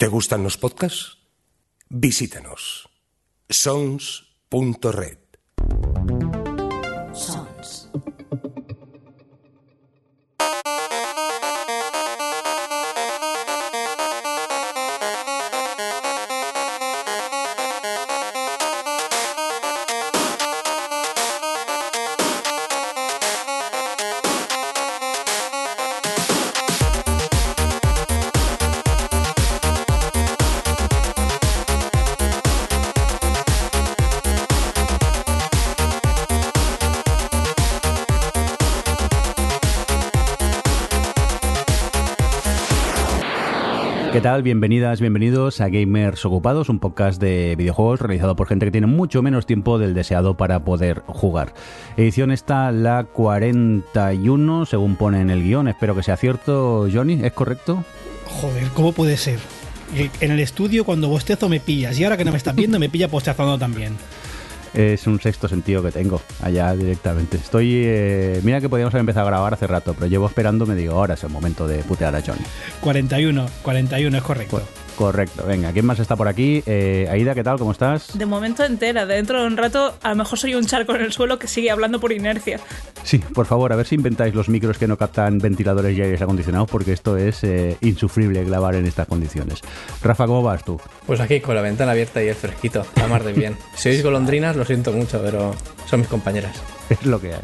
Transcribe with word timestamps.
¿Te 0.00 0.08
gustan 0.08 0.42
los 0.42 0.56
podcasts? 0.56 1.18
Visítanos. 1.90 2.88
sons.red. 3.50 5.18
Bienvenidas, 44.30 45.00
bienvenidos 45.00 45.60
a 45.60 45.68
Gamers 45.68 46.24
Ocupados, 46.24 46.68
un 46.68 46.78
podcast 46.78 47.20
de 47.20 47.56
videojuegos 47.58 48.00
realizado 48.00 48.36
por 48.36 48.46
gente 48.46 48.64
que 48.64 48.70
tiene 48.70 48.86
mucho 48.86 49.22
menos 49.22 49.44
tiempo 49.44 49.76
del 49.78 49.92
deseado 49.92 50.36
para 50.36 50.64
poder 50.64 51.02
jugar. 51.08 51.52
Edición 51.96 52.30
esta 52.30 52.70
la 52.70 53.04
41, 53.04 54.66
según 54.66 54.94
pone 54.94 55.20
en 55.20 55.30
el 55.30 55.42
guion. 55.42 55.66
Espero 55.66 55.96
que 55.96 56.04
sea 56.04 56.16
cierto, 56.16 56.88
Johnny, 56.90 57.18
¿es 57.22 57.32
correcto? 57.32 57.84
Joder, 58.24 58.68
¿cómo 58.68 58.92
puede 58.92 59.16
ser? 59.16 59.40
En 60.20 60.30
el 60.30 60.38
estudio 60.38 60.84
cuando 60.84 61.08
bostezo 61.08 61.48
me 61.48 61.58
pillas 61.58 61.98
y 61.98 62.04
ahora 62.04 62.16
que 62.16 62.24
no 62.24 62.30
me 62.30 62.38
estás 62.38 62.54
viendo 62.54 62.78
me 62.78 62.88
pilla 62.88 63.08
bostezando 63.08 63.58
también. 63.58 63.96
Es 64.74 65.06
un 65.06 65.20
sexto 65.20 65.48
sentido 65.48 65.82
que 65.82 65.90
tengo 65.90 66.20
allá 66.42 66.74
directamente. 66.74 67.36
Estoy. 67.36 67.82
eh, 67.84 68.40
mira 68.44 68.60
que 68.60 68.68
podíamos 68.68 68.94
haber 68.94 69.00
empezado 69.00 69.26
a 69.26 69.30
grabar 69.30 69.54
hace 69.54 69.66
rato, 69.66 69.94
pero 69.94 70.06
llevo 70.06 70.26
esperando, 70.26 70.66
me 70.66 70.74
digo, 70.74 70.94
ahora 70.94 71.14
es 71.14 71.24
el 71.24 71.30
momento 71.30 71.66
de 71.66 71.78
putear 71.82 72.14
a 72.14 72.20
Johnny. 72.22 72.44
41, 72.80 73.46
41 73.62 74.16
es 74.16 74.22
correcto. 74.22 74.62
Correcto, 74.96 75.44
venga, 75.46 75.72
¿quién 75.72 75.86
más 75.86 75.98
está 75.98 76.14
por 76.14 76.28
aquí? 76.28 76.62
Eh, 76.66 77.08
Aida, 77.10 77.34
¿qué 77.34 77.42
tal? 77.42 77.58
¿Cómo 77.58 77.72
estás? 77.72 78.18
De 78.18 78.26
momento 78.26 78.64
entera, 78.64 79.06
dentro 79.06 79.40
de 79.40 79.46
un 79.46 79.56
rato 79.56 79.94
a 80.02 80.10
lo 80.10 80.16
mejor 80.16 80.38
soy 80.38 80.54
un 80.54 80.66
charco 80.66 80.94
en 80.94 81.00
el 81.00 81.12
suelo 81.12 81.38
que 81.38 81.48
sigue 81.48 81.70
hablando 81.70 82.00
por 82.00 82.12
inercia. 82.12 82.60
Sí, 83.02 83.18
por 83.18 83.46
favor, 83.46 83.72
a 83.72 83.76
ver 83.76 83.86
si 83.86 83.94
inventáis 83.94 84.34
los 84.34 84.48
micros 84.48 84.78
que 84.78 84.86
no 84.86 84.96
captan 84.96 85.38
ventiladores 85.38 85.96
y 85.96 86.02
aires 86.02 86.22
acondicionados, 86.22 86.70
porque 86.70 86.92
esto 86.92 87.16
es 87.16 87.42
eh, 87.44 87.76
insufrible 87.80 88.44
grabar 88.44 88.74
en 88.74 88.86
estas 88.86 89.06
condiciones. 89.06 89.60
Rafa, 90.02 90.26
¿cómo 90.26 90.42
vas 90.42 90.64
tú? 90.64 90.80
Pues 91.06 91.20
aquí 91.20 91.40
con 91.40 91.54
la 91.54 91.62
ventana 91.62 91.92
abierta 91.92 92.22
y 92.22 92.28
el 92.28 92.34
fresquito, 92.34 92.84
la 92.96 93.08
mar 93.08 93.24
de 93.24 93.32
bien. 93.32 93.56
Si 93.74 93.88
oís 93.88 94.02
golondrinas, 94.02 94.56
lo 94.56 94.64
siento 94.64 94.92
mucho, 94.92 95.20
pero 95.22 95.54
son 95.86 96.00
mis 96.00 96.08
compañeras. 96.08 96.60
Es 96.90 97.06
lo 97.06 97.20
que 97.20 97.32
hay. 97.32 97.40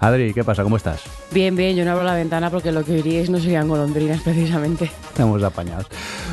Adri, 0.00 0.34
¿qué 0.34 0.44
pasa? 0.44 0.62
¿Cómo 0.62 0.76
estás? 0.76 1.00
Bien, 1.32 1.56
bien, 1.56 1.74
yo 1.74 1.86
no 1.86 1.92
abro 1.92 2.04
la 2.04 2.14
ventana 2.14 2.50
porque 2.50 2.70
lo 2.70 2.84
que 2.84 2.92
oiríais 2.92 3.30
no 3.30 3.38
serían 3.38 3.66
golondrinas 3.66 4.20
precisamente. 4.24 4.90
Estamos 5.08 5.42
apañados. 5.42 5.86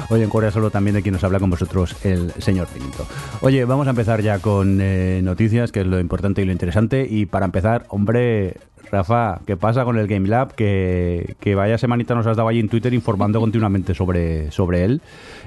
Hoy 0.09 0.21
en 0.21 0.29
Corea 0.29 0.51
solo 0.51 0.69
también 0.69 0.95
de 0.95 1.01
quien 1.01 1.13
nos 1.13 1.23
habla 1.23 1.39
con 1.39 1.49
vosotros, 1.49 1.95
el 2.03 2.33
señor 2.39 2.67
Finito. 2.67 3.07
Oye, 3.39 3.63
vamos 3.63 3.87
a 3.87 3.91
empezar 3.91 4.21
ya 4.21 4.39
con 4.39 4.79
eh, 4.81 5.21
noticias, 5.23 5.71
que 5.71 5.79
es 5.79 5.87
lo 5.87 5.99
importante 5.99 6.41
y 6.41 6.45
lo 6.45 6.51
interesante. 6.51 7.07
Y 7.09 7.25
para 7.25 7.45
empezar, 7.45 7.85
hombre, 7.87 8.50
Rafa, 8.91 9.39
¿qué 9.47 9.55
pasa 9.55 9.85
con 9.85 9.97
el 9.97 10.07
Game 10.07 10.27
Lab? 10.27 10.53
Que, 10.53 11.35
que 11.39 11.55
vaya 11.55 11.77
semanita 11.77 12.13
nos 12.13 12.27
has 12.27 12.35
dado 12.35 12.49
ahí 12.49 12.59
en 12.59 12.67
Twitter 12.67 12.93
informando 12.93 13.39
continuamente 13.39 13.93
sobre, 13.93 14.51
sobre 14.51 14.83
él. 14.83 15.01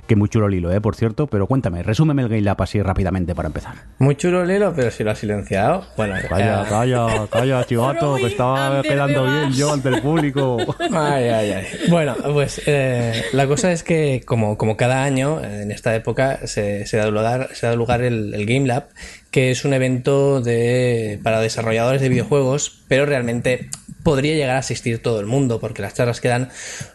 Que 0.06 0.17
muy 0.17 0.28
chulo 0.28 0.47
el 0.48 0.55
hilo, 0.55 0.73
¿eh? 0.73 0.81
Por 0.81 0.97
cierto. 0.97 1.27
Pero 1.27 1.47
cuéntame, 1.47 1.83
resúmeme 1.83 2.23
el 2.23 2.28
Game 2.28 2.42
Lab 2.42 2.61
así 2.62 2.81
rápidamente 2.83 3.34
para 3.34 3.48
empezar. 3.48 3.75
Muy 3.98 4.17
chulo 4.17 4.45
Lilo, 4.45 4.73
pero 4.75 4.91
si 4.91 5.05
lo 5.05 5.11
ha 5.11 5.14
silenciado. 5.14 5.84
Bueno, 5.97 6.14
Calla, 6.28 6.62
eh, 6.62 6.67
calla, 6.69 7.27
calla, 7.31 7.64
chivato, 7.64 8.17
que 8.17 8.27
estaba 8.27 8.83
quedando 8.83 9.24
bien 9.24 9.52
yo 9.52 9.73
ante 9.73 9.89
el 9.90 10.01
público. 10.02 10.58
Ay, 10.92 11.29
ay, 11.29 11.52
ay. 11.52 11.67
Bueno, 11.89 12.14
pues 12.33 12.63
eh, 12.67 13.24
la 13.33 13.46
cosa 13.46 13.73
es 13.73 13.83
que 13.83 14.23
como, 14.27 14.57
como 14.58 14.77
cada 14.77 15.05
año, 15.05 15.42
en 15.42 15.70
esta 15.70 15.95
época, 15.95 16.46
se, 16.46 16.86
se 16.86 16.96
da 16.96 17.11
lugar, 17.11 17.48
se 17.52 17.67
da 17.67 17.74
lugar 17.74 18.02
el, 18.02 18.35
el 18.35 18.46
Game 18.46 18.67
Lab, 18.67 18.89
que 19.34 19.50
es 19.50 19.64
un 19.64 19.74
evento 19.74 20.40
de, 20.40 21.18
para 21.24 21.40
desarrolladores 21.40 22.00
de 22.00 22.08
videojuegos, 22.08 22.84
pero 22.86 23.05
realmente 23.05 23.68
podría 24.05 24.34
llegar 24.34 24.55
a 24.55 24.61
asistir 24.61 25.02
todo 25.02 25.18
el 25.18 25.27
mundo, 25.27 25.58
porque 25.58 25.83
las 25.83 25.95
charlas 25.95 26.20
que 26.20 26.28
dan 26.28 26.50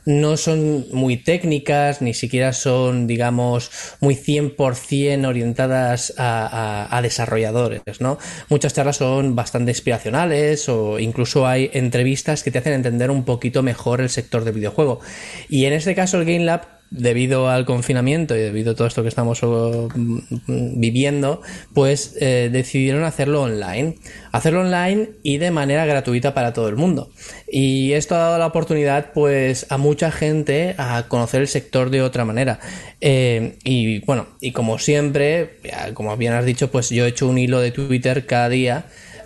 no 0.05 0.37
son 0.37 0.85
muy 0.93 1.17
técnicas, 1.17 2.01
ni 2.01 2.13
siquiera 2.13 2.53
son, 2.53 3.07
digamos, 3.07 3.71
muy 3.99 4.15
100% 4.15 5.27
orientadas 5.27 6.13
a, 6.17 6.97
desarrolladores, 7.03 7.81
¿no? 7.99 8.17
Muchas 8.47 8.73
charlas 8.73 8.95
son 8.95 9.35
bastante 9.35 9.71
inspiracionales 9.71 10.69
o 10.69 10.97
incluso 10.97 11.45
hay 11.45 11.69
entrevistas 11.73 12.43
que 12.43 12.51
te 12.51 12.59
hacen 12.59 12.71
entender 12.71 13.11
un 13.11 13.25
poquito 13.25 13.63
mejor 13.63 13.99
el 13.99 14.09
sector 14.09 14.45
del 14.45 14.53
videojuego. 14.53 15.01
Y 15.49 15.65
en 15.65 15.73
este 15.73 15.93
caso 15.93 16.17
el 16.17 16.23
Game 16.23 16.45
Lab 16.45 16.78
debido 16.91 17.49
al 17.49 17.65
confinamiento 17.65 18.35
y 18.35 18.39
debido 18.39 18.71
a 18.71 18.75
todo 18.75 18.87
esto 18.87 19.03
que 19.03 19.09
estamos 19.09 19.41
mm, 19.43 20.79
viviendo, 20.79 21.41
pues 21.73 22.15
eh, 22.19 22.49
decidieron 22.51 23.03
hacerlo 23.03 23.43
online. 23.43 23.95
Hacerlo 24.31 24.61
online 24.61 25.11
y 25.23 25.37
de 25.37 25.51
manera 25.51 25.85
gratuita 25.85 26.33
para 26.33 26.53
todo 26.53 26.69
el 26.69 26.75
mundo. 26.75 27.11
Y 27.51 27.93
esto 27.93 28.15
ha 28.15 28.19
dado 28.19 28.37
la 28.37 28.47
oportunidad, 28.47 29.11
pues, 29.13 29.67
a 29.69 29.77
mucha 29.77 30.11
gente 30.11 30.75
a 30.77 31.07
conocer 31.07 31.41
el 31.41 31.47
sector 31.47 31.89
de 31.89 32.01
otra 32.01 32.25
manera. 32.25 32.59
Eh, 33.01 33.57
y 33.63 33.99
bueno, 34.05 34.27
y 34.41 34.51
como 34.51 34.79
siempre, 34.79 35.59
como 35.93 36.15
bien 36.17 36.33
has 36.33 36.45
dicho, 36.45 36.71
pues 36.71 36.89
yo 36.89 37.05
he 37.05 37.09
hecho 37.09 37.27
un 37.27 37.37
hilo 37.37 37.59
de 37.59 37.71
Twitter 37.71 38.25
cada 38.25 38.49
día 38.49 38.85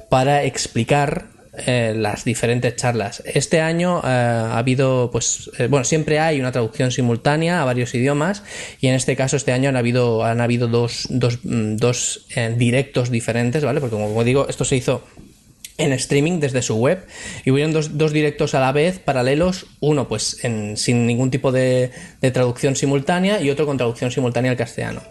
para 0.10 0.44
explicar 0.44 1.33
eh, 1.56 1.94
las 1.96 2.24
diferentes 2.24 2.76
charlas. 2.76 3.22
Este 3.26 3.62
año 3.62 4.00
eh, 4.04 4.08
ha 4.08 4.58
habido, 4.58 5.10
pues, 5.12 5.52
eh, 5.60 5.68
bueno, 5.68 5.84
siempre 5.84 6.20
hay 6.20 6.40
una 6.40 6.52
traducción 6.52 6.92
simultánea 6.92 7.62
a 7.62 7.66
varios 7.66 7.94
idiomas 7.94 8.44
y 8.82 8.88
en 8.88 8.96
este 8.96 9.16
caso 9.16 9.38
este 9.38 9.52
año 9.52 9.70
han 9.70 9.78
habido, 9.78 10.24
han 10.24 10.42
habido 10.42 10.68
dos, 10.68 11.08
dos, 11.10 11.40
mm, 11.44 11.76
dos 11.76 12.26
eh, 12.36 12.56
directos 12.58 13.12
diferentes, 13.12 13.64
¿vale? 13.64 13.80
Porque 13.80 13.96
como, 13.96 14.08
como 14.08 14.24
digo, 14.24 14.48
esto 14.50 14.66
se 14.66 14.76
hizo 14.76 15.04
en 15.78 15.92
streaming 15.94 16.40
desde 16.40 16.62
su 16.62 16.76
web 16.76 17.06
y 17.46 17.52
hubieron 17.52 17.74
dos, 17.74 17.98
dos 17.98 18.14
directos 18.14 18.54
a 18.54 18.60
la 18.60 18.72
vez 18.72 19.00
paralelos, 19.00 19.66
uno 19.80 20.08
pues 20.08 20.38
sin 20.76 21.08
ningún 21.08 21.32
tipo 21.32 21.52
de, 21.52 21.92
de 22.22 22.32
traducción 22.32 22.76
simultánea 22.76 23.42
y 23.42 23.50
otro 23.50 23.66
con 23.66 23.78
traducción 23.78 24.12
simultánea 24.12 24.52
al 24.52 24.58
castellano. 24.58 25.02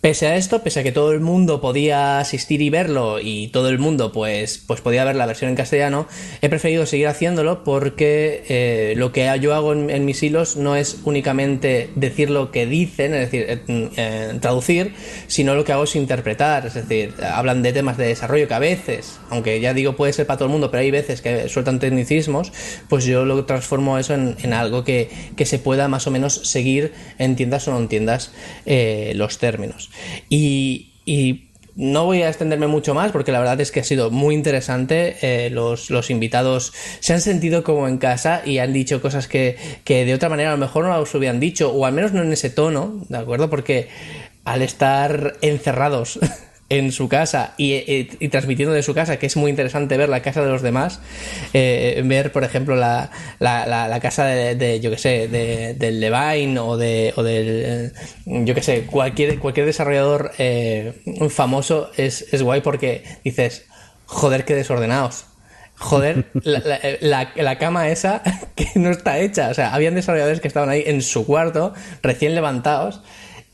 Pese 0.00 0.26
a 0.26 0.36
esto, 0.36 0.62
pese 0.62 0.80
a 0.80 0.82
que 0.82 0.92
todo 0.92 1.12
el 1.12 1.20
mundo 1.20 1.60
podía 1.60 2.20
asistir 2.20 2.60
y 2.60 2.70
verlo 2.70 3.18
y 3.20 3.48
todo 3.48 3.68
el 3.68 3.78
mundo 3.78 4.12
pues, 4.12 4.62
pues 4.66 4.80
podía 4.80 5.04
ver 5.04 5.16
la 5.16 5.26
versión 5.26 5.50
en 5.50 5.56
castellano, 5.56 6.06
he 6.42 6.48
preferido 6.48 6.86
seguir 6.86 7.08
haciéndolo 7.08 7.64
porque 7.64 8.44
eh, 8.48 8.94
lo 8.96 9.12
que 9.12 9.30
yo 9.40 9.54
hago 9.54 9.72
en, 9.72 9.90
en 9.90 10.04
mis 10.04 10.22
hilos 10.22 10.56
no 10.56 10.76
es 10.76 10.98
únicamente 11.04 11.90
decir 11.94 12.30
lo 12.30 12.50
que 12.50 12.66
dicen, 12.66 13.14
es 13.14 13.30
decir, 13.30 13.46
eh, 13.48 13.90
eh, 13.96 14.34
traducir, 14.40 14.94
sino 15.26 15.54
lo 15.54 15.64
que 15.64 15.72
hago 15.72 15.84
es 15.84 15.96
interpretar, 15.96 16.66
es 16.66 16.74
decir, 16.74 17.14
hablan 17.22 17.62
de 17.62 17.72
temas 17.72 17.96
de 17.96 18.06
desarrollo 18.06 18.46
que 18.46 18.54
a 18.54 18.58
veces, 18.58 19.18
aunque 19.30 19.60
ya 19.60 19.72
digo 19.74 19.93
puede 19.94 20.12
ser 20.12 20.26
para 20.26 20.38
todo 20.38 20.46
el 20.46 20.52
mundo, 20.52 20.70
pero 20.70 20.82
hay 20.82 20.90
veces 20.90 21.20
que 21.20 21.48
sueltan 21.48 21.78
tecnicismos, 21.78 22.52
pues 22.88 23.04
yo 23.04 23.24
lo 23.24 23.44
transformo 23.44 23.98
eso 23.98 24.14
en, 24.14 24.52
algo 24.52 24.84
que, 24.84 25.08
que 25.36 25.46
se 25.46 25.58
pueda 25.58 25.88
más 25.88 26.06
o 26.06 26.10
menos 26.10 26.34
seguir, 26.44 26.92
entiendas 27.18 27.66
o 27.68 27.72
no 27.72 27.78
entiendas 27.78 28.32
eh, 28.66 29.12
los 29.16 29.38
términos. 29.38 29.90
Y, 30.28 30.90
no 31.76 32.04
voy 32.04 32.22
a 32.22 32.28
extenderme 32.28 32.68
mucho 32.68 32.94
más 32.94 33.10
porque 33.10 33.32
la 33.32 33.40
verdad 33.40 33.60
es 33.60 33.72
que 33.72 33.80
ha 33.80 33.84
sido 33.84 34.12
muy 34.12 34.36
interesante. 34.36 35.16
eh, 35.22 35.50
los, 35.50 35.90
los 35.90 36.08
invitados 36.08 36.72
se 37.00 37.14
han 37.14 37.20
sentido 37.20 37.64
como 37.64 37.88
en 37.88 37.98
casa 37.98 38.42
y 38.46 38.58
han 38.58 38.72
dicho 38.72 39.02
cosas 39.02 39.26
que, 39.26 39.56
que 39.82 40.04
de 40.04 40.14
otra 40.14 40.28
manera 40.28 40.50
a 40.50 40.52
lo 40.52 40.58
mejor 40.58 40.84
no 40.84 40.96
los 40.96 41.12
hubieran 41.16 41.40
dicho, 41.40 41.72
o 41.72 41.84
al 41.84 41.92
menos 41.92 42.12
no 42.12 42.22
en 42.22 42.32
ese 42.32 42.48
tono, 42.48 43.04
¿de 43.08 43.18
acuerdo? 43.18 43.50
Porque 43.50 43.88
al 44.44 44.62
estar 44.62 45.36
encerrados 45.40 46.20
en 46.70 46.92
su 46.92 47.08
casa 47.08 47.54
y, 47.58 47.74
y- 47.74 48.08
y 48.20 48.28
transmitiendo 48.28 48.74
de 48.74 48.82
su 48.82 48.94
casa, 48.94 49.18
que 49.18 49.26
es 49.26 49.36
muy 49.36 49.50
interesante 49.50 49.96
ver 49.96 50.08
la 50.08 50.22
casa 50.22 50.42
de 50.42 50.50
los 50.50 50.62
demás, 50.62 51.00
eh, 51.52 52.00
ver, 52.04 52.32
por 52.32 52.42
ejemplo, 52.44 52.74
la, 52.74 53.10
la- 53.38 53.66
la- 53.66 53.86
la 53.88 54.00
casa 54.00 54.24
de, 54.26 54.54
de, 54.54 54.80
yo 54.80 54.90
que 54.90 54.98
sé, 54.98 55.28
de, 55.28 55.74
del 55.74 56.00
Levine 56.00 56.58
o, 56.58 56.76
de, 56.76 57.12
o 57.16 57.22
del, 57.22 57.46
eh, 57.48 57.92
yo 58.26 58.54
que 58.54 58.62
sé, 58.62 58.86
cualquier, 58.86 59.38
cualquier 59.38 59.66
desarrollador 59.66 60.32
eh, 60.38 60.94
famoso 61.30 61.90
es, 61.96 62.26
es 62.32 62.42
guay 62.42 62.60
porque 62.62 63.04
dices, 63.24 63.66
joder, 64.06 64.44
qué 64.44 64.54
desordenados. 64.54 65.26
Joder, 65.76 66.26
la, 66.44 66.60
la- 66.60 66.80
la- 67.00 67.32
la 67.36 67.58
cama 67.58 67.88
esa 67.88 68.22
que 68.54 68.68
no 68.76 68.90
está 68.90 69.18
hecha. 69.18 69.50
O 69.50 69.54
sea, 69.54 69.74
habían 69.74 69.94
desarrolladores 69.94 70.40
que 70.40 70.48
estaban 70.48 70.70
ahí 70.70 70.82
en 70.86 71.02
su 71.02 71.26
cuarto, 71.26 71.74
recién 72.02 72.34
levantados. 72.34 73.02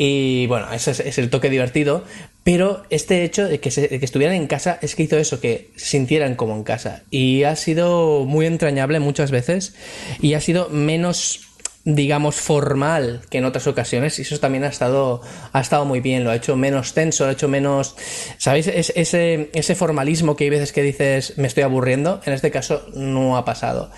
Y 0.02 0.46
bueno, 0.46 0.72
ese 0.72 0.92
es, 0.92 1.00
es 1.00 1.18
el 1.18 1.28
toque 1.28 1.50
divertido. 1.50 2.04
Pero 2.52 2.82
este 2.90 3.22
hecho 3.22 3.48
de 3.48 3.60
que, 3.60 3.70
se- 3.70 3.86
de 3.86 3.98
que 4.00 4.04
estuvieran 4.04 4.34
en 4.34 4.48
casa 4.48 4.78
es 4.82 4.96
que 4.96 5.04
hizo 5.04 5.16
eso, 5.16 5.40
que 5.40 5.70
se 5.76 5.86
sintieran 5.86 6.34
como 6.34 6.56
en 6.56 6.64
casa. 6.64 7.02
Y 7.08 7.44
ha 7.44 7.54
sido 7.54 8.24
muy 8.24 8.46
entrañable 8.46 8.98
muchas 8.98 9.30
veces. 9.30 9.74
Y 10.20 10.34
ha 10.34 10.40
sido 10.40 10.68
menos 10.68 11.46
digamos, 11.82 12.34
formal 12.36 13.22
que 13.30 13.38
en 13.38 13.46
otras 13.46 13.66
ocasiones, 13.66 14.18
y 14.18 14.22
eso 14.22 14.38
también 14.38 14.64
ha 14.64 14.68
estado, 14.68 15.22
ha 15.52 15.60
estado 15.62 15.86
muy 15.86 16.00
bien, 16.00 16.24
lo 16.24 16.30
ha 16.30 16.36
hecho 16.36 16.54
menos 16.54 16.92
tenso, 16.92 17.24
lo 17.24 17.30
ha 17.30 17.32
hecho 17.32 17.48
menos, 17.48 17.94
¿sabéis? 18.36 18.66
Es- 18.66 18.92
ese, 18.96 19.48
ese 19.54 19.74
formalismo 19.74 20.36
que 20.36 20.44
hay 20.44 20.50
veces 20.50 20.72
que 20.72 20.82
dices, 20.82 21.38
me 21.38 21.46
estoy 21.48 21.62
aburriendo, 21.62 22.20
en 22.26 22.34
este 22.34 22.50
caso 22.50 22.84
no 22.94 23.38
ha 23.38 23.46
pasado. 23.46 23.90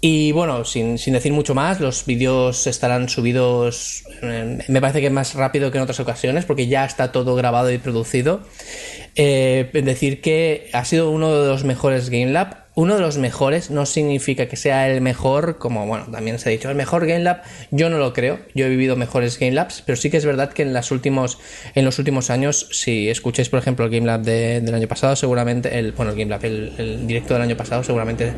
Y 0.00 0.30
bueno, 0.30 0.64
sin, 0.64 0.96
sin 0.96 1.14
decir 1.14 1.32
mucho 1.32 1.54
más, 1.56 1.80
los 1.80 2.06
vídeos 2.06 2.68
estarán 2.68 3.08
subidos, 3.08 4.04
eh, 4.22 4.58
me 4.68 4.80
parece 4.80 5.00
que 5.00 5.10
más 5.10 5.34
rápido 5.34 5.72
que 5.72 5.78
en 5.78 5.82
otras 5.82 5.98
ocasiones, 5.98 6.44
porque 6.44 6.68
ya 6.68 6.84
está 6.84 7.10
todo 7.10 7.34
grabado 7.34 7.72
y 7.72 7.78
producido. 7.78 8.40
Eh, 9.16 9.68
decir 9.72 10.20
que 10.20 10.70
ha 10.72 10.84
sido 10.84 11.10
uno 11.10 11.42
de 11.42 11.48
los 11.48 11.64
mejores 11.64 12.10
Game 12.10 12.30
Lab. 12.30 12.67
Uno 12.78 12.94
de 12.94 13.00
los 13.00 13.18
mejores 13.18 13.72
no 13.72 13.86
significa 13.86 14.46
que 14.46 14.54
sea 14.54 14.88
el 14.88 15.00
mejor, 15.00 15.58
como 15.58 15.84
bueno, 15.88 16.06
también 16.12 16.38
se 16.38 16.48
ha 16.48 16.52
dicho, 16.52 16.70
el 16.70 16.76
mejor 16.76 17.08
Game 17.08 17.24
Lab. 17.24 17.42
Yo 17.72 17.90
no 17.90 17.98
lo 17.98 18.12
creo. 18.12 18.38
Yo 18.54 18.66
he 18.66 18.68
vivido 18.68 18.94
mejores 18.94 19.36
Game 19.36 19.50
Labs, 19.50 19.82
pero 19.84 19.96
sí 19.96 20.10
que 20.10 20.16
es 20.16 20.24
verdad 20.24 20.52
que 20.52 20.62
en, 20.62 20.72
las 20.72 20.92
últimos, 20.92 21.40
en 21.74 21.84
los 21.84 21.98
últimos 21.98 22.30
años, 22.30 22.68
si 22.70 23.08
escucháis, 23.08 23.48
por 23.48 23.58
ejemplo, 23.58 23.84
el 23.84 23.90
Game 23.90 24.06
Lab 24.06 24.22
de- 24.22 24.60
del 24.60 24.72
año 24.72 24.86
pasado, 24.86 25.16
seguramente, 25.16 25.76
el, 25.76 25.90
bueno, 25.90 26.12
el 26.12 26.18
Game 26.18 26.30
Lab, 26.30 26.44
el, 26.44 27.04
directo 27.08 27.34
del 27.34 27.42
año 27.42 27.56
pasado, 27.56 27.82
seguramente 27.82 28.32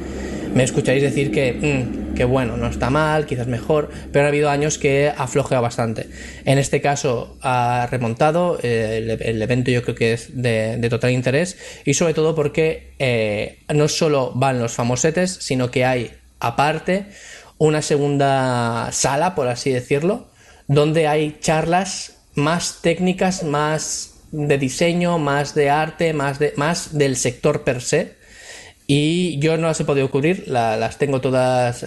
me 0.55 0.63
escucháis 0.65 1.03
decir 1.03 1.31
que, 1.31 1.53
mm, 1.53 2.15
que 2.15 2.25
bueno, 2.25 2.57
no 2.57 2.69
está 2.69 2.89
mal, 2.89 3.27
quizás 3.27 3.47
mejor, 3.47 3.91
pero 4.11 4.25
ha 4.25 4.29
habido 4.29 4.49
años 4.49 4.79
que 4.79 5.13
ha 5.15 5.27
flojeado 5.27 5.63
bastante. 5.63 6.07
En 6.47 6.57
este 6.57 6.81
caso 6.81 7.37
ha 7.43 7.87
remontado, 7.91 8.59
eh, 8.63 9.19
el, 9.21 9.43
evento 9.43 9.71
yo 9.71 9.83
creo 9.83 9.95
que 9.95 10.15
es 10.15 10.43
de, 10.43 10.79
de 10.79 10.89
total 10.89 11.11
interés 11.11 11.59
y 11.85 11.93
sobre 11.93 12.15
todo 12.15 12.35
porque 12.35 12.95
eh, 12.99 13.59
no 13.73 13.87
solo 13.89 14.30
van 14.35 14.59
los 14.59 14.73
famosetes, 14.73 15.39
sino 15.41 15.71
que 15.71 15.85
hay 15.85 16.13
aparte 16.39 17.07
una 17.59 17.83
segunda 17.83 18.91
sala, 18.93 19.35
por 19.35 19.49
así 19.49 19.71
decirlo, 19.71 20.29
donde 20.67 21.07
hay 21.07 21.39
charlas 21.41 22.17
más 22.35 22.79
técnicas, 22.81 23.43
más 23.43 24.15
de 24.33 24.59
diseño, 24.59 25.19
más 25.19 25.55
de 25.55 25.71
arte, 25.71 26.13
más, 26.13 26.39
de, 26.39 26.55
más 26.57 26.97
del 26.97 27.17
sector 27.17 27.65
per 27.65 27.83
se. 27.83 28.17
Y 28.93 29.39
yo 29.39 29.57
no 29.57 29.69
las 29.69 29.79
he 29.79 29.85
podido 29.85 30.11
cubrir, 30.11 30.49
la- 30.49 30.77
las 30.77 30.99
tengo 30.99 31.21
todas 31.21 31.85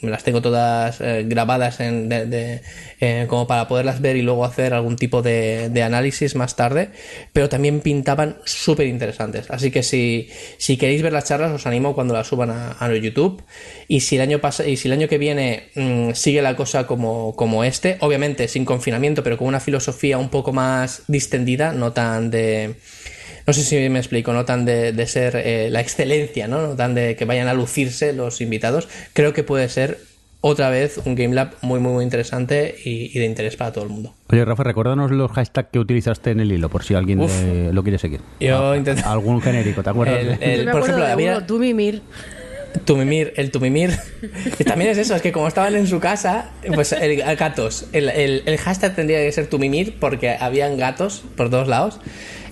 las 0.00 0.22
tengo 0.22 0.40
todas 0.40 1.00
eh, 1.00 1.24
grabadas 1.26 1.80
en, 1.80 2.08
eh, 2.12 3.26
como 3.26 3.48
para 3.48 3.66
poderlas 3.66 4.00
ver 4.00 4.14
y 4.16 4.22
luego 4.22 4.44
hacer 4.44 4.74
algún 4.74 4.94
tipo 4.94 5.22
de, 5.22 5.68
de 5.70 5.82
análisis 5.82 6.36
más 6.36 6.54
tarde, 6.54 6.90
pero 7.32 7.48
también 7.48 7.80
pintaban 7.80 8.36
súper 8.44 8.86
interesantes. 8.86 9.50
Así 9.50 9.72
que 9.72 9.82
si, 9.82 10.28
si 10.56 10.76
queréis 10.76 11.02
ver 11.02 11.12
las 11.12 11.24
charlas, 11.24 11.50
os 11.50 11.66
animo 11.66 11.96
cuando 11.96 12.14
las 12.14 12.28
suban 12.28 12.50
a, 12.50 12.76
a 12.78 12.94
YouTube. 12.94 13.42
Y 13.88 14.00
si 14.00 14.14
el 14.14 14.22
año 14.22 14.40
pasa, 14.40 14.64
y 14.68 14.76
si 14.76 14.86
el 14.86 14.92
año 14.92 15.08
que 15.08 15.18
viene 15.18 15.64
mm, 15.74 16.12
sigue 16.12 16.42
la 16.42 16.54
cosa 16.54 16.86
como, 16.86 17.34
como 17.34 17.64
este, 17.64 17.96
obviamente 18.00 18.46
sin 18.46 18.64
confinamiento, 18.64 19.24
pero 19.24 19.36
con 19.36 19.48
una 19.48 19.58
filosofía 19.58 20.16
un 20.16 20.28
poco 20.28 20.52
más 20.52 21.02
distendida, 21.08 21.72
no 21.72 21.92
tan 21.92 22.30
de 22.30 22.76
no 23.46 23.52
sé 23.52 23.62
si 23.62 23.88
me 23.88 23.98
explico, 23.98 24.32
no 24.32 24.44
tan 24.44 24.64
de, 24.64 24.92
de 24.92 25.06
ser 25.06 25.36
eh, 25.36 25.68
la 25.70 25.80
excelencia, 25.80 26.48
¿no? 26.48 26.62
no 26.66 26.74
tan 26.76 26.94
de 26.94 27.14
que 27.16 27.24
vayan 27.24 27.48
a 27.48 27.54
lucirse 27.54 28.12
los 28.12 28.40
invitados. 28.40 28.88
Creo 29.12 29.32
que 29.32 29.42
puede 29.44 29.68
ser 29.68 29.98
otra 30.40 30.68
vez 30.70 30.98
un 31.04 31.14
Game 31.16 31.34
Lab 31.34 31.52
muy, 31.62 31.80
muy, 31.80 31.92
muy 31.92 32.04
interesante 32.04 32.76
y, 32.84 33.10
y 33.16 33.18
de 33.18 33.24
interés 33.24 33.56
para 33.56 33.72
todo 33.72 33.84
el 33.84 33.90
mundo. 33.90 34.14
Oye, 34.28 34.44
Rafa, 34.44 34.62
recuérdanos 34.62 35.10
los 35.10 35.30
hashtags 35.32 35.70
que 35.72 35.78
utilizaste 35.78 36.30
en 36.30 36.40
el 36.40 36.52
hilo, 36.52 36.68
por 36.68 36.84
si 36.84 36.94
alguien 36.94 37.20
Uf. 37.20 37.32
eh, 37.44 37.70
lo 37.72 37.82
quiere 37.82 37.98
seguir. 37.98 38.20
Yo 38.40 38.72
Ah, 38.72 38.76
intento- 38.76 39.08
Algún 39.08 39.40
genérico, 39.40 39.82
¿te 39.82 39.90
acuerdas? 39.90 40.18
El- 40.20 40.26
Yo 40.26 40.34
el- 40.40 40.66
me 40.66 40.72
por 40.72 40.82
ejemplo, 40.82 41.04
de 41.04 41.12
había 41.12 41.36
uno, 41.38 41.46
tú 41.46 41.58
mimir. 41.58 42.02
Tumimir, 42.84 43.32
el 43.36 43.50
Tumimir. 43.50 43.90
Y 44.58 44.64
también 44.64 44.90
es 44.90 44.98
eso, 44.98 45.14
es 45.16 45.22
que 45.22 45.32
como 45.32 45.48
estaban 45.48 45.74
en 45.74 45.86
su 45.86 45.98
casa, 45.98 46.50
pues 46.74 46.92
el, 46.92 47.20
el 47.22 47.36
gatos. 47.36 47.86
El, 47.92 48.10
el- 48.10 48.42
el 48.44 48.58
hashtag 48.58 48.94
tendría 48.94 49.18
que 49.20 49.32
ser 49.32 49.46
Tumimir 49.46 49.96
porque 49.98 50.36
habían 50.38 50.76
gatos 50.76 51.22
por 51.36 51.48
todos 51.48 51.68
lados. 51.68 51.98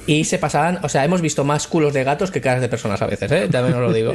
Y 0.06 0.25
se 0.25 0.39
pasaban, 0.39 0.81
o 0.83 0.89
sea, 0.89 1.05
hemos 1.05 1.23
visto 1.23 1.45
más 1.45 1.67
culos 1.67 1.95
de 1.95 2.05
gatos 2.05 2.31
que 2.31 2.41
caras 2.41 2.61
de 2.61 2.69
personas 2.69 3.01
a 3.01 3.06
veces, 3.06 3.31
¿eh? 3.33 3.49
también 3.51 3.75
os 3.75 3.81
lo 3.81 3.93
digo. 3.93 4.12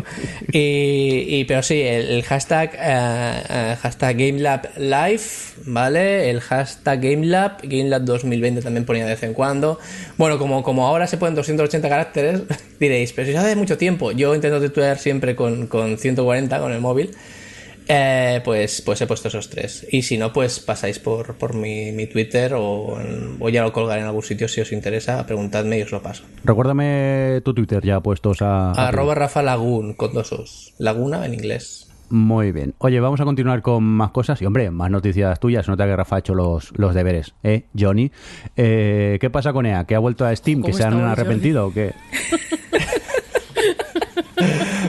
Y, 0.52 1.44
pero 1.46 1.64
sí, 1.64 1.82
el, 1.82 2.24
hashtag, 2.24 2.72
eh, 2.80 3.76
hashtag 3.82 4.18
GameLab 4.18 4.70
Live, 4.78 5.24
¿vale? 5.66 6.30
El 6.30 6.42
hashtag 6.42 7.02
GameLab, 7.02 7.62
GameLab 7.64 8.04
2020 8.04 8.62
también 8.62 8.86
ponía 8.86 9.06
de 9.06 9.12
vez 9.12 9.24
en 9.24 9.34
cuando. 9.34 9.80
Bueno, 10.18 10.38
como, 10.38 10.62
como 10.62 10.86
ahora 10.86 11.08
se 11.08 11.18
pueden 11.18 11.34
280 11.36 11.90
caracteres, 11.90 12.42
diréis, 12.80 13.12
pero 13.14 13.28
si 13.28 13.36
hace 13.36 13.56
mucho 13.56 13.78
tiempo, 13.78 14.12
yo 14.12 14.36
intento 14.36 14.62
titular 14.62 15.00
siempre 15.00 15.36
con, 15.36 15.68
con 15.68 15.98
140 15.98 16.60
con 16.60 16.72
el 16.72 16.82
móvil. 16.82 17.12
Eh, 17.92 18.40
pues, 18.46 18.84
pues 18.84 19.02
he 19.02 19.08
puesto 19.08 19.30
esos 19.30 19.50
tres. 19.50 19.88
Y 19.92 20.04
si 20.04 20.20
no, 20.20 20.32
pues 20.32 20.60
pasáis 20.60 21.00
por, 21.00 21.34
por 21.36 21.56
mi, 21.56 21.92
mi 21.92 22.06
Twitter 22.06 22.54
o, 22.56 23.02
en- 23.02 23.38
o 23.40 23.50
ya 23.50 23.64
lo 23.64 23.74
colgaré 23.74 24.02
en 24.02 24.08
algún 24.08 24.22
sitio 24.22 24.48
si 24.48 24.62
os 24.62 24.72
interesa. 24.72 25.26
Preguntadme 25.26 25.80
y 25.80 25.82
os 25.82 25.92
lo 25.92 26.02
paso. 26.04 26.24
Recuérdame 26.44 27.42
tu 27.44 27.56
Twitter 27.56 27.82
ya 27.84 28.00
puestos 28.00 28.44
a... 28.44 28.72
a- 28.74 28.88
Arroba 28.90 29.16
Rafa 29.16 29.42
Lagoon 29.42 29.96
con 29.96 30.14
dos 30.14 30.32
os. 30.34 30.76
Laguna 30.78 31.26
en 31.26 31.34
inglés. 31.34 31.88
Muy 32.12 32.52
bien. 32.52 32.76
Oye, 32.78 33.00
vamos 33.00 33.22
a 33.22 33.26
continuar 33.26 33.64
con 33.64 33.84
más 33.84 34.12
cosas 34.12 34.40
y, 34.42 34.46
hombre, 34.46 34.70
más 34.70 34.92
noticias 34.92 35.40
tuyas. 35.40 35.68
Nota 35.68 35.86
que 35.86 35.96
Rafa 35.96 36.16
ha 36.18 36.20
hecho 36.20 36.36
los, 36.36 36.72
los 36.78 36.94
deberes, 36.94 37.34
¿eh, 37.44 37.66
Johnny? 37.78 38.12
Eh, 38.56 39.18
¿Qué 39.20 39.30
pasa 39.32 39.52
con 39.52 39.66
EA? 39.66 39.86
¿Que 39.86 39.96
ha 39.96 40.00
vuelto 40.00 40.26
a 40.26 40.36
Steam? 40.36 40.60
¿Que 40.62 40.72
¿Cómo 40.72 40.78
se 40.78 40.84
han 40.84 41.00
arrepentido 41.02 41.66
o 41.68 41.74
qué? 41.74 41.94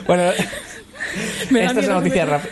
Bueno, 0.07 0.23
esta 0.31 1.79
es 1.79 1.87
la 1.87 1.93
noticia 1.95 2.25
rápida. 2.25 2.51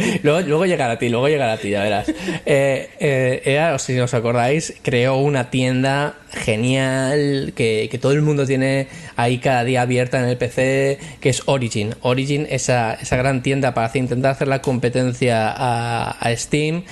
luego, 0.22 0.40
luego 0.40 0.66
llegará 0.66 0.94
a 0.94 0.98
ti, 0.98 1.08
luego 1.08 1.28
llegará 1.28 1.54
a 1.54 1.56
ti, 1.58 1.70
ya 1.70 1.82
verás. 1.82 2.08
Eh, 2.46 2.90
eh, 2.98 3.76
si 3.78 3.98
os 3.98 4.14
acordáis, 4.14 4.74
creó 4.82 5.16
una 5.16 5.50
tienda 5.50 6.16
genial 6.32 7.52
que, 7.56 7.88
que 7.90 7.98
todo 7.98 8.12
el 8.12 8.22
mundo 8.22 8.46
tiene 8.46 8.88
ahí 9.16 9.38
cada 9.38 9.64
día 9.64 9.82
abierta 9.82 10.20
en 10.20 10.26
el 10.26 10.36
PC, 10.36 10.98
que 11.20 11.28
es 11.28 11.42
Origin. 11.46 11.94
Origin, 12.02 12.46
esa, 12.50 12.94
esa 12.94 13.16
gran 13.16 13.42
tienda 13.42 13.74
para 13.74 13.90
intentar 13.94 14.32
hacer 14.32 14.48
la 14.48 14.62
competencia 14.62 15.50
a, 15.50 16.10
a 16.10 16.36
Steam. 16.36 16.84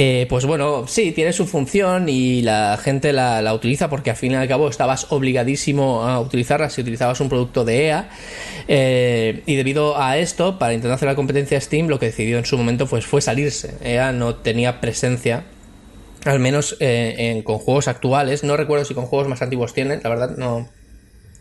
Eh, 0.00 0.26
pues 0.28 0.46
bueno, 0.46 0.86
sí, 0.86 1.10
tiene 1.10 1.32
su 1.32 1.44
función 1.44 2.08
y 2.08 2.42
la 2.42 2.78
gente 2.80 3.12
la, 3.12 3.42
la 3.42 3.52
utiliza 3.52 3.90
porque 3.90 4.10
al 4.10 4.16
fin 4.16 4.30
y 4.30 4.34
al 4.36 4.46
cabo 4.46 4.68
estabas 4.68 5.10
obligadísimo 5.10 6.04
a 6.04 6.20
utilizarla 6.20 6.70
si 6.70 6.82
utilizabas 6.82 7.20
un 7.20 7.28
producto 7.28 7.64
de 7.64 7.86
EA. 7.86 8.08
Eh, 8.68 9.42
y 9.44 9.56
debido 9.56 10.00
a 10.00 10.18
esto, 10.18 10.58
para 10.58 10.72
intentar 10.74 10.94
hacer 10.94 11.08
la 11.08 11.16
competencia 11.16 11.58
a 11.58 11.60
Steam, 11.60 11.88
lo 11.88 11.98
que 11.98 12.06
decidió 12.06 12.38
en 12.38 12.44
su 12.48 12.58
momento 12.58 12.86
pues, 12.86 13.06
fue 13.06 13.20
salirse. 13.20 13.76
EA 13.82 14.12
no 14.12 14.36
tenía 14.36 14.80
presencia 14.80 15.44
al 16.24 16.40
menos 16.40 16.76
eh, 16.80 17.14
en, 17.18 17.42
con 17.42 17.58
juegos 17.58 17.88
actuales. 17.88 18.42
No 18.42 18.56
recuerdo 18.56 18.84
si 18.84 18.94
con 18.94 19.06
juegos 19.06 19.28
más 19.28 19.42
antiguos 19.42 19.74
tienen, 19.74 20.00
la 20.02 20.10
verdad 20.10 20.36
no, 20.36 20.68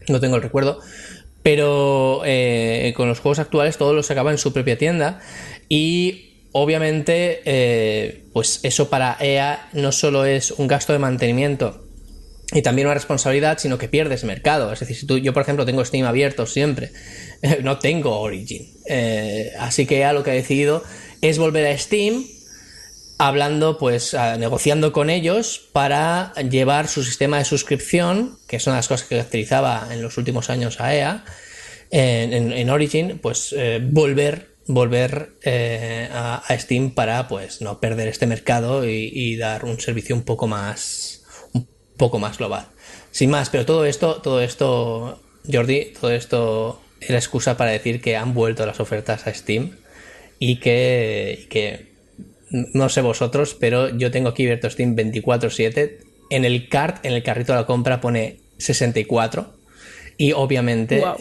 no 0.08 0.20
tengo 0.20 0.36
el 0.36 0.42
recuerdo. 0.42 0.80
Pero 1.44 2.22
eh, 2.26 2.94
con 2.96 3.08
los 3.08 3.20
juegos 3.20 3.40
actuales 3.40 3.78
todos 3.78 3.96
los 3.96 4.06
sacaba 4.06 4.32
en 4.32 4.38
su 4.38 4.54
propia 4.54 4.78
tienda. 4.78 5.20
Y 5.70 6.44
obviamente, 6.52 7.42
eh, 7.46 8.26
pues 8.34 8.60
eso 8.64 8.90
para 8.90 9.18
EA 9.20 9.70
no 9.74 9.92
solo 9.92 10.26
es 10.26 10.52
un 10.52 10.68
gasto 10.68 10.94
de 10.94 11.00
mantenimiento 11.00 11.87
y 12.54 12.62
también 12.62 12.88
una 12.88 12.94
responsabilidad, 12.94 13.58
sino 13.60 13.78
que 13.78 13.90
pierdes 13.90 14.24
mercado. 14.24 14.72
Es 14.72 14.80
decir, 14.80 14.96
si 14.96 15.06
tú, 15.06 15.18
yo 15.18 15.34
por 15.34 15.44
ejemplo 15.44 15.66
tengo 15.66 15.84
Steam 15.84 16.06
abierto 16.06 16.46
siempre, 16.46 16.92
no 17.64 17.80
tengo 17.80 18.20
Origin. 18.20 18.74
Eh, 18.86 19.52
así 19.60 19.86
que 19.86 20.00
EA 20.00 20.14
lo 20.14 20.24
que 20.24 20.32
ha 20.32 20.36
decidido 20.36 20.84
es 21.22 21.38
volver 21.38 21.68
a 21.68 21.78
Steam 21.78 22.24
hablando, 23.18 23.78
pues, 23.78 24.14
a- 24.14 24.38
negociando 24.38 24.94
con 24.94 25.10
ellos 25.10 25.70
para 25.74 26.34
llevar 26.36 26.88
su 26.88 27.04
sistema 27.04 27.40
de 27.40 27.46
suscripción, 27.46 28.38
que 28.48 28.60
son 28.60 28.76
las 28.76 28.88
cosas 28.88 29.08
que 29.08 29.16
caracterizaba 29.16 29.88
en 29.92 30.02
los 30.02 30.18
últimos 30.18 30.50
años 30.50 30.80
a 30.80 30.96
EA, 30.96 31.26
en, 31.90 32.70
Origin, 32.70 33.20
pues 33.20 33.54
eh, 33.58 33.80
volver, 33.82 34.50
volver 34.68 35.32
eh, 35.44 36.10
a, 36.12 36.44
a 36.46 36.60
Steam 36.60 36.92
para, 36.92 37.28
pues, 37.28 37.62
no 37.62 37.80
perder 37.80 38.08
este 38.10 38.28
mercado 38.28 38.88
y, 38.88 39.36
dar 39.38 39.66
un 39.66 39.80
servicio 39.80 40.16
un 40.16 40.24
poco 40.24 40.48
más, 40.48 41.17
poco 41.98 42.20
más 42.20 42.38
global. 42.38 42.68
Sin 43.12 43.30
más, 43.30 43.50
pero 43.50 43.66
todo 43.66 43.86
esto, 43.86 44.22
todo 44.22 44.42
esto, 44.42 45.22
Jordi, 45.52 45.94
todo 46.00 46.12
esto 46.12 46.82
era 47.02 47.18
excusa 47.18 47.58
para 47.58 47.72
decir 47.72 48.02
que 48.02 48.16
han 48.16 48.34
vuelto 48.34 48.66
las 48.66 48.80
ofertas 48.80 49.28
a 49.28 49.34
Steam 49.34 49.72
y 50.40 50.60
que, 50.60 51.48
que 51.50 51.88
no 52.50 52.90
sé 52.90 53.02
vosotros, 53.02 53.56
pero 53.60 53.96
yo 53.98 54.12
tengo 54.12 54.30
aquí 54.30 54.44
abierto 54.44 54.70
Steam 54.70 54.96
24/7. 54.96 56.00
En 56.30 56.46
el 56.46 56.70
cart, 56.70 57.06
en 57.06 57.14
el 57.14 57.24
carrito 57.24 57.54
de 57.54 57.60
la 57.60 57.66
compra 57.66 58.02
pone 58.02 58.40
64. 58.58 59.57
Y 60.18 60.32
obviamente. 60.34 61.04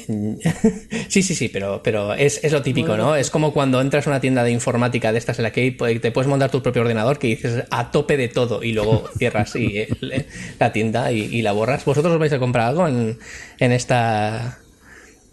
Sí, 1.08 1.22
sí, 1.22 1.34
sí, 1.34 1.48
pero, 1.48 1.82
pero 1.82 2.14
es, 2.14 2.42
es 2.44 2.52
lo 2.52 2.62
típico, 2.62 2.96
¿no? 2.96 3.14
Es 3.16 3.30
como 3.30 3.52
cuando 3.52 3.80
entras 3.80 4.06
a 4.06 4.10
una 4.10 4.20
tienda 4.20 4.42
de 4.42 4.50
informática 4.50 5.12
de 5.12 5.18
estas 5.18 5.38
en 5.38 5.44
la 5.44 5.52
que 5.52 5.72
pues, 5.72 6.00
te 6.00 6.10
puedes 6.10 6.28
montar 6.28 6.50
tu 6.50 6.62
propio 6.62 6.82
ordenador 6.82 7.18
que 7.18 7.28
dices 7.28 7.64
a 7.70 7.90
tope 7.90 8.16
de 8.16 8.28
todo 8.28 8.62
y 8.62 8.72
luego 8.72 9.04
cierras 9.18 9.54
y, 9.56 9.78
el- 9.78 10.26
la 10.58 10.72
tienda 10.72 11.12
y, 11.12 11.22
y 11.22 11.42
la 11.42 11.52
borras. 11.52 11.84
¿Vosotros 11.84 12.12
os 12.14 12.18
vais 12.18 12.32
a 12.32 12.38
comprar 12.38 12.68
algo 12.68 12.86
en, 12.88 13.18
en 13.58 13.72
esta. 13.72 14.58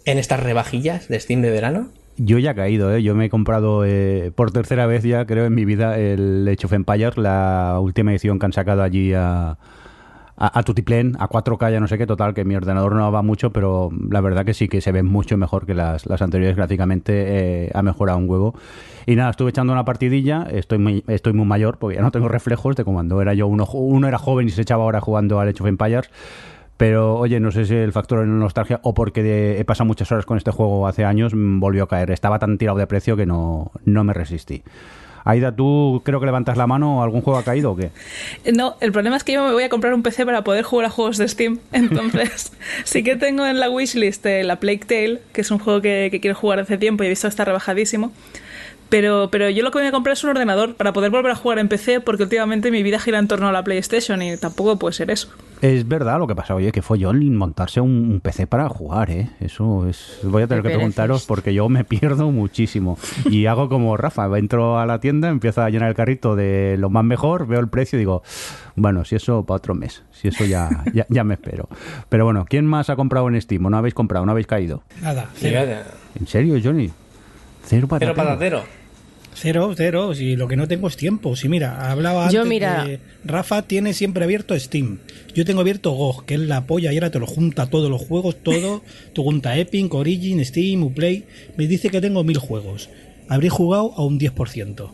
en 0.04 0.18
estas 0.18 0.40
rebajillas 0.40 1.08
de 1.08 1.18
Steam 1.20 1.42
de 1.42 1.50
verano? 1.50 1.88
Yo 2.16 2.38
ya 2.38 2.52
he 2.52 2.54
caído, 2.54 2.94
¿eh? 2.94 3.02
Yo 3.02 3.14
me 3.16 3.24
he 3.26 3.30
comprado 3.30 3.84
eh, 3.84 4.30
por 4.34 4.52
tercera 4.52 4.86
vez 4.86 5.02
ya, 5.02 5.26
creo, 5.26 5.46
en 5.46 5.54
mi 5.54 5.64
vida, 5.64 5.98
el 5.98 6.46
Age 6.48 6.66
of 6.66 6.72
Empires, 6.72 7.16
la 7.16 7.78
última 7.80 8.12
edición 8.12 8.38
que 8.38 8.46
han 8.46 8.52
sacado 8.52 8.82
allí 8.84 9.12
a, 9.14 9.58
a, 10.36 10.58
a 10.58 10.62
Tutiplén, 10.62 11.16
a 11.18 11.28
4K, 11.28 11.70
ya 11.72 11.80
no 11.80 11.86
sé 11.88 11.98
qué, 11.98 12.06
total, 12.06 12.34
que 12.34 12.44
mi 12.44 12.56
ordenador 12.56 12.94
no 12.94 13.10
va 13.12 13.22
mucho, 13.22 13.52
pero 13.52 13.90
la 14.10 14.20
verdad 14.20 14.44
que 14.44 14.54
sí 14.54 14.68
que 14.68 14.80
se 14.80 14.92
ve 14.92 15.02
mucho 15.02 15.36
mejor 15.36 15.66
que 15.66 15.74
las, 15.74 16.06
las 16.06 16.22
anteriores 16.22 16.56
gráficamente, 16.56 17.66
eh, 17.66 17.70
ha 17.74 17.82
mejorado 17.82 18.18
un 18.18 18.28
huevo. 18.28 18.54
Y 19.06 19.16
nada, 19.16 19.30
estuve 19.30 19.50
echando 19.50 19.72
una 19.72 19.84
partidilla, 19.84 20.46
estoy 20.50 20.78
muy, 20.78 21.04
estoy 21.08 21.32
muy 21.34 21.46
mayor, 21.46 21.78
porque 21.78 21.96
ya 21.96 22.02
no 22.02 22.10
tengo 22.10 22.28
reflejos 22.28 22.74
de 22.76 22.84
cuando 22.84 23.20
era 23.22 23.34
yo, 23.34 23.46
uno, 23.46 23.66
uno 23.72 24.08
era 24.08 24.18
joven 24.18 24.46
y 24.48 24.50
se 24.50 24.62
echaba 24.62 24.84
ahora 24.84 25.00
jugando 25.00 25.40
al 25.40 25.48
Age 25.48 25.62
of 25.62 25.68
Empires, 25.68 26.10
pero 26.76 27.16
oye, 27.18 27.38
no 27.38 27.52
sé 27.52 27.66
si 27.66 27.74
el 27.76 27.92
factor 27.92 28.20
de 28.20 28.26
nostalgia 28.26 28.80
o 28.82 28.94
porque 28.94 29.22
de- 29.22 29.60
he 29.60 29.64
pasado 29.64 29.86
muchas 29.86 30.10
horas 30.10 30.26
con 30.26 30.36
este 30.38 30.50
juego 30.50 30.88
hace 30.88 31.04
años, 31.04 31.32
mm, 31.34 31.60
volvió 31.60 31.84
a 31.84 31.88
caer. 31.88 32.10
Estaba 32.10 32.38
tan 32.40 32.58
tirado 32.58 32.78
de 32.78 32.86
precio 32.88 33.16
que 33.16 33.26
no, 33.26 33.70
no 33.84 34.02
me 34.02 34.12
resistí. 34.12 34.62
Aida, 35.24 35.52
¿tú 35.52 36.02
creo 36.04 36.20
que 36.20 36.26
levantas 36.26 36.58
la 36.58 36.66
mano? 36.66 37.02
¿Algún 37.02 37.22
juego 37.22 37.38
ha 37.38 37.44
caído 37.44 37.72
o 37.72 37.76
qué? 37.76 37.90
No, 38.52 38.76
el 38.80 38.92
problema 38.92 39.16
es 39.16 39.24
que 39.24 39.32
yo 39.32 39.44
me 39.46 39.52
voy 39.52 39.62
a 39.62 39.70
comprar 39.70 39.94
un 39.94 40.02
PC 40.02 40.26
para 40.26 40.44
poder 40.44 40.64
jugar 40.64 40.86
a 40.86 40.90
juegos 40.90 41.16
de 41.16 41.26
Steam. 41.28 41.58
Entonces, 41.72 42.52
sí 42.84 43.02
que 43.02 43.16
tengo 43.16 43.46
en 43.46 43.58
la 43.58 43.70
wishlist 43.70 44.24
eh, 44.26 44.44
la 44.44 44.56
Plague 44.60 44.84
Tale, 44.86 45.22
que 45.32 45.40
es 45.40 45.50
un 45.50 45.58
juego 45.58 45.80
que, 45.80 46.08
que 46.10 46.20
quiero 46.20 46.36
jugar 46.36 46.60
hace 46.60 46.76
tiempo 46.76 47.02
y 47.02 47.06
he 47.06 47.10
visto 47.10 47.26
que 47.26 47.30
está 47.30 47.44
rebajadísimo. 47.44 48.12
Pero, 48.94 49.28
pero 49.28 49.50
yo 49.50 49.64
lo 49.64 49.72
que 49.72 49.80
voy 49.80 49.88
a 49.88 49.90
comprar 49.90 50.12
es 50.12 50.22
un 50.22 50.30
ordenador 50.30 50.76
para 50.76 50.92
poder 50.92 51.10
volver 51.10 51.32
a 51.32 51.34
jugar 51.34 51.58
en 51.58 51.66
PC, 51.66 51.98
porque 51.98 52.22
últimamente 52.22 52.70
mi 52.70 52.84
vida 52.84 53.00
gira 53.00 53.18
en 53.18 53.26
torno 53.26 53.48
a 53.48 53.50
la 53.50 53.64
PlayStation 53.64 54.22
y 54.22 54.36
tampoco 54.36 54.78
puede 54.78 54.92
ser 54.92 55.10
eso. 55.10 55.30
Es 55.60 55.88
verdad 55.88 56.20
lo 56.20 56.28
que 56.28 56.36
pasa, 56.36 56.54
oye, 56.54 56.70
que 56.70 56.80
fue 56.80 57.00
yo 57.00 57.12
montarse 57.12 57.80
un, 57.80 57.90
un 57.90 58.20
PC 58.20 58.46
para 58.46 58.68
jugar, 58.68 59.10
¿eh? 59.10 59.30
Eso 59.40 59.88
es... 59.88 60.20
Voy 60.22 60.44
a 60.44 60.46
tener 60.46 60.62
que 60.62 60.68
preguntaros 60.68 61.26
porque 61.26 61.52
yo 61.52 61.68
me 61.68 61.82
pierdo 61.84 62.30
muchísimo. 62.30 62.96
Y 63.24 63.46
hago 63.46 63.68
como 63.68 63.96
Rafa, 63.96 64.28
entro 64.38 64.78
a 64.78 64.86
la 64.86 65.00
tienda, 65.00 65.28
empiezo 65.28 65.62
a 65.62 65.70
llenar 65.70 65.88
el 65.88 65.96
carrito 65.96 66.36
de 66.36 66.76
lo 66.78 66.88
más 66.88 67.02
mejor, 67.02 67.48
veo 67.48 67.58
el 67.58 67.68
precio 67.68 67.96
y 67.96 67.98
digo, 67.98 68.22
bueno, 68.76 69.04
si 69.04 69.16
eso 69.16 69.44
para 69.44 69.56
otro 69.56 69.74
mes, 69.74 70.04
si 70.12 70.28
eso 70.28 70.44
ya, 70.44 70.84
ya, 70.94 71.04
ya 71.08 71.24
me 71.24 71.34
espero. 71.34 71.68
Pero 72.08 72.26
bueno, 72.26 72.46
¿quién 72.48 72.64
más 72.64 72.90
ha 72.90 72.94
comprado 72.94 73.28
en 73.28 73.40
Steam? 73.40 73.66
¿O 73.66 73.70
no 73.70 73.76
habéis 73.76 73.94
comprado? 73.94 74.24
¿No 74.24 74.30
habéis 74.30 74.46
caído? 74.46 74.84
Nada, 75.02 75.30
cero. 75.34 75.82
¿En 76.14 76.28
serio, 76.28 76.60
Johnny? 76.62 76.92
Cero 77.64 77.88
para 77.88 77.98
Cero 77.98 78.14
patatero. 78.14 78.83
Cero, 79.34 79.72
cero. 79.76 80.14
Si 80.14 80.36
lo 80.36 80.48
que 80.48 80.56
no 80.56 80.66
tengo 80.68 80.88
es 80.88 80.96
tiempo. 80.96 81.36
Si 81.36 81.48
mira, 81.48 81.90
hablaba 81.90 82.30
Yo, 82.30 82.40
antes 82.42 82.48
mira- 82.48 82.84
de- 82.84 83.00
Rafa 83.24 83.62
tiene 83.62 83.92
siempre 83.92 84.24
abierto 84.24 84.58
Steam. 84.58 85.00
Yo 85.34 85.44
tengo 85.44 85.60
abierto 85.60 85.90
GOG, 85.92 86.24
que 86.24 86.34
es 86.34 86.40
la 86.40 86.66
polla 86.66 86.92
y 86.92 86.96
ahora 86.96 87.10
te 87.10 87.18
lo 87.18 87.26
junta 87.26 87.66
todos 87.66 87.90
los 87.90 88.00
juegos, 88.02 88.36
todo. 88.42 88.82
te 89.14 89.20
junta 89.22 89.56
Epic, 89.58 89.92
Origin, 89.92 90.44
Steam, 90.44 90.82
Uplay. 90.84 91.24
Me 91.56 91.66
dice 91.66 91.90
que 91.90 92.00
tengo 92.00 92.22
mil 92.24 92.38
juegos. 92.38 92.88
Habré 93.28 93.48
jugado 93.48 93.92
a 93.96 94.04
un 94.04 94.18
10%. 94.18 94.90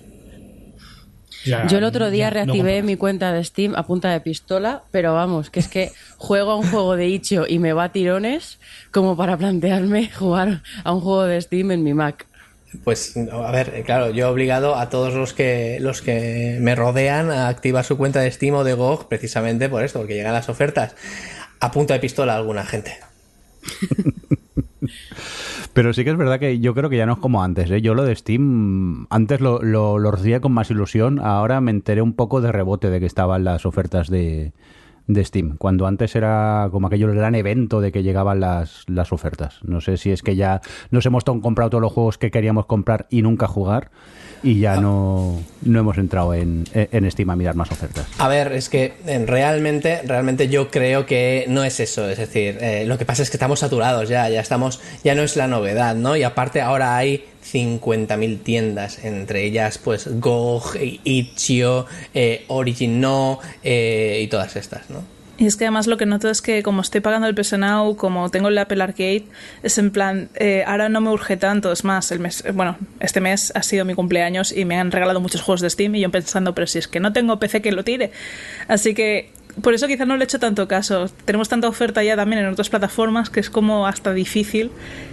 Ya, 1.47 1.66
Yo 1.68 1.78
el 1.78 1.85
otro 1.85 2.11
día 2.11 2.26
ya, 2.26 2.30
reactivé 2.30 2.82
mi 2.82 2.97
cuenta 2.97 3.32
de 3.32 3.42
Steam 3.42 3.75
a 3.75 3.87
punta 3.87 4.11
de 4.12 4.20
pistola, 4.20 4.82
pero 4.90 5.14
vamos, 5.14 5.49
que 5.49 5.61
es 5.61 5.68
que 5.68 5.90
juego 6.18 6.50
a 6.50 6.56
un 6.56 6.66
juego 6.66 6.97
de 6.97 7.09
Ichio 7.09 7.47
y 7.49 7.59
me 7.59 7.73
va 7.73 7.85
a 7.85 7.92
tirones 7.92 8.59
como 8.90 9.16
para 9.16 9.38
plantearme 9.38 10.11
jugar 10.18 10.62
a 10.85 10.92
un 10.92 11.00
juego 11.00 11.25
de 11.25 11.40
Steam 11.40 11.70
en 11.70 11.82
mi 11.82 11.94
Mac. 11.94 12.26
Pues 12.85 13.17
a 13.17 13.50
ver, 13.50 13.83
claro, 13.85 14.11
yo 14.11 14.27
he 14.27 14.31
obligado 14.31 14.77
a 14.77 14.89
todos 14.91 15.12
los 15.15 15.33
que 15.33 15.79
los 15.81 16.03
que 16.03 16.59
me 16.61 16.77
rodean 16.77 17.31
a 17.31 17.49
activar 17.49 17.85
su 17.85 17.97
cuenta 17.97 18.21
de 18.21 18.31
Steam 18.31 18.55
o 18.55 18.65
de 18.65 18.75
GOG 18.75 19.09
precisamente 19.09 19.69
por 19.69 19.83
esto, 19.85 19.99
porque 19.99 20.15
llegan 20.15 20.33
las 20.33 20.49
ofertas 20.49 20.95
a 21.59 21.73
punta 21.73 21.95
de 21.95 22.00
pistola 22.00 22.35
a 22.35 22.37
alguna 22.37 22.65
gente. 22.65 22.93
Pero 25.73 25.93
sí 25.93 26.05
que 26.05 26.11
es 26.11 26.17
verdad 26.17 26.41
que 26.41 26.59
yo 26.59 26.75
creo 26.75 26.91
que 26.91 26.97
ya 26.97 27.07
no 27.07 27.15
es 27.15 27.19
como 27.19 27.43
antes. 27.45 27.71
¿eh? 27.71 27.81
Yo 27.81 27.95
lo 27.95 28.05
de 28.05 28.17
Steam, 28.17 29.07
antes 29.11 29.41
lo, 29.41 29.62
lo, 29.62 29.99
lo 29.99 30.11
recibía 30.11 30.41
con 30.41 30.53
más 30.53 30.71
ilusión, 30.71 31.21
ahora 31.21 31.61
me 31.61 31.71
enteré 31.71 32.03
un 32.03 32.15
poco 32.15 32.41
de 32.41 32.50
rebote 32.50 32.91
de 32.91 32.99
que 32.99 33.07
estaban 33.07 33.45
las 33.45 33.67
ofertas 33.67 34.09
de, 34.09 34.53
de 35.07 35.25
Steam, 35.25 35.57
cuando 35.57 35.87
antes 35.87 36.14
era 36.14 36.69
como 36.71 36.87
aquello 36.87 37.09
el 37.09 37.16
gran 37.16 37.35
evento 37.35 37.80
de 37.80 37.92
que 37.92 38.02
llegaban 38.02 38.40
las, 38.40 38.85
las 38.87 39.12
ofertas. 39.12 39.61
No 39.62 39.80
sé 39.80 39.97
si 39.97 40.11
es 40.11 40.23
que 40.23 40.37
ya 40.37 40.61
nos 40.90 41.07
hemos 41.07 41.25
comprado 41.25 41.71
todos 41.71 41.83
los 41.83 41.92
juegos 41.92 42.19
que 42.19 42.30
queríamos 42.30 42.66
comprar 42.66 43.07
y 43.11 43.23
nunca 43.23 43.47
jugar 43.47 43.90
y 44.42 44.61
ya 44.61 44.76
no, 44.80 45.40
no 45.62 45.80
hemos 45.80 45.99
entrado 45.99 46.35
en, 46.35 46.64
en 46.73 47.11
Steam 47.11 47.30
a 47.30 47.37
mirar 47.37 47.54
más 47.54 47.70
ofertas. 47.70 48.06
A 48.18 48.28
ver, 48.28 48.52
es 48.52 48.68
que 48.68 48.94
eh, 49.06 49.25
realmente, 49.26 50.02
realmente 50.04 50.49
yo 50.49 50.70
creo 50.70 51.06
que 51.06 51.44
no 51.49 51.64
es 51.64 51.80
eso. 51.80 52.09
Es 52.09 52.18
decir, 52.18 52.59
eh, 52.61 52.85
lo 52.87 52.99
que 52.99 53.04
pasa 53.04 53.23
es 53.23 53.30
que 53.30 53.37
estamos 53.37 53.61
saturados 53.61 54.09
ya, 54.09 54.28
ya 54.28 54.40
estamos, 54.40 54.80
ya 55.04 55.14
no 55.14 55.23
es 55.23 55.37
la 55.37 55.47
novedad, 55.47 55.94
¿no? 55.94 56.16
Y 56.16 56.23
aparte 56.23 56.61
ahora 56.61 56.97
hay 56.97 57.25
50.000 57.44 58.42
tiendas, 58.42 59.04
entre 59.04 59.44
ellas 59.44 59.78
pues 59.78 60.09
GOG, 60.20 60.76
Itch.io, 61.04 61.87
eh, 62.14 62.44
Origin 62.49 63.00
No 63.00 63.40
eh, 63.62 64.20
y 64.23 64.26
todas 64.28 64.56
estas, 64.56 64.90
¿no? 64.90 65.20
Y 65.40 65.47
es 65.47 65.56
que 65.56 65.64
además 65.64 65.87
lo 65.87 65.97
que 65.97 66.04
noto 66.04 66.28
es 66.28 66.42
que 66.42 66.62
como 66.62 66.82
estoy 66.82 67.00
pagando 67.00 67.26
el 67.26 67.35
PS 67.35 67.54
como 67.97 68.28
tengo 68.28 68.49
el 68.49 68.59
Apple 68.59 68.82
Arcade, 68.82 69.25
es 69.62 69.78
en 69.78 69.90
plan, 69.90 70.28
eh, 70.35 70.64
ahora 70.66 70.90
no 70.90 71.00
me 71.00 71.09
urge 71.09 71.38
tanto, 71.38 71.73
es 71.73 71.82
más, 71.82 72.12
el 72.12 72.18
mes, 72.18 72.44
eh, 72.44 72.52
bueno, 72.52 72.76
este 73.00 73.23
mes 73.23 73.50
ha 73.54 73.62
sido 73.62 73.87
mi 73.87 73.94
cumpleaños 73.94 74.52
y 74.52 74.66
me 74.66 74.76
han 74.76 74.92
regalado 74.92 75.18
muchos 75.18 75.40
juegos 75.40 75.62
de 75.62 75.70
Steam 75.70 75.94
y 75.94 76.00
yo 76.02 76.11
pensando, 76.11 76.54
pero 76.54 76.66
si 76.66 76.78
es 76.78 76.88
que 76.88 77.00
no 77.00 77.14
tengo 77.14 77.38
PC 77.38 77.62
que 77.62 77.73
lo 77.73 77.85
tire. 77.85 78.12
Así 78.68 78.92
que 78.92 79.30
por 79.62 79.73
eso 79.73 79.87
quizás 79.87 80.06
no 80.06 80.18
le 80.18 80.25
he 80.25 80.26
hecho 80.26 80.38
tanto 80.38 80.68
caso. 80.68 81.11
Tenemos 81.25 81.49
tanta 81.49 81.68
oferta 81.68 82.02
ya 82.02 82.16
también 82.16 82.42
en 82.42 82.49
otras 82.49 82.68
plataformas 82.68 83.30
que 83.30 83.40
es 83.40 83.49
como 83.49 83.87
hasta 83.87 84.12
difícil. 84.12 84.70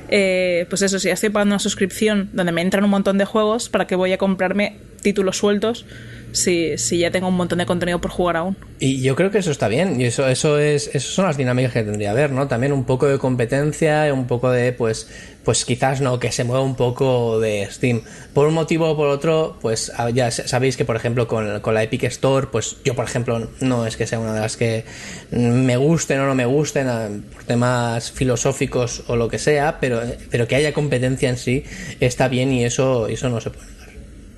Eh, 0.10 0.66
pues 0.70 0.82
eso, 0.82 1.00
si 1.00 1.08
ya 1.08 1.14
estoy 1.14 1.30
pagando 1.30 1.56
una 1.56 1.60
suscripción 1.60 2.30
donde 2.34 2.52
me 2.52 2.62
entran 2.62 2.84
un 2.84 2.90
montón 2.90 3.18
de 3.18 3.26
juegos, 3.26 3.70
¿para 3.70 3.88
qué 3.88 3.96
voy 3.96 4.14
a 4.14 4.18
comprarme 4.18 4.78
títulos 5.02 5.38
sueltos 5.38 5.86
si, 6.32 6.78
si 6.78 7.00
ya 7.00 7.12
tengo 7.12 7.28
un 7.28 7.36
montón 7.36 7.60
de 7.60 7.66
contenido 7.66 8.00
por 8.00 8.12
jugar 8.12 8.38
aún? 8.38 8.58
Y 8.80 9.02
yo 9.02 9.16
creo 9.16 9.32
que 9.32 9.40
eso 9.40 9.52
está 9.52 9.68
bien, 9.68 10.00
y 10.00 10.06
eso, 10.06 10.28
eso 10.28 10.60
es, 10.60 10.94
eso 10.94 11.12
son 11.12 11.26
las 11.26 11.38
dinámicas 11.38 11.74
que 11.74 11.84
tendría 11.84 12.10
que 12.10 12.12
haber, 12.12 12.32
¿no? 12.32 12.48
También 12.48 12.74
un 12.74 12.86
poco 12.86 13.08
de 13.08 13.18
competencia, 13.18 14.14
un 14.14 14.28
poco 14.28 14.52
de, 14.52 14.72
pues, 14.72 15.10
pues 15.44 15.64
quizás 15.64 16.02
no, 16.02 16.20
que 16.20 16.32
se 16.32 16.44
mueva 16.44 16.62
un 16.62 16.76
poco 16.76 17.40
de 17.40 17.68
Steam. 17.72 18.02
Por 18.34 18.48
un 18.50 18.54
motivo 18.54 18.90
o 18.90 18.98
por 18.98 19.08
otro, 19.08 19.58
pues 19.62 19.92
ya 20.14 20.30
sabéis 20.30 20.76
que, 20.76 20.84
por 20.84 20.98
ejemplo, 20.98 21.26
con, 21.28 21.62
con 21.62 21.74
la 21.74 21.84
Epic 21.84 22.04
Store, 22.04 22.48
pues 22.52 22.76
yo, 22.84 22.96
por 22.96 23.06
ejemplo, 23.06 23.50
no 23.62 23.88
es 23.88 23.96
que 23.96 24.06
sea 24.06 24.20
una 24.20 24.34
de 24.34 24.42
las 24.42 24.58
que 24.58 24.84
me 25.32 25.78
gusten 25.78 26.20
o 26.20 26.28
no 26.28 26.36
me 26.36 26.46
gusten 26.46 26.88
ah, 26.88 27.08
por 27.34 27.46
temas 27.46 28.12
filosóficos 28.12 29.04
o 29.08 29.16
lo 29.16 29.30
que 29.30 29.40
sea, 29.40 29.80
pero, 29.80 29.97
pero 30.30 30.48
que 30.48 30.56
haya 30.56 30.74
competencia 30.74 31.30
en 31.30 31.38
sí 31.38 31.64
está 32.00 32.28
bien 32.28 32.52
y 32.52 32.66
eso, 32.66 33.08
eso 33.08 33.30
no 33.30 33.42
se 33.42 33.50
puede 33.50 33.66
negar. 33.72 33.90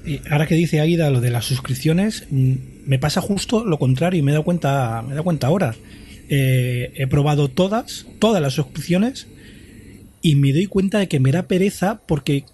Y 0.06 0.22
ahora 0.30 0.48
que 0.48 0.56
dice 0.56 0.80
Aida 0.80 1.10
lo 1.10 1.22
de 1.22 1.32
las 1.32 1.46
suscripciones, 1.46 2.25
mm, 2.30 2.54
me 2.86 3.00
pasa 3.00 3.22
justo 3.22 3.66
lo 3.66 3.78
contrario 3.80 4.20
y 4.20 4.24
me 4.24 4.32
he 4.32 4.34
dado 4.34 4.44
cuenta, 4.44 5.01
me 5.01 5.10
he 5.10 5.12
dado 5.12 5.24
cuenta 5.24 5.48
ahora. 5.48 5.75
Eh, 6.30 6.92
he 6.96 7.08
probado 7.08 7.50
todas, 7.50 8.06
todas 8.20 8.42
las 8.42 8.54
suscripciones 8.54 9.28
y 10.22 10.36
me 10.36 10.54
doy 10.54 10.68
cuenta 10.68 11.00
de 11.00 11.08
que 11.08 11.20
me 11.20 11.32
da 11.32 11.44
pereza 11.44 12.01
porque 12.06 12.46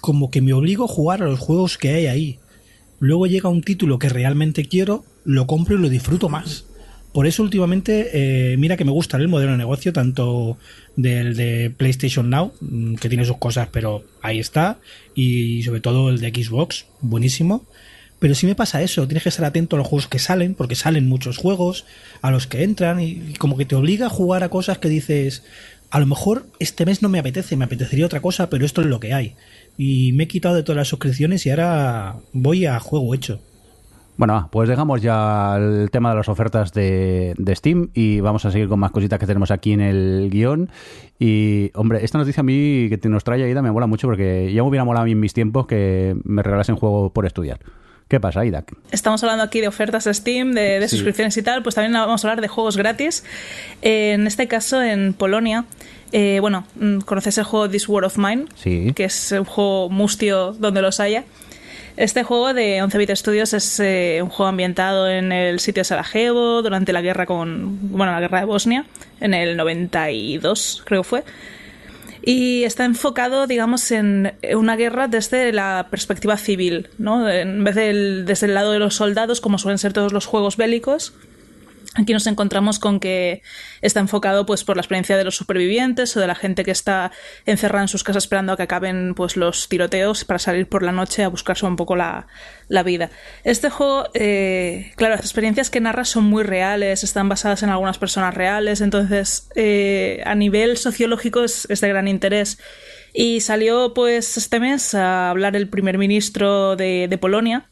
como 0.00 0.30
que 0.30 0.42
me 0.42 0.52
obligo 0.52 0.84
a 0.84 0.88
jugar 0.88 1.22
a 1.22 1.26
los 1.26 1.38
juegos 1.38 1.78
que 1.78 1.90
hay 1.90 2.06
ahí. 2.06 2.38
Luego 2.98 3.26
llega 3.26 3.48
un 3.48 3.62
título 3.62 3.98
que 3.98 4.08
realmente 4.08 4.64
quiero, 4.66 5.04
lo 5.24 5.46
compro 5.46 5.76
y 5.76 5.80
lo 5.80 5.88
disfruto 5.88 6.28
más. 6.28 6.66
Por 7.12 7.26
eso 7.26 7.42
últimamente, 7.42 8.10
eh, 8.52 8.56
mira 8.56 8.76
que 8.76 8.86
me 8.86 8.90
gusta 8.90 9.18
el 9.18 9.28
modelo 9.28 9.52
de 9.52 9.58
negocio, 9.58 9.92
tanto 9.92 10.56
del 10.96 11.36
de 11.36 11.70
PlayStation 11.76 12.30
Now, 12.30 12.52
mm, 12.60 12.94
que 12.94 13.08
tiene 13.08 13.26
sus 13.26 13.36
cosas, 13.36 13.68
pero 13.70 14.04
ahí 14.22 14.38
está, 14.38 14.78
y 15.14 15.62
sobre 15.62 15.80
todo 15.80 16.08
el 16.08 16.20
de 16.20 16.30
Xbox, 16.30 16.86
buenísimo. 17.00 17.66
Pero 18.18 18.34
sí 18.34 18.46
me 18.46 18.54
pasa 18.54 18.82
eso, 18.82 19.06
tienes 19.06 19.24
que 19.24 19.28
estar 19.28 19.44
atento 19.44 19.76
a 19.76 19.80
los 19.80 19.88
juegos 19.88 20.08
que 20.08 20.18
salen, 20.18 20.54
porque 20.54 20.74
salen 20.74 21.08
muchos 21.08 21.36
juegos, 21.36 21.84
a 22.22 22.30
los 22.30 22.46
que 22.46 22.62
entran, 22.62 23.00
y, 23.00 23.10
y 23.30 23.34
como 23.34 23.56
que 23.58 23.66
te 23.66 23.74
obliga 23.74 24.06
a 24.06 24.10
jugar 24.10 24.42
a 24.42 24.48
cosas 24.48 24.78
que 24.78 24.88
dices, 24.88 25.42
a 25.90 26.00
lo 26.00 26.06
mejor 26.06 26.46
este 26.60 26.86
mes 26.86 27.02
no 27.02 27.10
me 27.10 27.18
apetece, 27.18 27.56
me 27.56 27.66
apetecería 27.66 28.06
otra 28.06 28.22
cosa, 28.22 28.48
pero 28.48 28.64
esto 28.64 28.80
es 28.80 28.86
lo 28.86 29.00
que 29.00 29.12
hay. 29.12 29.34
Y 29.76 30.12
me 30.12 30.24
he 30.24 30.28
quitado 30.28 30.54
de 30.54 30.62
todas 30.62 30.78
las 30.78 30.88
suscripciones 30.88 31.44
y 31.44 31.50
ahora 31.50 32.16
voy 32.32 32.64
a 32.64 32.80
juego 32.80 33.14
hecho. 33.14 33.42
Bueno, 34.18 34.34
va, 34.34 34.48
pues 34.50 34.68
dejamos 34.68 35.00
ya 35.00 35.56
el 35.56 35.90
tema 35.90 36.10
de 36.10 36.16
las 36.16 36.28
ofertas 36.28 36.72
de, 36.72 37.34
de 37.38 37.56
Steam 37.56 37.88
y 37.94 38.20
vamos 38.20 38.44
a 38.44 38.50
seguir 38.50 38.68
con 38.68 38.78
más 38.78 38.90
cositas 38.90 39.18
que 39.18 39.26
tenemos 39.26 39.50
aquí 39.50 39.72
en 39.72 39.80
el 39.80 40.28
guion. 40.30 40.68
Y, 41.18 41.70
hombre, 41.74 42.04
esta 42.04 42.18
noticia 42.18 42.42
a 42.42 42.44
mí 42.44 42.86
que 42.90 42.98
te 42.98 43.08
nos 43.08 43.24
trae 43.24 43.42
Aida 43.42 43.62
me 43.62 43.70
mola 43.72 43.86
mucho 43.86 44.06
porque 44.06 44.52
ya 44.52 44.62
me 44.62 44.68
hubiera 44.68 44.84
molado 44.84 45.02
a 45.02 45.06
mí 45.06 45.12
en 45.12 45.20
mis 45.20 45.32
tiempos 45.32 45.66
que 45.66 46.14
me 46.24 46.42
regalasen 46.42 46.76
juego 46.76 47.10
por 47.12 47.24
estudiar. 47.26 47.58
¿Qué 48.06 48.20
pasa, 48.20 48.40
Aida? 48.40 48.64
Estamos 48.90 49.22
hablando 49.22 49.42
aquí 49.44 49.60
de 49.62 49.68
ofertas 49.68 50.04
de 50.04 50.12
Steam, 50.12 50.52
de, 50.52 50.78
de 50.80 50.88
Sí. 50.88 50.96
suscripciones 50.96 51.34
y 51.38 51.42
tal, 51.42 51.62
pues 51.62 51.74
también 51.74 51.94
vamos 51.94 52.22
a 52.22 52.28
hablar 52.28 52.42
de 52.42 52.48
juegos 52.48 52.76
gratis. 52.76 53.24
Eh, 53.80 54.12
en 54.12 54.26
este 54.26 54.46
caso, 54.46 54.82
en 54.82 55.14
Polonia, 55.14 55.64
eh, 56.12 56.38
bueno, 56.40 56.64
mm, 56.78 56.98
conoces 56.98 57.38
el 57.38 57.44
juego 57.44 57.70
This 57.70 57.88
War 57.88 58.04
of 58.04 58.18
Mine, 58.18 58.44
Sí. 58.56 58.92
que 58.94 59.04
es 59.04 59.32
un 59.32 59.44
juego 59.46 59.88
mustio 59.88 60.52
donde 60.52 60.82
los 60.82 61.00
haya. 61.00 61.24
Este 61.96 62.22
juego 62.22 62.54
de 62.54 62.82
11-bit 62.82 63.10
Studios 63.14 63.52
es 63.52 63.78
eh, 63.80 64.20
un 64.22 64.30
juego 64.30 64.48
ambientado 64.48 65.08
en 65.08 65.30
el 65.30 65.60
sitio 65.60 65.82
de 65.82 65.84
Sarajevo 65.84 66.62
durante 66.62 66.92
la 66.92 67.02
guerra 67.02 67.26
con, 67.26 67.90
bueno, 67.90 68.12
la 68.12 68.20
guerra 68.20 68.40
de 68.40 68.46
Bosnia, 68.46 68.86
en 69.20 69.34
el 69.34 69.56
92 69.56 70.82
creo 70.86 71.02
que 71.02 71.08
fue. 71.08 71.24
y 72.22 72.64
está 72.64 72.86
enfocado, 72.86 73.46
digamos, 73.46 73.90
en 73.90 74.32
una 74.54 74.76
guerra 74.76 75.06
desde 75.06 75.52
la 75.52 75.88
perspectiva 75.90 76.38
civil, 76.38 76.88
¿no? 76.96 77.28
En 77.28 77.62
vez 77.62 77.74
de 77.74 78.22
desde 78.24 78.46
el 78.46 78.54
lado 78.54 78.72
de 78.72 78.78
los 78.78 78.94
soldados, 78.94 79.42
como 79.42 79.58
suelen 79.58 79.78
ser 79.78 79.92
todos 79.92 80.12
los 80.12 80.24
juegos 80.24 80.56
bélicos, 80.56 81.12
Aquí 81.94 82.14
nos 82.14 82.26
encontramos 82.26 82.78
con 82.78 83.00
que 83.00 83.42
está 83.82 84.00
enfocado 84.00 84.46
pues 84.46 84.64
por 84.64 84.76
la 84.76 84.80
experiencia 84.80 85.18
de 85.18 85.24
los 85.24 85.36
supervivientes 85.36 86.16
o 86.16 86.20
de 86.20 86.26
la 86.26 86.34
gente 86.34 86.64
que 86.64 86.70
está 86.70 87.12
encerrada 87.44 87.84
en 87.84 87.88
sus 87.88 88.02
casas 88.02 88.24
esperando 88.24 88.52
a 88.52 88.56
que 88.56 88.62
acaben 88.62 89.14
pues 89.14 89.36
los 89.36 89.68
tiroteos 89.68 90.24
para 90.24 90.38
salir 90.38 90.66
por 90.66 90.82
la 90.82 90.92
noche 90.92 91.22
a 91.22 91.28
buscarse 91.28 91.66
un 91.66 91.76
poco 91.76 91.94
la, 91.94 92.26
vida. 92.82 93.10
Este 93.44 93.68
juego, 93.68 94.06
eh, 94.14 94.92
claro, 94.96 95.16
las 95.16 95.24
experiencias 95.26 95.68
que 95.68 95.80
narra 95.80 96.06
son 96.06 96.24
muy 96.24 96.42
reales, 96.44 97.04
están 97.04 97.28
basadas 97.28 97.62
en 97.62 97.68
algunas 97.68 97.98
personas 97.98 98.32
reales, 98.32 98.80
entonces 98.80 99.50
eh, 99.54 100.22
a 100.24 100.34
nivel 100.34 100.78
sociológico 100.78 101.44
es, 101.44 101.68
de 101.68 101.88
gran 101.88 102.08
interés. 102.08 102.58
Y 103.12 103.42
salió 103.42 103.92
pues 103.92 104.38
este 104.38 104.58
mes 104.58 104.94
a 104.94 105.28
hablar 105.28 105.54
el 105.56 105.68
primer 105.68 105.98
ministro 105.98 106.74
de 106.76 107.18
Polonia 107.20 107.68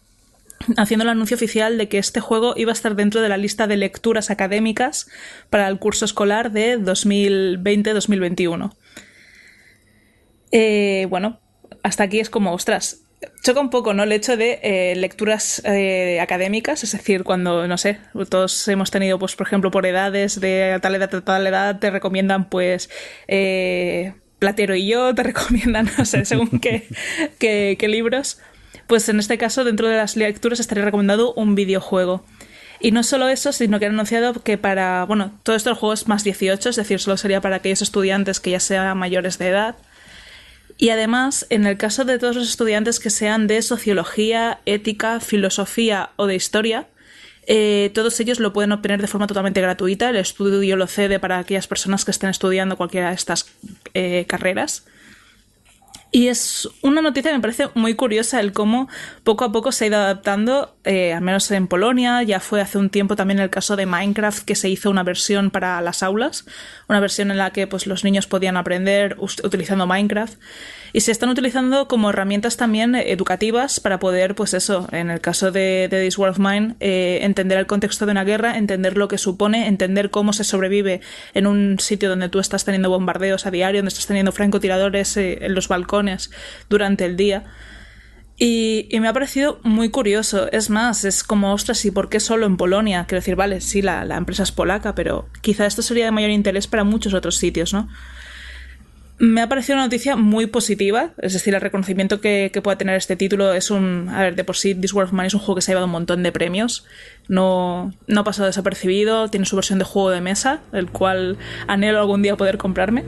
haciendo 0.76 1.04
el 1.04 1.08
anuncio 1.08 1.36
oficial 1.36 1.78
de 1.78 1.88
que 1.88 1.98
este 1.98 2.20
juego 2.20 2.54
iba 2.56 2.70
a 2.70 2.74
estar 2.74 2.94
dentro 2.94 3.20
de 3.20 3.28
la 3.28 3.36
lista 3.36 3.66
de 3.66 3.76
lecturas 3.76 4.30
académicas 4.30 5.08
para 5.48 5.68
el 5.68 5.78
curso 5.78 6.04
escolar 6.04 6.52
de 6.52 6.78
2020-2021. 6.78 8.74
Eh, 10.52 11.06
bueno, 11.08 11.40
hasta 11.82 12.04
aquí 12.04 12.20
es 12.20 12.28
como, 12.28 12.52
ostras, 12.52 13.04
choca 13.42 13.60
un 13.60 13.70
poco, 13.70 13.94
¿no? 13.94 14.02
El 14.02 14.12
hecho 14.12 14.36
de 14.36 14.60
eh, 14.62 14.96
lecturas 14.96 15.62
eh, 15.64 16.18
académicas, 16.20 16.84
es 16.84 16.92
decir, 16.92 17.24
cuando, 17.24 17.66
no 17.66 17.78
sé, 17.78 17.98
todos 18.28 18.68
hemos 18.68 18.90
tenido, 18.90 19.18
pues, 19.18 19.36
por 19.36 19.46
ejemplo, 19.46 19.70
por 19.70 19.86
edades, 19.86 20.40
de 20.40 20.78
tal 20.82 20.94
edad 20.94 21.14
a 21.14 21.20
tal 21.22 21.46
edad, 21.46 21.78
te 21.78 21.90
recomiendan, 21.90 22.48
pues, 22.48 22.90
Platero 24.38 24.74
y 24.74 24.86
yo, 24.86 25.14
te 25.14 25.22
recomiendan, 25.22 25.88
no 25.96 26.04
sé, 26.04 26.24
según 26.24 26.60
qué, 26.60 26.86
qué 27.38 27.88
libros 27.88 28.40
pues 28.90 29.08
en 29.08 29.20
este 29.20 29.38
caso 29.38 29.62
dentro 29.62 29.88
de 29.88 29.96
las 29.96 30.16
lecturas 30.16 30.58
estaría 30.58 30.84
recomendado 30.84 31.32
un 31.34 31.54
videojuego. 31.54 32.24
Y 32.80 32.90
no 32.90 33.04
solo 33.04 33.28
eso, 33.28 33.52
sino 33.52 33.78
que 33.78 33.86
han 33.86 33.92
anunciado 33.92 34.32
que 34.42 34.58
para, 34.58 35.04
bueno, 35.04 35.38
todo 35.44 35.54
esto 35.54 35.70
el 35.70 35.76
juego 35.76 35.92
es 35.92 36.08
más 36.08 36.24
18, 36.24 36.70
es 36.70 36.74
decir, 36.74 36.98
solo 36.98 37.16
sería 37.16 37.40
para 37.40 37.56
aquellos 37.56 37.82
estudiantes 37.82 38.40
que 38.40 38.50
ya 38.50 38.58
sean 38.58 38.98
mayores 38.98 39.38
de 39.38 39.46
edad. 39.46 39.76
Y 40.76 40.88
además, 40.88 41.46
en 41.50 41.66
el 41.66 41.76
caso 41.76 42.04
de 42.04 42.18
todos 42.18 42.34
los 42.34 42.48
estudiantes 42.48 42.98
que 42.98 43.10
sean 43.10 43.46
de 43.46 43.62
sociología, 43.62 44.58
ética, 44.66 45.20
filosofía 45.20 46.10
o 46.16 46.26
de 46.26 46.34
historia, 46.34 46.88
eh, 47.46 47.92
todos 47.94 48.18
ellos 48.18 48.40
lo 48.40 48.52
pueden 48.52 48.72
obtener 48.72 49.00
de 49.00 49.06
forma 49.06 49.28
totalmente 49.28 49.60
gratuita. 49.60 50.10
El 50.10 50.16
estudio 50.16 50.74
lo 50.74 50.88
cede 50.88 51.20
para 51.20 51.38
aquellas 51.38 51.68
personas 51.68 52.04
que 52.04 52.10
estén 52.10 52.30
estudiando 52.30 52.76
cualquiera 52.76 53.10
de 53.10 53.14
estas 53.14 53.46
eh, 53.94 54.24
carreras. 54.26 54.84
Y 56.12 56.26
es 56.26 56.68
una 56.82 57.02
noticia 57.02 57.30
que 57.30 57.36
me 57.36 57.42
parece 57.42 57.68
muy 57.74 57.94
curiosa 57.94 58.40
el 58.40 58.52
cómo 58.52 58.88
poco 59.22 59.44
a 59.44 59.52
poco 59.52 59.70
se 59.70 59.84
ha 59.84 59.88
ido 59.88 59.96
adaptando, 59.96 60.74
eh, 60.82 61.12
al 61.12 61.20
menos 61.20 61.48
en 61.52 61.68
Polonia, 61.68 62.22
ya 62.24 62.40
fue 62.40 62.60
hace 62.60 62.78
un 62.78 62.90
tiempo 62.90 63.14
también 63.14 63.38
el 63.38 63.48
caso 63.48 63.76
de 63.76 63.86
Minecraft 63.86 64.44
que 64.44 64.56
se 64.56 64.68
hizo 64.68 64.90
una 64.90 65.04
versión 65.04 65.50
para 65.50 65.80
las 65.80 66.02
aulas, 66.02 66.46
una 66.88 66.98
versión 66.98 67.30
en 67.30 67.38
la 67.38 67.50
que 67.50 67.68
pues, 67.68 67.86
los 67.86 68.02
niños 68.02 68.26
podían 68.26 68.56
aprender 68.56 69.16
utilizando 69.20 69.86
Minecraft 69.86 70.34
y 70.92 71.00
se 71.00 71.12
están 71.12 71.28
utilizando 71.28 71.88
como 71.88 72.10
herramientas 72.10 72.56
también 72.56 72.94
educativas 72.94 73.80
para 73.80 73.98
poder, 73.98 74.34
pues 74.34 74.54
eso, 74.54 74.88
en 74.92 75.10
el 75.10 75.20
caso 75.20 75.52
de, 75.52 75.88
This 75.90 76.18
War 76.18 76.30
of 76.30 76.38
Mine, 76.38 76.76
eh, 76.80 77.20
entender 77.22 77.58
el 77.58 77.66
contexto 77.66 78.06
de 78.06 78.12
una 78.12 78.24
guerra, 78.24 78.56
entender 78.56 78.96
lo 78.96 79.08
que 79.08 79.18
supone, 79.18 79.68
entender 79.68 80.10
cómo 80.10 80.32
se 80.32 80.44
sobrevive 80.44 81.00
en 81.34 81.46
un 81.46 81.78
sitio 81.78 82.08
donde 82.08 82.28
tú 82.28 82.38
estás 82.38 82.64
teniendo 82.64 82.90
bombardeos 82.90 83.46
a 83.46 83.50
diario, 83.50 83.80
donde 83.80 83.90
estás 83.90 84.06
teniendo 84.06 84.32
francotiradores 84.32 85.16
eh, 85.16 85.38
en 85.42 85.54
los 85.54 85.68
balcones 85.68 86.30
durante 86.68 87.04
el 87.04 87.16
día. 87.16 87.44
Y, 88.42 88.88
me 89.00 89.06
ha 89.06 89.12
parecido 89.12 89.60
muy 89.64 89.90
curioso. 89.90 90.50
Es 90.50 90.70
más, 90.70 91.04
es 91.04 91.22
como, 91.22 91.52
ostras, 91.52 91.84
¿y 91.84 91.90
por 91.90 92.08
qué 92.08 92.20
solo 92.20 92.46
en 92.46 92.56
Polonia? 92.56 93.04
Quiero 93.06 93.20
decir, 93.20 93.36
vale, 93.36 93.60
sí, 93.60 93.82
la, 93.82 94.06
la 94.06 94.16
empresa 94.16 94.44
es 94.44 94.50
polaca, 94.50 94.94
pero 94.94 95.28
quizá 95.42 95.66
esto 95.66 95.82
sería 95.82 96.06
de 96.06 96.10
mayor 96.10 96.30
interés 96.30 96.66
para 96.66 96.82
muchos 96.82 97.12
otros 97.12 97.36
sitios, 97.36 97.74
¿no? 97.74 97.88
Me 99.20 99.42
ha 99.42 99.50
parecido 99.50 99.76
una 99.76 99.84
noticia 99.84 100.16
muy 100.16 100.46
positiva, 100.46 101.12
es 101.18 101.34
decir, 101.34 101.54
el 101.54 101.60
reconocimiento 101.60 102.22
que, 102.22 102.50
pueda 102.64 102.78
tener 102.78 102.96
este 102.96 103.16
título 103.16 103.52
es 103.52 103.70
un... 103.70 104.08
A 104.08 104.22
ver, 104.22 104.34
de 104.34 104.44
por 104.44 104.56
sí, 104.56 104.74
This 104.74 104.94
World 104.94 105.08
of 105.08 105.12
Money 105.12 105.26
es 105.26 105.34
un 105.34 105.40
juego 105.40 105.56
que 105.56 105.60
se 105.60 105.70
ha 105.70 105.72
llevado 105.72 105.84
un 105.84 105.92
montón 105.92 106.22
de 106.22 106.32
premios, 106.32 106.86
no, 107.28 107.92
no 108.06 108.20
ha 108.22 108.24
pasado 108.24 108.46
desapercibido, 108.46 109.28
tiene 109.28 109.44
su 109.44 109.56
versión 109.56 109.78
de 109.78 109.84
juego 109.84 110.08
de 110.08 110.22
mesa, 110.22 110.62
el 110.72 110.90
cual 110.90 111.36
anhelo 111.66 111.98
algún 112.00 112.22
día 112.22 112.38
poder 112.38 112.56
comprarme. 112.56 113.04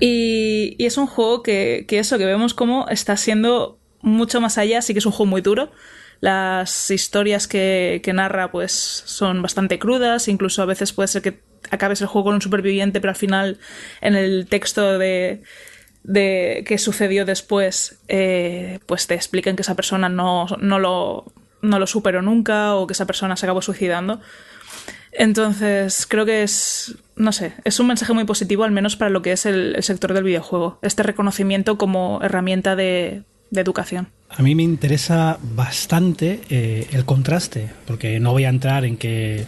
Y, 0.00 0.76
es 0.78 0.98
un 0.98 1.06
juego 1.06 1.42
que, 1.42 1.86
eso, 1.88 2.18
que 2.18 2.26
vemos 2.26 2.52
como 2.52 2.86
está 2.90 3.16
siendo 3.16 3.78
mucho 4.02 4.42
más 4.42 4.58
allá, 4.58 4.82
sí 4.82 4.92
que 4.92 4.98
es 4.98 5.06
un 5.06 5.12
juego 5.12 5.30
muy 5.30 5.40
duro, 5.40 5.72
las 6.20 6.90
historias 6.90 7.48
que, 7.48 8.02
que, 8.04 8.12
narra 8.12 8.50
pues 8.52 8.72
son 9.06 9.40
bastante 9.40 9.78
crudas, 9.78 10.28
incluso 10.28 10.60
a 10.60 10.66
veces 10.66 10.92
puede 10.92 11.08
ser 11.08 11.22
que 11.22 11.40
acabes 11.70 12.00
el 12.00 12.06
juego 12.06 12.26
con 12.26 12.34
un 12.34 12.42
superviviente, 12.42 13.00
pero 13.00 13.10
al 13.10 13.16
final 13.16 13.58
en 14.00 14.14
el 14.14 14.46
texto 14.46 14.98
de, 14.98 15.42
de 16.02 16.64
qué 16.66 16.78
sucedió 16.78 17.24
después, 17.24 17.98
eh, 18.08 18.78
pues 18.86 19.06
te 19.06 19.14
explican 19.14 19.56
que 19.56 19.62
esa 19.62 19.74
persona 19.74 20.08
no, 20.08 20.46
no, 20.60 20.78
lo, 20.78 21.32
no 21.62 21.78
lo 21.78 21.86
superó 21.86 22.22
nunca 22.22 22.74
o 22.76 22.86
que 22.86 22.92
esa 22.92 23.06
persona 23.06 23.36
se 23.36 23.46
acabó 23.46 23.60
suicidando. 23.60 24.20
Entonces, 25.12 26.06
creo 26.06 26.26
que 26.26 26.42
es, 26.42 26.96
no 27.16 27.32
sé, 27.32 27.54
es 27.64 27.80
un 27.80 27.86
mensaje 27.86 28.12
muy 28.12 28.24
positivo, 28.24 28.64
al 28.64 28.70
menos 28.70 28.96
para 28.96 29.10
lo 29.10 29.22
que 29.22 29.32
es 29.32 29.46
el, 29.46 29.76
sector 29.82 30.12
del 30.12 30.24
videojuego. 30.24 30.78
Este 30.82 31.02
reconocimiento 31.02 31.78
como 31.78 32.20
herramienta 32.22 32.76
de, 32.76 33.22
de 33.50 33.60
educación. 33.60 34.08
A 34.28 34.42
mí 34.42 34.54
me 34.54 34.62
interesa 34.62 35.38
bastante 35.42 36.40
eh, 36.50 36.88
el 36.92 37.04
contraste, 37.04 37.70
porque 37.86 38.20
no 38.20 38.32
voy 38.32 38.44
a 38.44 38.48
entrar 38.48 38.84
en 38.84 38.96
que 38.96 39.46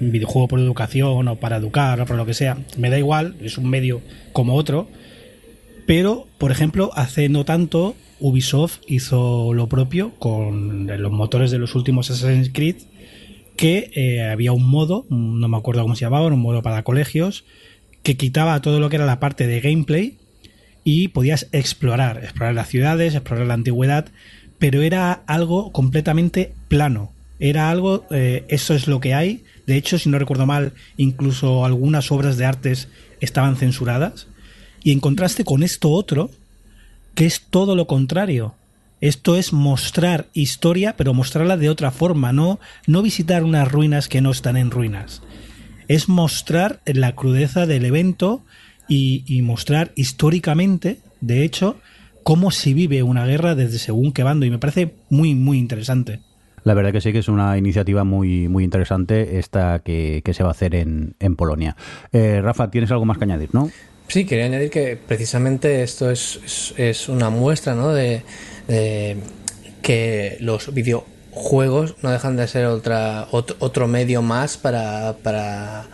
videojuego 0.00 0.48
por 0.48 0.60
educación 0.60 1.28
o 1.28 1.36
para 1.36 1.56
educar 1.56 2.00
o 2.00 2.06
por 2.06 2.16
lo 2.16 2.26
que 2.26 2.34
sea, 2.34 2.58
me 2.76 2.90
da 2.90 2.98
igual, 2.98 3.36
es 3.40 3.58
un 3.58 3.68
medio 3.68 4.00
como 4.32 4.54
otro, 4.54 4.88
pero, 5.86 6.26
por 6.36 6.50
ejemplo, 6.50 6.90
hace 6.94 7.30
no 7.30 7.44
tanto 7.44 7.96
Ubisoft 8.20 8.80
hizo 8.86 9.54
lo 9.54 9.68
propio 9.68 10.12
con 10.18 10.86
los 10.86 11.12
motores 11.12 11.50
de 11.50 11.58
los 11.58 11.74
últimos 11.74 12.10
Assassin's 12.10 12.50
Creed, 12.52 12.76
que 13.56 13.90
eh, 13.94 14.22
había 14.22 14.52
un 14.52 14.68
modo, 14.68 15.06
no 15.08 15.48
me 15.48 15.56
acuerdo 15.56 15.82
cómo 15.82 15.96
se 15.96 16.02
llamaba, 16.02 16.26
un 16.26 16.38
modo 16.38 16.62
para 16.62 16.82
colegios, 16.82 17.44
que 18.02 18.16
quitaba 18.16 18.60
todo 18.60 18.80
lo 18.80 18.88
que 18.88 18.96
era 18.96 19.06
la 19.06 19.18
parte 19.18 19.46
de 19.46 19.60
gameplay 19.60 20.18
y 20.84 21.08
podías 21.08 21.48
explorar, 21.52 22.18
explorar 22.22 22.54
las 22.54 22.68
ciudades, 22.68 23.14
explorar 23.14 23.46
la 23.46 23.54
antigüedad, 23.54 24.12
pero 24.58 24.82
era 24.82 25.12
algo 25.26 25.72
completamente 25.72 26.52
plano. 26.68 27.12
Era 27.40 27.70
algo, 27.70 28.04
eh, 28.10 28.44
eso 28.48 28.74
es 28.74 28.88
lo 28.88 29.00
que 29.00 29.14
hay, 29.14 29.42
de 29.68 29.76
hecho, 29.76 29.98
si 29.98 30.08
no 30.08 30.18
recuerdo 30.18 30.46
mal, 30.46 30.72
incluso 30.96 31.66
algunas 31.66 32.10
obras 32.10 32.38
de 32.38 32.46
artes 32.46 32.88
estaban 33.20 33.54
censuradas. 33.54 34.26
Y 34.82 34.92
en 34.92 34.98
contraste 34.98 35.44
con 35.44 35.62
esto 35.62 35.90
otro, 35.90 36.30
que 37.14 37.26
es 37.26 37.42
todo 37.50 37.76
lo 37.76 37.86
contrario. 37.86 38.54
Esto 39.02 39.36
es 39.36 39.52
mostrar 39.52 40.28
historia, 40.32 40.96
pero 40.96 41.12
mostrarla 41.12 41.58
de 41.58 41.68
otra 41.68 41.90
forma, 41.90 42.32
no, 42.32 42.58
no 42.86 43.02
visitar 43.02 43.44
unas 43.44 43.70
ruinas 43.70 44.08
que 44.08 44.22
no 44.22 44.30
están 44.30 44.56
en 44.56 44.70
ruinas. 44.70 45.20
Es 45.86 46.08
mostrar 46.08 46.80
la 46.86 47.14
crudeza 47.14 47.66
del 47.66 47.84
evento 47.84 48.42
y, 48.88 49.22
y 49.26 49.42
mostrar 49.42 49.92
históricamente, 49.96 51.00
de 51.20 51.44
hecho, 51.44 51.76
cómo 52.22 52.52
se 52.52 52.72
vive 52.72 53.02
una 53.02 53.26
guerra 53.26 53.54
desde 53.54 53.78
según 53.78 54.12
qué 54.12 54.22
bando. 54.22 54.46
Y 54.46 54.50
me 54.50 54.58
parece 54.58 54.94
muy, 55.10 55.34
muy 55.34 55.58
interesante. 55.58 56.20
La 56.64 56.74
verdad 56.74 56.92
que 56.92 57.00
sí 57.00 57.12
que 57.12 57.18
es 57.18 57.28
una 57.28 57.56
iniciativa 57.58 58.04
muy, 58.04 58.48
muy 58.48 58.64
interesante 58.64 59.38
esta 59.38 59.80
que, 59.80 60.22
se 60.32 60.42
va 60.42 60.50
a 60.50 60.52
hacer 60.52 60.74
en, 60.74 61.14
Polonia. 61.36 61.76
Eh, 62.12 62.40
Rafa, 62.42 62.70
¿tienes 62.70 62.90
algo 62.90 63.04
más 63.04 63.18
que 63.18 63.24
añadir, 63.24 63.50
no? 63.52 63.70
Sí, 64.08 64.24
quería 64.24 64.46
añadir 64.46 64.70
que 64.70 64.96
precisamente 64.96 65.82
esto 65.82 66.10
es, 66.10 66.72
es, 66.76 67.08
una 67.08 67.28
muestra 67.28 67.74
¿no? 67.74 67.92
de, 67.92 68.22
que 69.82 70.38
los 70.40 70.72
videojuegos 70.72 71.96
no 72.02 72.10
dejan 72.10 72.36
de 72.36 72.48
ser 72.48 72.66
otra, 72.66 73.28
otro, 73.30 73.86
medio 73.86 74.22
más 74.22 74.56
para, 74.56 75.16
para 75.22 75.86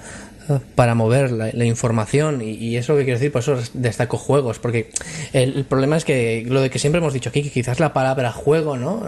para 0.74 0.94
mover 0.94 1.30
la, 1.32 1.64
información 1.64 2.42
y, 2.42 2.76
eso 2.76 2.96
que 2.96 3.04
quiero 3.04 3.18
decir, 3.18 3.32
por 3.32 3.42
eso 3.42 3.58
destaco 3.72 4.18
juegos, 4.18 4.58
porque 4.58 4.90
el, 5.32 5.64
problema 5.64 5.96
es 5.96 6.04
que 6.04 6.44
lo 6.46 6.60
de 6.60 6.70
que 6.70 6.78
siempre 6.78 6.98
hemos 6.98 7.12
dicho 7.12 7.30
aquí, 7.30 7.42
que 7.42 7.50
quizás 7.50 7.80
la 7.80 7.92
palabra 7.92 8.32
juego, 8.32 8.76
¿no? 8.76 9.02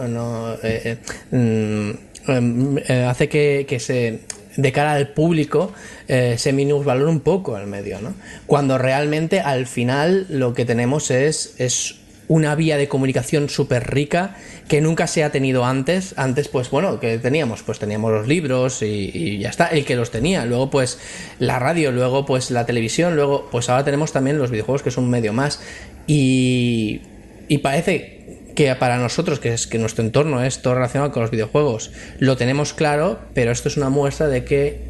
eh, 0.63 0.97
eh, 1.31 1.37
mm, 1.37 2.77
eh, 2.87 3.05
hace 3.07 3.29
que, 3.29 3.79
se 3.79 4.21
de 4.55 4.71
cara 4.71 4.93
al 4.93 5.09
público 5.09 5.71
se 6.07 6.51
minusvalore 6.51 7.11
un 7.11 7.19
poco 7.19 7.57
el 7.57 7.67
medio, 7.67 8.01
¿no? 8.01 8.15
Cuando 8.47 8.79
realmente 8.79 9.39
al 9.39 9.67
final 9.67 10.25
lo 10.29 10.55
que 10.55 10.65
tenemos 10.65 11.11
es, 11.11 11.53
es 11.59 11.97
una 12.27 12.55
vía 12.55 12.77
de 12.77 12.87
comunicación 12.87 13.49
súper 13.49 13.89
rica 13.89 14.35
que 14.67 14.81
nunca 14.81 15.07
se 15.07 15.23
ha 15.23 15.31
tenido 15.31 15.65
antes. 15.65 16.13
Antes, 16.17 16.47
pues 16.47 16.69
bueno, 16.69 16.99
que 16.99 17.17
teníamos, 17.19 17.63
pues 17.63 17.79
teníamos 17.79 18.11
los 18.11 18.27
libros 18.27 18.81
y, 18.81 19.39
ya 19.39 19.49
está, 19.49 19.67
el 19.67 19.85
que 19.85 19.95
los 19.95 20.11
tenía. 20.11 20.45
Luego, 20.45 20.69
pues 20.69 20.99
la 21.39 21.59
radio, 21.59 21.91
luego, 21.91 22.25
pues 22.25 22.51
la 22.51 22.65
televisión, 22.65 23.15
luego, 23.15 23.47
pues 23.51 23.69
ahora 23.69 23.83
tenemos 23.85 24.11
también 24.11 24.37
los 24.37 24.51
videojuegos, 24.51 24.83
que 24.83 24.89
es 24.89 24.97
un 24.97 25.09
medio 25.09 25.33
más. 25.33 25.61
Y, 26.05 27.01
y 27.47 27.59
parece 27.59 28.17
que 28.55 28.73
para 28.75 28.97
nosotros, 28.97 29.39
que 29.39 29.53
es 29.53 29.67
que 29.67 29.77
nuestro 29.77 30.03
entorno 30.03 30.43
es 30.43 30.61
todo 30.61 30.73
relacionado 30.75 31.11
con 31.11 31.21
los 31.21 31.31
videojuegos, 31.31 31.91
lo 32.17 32.37
tenemos 32.37 32.73
claro, 32.73 33.19
pero 33.33 33.51
esto 33.51 33.69
es 33.69 33.77
una 33.77 33.89
muestra 33.89 34.27
de 34.27 34.43
que 34.45 34.81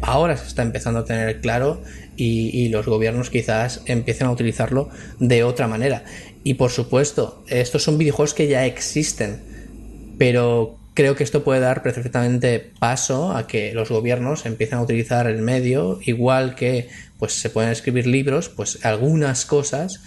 ahora 0.00 0.36
se 0.36 0.46
está 0.46 0.62
empezando 0.62 1.00
a 1.00 1.04
tener 1.04 1.40
claro 1.40 1.82
y, 2.16 2.50
y, 2.50 2.68
los 2.68 2.86
gobiernos 2.86 3.30
quizás 3.30 3.82
empiecen 3.86 4.26
a 4.26 4.30
utilizarlo 4.30 4.88
de 5.18 5.44
otra 5.44 5.66
manera. 5.66 6.04
Y 6.44 6.54
por 6.54 6.70
supuesto, 6.70 7.44
estos 7.48 7.82
son 7.82 7.98
videojuegos 7.98 8.34
que 8.34 8.48
ya 8.48 8.66
existen, 8.66 9.40
pero 10.18 10.76
creo 10.94 11.16
que 11.16 11.24
esto 11.24 11.44
puede 11.44 11.60
dar 11.60 11.82
perfectamente 11.82 12.72
paso 12.78 13.32
a 13.32 13.46
que 13.46 13.72
los 13.72 13.90
gobiernos 13.90 14.44
empiecen 14.44 14.78
a 14.78 14.82
utilizar 14.82 15.26
el 15.26 15.40
medio, 15.42 16.00
igual 16.04 16.54
que 16.54 16.88
pues 17.18 17.32
se 17.32 17.50
pueden 17.50 17.70
escribir 17.70 18.06
libros, 18.06 18.48
pues 18.48 18.84
algunas 18.84 19.46
cosas, 19.46 20.00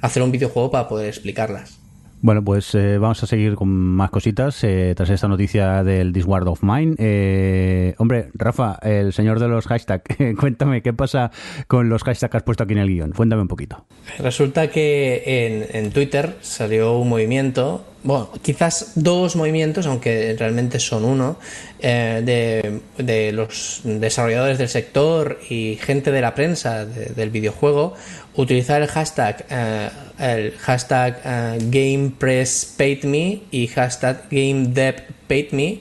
hacer 0.00 0.22
un 0.22 0.32
videojuego 0.32 0.70
para 0.70 0.88
poder 0.88 1.08
explicarlas. 1.08 1.79
Bueno, 2.22 2.44
pues 2.44 2.74
eh, 2.74 2.98
vamos 2.98 3.22
a 3.22 3.26
seguir 3.26 3.54
con 3.54 3.68
más 3.70 4.10
cositas 4.10 4.62
eh, 4.62 4.92
tras 4.94 5.08
esta 5.08 5.26
noticia 5.26 5.82
del 5.82 6.12
Disward 6.12 6.46
of 6.48 6.62
Mine. 6.62 6.94
Eh, 6.98 7.94
hombre, 7.96 8.28
Rafa, 8.34 8.78
el 8.82 9.14
señor 9.14 9.40
de 9.40 9.48
los 9.48 9.66
hashtags, 9.66 10.04
cuéntame 10.38 10.82
qué 10.82 10.92
pasa 10.92 11.30
con 11.66 11.88
los 11.88 12.02
hashtags 12.02 12.30
que 12.30 12.36
has 12.36 12.42
puesto 12.42 12.64
aquí 12.64 12.74
en 12.74 12.80
el 12.80 12.88
guion. 12.88 13.12
Cuéntame 13.12 13.40
un 13.40 13.48
poquito. 13.48 13.86
Resulta 14.18 14.68
que 14.68 15.22
en, 15.24 15.84
en 15.84 15.92
Twitter 15.92 16.36
salió 16.42 16.98
un 16.98 17.08
movimiento, 17.08 17.86
bueno, 18.02 18.30
quizás 18.42 18.92
dos 18.96 19.36
movimientos, 19.36 19.86
aunque 19.86 20.36
realmente 20.38 20.78
son 20.78 21.06
uno, 21.06 21.38
eh, 21.80 22.20
de, 22.22 22.80
de, 23.02 23.32
los 23.32 23.80
desarrolladores 23.84 24.58
del 24.58 24.68
sector 24.68 25.38
y 25.48 25.78
gente 25.80 26.10
de 26.12 26.20
la 26.20 26.34
prensa 26.34 26.84
de, 26.84 27.06
del 27.06 27.30
videojuego 27.30 27.94
utilizar 28.40 28.82
el 28.82 28.88
hashtag 28.88 29.44
eh, 29.50 29.90
el 30.18 30.52
hashtag 30.58 31.20
eh, 31.24 31.58
GamePressPaidMe 31.60 33.42
y 33.50 33.66
hashtag 33.68 34.24
GameDevPaidMe 34.30 35.80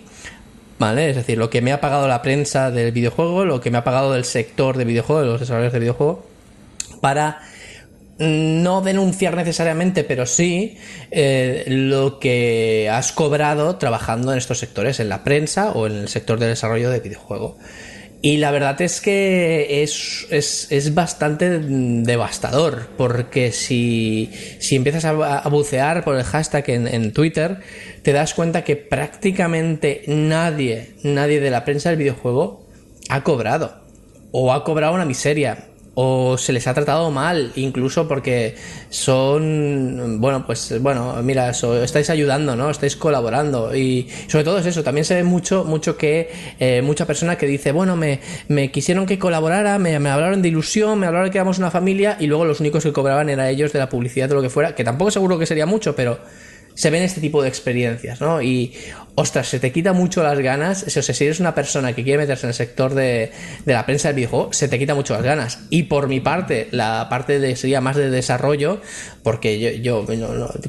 ¿vale? 0.80 1.10
Es 1.10 1.15
decir, 1.17 1.38
lo 1.38 1.50
que 1.50 1.62
me 1.62 1.72
ha 1.72 1.82
pagado 1.82 2.08
la 2.08 2.22
prensa 2.22 2.72
del 2.72 2.91
videojuego, 2.91 3.45
lo 3.45 3.62
que 3.62 3.69
me 3.69 3.78
ha 3.78 3.84
pagado 3.84 4.13
del 4.13 4.24
sector 4.24 4.78
de 4.78 4.86
videojuego, 4.86 5.22
de 5.22 5.28
los 5.28 5.39
desarrolladores 5.39 5.74
de 5.74 5.80
videojuego, 5.80 6.26
para 7.02 7.41
no 8.17 8.82
denunciar 8.82 9.36
necesariamente, 9.36 10.04
pero 10.04 10.26
sí 10.26 10.78
eh, 11.12 11.63
lo 11.67 12.19
que 12.19 12.89
has 12.91 13.12
cobrado 13.13 13.78
trabajando 13.78 14.32
en 14.32 14.38
estos 14.38 14.60
sectores, 14.60 15.00
en 15.00 15.10
la 15.10 15.24
prensa 15.24 15.72
o 15.72 15.88
en 15.88 15.95
el 15.95 16.10
sector 16.10 16.39
de 16.39 16.48
desarrollo 16.48 16.89
de 16.89 17.00
videojuego. 17.00 17.58
Y 18.21 18.38
la 18.38 18.51
verdad 18.51 18.82
es 18.82 18.99
que 18.99 19.82
es, 19.82 20.27
es, 20.29 20.67
es 20.71 20.93
bastante 20.93 21.60
devastador, 21.60 22.89
porque 22.97 23.53
si, 23.53 24.29
si 24.60 24.75
empiezas 24.75 25.05
a, 25.05 25.47
bucear 25.47 26.03
por 26.03 26.17
el 26.17 26.23
hashtag 26.23 26.69
en, 26.69 26.88
en, 26.88 27.13
Twitter, 27.13 27.62
te 28.03 28.12
das 28.12 28.34
cuenta 28.34 28.65
que 28.65 28.75
prácticamente 28.75 30.03
nadie, 30.08 30.95
nadie 31.03 31.39
de 31.39 31.49
la 31.49 31.63
prensa 31.63 31.89
del 31.89 31.99
videojuego 31.99 32.67
ha 33.08 33.23
cobrado. 33.23 33.86
O 34.32 34.51
ha 34.51 34.65
cobrado 34.65 34.93
una 34.93 35.05
miseria 35.05 35.68
o 36.01 36.38
se 36.38 36.53
les 36.53 36.65
ha 36.65 36.73
tratado 36.73 37.12
mal, 37.12 37.51
incluso 37.57 38.07
porque 38.07 38.55
son, 38.89 40.21
bueno, 40.21 40.45
pues 40.45 40.81
bueno, 40.81 41.17
mira, 41.23 41.53
so, 41.53 41.83
estáis 41.83 42.09
ayudando, 42.09 42.55
¿no? 42.55 42.69
Estáis 42.69 42.95
colaborando 42.95 43.75
y 43.75 44.07
sobre 44.27 44.45
todo 44.45 44.59
es 44.59 44.65
eso, 44.65 44.81
también 44.81 45.03
se 45.03 45.15
ve 45.15 45.25
mucho, 45.25 45.65
mucho 45.65 45.97
que 45.97 46.31
eh, 46.57 46.81
mucha 46.81 47.05
persona 47.05 47.38
que 47.38 47.47
dice, 47.47 47.73
bueno, 47.73 47.97
me, 47.97 48.21
me 48.47 48.71
quisieron 48.71 49.05
que 49.05 49.19
colaborara, 49.19 49.77
me, 49.77 49.93
hablaron 49.97 50.41
de 50.41 50.47
ilusión, 50.47 50.99
me 50.99 51.05
hablaron 51.05 51.31
que 51.31 51.38
éramos 51.38 51.57
una 51.57 51.69
familia 51.69 52.15
y 52.17 52.27
luego 52.27 52.45
los 52.45 52.62
únicos 52.62 52.81
que 52.81 52.93
cobraban 52.93 53.29
eran 53.29 53.47
ellos 53.47 53.73
de 53.73 53.79
la 53.79 53.89
publicidad 53.89 54.29
de 54.29 54.35
lo 54.35 54.41
que 54.41 54.49
fuera, 54.49 54.75
que 54.75 54.85
tampoco 54.85 55.12
seguro 55.12 55.38
que 55.38 55.45
sería 55.45 55.65
mucho, 55.65 55.97
pero 55.97 56.17
se 56.75 56.89
ven 56.91 57.03
este 57.03 57.19
tipo 57.19 57.41
de 57.41 57.49
experiencias, 57.49 58.21
¿no? 58.21 58.41
Y, 58.41 58.73
ostras, 59.19 59.49
se 59.49 59.60
te 59.60 59.71
quita 59.71 59.93
mucho 59.93 60.23
las 60.23 60.39
ganas. 60.39 60.84
O 60.84 60.89
sea, 60.89 61.03
si 61.03 61.25
eres 61.25 61.39
una 61.39 61.53
persona 61.53 61.93
que 61.93 62.03
quiere 62.03 62.19
meterse 62.19 62.45
en 62.45 62.49
el 62.49 62.53
sector 62.53 62.93
de, 62.93 63.32
la 63.65 63.86
prensa 63.86 64.08
del 64.10 64.15
videojuego, 64.15 64.53
se 64.53 64.67
te 64.67 64.79
quita 64.79 64.95
mucho 64.95 65.13
las 65.13 65.23
ganas. 65.23 65.60
Y 65.69 65.84
por 65.84 66.08
mi 66.08 66.21
parte, 66.21 66.69
la 66.71 67.08
parte 67.10 67.39
de, 67.39 67.55
sería 67.55 67.82
más 67.82 67.97
de 67.97 68.10
desarrollo, 68.10 68.82
porque 69.23 69.82
yo, 69.82 70.05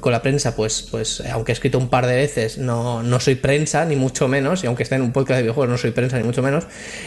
con 0.00 0.12
la 0.12 0.22
prensa, 0.22 0.56
pues, 0.56 0.86
pues, 0.90 1.22
aunque 1.32 1.52
he 1.52 1.54
escrito 1.54 1.78
un 1.78 1.88
par 1.88 2.06
de 2.06 2.16
veces, 2.16 2.58
no, 2.58 3.02
soy 3.20 3.36
prensa, 3.36 3.84
ni 3.84 3.96
mucho 3.96 4.26
menos, 4.26 4.64
y 4.64 4.66
aunque 4.66 4.82
esté 4.82 4.96
en 4.96 5.02
un 5.02 5.12
podcast 5.12 5.36
de 5.36 5.42
videojuegos, 5.42 5.70
no 5.70 5.78
soy 5.78 5.92
prensa, 5.92 6.18
ni 6.18 6.24
mucho 6.24 6.42
menos. 6.42 6.64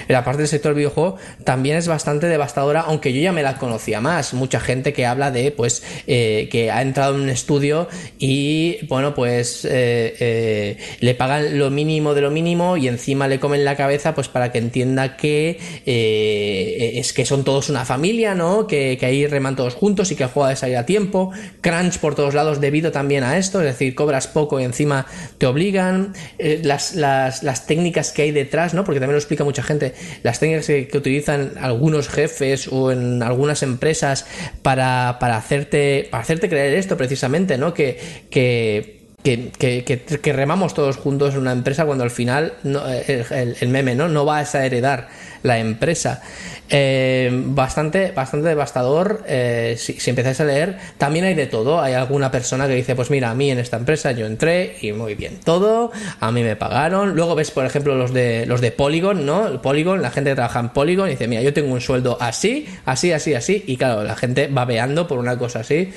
La 0.08 0.23
parte 0.23 0.43
del 0.43 0.47
sector 0.47 0.71
del 0.71 0.77
videojuego 0.77 1.17
también 1.43 1.75
es 1.75 1.88
bastante 1.88 2.27
devastadora, 2.27 2.82
aunque 2.82 3.13
yo 3.13 3.21
ya 3.21 3.34
me 3.34 3.43
la 3.43 3.58
conocía 3.58 3.99
más. 3.99 4.34
Mucha 4.34 4.60
gente 4.62 4.93
que 4.93 5.06
habla 5.06 5.32
de, 5.32 5.51
pues, 5.51 5.84
eh, 6.08 6.47
que 6.49 6.71
ha 6.71 6.82
entrado 6.82 7.15
en 7.15 7.21
un 7.21 7.29
estudio 7.29 7.89
y, 8.17 8.86
bueno, 8.88 9.13
pues, 9.13 9.65
eh, 9.65 10.15
eh, 10.19 10.77
le 11.01 11.15
lo 11.41 11.69
mínimo 11.69 12.13
de 12.13 12.22
lo 12.22 12.32
mínimo 12.32 12.78
y 12.78 12.88
encima 12.88 13.28
le 13.28 13.39
comen 13.39 13.65
la 13.65 13.76
cabeza 13.76 14.15
pues 14.15 14.28
para 14.28 14.52
que 14.52 14.58
entienda 14.58 15.17
que 15.17 15.60
eh, 15.86 16.93
es 16.96 17.13
que 17.13 17.26
son 17.26 17.43
todos 17.43 17.69
una 17.69 17.86
familia, 17.86 18.36
¿no? 18.36 18.67
Que, 18.67 18.98
que, 19.00 19.06
ahí 19.06 19.28
reman 19.28 19.56
todos 19.56 19.76
juntos 19.76 20.12
y 20.12 20.15
que 20.15 20.24
el 20.24 20.30
juego 20.30 20.48
ha 20.48 20.50
de 20.50 20.56
salir 20.56 20.78
a 20.78 20.86
tiempo. 20.86 21.32
Crunch 21.62 22.00
por 22.00 22.15
todos 22.15 22.34
lados 22.34 22.62
debido 22.62 22.91
también 22.91 23.24
a 23.24 23.38
esto, 23.38 23.60
es 23.62 23.65
decir, 23.65 23.96
cobras 23.96 24.28
poco 24.28 24.60
y 24.60 24.63
encima 24.63 25.06
te 25.38 25.46
obligan. 25.46 26.13
Eh, 26.39 26.62
las, 26.63 26.96
las, 26.96 27.43
las, 27.43 27.65
técnicas 27.65 28.12
que 28.12 28.24
hay 28.24 28.32
detrás, 28.32 28.74
¿no? 28.74 28.84
Porque 28.84 29.00
también 29.00 29.13
lo 29.13 29.19
explica 29.19 29.43
mucha 29.43 29.63
gente. 29.63 29.93
Las 30.24 30.39
técnicas 30.39 30.67
que, 30.67 30.88
que 30.88 30.98
utilizan 30.98 31.54
algunos 31.60 32.10
jefes 32.10 32.67
o 32.72 32.91
en 32.91 33.24
algunas 33.24 33.63
empresas 33.63 34.26
para, 34.62 35.17
para, 35.19 35.38
hacerte, 35.38 36.08
para 36.12 36.24
hacerte 36.24 36.50
creer 36.50 36.74
esto 36.74 36.98
precisamente, 36.98 37.58
¿no? 37.58 37.74
Que, 37.74 38.00
que 38.30 39.03
que, 39.23 39.51
que, 39.57 39.83
que, 39.83 39.99
que, 39.99 40.33
remamos 40.33 40.73
todos 40.73 40.97
juntos 40.97 41.33
en 41.33 41.41
una 41.41 41.53
empresa 41.53 41.86
cuando 41.86 42.03
al 42.03 42.12
final 42.12 42.53
no, 42.63 42.86
el, 42.88 43.25
el, 43.31 43.55
el, 43.59 43.69
meme 43.69 43.95
no 43.95 44.09
no 44.09 44.25
vas 44.25 44.53
a 44.53 44.65
heredar 44.65 45.07
la 45.43 45.60
empresa. 45.60 46.21
Eh, 46.69 47.29
bastante 47.32 48.12
bastante 48.12 48.47
devastador 48.47 49.23
eh, 49.27 49.75
si, 49.77 49.97
empezáis 50.10 50.39
a 50.39 50.45
leer. 50.45 50.77
También 50.97 51.25
hay 51.25 51.36
de 51.36 51.45
todo. 51.45 51.82
Hay 51.82 51.93
alguna 51.93 52.32
persona 52.32 52.67
que 52.67 52.73
dice 52.73 52.95
pues 52.95 53.12
mira 53.12 53.29
a 53.29 53.36
mí 53.36 53.51
en 53.51 53.60
esta 53.60 53.77
empresa 53.77 54.12
yo 54.12 54.25
entré 54.25 54.77
y 54.82 54.91
muy 54.91 55.15
bien 55.15 55.39
todo 55.43 55.91
a 56.19 56.32
mí 56.32 56.43
me 56.43 56.56
pagaron 56.56 57.15
luego 57.15 57.36
ves 57.36 57.51
por 57.51 57.65
ejemplo 57.65 57.95
los 57.95 58.13
de 58.13 58.45
los 58.45 58.62
de 58.62 58.71
Polygon 58.71 59.25
no 59.25 59.47
el 59.47 59.60
Polygon 59.60 60.01
la 60.01 60.12
gente 60.12 60.32
que 60.32 60.36
trabaja 60.36 60.60
en 60.60 60.69
Polygon 60.69 61.10
dice 61.10 61.27
mira 61.27 61.41
yo 61.41 61.53
tengo 61.53 61.73
un 61.73 61.82
sueldo 61.82 62.17
así 62.19 62.67
así 62.86 63.12
así 63.12 63.34
así 63.34 63.63
y 63.67 63.77
claro 63.77 64.03
la 64.03 64.15
gente 64.15 64.47
va 64.47 64.65
veando 64.65 65.08
por 65.08 65.19
una 65.19 65.38
cosa 65.38 65.60
así. 65.60 65.91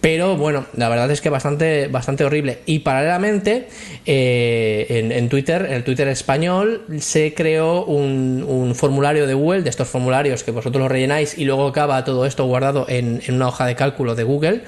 Pero 0.00 0.36
bueno, 0.36 0.66
la 0.76 0.88
verdad 0.88 1.10
es 1.10 1.20
que 1.20 1.30
bastante, 1.30 1.88
bastante 1.88 2.24
horrible. 2.24 2.60
Y 2.66 2.80
paralelamente, 2.80 3.66
eh, 4.04 4.86
en, 4.88 5.28
Twitter, 5.28 5.66
en 5.66 5.72
el 5.72 5.84
Twitter 5.84 6.06
español, 6.08 6.84
se 7.00 7.34
creó 7.34 7.84
un, 7.84 8.74
formulario 8.76 9.26
de 9.26 9.34
Google, 9.34 9.62
de 9.62 9.70
estos 9.70 9.88
formularios 9.88 10.44
que 10.44 10.50
vosotros 10.50 10.80
lo 10.80 10.88
rellenáis 10.88 11.36
y 11.36 11.44
luego 11.44 11.66
acaba 11.66 12.04
todo 12.04 12.26
esto 12.26 12.44
guardado 12.46 12.86
en, 12.88 13.22
una 13.28 13.48
hoja 13.48 13.66
de 13.66 13.74
cálculo 13.74 14.14
de 14.14 14.24
Google. 14.24 14.62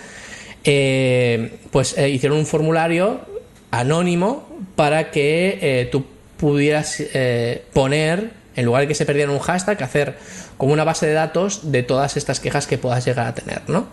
Eh, 0.64 1.59
pues 1.71 1.97
eh, 1.97 2.09
hicieron 2.09 2.38
un 2.38 2.47
formulario 2.47 3.21
anónimo 3.71 4.49
para 4.75 5.11
que 5.11 5.59
eh, 5.61 5.88
tú 5.90 6.05
pudieras 6.37 7.03
poner, 7.73 8.31
en 8.55 8.64
lugar 8.64 8.83
de 8.83 8.88
que 8.88 8.94
se 8.94 9.05
perdiera 9.05 9.33
un 9.33 9.40
hashtag, 9.40 9.83
hacer 9.83 10.16
como 10.57 10.73
una 10.73 10.85
base 10.85 11.07
de 11.07 11.12
datos 11.12 11.73
de 11.73 11.83
todas 11.83 12.16
estas 12.16 12.38
quejas 12.38 12.66
que 12.66 12.79
puedas 12.79 13.05
llegar 13.05 13.27
a 13.27 13.35
tener, 13.35 13.62
¿no? 13.68 13.88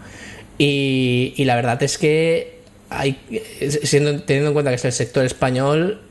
Y, 0.60 1.34
la 1.39 1.56
verdad 1.56 1.82
es 1.82 1.97
que 1.97 2.60
siendo, 3.84 4.21
teniendo 4.21 4.49
en 4.49 4.54
cuenta 4.54 4.69
que 4.69 4.75
es 4.75 4.86
el 4.86 4.93
sector 4.93 5.25
español, 5.25 6.01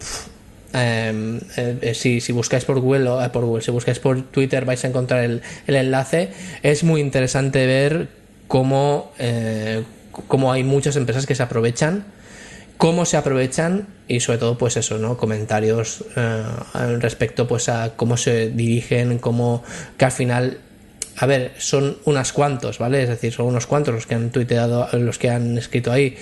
eh, 0.74 1.40
eh, 1.56 1.94
si, 1.94 2.32
buscáis 2.32 2.64
por 2.64 2.80
Google, 2.80 3.08
o, 3.08 3.24
eh, 3.24 3.28
por 3.30 3.44
Google, 3.44 3.62
si 3.62 3.70
buscáis 3.70 4.00
por 4.00 4.20
Twitter 4.22 4.64
vais 4.64 4.84
a 4.84 4.88
encontrar 4.88 5.24
el, 5.24 5.42
enlace. 5.66 6.30
Es 6.62 6.84
muy 6.84 7.00
interesante 7.00 7.66
ver 7.66 8.08
cómo, 8.48 9.12
cómo 10.28 10.52
hay 10.52 10.64
muchas 10.64 10.96
empresas 10.96 11.26
que 11.26 11.34
se 11.34 11.42
aprovechan 11.42 12.04
cómo 12.76 13.04
se 13.04 13.16
aprovechan 13.16 13.86
y 14.08 14.18
sobre 14.18 14.38
todo 14.38 14.58
pues 14.58 14.76
eso 14.76 14.98
no 14.98 15.16
comentarios 15.16 16.04
respecto 16.98 17.46
pues 17.46 17.68
a 17.68 17.92
cómo 17.94 18.16
se 18.16 18.50
dirigen 18.50 19.18
cómo 19.18 19.62
que 19.96 20.04
al 20.04 20.12
final 20.12 20.58
a 21.16 21.26
ver, 21.26 21.52
son 21.58 21.98
unas 22.04 22.32
cuantos, 22.32 22.78
¿vale? 22.78 23.02
Es 23.02 23.08
decir, 23.08 23.32
son 23.32 23.46
unos 23.46 23.66
cuantos 23.66 23.94
los 23.94 24.06
que 24.06 24.14
han 24.16 24.30
tuiteado, 24.30 24.88
los 24.92 25.18
que 25.18 25.30
han 25.30 25.56
escrito 25.56 25.92
ahí. 25.92 26.16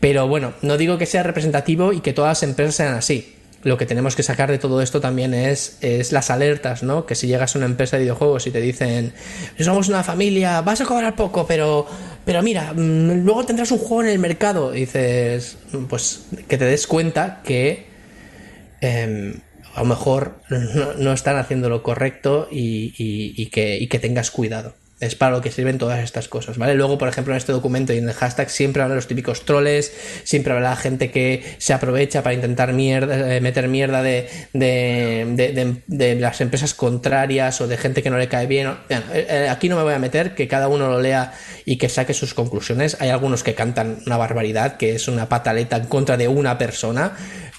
Pero 0.00 0.26
bueno, 0.26 0.54
no 0.62 0.76
digo 0.76 0.98
que 0.98 1.06
sea 1.06 1.22
representativo 1.22 1.92
y 1.92 2.00
que 2.00 2.12
todas 2.12 2.30
las 2.30 2.42
empresas 2.42 2.74
sean 2.74 2.94
así. 2.94 3.33
Lo 3.64 3.78
que 3.78 3.86
tenemos 3.86 4.14
que 4.14 4.22
sacar 4.22 4.50
de 4.50 4.58
todo 4.58 4.82
esto 4.82 5.00
también 5.00 5.32
es, 5.34 5.78
es 5.80 6.12
las 6.12 6.30
alertas, 6.30 6.82
¿no? 6.82 7.06
Que 7.06 7.14
si 7.14 7.26
llegas 7.26 7.54
a 7.54 7.58
una 7.58 7.66
empresa 7.66 7.96
de 7.96 8.02
videojuegos 8.02 8.46
y 8.46 8.50
te 8.50 8.60
dicen, 8.60 9.14
somos 9.58 9.88
una 9.88 10.04
familia, 10.04 10.60
vas 10.60 10.82
a 10.82 10.84
cobrar 10.84 11.16
poco, 11.16 11.46
pero, 11.46 11.86
pero 12.24 12.42
mira, 12.42 12.74
mm, 12.74 13.24
luego 13.24 13.44
tendrás 13.44 13.70
un 13.72 13.78
juego 13.78 14.02
en 14.02 14.10
el 14.10 14.18
mercado. 14.18 14.70
Dices, 14.70 15.56
pues 15.88 16.26
que 16.46 16.58
te 16.58 16.66
des 16.66 16.86
cuenta 16.86 17.40
que 17.42 17.86
em, 18.82 19.40
a 19.74 19.80
lo 19.80 19.86
mejor 19.86 20.42
no, 20.98 21.12
están 21.12 21.36
haciendo 21.38 21.70
lo 21.70 21.82
correcto 21.82 22.48
y, 22.50 22.94
y, 22.96 23.46
que, 23.46 23.78
y 23.78 23.88
que 23.88 23.98
tengas 23.98 24.30
cuidado. 24.30 24.74
Es 25.04 25.14
para 25.14 25.32
lo 25.32 25.40
que 25.42 25.50
sirven 25.50 25.78
todas 25.78 26.02
estas 26.02 26.28
cosas, 26.28 26.58
¿vale? 26.58 26.74
Luego, 26.74 26.98
por 26.98 27.08
ejemplo, 27.08 27.34
en 27.34 27.38
este 27.38 27.52
documento 27.52 27.92
y 27.92 27.98
en 27.98 28.08
el 28.08 28.14
hashtag 28.14 28.50
siempre 28.50 28.82
hablan 28.82 28.96
los 28.96 29.06
típicos 29.06 29.44
troles, 29.44 29.92
siempre 30.24 30.52
habla 30.52 30.74
gente 30.76 31.10
que 31.10 31.42
se 31.58 31.72
aprovecha 31.72 32.22
para 32.22 32.34
intentar 32.34 32.70
eh, 32.70 33.40
meter 33.42 33.68
mierda 33.68 34.02
de, 34.02 34.28
las 36.20 36.40
empresas 36.40 36.74
contrarias 36.74 37.60
o 37.60 37.68
de 37.68 37.76
gente 37.76 38.02
que 38.02 38.10
no 38.10 38.18
le 38.18 38.28
cae 38.28 38.46
bien. 38.46 38.68
Eh, 38.88 39.00
eh, 39.12 39.48
aquí 39.50 39.68
no 39.68 39.76
me 39.76 39.82
voy 39.82 39.94
a 39.94 39.98
meter, 39.98 40.34
que 40.34 40.48
cada 40.48 40.68
uno 40.68 40.88
lo 40.88 41.00
lea 41.00 41.34
y 41.64 41.76
que 41.76 41.88
saque 41.88 42.14
sus 42.14 42.34
conclusiones. 42.34 42.96
Hay 43.00 43.10
algunos 43.10 43.42
que 43.42 43.54
cantan 43.54 43.98
una 44.06 44.16
barbaridad, 44.16 44.76
que 44.76 44.94
es 44.94 45.08
una 45.08 45.28
pataleta 45.28 45.76
en 45.76 45.86
contra 45.86 46.16
de 46.16 46.28
una 46.28 46.58
persona, 46.58 47.12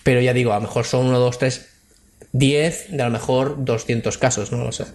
pero 0.03 0.21
ya 0.21 0.33
digo, 0.33 0.53
a 0.53 0.55
lo 0.55 0.61
mejor 0.61 0.85
son 0.85 1.07
uno, 1.07 1.19
dos, 1.19 1.37
tres, 1.37 1.67
diez, 2.31 2.87
de 2.89 3.01
a 3.01 3.05
lo 3.05 3.11
mejor 3.11 3.63
200 3.63 4.17
casos, 4.17 4.51
no 4.51 4.63
lo 4.63 4.71
sé, 4.71 4.85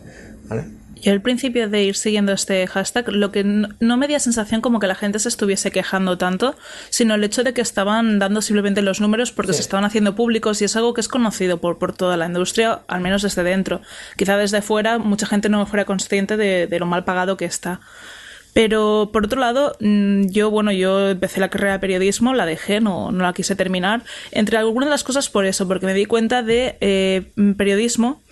¿vale? 0.48 0.79
Yo 1.02 1.12
al 1.12 1.22
principio 1.22 1.68
de 1.68 1.82
ir 1.82 1.96
siguiendo 1.96 2.32
este 2.32 2.66
hashtag, 2.66 3.08
lo 3.08 3.32
que 3.32 3.42
no, 3.44 3.96
me 3.96 4.08
dio 4.08 4.20
sensación 4.20 4.60
como 4.60 4.80
que 4.80 4.86
la 4.86 4.94
gente 4.94 5.18
se 5.18 5.28
estuviese 5.28 5.70
quejando 5.70 6.18
tanto, 6.18 6.56
sino 6.90 7.14
el 7.14 7.24
hecho 7.24 7.42
de 7.42 7.54
que 7.54 7.60
estaban 7.60 8.18
dando 8.18 8.42
simplemente 8.42 8.82
los 8.82 9.00
números 9.00 9.32
porque 9.32 9.52
se 9.52 9.62
estaban 9.62 9.84
haciendo 9.84 10.14
públicos 10.14 10.60
y 10.60 10.64
es 10.64 10.76
algo 10.76 10.94
que 10.94 11.00
es 11.00 11.08
conocido 11.08 11.58
por, 11.58 11.78
por 11.78 11.94
toda 11.94 12.16
la 12.16 12.26
industria, 12.26 12.80
al 12.86 13.00
menos 13.00 13.22
desde 13.22 13.42
dentro. 13.42 13.80
Quizá 14.16 14.36
desde 14.36 14.62
fuera 14.62 14.98
mucha 14.98 15.26
gente 15.26 15.48
no 15.48 15.64
fuera 15.66 15.84
consciente 15.84 16.36
de, 16.36 16.66
de 16.66 16.78
lo 16.78 16.86
mal 16.86 17.04
pagado 17.04 17.36
que 17.36 17.46
está. 17.46 17.80
Pero 18.52 19.10
por 19.12 19.26
otro 19.26 19.40
lado, 19.40 19.76
mm, 19.80 20.26
yo, 20.26 20.50
bueno, 20.50 20.72
yo 20.72 21.10
empecé 21.10 21.40
la 21.40 21.50
carrera 21.50 21.74
de 21.74 21.78
periodismo, 21.78 22.34
la 22.34 22.46
dejé, 22.46 22.80
no, 22.80 23.12
no 23.12 23.22
la 23.22 23.32
quise 23.32 23.54
terminar. 23.54 24.02
Entre 24.32 24.56
algunas 24.56 24.88
de 24.88 24.90
las 24.90 25.04
cosas 25.04 25.28
por 25.28 25.46
eso, 25.46 25.68
porque 25.68 25.86
me 25.86 25.94
di 25.94 26.06
cuenta 26.06 26.42
de 26.42 26.76
eh, 26.80 27.32
periodismo 27.56 28.22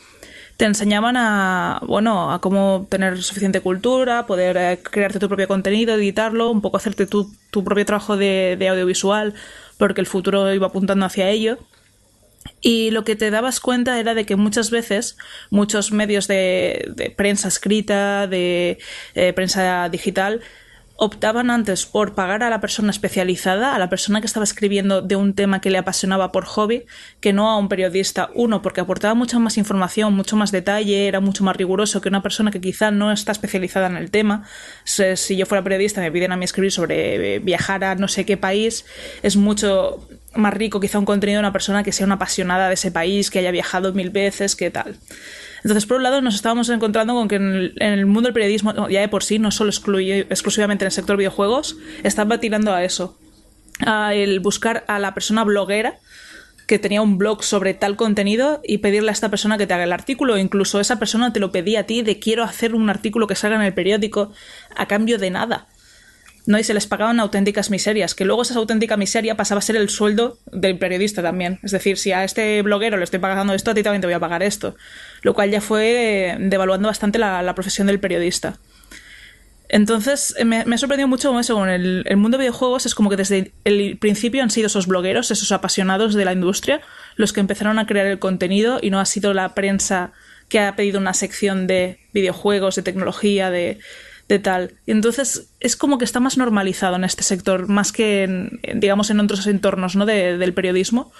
te 0.58 0.64
enseñaban 0.64 1.16
a, 1.16 1.80
bueno, 1.86 2.32
a 2.32 2.40
cómo 2.40 2.88
tener 2.90 3.22
suficiente 3.22 3.60
cultura, 3.60 4.26
poder 4.26 4.56
eh, 4.56 4.80
crearte 4.82 5.20
tu 5.20 5.28
propio 5.28 5.46
contenido, 5.46 5.94
editarlo, 5.94 6.50
un 6.50 6.60
poco 6.62 6.78
hacerte 6.78 7.06
tu, 7.06 7.32
tu 7.52 7.62
propio 7.62 7.86
trabajo 7.86 8.16
de, 8.16 8.56
de, 8.58 8.68
audiovisual, 8.68 9.34
porque 9.76 10.00
el 10.00 10.08
futuro 10.08 10.52
iba 10.52 10.66
apuntando 10.66 11.06
hacia 11.06 11.30
ello. 11.30 11.58
Y 12.60 12.90
lo 12.90 13.04
que 13.04 13.14
te 13.14 13.30
dabas 13.30 13.60
cuenta 13.60 14.00
era 14.00 14.14
de 14.14 14.26
que 14.26 14.34
muchas 14.34 14.72
veces 14.72 15.16
muchos 15.50 15.92
medios 15.92 16.26
de, 16.26 16.90
de 16.96 17.10
prensa 17.10 17.46
escrita, 17.46 18.26
de 18.26 18.78
eh, 19.14 19.32
prensa 19.34 19.88
digital, 19.90 20.40
optaban 21.00 21.48
antes 21.48 21.86
por 21.86 22.16
pagar 22.16 22.42
a 22.42 22.50
la 22.50 22.60
persona 22.60 22.90
especializada, 22.90 23.76
a 23.76 23.78
la 23.78 23.88
persona 23.88 24.20
que 24.20 24.26
estaba 24.26 24.42
escribiendo 24.42 25.00
de 25.00 25.14
un 25.14 25.32
tema 25.32 25.60
que 25.60 25.70
le 25.70 25.78
apasionaba 25.78 26.32
por 26.32 26.44
hobby, 26.44 26.86
que 27.20 27.32
no 27.32 27.48
a 27.48 27.56
un 27.56 27.68
periodista. 27.68 28.30
Uno, 28.34 28.62
porque 28.62 28.80
aportaba 28.80 29.14
mucha 29.14 29.38
más 29.38 29.58
información, 29.58 30.12
mucho 30.14 30.34
más 30.34 30.50
detalle, 30.50 31.06
era 31.06 31.20
mucho 31.20 31.44
más 31.44 31.56
riguroso 31.56 32.00
que 32.00 32.08
una 32.08 32.20
persona 32.20 32.50
que 32.50 32.60
quizá 32.60 32.90
no 32.90 33.12
está 33.12 33.30
especializada 33.30 33.86
en 33.86 33.96
el 33.96 34.10
tema. 34.10 34.44
Si 34.84 35.36
yo 35.36 35.46
fuera 35.46 35.62
periodista, 35.62 36.00
me 36.00 36.10
piden 36.10 36.32
a 36.32 36.36
mí 36.36 36.44
escribir 36.44 36.72
sobre 36.72 37.36
eh, 37.36 37.38
viajar 37.38 37.84
a 37.84 37.94
no 37.94 38.08
sé 38.08 38.26
qué 38.26 38.36
país, 38.36 38.84
es 39.22 39.36
mucho 39.36 40.04
más 40.34 40.52
rico 40.52 40.80
quizá 40.80 40.98
un 40.98 41.04
contenido 41.04 41.38
de 41.38 41.46
una 41.46 41.52
persona 41.52 41.84
que 41.84 41.92
sea 41.92 42.06
una 42.06 42.16
apasionada 42.16 42.66
de 42.66 42.74
ese 42.74 42.90
país, 42.90 43.30
que 43.30 43.38
haya 43.38 43.52
viajado 43.52 43.92
mil 43.92 44.10
veces, 44.10 44.56
que 44.56 44.72
tal. 44.72 44.96
Entonces, 45.58 45.86
por 45.86 45.96
un 45.96 46.02
lado, 46.02 46.20
nos 46.20 46.34
estábamos 46.34 46.68
encontrando 46.68 47.14
con 47.14 47.28
que 47.28 47.36
en 47.36 47.72
el, 47.80 48.06
mundo 48.06 48.28
del 48.28 48.34
periodismo, 48.34 48.88
ya 48.88 49.00
de 49.00 49.08
por 49.08 49.24
sí, 49.24 49.38
no 49.38 49.50
solo 49.50 49.70
exclusivamente 49.70 50.84
en 50.84 50.86
el 50.86 50.92
sector 50.92 51.16
videojuegos, 51.16 51.76
estaba 52.04 52.38
tirando 52.38 52.72
a 52.72 52.84
eso. 52.84 53.18
A 53.84 54.14
el 54.14 54.40
buscar 54.40 54.84
a 54.88 54.98
la 54.98 55.14
persona 55.14 55.44
bloguera 55.44 55.98
que 56.66 56.78
tenía 56.78 57.00
un 57.00 57.16
blog 57.16 57.42
sobre 57.42 57.72
tal 57.72 57.96
contenido 57.96 58.60
y 58.62 58.78
pedirle 58.78 59.08
a 59.08 59.12
esta 59.12 59.30
persona 59.30 59.56
que 59.56 59.66
te 59.66 59.72
haga 59.72 59.84
el 59.84 59.92
artículo, 59.92 60.36
incluso 60.36 60.80
esa 60.80 60.98
persona 60.98 61.32
te 61.32 61.40
lo 61.40 61.50
pedía 61.50 61.80
a 61.80 61.82
ti 61.84 62.02
de 62.02 62.18
quiero 62.18 62.44
hacer 62.44 62.74
un 62.74 62.90
artículo 62.90 63.26
que 63.26 63.34
salga 63.34 63.56
en 63.56 63.62
el 63.62 63.72
periódico 63.72 64.32
a 64.76 64.86
cambio 64.86 65.18
de 65.18 65.30
nada. 65.30 65.66
¿no? 66.48 66.58
Y 66.58 66.64
se 66.64 66.74
les 66.74 66.86
pagaban 66.86 67.20
auténticas 67.20 67.70
miserias, 67.70 68.14
que 68.14 68.24
luego 68.24 68.42
esa 68.42 68.54
auténtica 68.54 68.96
miseria 68.96 69.36
pasaba 69.36 69.60
a 69.60 69.62
ser 69.62 69.76
el 69.76 69.88
sueldo 69.88 70.38
del 70.52 70.78
periodista 70.78 71.22
también. 71.22 71.58
Es 71.62 71.72
decir, 71.72 71.96
si 71.96 72.12
a 72.12 72.22
este 72.22 72.60
bloguero 72.62 72.98
le 72.98 73.04
estoy 73.04 73.18
pagando 73.18 73.54
esto, 73.54 73.70
a 73.70 73.74
ti 73.74 73.82
también 73.82 74.00
te 74.00 74.06
voy 74.06 74.14
a 74.14 74.20
pagar 74.20 74.42
esto. 74.42 74.74
Lo 75.22 75.34
cual 75.34 75.50
ya 75.50 75.60
fue 75.60 76.36
devaluando 76.40 76.88
bastante 76.88 77.18
la, 77.18 77.54
profesión 77.54 77.86
del 77.86 78.00
periodista. 78.00 78.58
Entonces, 79.68 80.34
me, 80.44 80.58
ha 80.58 80.78
sorprendido 80.78 81.08
mucho 81.08 81.38
eso 81.38 81.54
con 81.54 81.68
el, 81.68 82.04
el, 82.06 82.16
mundo 82.16 82.38
de 82.38 82.44
videojuegos. 82.44 82.86
Es 82.86 82.94
como 82.94 83.10
que 83.10 83.16
desde 83.16 83.52
el 83.64 83.98
principio 83.98 84.42
han 84.42 84.50
sido 84.50 84.68
esos 84.68 84.86
blogueros, 84.86 85.30
esos 85.30 85.52
apasionados 85.52 86.14
de 86.14 86.24
la 86.24 86.32
industria, 86.32 86.80
los 87.16 87.32
que 87.32 87.40
empezaron 87.40 87.78
a 87.78 87.86
crear 87.86 88.06
el 88.06 88.18
contenido 88.18 88.78
y 88.80 88.90
no 88.90 89.00
ha 89.00 89.04
sido 89.04 89.34
la 89.34 89.54
prensa 89.54 90.12
que 90.48 90.60
ha 90.60 90.74
pedido 90.76 90.98
una 90.98 91.12
sección 91.12 91.66
de 91.66 91.98
videojuegos, 92.14 92.76
de 92.76 92.82
tecnología, 92.82 93.50
de, 93.50 93.78
de 94.28 94.38
tal. 94.38 94.74
Y 94.86 94.92
entonces 94.92 95.50
es 95.60 95.76
como 95.76 95.98
que 95.98 96.04
está 96.04 96.20
más 96.20 96.36
normalizado 96.36 96.96
en 96.96 97.04
este 97.04 97.22
sector, 97.22 97.68
más 97.68 97.92
que 97.92 98.24
en, 98.24 98.60
digamos, 98.74 99.10
en 99.10 99.20
otros 99.20 99.46
entornos 99.46 99.96
¿no? 99.96 100.06
del 100.06 100.54
periodismo, 100.54 101.10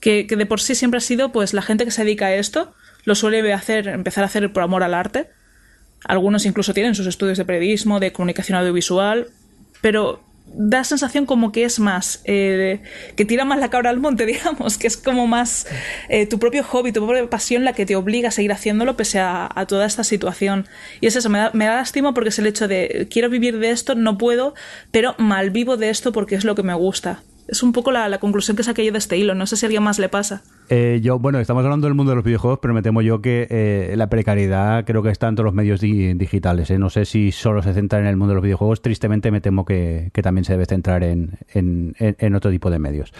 que, 0.00 0.24
de 0.24 0.46
por 0.46 0.60
sí 0.60 0.74
siempre 0.74 0.98
ha 0.98 1.02
sido, 1.02 1.30
pues, 1.32 1.54
la 1.54 1.62
gente 1.62 1.84
que 1.84 1.90
se 1.90 2.04
dedica 2.04 2.26
a 2.26 2.34
esto 2.34 2.74
lo 3.04 3.14
suele 3.14 3.52
hacer, 3.52 3.88
empezar 3.88 4.24
a 4.24 4.26
hacer 4.26 4.52
por 4.52 4.62
amor 4.62 4.82
al 4.82 4.94
arte. 4.94 5.28
Algunos 6.04 6.46
incluso 6.46 6.74
tienen 6.74 6.94
sus 6.94 7.06
estudios 7.06 7.38
de 7.38 7.44
periodismo, 7.44 8.00
de 8.00 8.12
comunicación 8.12 8.58
audiovisual, 8.58 9.28
pero 9.80 10.22
da 10.52 10.82
sensación 10.84 11.26
como 11.26 11.52
que 11.52 11.64
es 11.64 11.78
más, 11.78 12.22
eh, 12.24 12.82
que 13.16 13.24
tira 13.24 13.44
más 13.44 13.60
la 13.60 13.70
cabra 13.70 13.90
al 13.90 14.00
monte, 14.00 14.26
digamos, 14.26 14.78
que 14.78 14.86
es 14.86 14.96
como 14.96 15.26
más 15.26 15.66
eh, 16.08 16.26
tu 16.26 16.38
propio 16.38 16.64
hobby, 16.64 16.92
tu 16.92 17.04
propia 17.04 17.28
pasión 17.28 17.64
la 17.64 17.72
que 17.72 17.86
te 17.86 17.96
obliga 17.96 18.28
a 18.28 18.32
seguir 18.32 18.52
haciéndolo 18.52 18.96
pese 18.96 19.20
a, 19.20 19.48
toda 19.68 19.86
esta 19.86 20.04
situación. 20.04 20.66
Y 21.00 21.06
es 21.06 21.16
eso, 21.16 21.28
me 21.28 21.38
da, 21.38 21.50
me 21.52 21.66
da 21.66 21.76
lástima 21.76 22.14
porque 22.14 22.30
es 22.30 22.38
el 22.38 22.46
hecho 22.46 22.66
de 22.66 23.08
quiero 23.10 23.28
vivir 23.28 23.58
de 23.58 23.70
esto, 23.70 23.94
no 23.94 24.18
puedo, 24.18 24.54
pero 24.90 25.14
mal 25.18 25.50
vivo 25.50 25.76
de 25.76 25.90
esto 25.90 26.12
porque 26.12 26.34
es 26.34 26.44
lo 26.44 26.54
que 26.54 26.62
me 26.62 26.74
gusta. 26.74 27.22
Es 27.46 27.62
un 27.62 27.72
poco 27.72 27.92
la, 27.92 28.08
la 28.08 28.18
conclusión 28.18 28.56
que 28.56 28.62
saqué 28.62 28.84
yo 28.84 28.92
de 28.92 28.98
este 28.98 29.16
hilo, 29.16 29.34
no 29.34 29.46
sé 29.46 29.56
si 29.56 29.66
a 29.66 29.68
alguien 29.68 29.82
más 29.82 29.98
le 29.98 30.08
pasa. 30.08 30.42
Eh, 30.72 31.00
yo, 31.02 31.18
bueno, 31.18 31.40
estamos 31.40 31.64
hablando 31.64 31.88
del 31.88 31.94
mundo 31.94 32.10
de 32.10 32.16
los 32.16 32.24
videojuegos, 32.24 32.60
pero 32.62 32.72
me 32.72 32.80
temo 32.80 33.02
yo 33.02 33.20
que 33.20 33.48
eh, 33.50 33.92
la 33.96 34.08
precariedad 34.08 34.84
creo 34.84 35.02
que 35.02 35.10
está 35.10 35.26
en 35.26 35.34
todos 35.34 35.46
los 35.46 35.54
medios 35.54 35.80
digitales. 35.80 36.70
¿eh? 36.70 36.78
No 36.78 36.90
sé 36.90 37.06
si 37.06 37.32
solo 37.32 37.60
se 37.60 37.74
centra 37.74 37.98
en 37.98 38.06
el 38.06 38.16
mundo 38.16 38.30
de 38.30 38.34
los 38.36 38.44
videojuegos. 38.44 38.80
Tristemente 38.80 39.32
me 39.32 39.40
temo 39.40 39.64
que, 39.64 40.12
también 40.22 40.44
se 40.44 40.52
debe 40.52 40.66
centrar 40.66 41.02
en, 41.02 41.38
en, 41.52 42.34
otro 42.36 42.52
tipo 42.52 42.70
de 42.70 42.78
medios. 42.78 43.12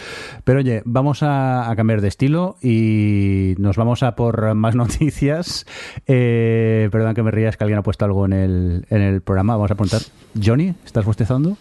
Pero 0.44 0.60
oye, 0.60 0.82
vamos 0.84 1.24
a, 1.24 1.72
cambiar 1.76 2.02
de 2.02 2.08
estilo 2.08 2.56
y 2.62 3.56
nos 3.58 3.76
vamos 3.76 4.04
a 4.04 4.14
por 4.14 4.54
más 4.54 4.74
noticias. 4.76 5.66
perdón 6.06 7.14
que 7.14 7.24
me 7.24 7.32
rías 7.32 7.56
que 7.56 7.64
alguien 7.64 7.80
ha 7.80 7.82
puesto 7.82 8.04
algo 8.04 8.26
en 8.26 8.32
el, 8.32 8.86
en 8.90 9.02
el 9.02 9.22
programa. 9.22 9.54
Vamos 9.56 9.72
a 9.72 9.74
preguntar. 9.74 10.02
Johnny, 10.40 10.74
¿estás 10.84 11.04
bostezando? 11.04 11.56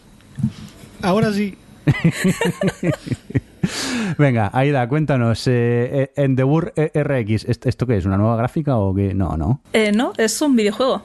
Ahora 1.01 1.33
sí. 1.33 1.57
Venga, 4.17 4.49
Aida, 4.53 4.87
cuéntanos. 4.87 5.47
Eh, 5.47 5.89
eh 5.91 6.11
Endeavour 6.15 6.73
RX, 6.75 7.45
¿esto 7.45 7.87
qué 7.87 7.97
es? 7.97 8.05
¿Una 8.05 8.17
nueva 8.17 8.35
gráfica 8.35 8.77
o 8.77 8.93
qué? 8.93 9.13
No, 9.13 9.37
no. 9.37 9.61
Eh, 9.73 9.91
no, 9.91 10.13
es 10.17 10.41
un 10.41 10.55
videojuego. 10.55 11.03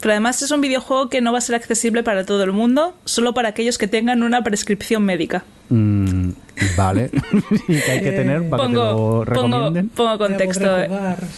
Pero 0.00 0.12
además 0.12 0.42
es 0.42 0.50
un 0.50 0.60
videojuego 0.60 1.08
que 1.08 1.20
no 1.20 1.32
va 1.32 1.38
a 1.38 1.40
ser 1.40 1.54
accesible 1.54 2.02
para 2.02 2.24
todo 2.24 2.44
el 2.44 2.52
mundo, 2.52 2.94
solo 3.04 3.32
para 3.34 3.48
aquellos 3.48 3.78
que 3.78 3.88
tengan 3.88 4.22
una 4.22 4.42
prescripción 4.42 5.04
médica. 5.04 5.44
Mm, 5.70 6.30
vale. 6.76 7.10
¿Y 7.68 7.80
qué 7.80 7.92
hay 7.92 8.02
que 8.02 8.12
tener 8.12 8.48
para 8.48 8.64
que 8.64 8.68
te 8.68 8.74
lo 8.74 9.24
recomienden? 9.24 9.88
Pongo, 9.88 10.18
contexto. 10.18 10.76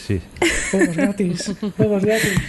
Sí. 0.06 0.20
Juegos 0.70 0.96
gratis. 0.96 1.54
Juegos 1.76 2.04
gratis. 2.04 2.40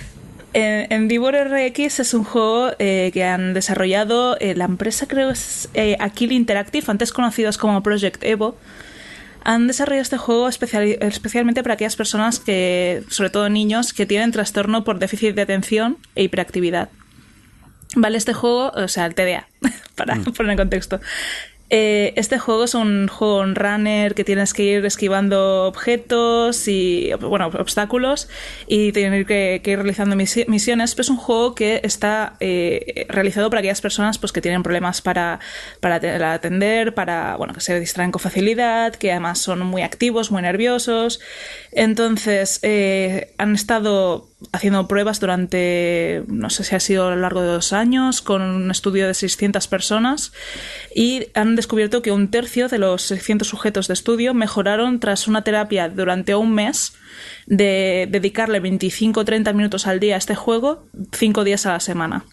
En, 0.53 1.09
RX 1.09 1.99
es 1.99 2.13
un 2.13 2.23
juego 2.23 2.71
eh, 2.79 3.11
que 3.13 3.23
han 3.23 3.53
desarrollado 3.53 4.37
eh, 4.39 4.55
la 4.55 4.65
empresa, 4.65 5.07
creo 5.07 5.29
es 5.29 5.69
eh, 5.73 5.95
Aquil 5.99 6.31
Interactive, 6.31 6.85
antes 6.87 7.11
conocidos 7.11 7.57
como 7.57 7.83
Project 7.83 8.23
Evo. 8.23 8.57
Han 9.43 9.67
desarrollado 9.67 10.01
este 10.01 10.17
juego 10.17 10.49
especialmente 10.49 11.63
para 11.63 11.75
aquellas 11.75 11.95
personas 11.95 12.39
que, 12.39 13.03
sobre 13.09 13.29
todo 13.29 13.49
niños, 13.49 13.93
que 13.93 14.05
tienen 14.05 14.31
trastorno 14.31 14.83
por 14.83 14.99
déficit 14.99 15.35
de 15.35 15.43
atención 15.43 15.97
e 16.15 16.23
hiperactividad. 16.23 16.89
Vale, 17.95 18.17
este 18.17 18.33
juego, 18.33 18.71
o 18.75 18.87
sea, 18.87 19.05
el 19.05 19.15
TDA, 19.15 19.47
para 19.95 20.15
mm. 20.15 20.23
poner 20.25 20.51
en 20.51 20.57
contexto. 20.57 20.99
Eh, 21.69 22.13
este 22.15 22.39
juego 22.39 22.63
es 22.63 22.73
un 22.73 23.07
juego 23.07 23.43
en 23.43 23.55
runner 23.55 24.15
que 24.15 24.23
tienes 24.23 24.53
que 24.53 24.63
ir 24.63 24.85
esquivando 24.85 25.67
objetos 25.67 26.67
y 26.67 27.11
bueno 27.21 27.47
obstáculos 27.47 28.27
y 28.67 28.91
tener 28.91 29.25
que, 29.25 29.61
que 29.63 29.71
ir 29.71 29.77
realizando 29.77 30.15
misiones. 30.15 30.95
Pero 30.95 31.01
es 31.01 31.09
un 31.09 31.17
juego 31.17 31.55
que 31.55 31.81
está 31.83 32.35
eh, 32.39 33.05
realizado 33.09 33.49
para 33.49 33.59
aquellas 33.59 33.81
personas 33.81 34.17
pues 34.17 34.31
que 34.31 34.41
tienen 34.41 34.63
problemas 34.63 35.01
para, 35.01 35.39
para 35.79 35.95
atender, 36.33 36.93
para 36.93 37.35
bueno 37.37 37.53
que 37.53 37.61
se 37.61 37.79
distraen 37.79 38.11
con 38.11 38.21
facilidad, 38.21 38.95
que 38.95 39.11
además 39.11 39.39
son 39.39 39.59
muy 39.65 39.81
activos, 39.83 40.31
muy 40.31 40.41
nerviosos. 40.41 41.19
Entonces 41.71 42.59
eh, 42.63 43.33
han 43.37 43.53
estado 43.53 44.29
haciendo 44.53 44.87
pruebas 44.87 45.19
durante, 45.19 46.23
no 46.27 46.49
sé 46.49 46.63
si 46.63 46.75
ha 46.75 46.79
sido 46.79 47.07
a 47.07 47.11
lo 47.11 47.17
largo 47.17 47.41
de 47.41 47.47
dos 47.47 47.73
años, 47.73 48.21
con 48.21 48.41
un 48.41 48.71
estudio 48.71 49.05
de 49.05 49.13
600 49.13 49.67
personas 49.67 50.31
y 50.95 51.27
han 51.33 51.55
descubierto 51.55 52.01
que 52.01 52.11
un 52.11 52.31
tercio 52.31 52.69
de 52.69 52.77
los 52.77 53.01
600 53.03 53.47
sujetos 53.47 53.87
de 53.87 53.93
estudio 53.93 54.33
mejoraron 54.33 54.99
tras 54.99 55.27
una 55.27 55.43
terapia 55.43 55.89
durante 55.89 56.35
un 56.35 56.53
mes 56.53 56.93
de 57.47 58.07
dedicarle 58.09 58.59
25 58.59 59.19
o 59.19 59.25
30 59.25 59.51
minutos 59.53 59.87
al 59.87 59.99
día 59.99 60.15
a 60.15 60.19
este 60.19 60.35
juego, 60.35 60.85
5 61.11 61.43
días 61.43 61.65
a 61.65 61.73
la 61.73 61.79
semana. 61.79 62.25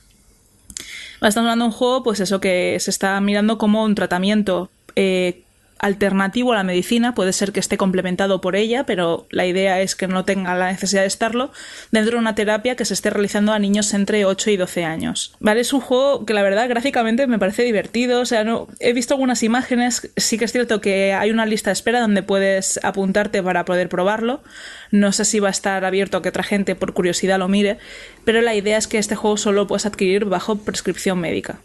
Estamos 1.16 1.36
hablando 1.38 1.64
de 1.64 1.70
un 1.70 1.76
juego, 1.76 2.02
pues 2.02 2.20
eso 2.20 2.40
que 2.40 2.76
se 2.78 2.90
está 2.90 3.20
mirando 3.20 3.58
como 3.58 3.82
un 3.82 3.94
tratamiento 3.94 4.70
eh, 4.94 5.42
alternativo 5.78 6.52
a 6.52 6.56
la 6.56 6.64
medicina, 6.64 7.14
puede 7.14 7.32
ser 7.32 7.52
que 7.52 7.60
esté 7.60 7.76
complementado 7.76 8.40
por 8.40 8.56
ella, 8.56 8.84
pero 8.84 9.26
la 9.30 9.46
idea 9.46 9.80
es 9.80 9.94
que 9.94 10.06
no 10.08 10.24
tenga 10.24 10.54
la 10.54 10.72
necesidad 10.72 11.02
de 11.02 11.08
estarlo, 11.08 11.52
dentro 11.90 12.12
de 12.12 12.18
una 12.18 12.34
terapia 12.34 12.76
que 12.76 12.84
se 12.84 12.94
esté 12.94 13.10
realizando 13.10 13.52
a 13.52 13.58
niños 13.58 13.92
entre 13.92 14.24
8 14.24 14.50
y 14.50 14.56
12 14.56 14.84
años. 14.84 15.34
¿Vale? 15.38 15.60
Es 15.60 15.72
un 15.72 15.80
juego 15.80 16.24
que 16.24 16.34
la 16.34 16.42
verdad 16.42 16.68
gráficamente 16.68 17.26
me 17.26 17.38
parece 17.38 17.62
divertido, 17.62 18.20
o 18.20 18.26
sea, 18.26 18.44
no 18.44 18.68
he 18.80 18.92
visto 18.92 19.14
algunas 19.14 19.42
imágenes, 19.42 20.10
sí 20.16 20.38
que 20.38 20.46
es 20.46 20.52
cierto 20.52 20.80
que 20.80 21.12
hay 21.12 21.30
una 21.30 21.46
lista 21.46 21.70
de 21.70 21.74
espera 21.74 22.00
donde 22.00 22.22
puedes 22.22 22.80
apuntarte 22.82 23.42
para 23.42 23.64
poder 23.64 23.88
probarlo. 23.88 24.42
No 24.90 25.12
sé 25.12 25.24
si 25.24 25.40
va 25.40 25.48
a 25.48 25.50
estar 25.50 25.84
abierto 25.84 26.16
a 26.16 26.22
que 26.22 26.28
otra 26.28 26.42
gente 26.42 26.74
por 26.74 26.94
curiosidad 26.94 27.38
lo 27.38 27.48
mire, 27.48 27.78
pero 28.24 28.40
la 28.40 28.54
idea 28.54 28.78
es 28.78 28.86
que 28.86 28.98
este 28.98 29.16
juego 29.16 29.36
solo 29.36 29.62
lo 29.62 29.66
puedes 29.66 29.86
adquirir 29.86 30.24
bajo 30.24 30.56
prescripción 30.56 31.18
médica. 31.18 31.58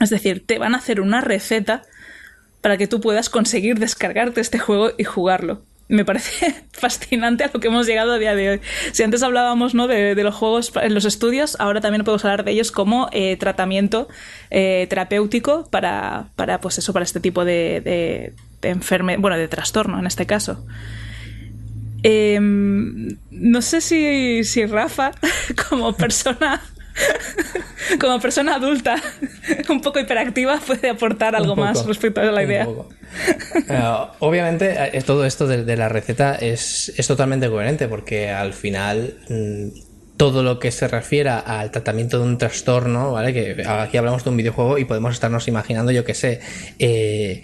Es 0.00 0.10
decir, 0.10 0.44
te 0.44 0.58
van 0.58 0.74
a 0.74 0.78
hacer 0.78 1.00
una 1.00 1.20
receta 1.20 1.82
para 2.62 2.78
que 2.78 2.86
tú 2.86 3.00
puedas 3.00 3.28
conseguir 3.28 3.78
descargarte 3.78 4.40
este 4.40 4.58
juego 4.58 4.92
y 4.96 5.04
jugarlo. 5.04 5.60
Me 5.88 6.06
parece 6.06 6.54
fascinante 6.72 7.44
a 7.44 7.50
lo 7.52 7.60
que 7.60 7.68
hemos 7.68 7.86
llegado 7.86 8.12
a 8.12 8.18
día 8.18 8.34
de 8.34 8.50
hoy. 8.50 8.60
Si 8.92 9.02
antes 9.02 9.22
hablábamos 9.22 9.74
¿no? 9.74 9.88
de, 9.88 10.14
los 10.14 10.34
juegos 10.34 10.72
en 10.80 10.94
los 10.94 11.04
estudios, 11.04 11.56
ahora 11.58 11.82
también 11.82 12.04
podemos 12.04 12.24
hablar 12.24 12.44
de 12.44 12.52
ellos 12.52 12.72
como 12.72 13.10
eh, 13.12 13.36
tratamiento 13.36 14.08
eh, 14.50 14.86
terapéutico 14.88 15.68
para, 15.68 16.28
para, 16.36 16.60
pues 16.60 16.78
eso, 16.78 16.94
para 16.94 17.04
este 17.04 17.20
tipo 17.20 17.44
de, 17.44 18.32
de, 18.62 18.68
enferme, 18.68 19.18
bueno, 19.18 19.36
de 19.36 19.48
trastorno 19.48 19.98
en 19.98 20.06
este 20.06 20.24
caso. 20.24 20.64
Em, 22.04 23.16
no 23.30 23.60
sé 23.60 23.80
si, 23.80 24.44
si 24.44 24.66
Rafa, 24.66 25.12
como 25.68 25.92
persona 25.94 26.62
como 28.00 28.20
persona 28.20 28.56
adulta 28.56 28.96
un 29.68 29.80
poco 29.80 30.00
hiperactiva 30.00 30.60
puede 30.66 30.90
aportar 30.90 31.34
algo 31.34 31.56
más 31.56 31.84
respecto 31.86 32.20
a 32.20 32.24
la 32.24 32.42
idea. 32.42 32.68
Eh, 33.68 33.82
obviamente 34.20 34.74
eh, 34.96 35.02
todo 35.02 35.24
esto 35.24 35.46
de, 35.46 35.76
la 35.76 35.88
receta 35.88 36.34
es, 36.36 36.92
totalmente 37.06 37.48
coherente 37.48 37.88
porque 37.88 38.30
al 38.30 38.54
final 38.54 39.14
mm, 39.28 39.68
todo 40.16 40.42
lo 40.42 40.58
que 40.58 40.70
se 40.70 40.86
refiera 40.88 41.40
al 41.40 41.70
tratamiento 41.70 42.18
de 42.18 42.24
un 42.24 42.38
trastorno, 42.38 43.12
¿vale? 43.12 43.32
Que 43.32 43.64
aquí 43.66 43.96
hablamos 43.96 44.22
de 44.22 44.30
un 44.30 44.36
videojuego 44.36 44.78
y 44.78 44.84
podemos 44.84 45.14
estarnos 45.14 45.48
imaginando, 45.48 45.90
yo 45.90 46.04
qué 46.04 46.14
sé. 46.14 46.40
Eh, 46.78 47.42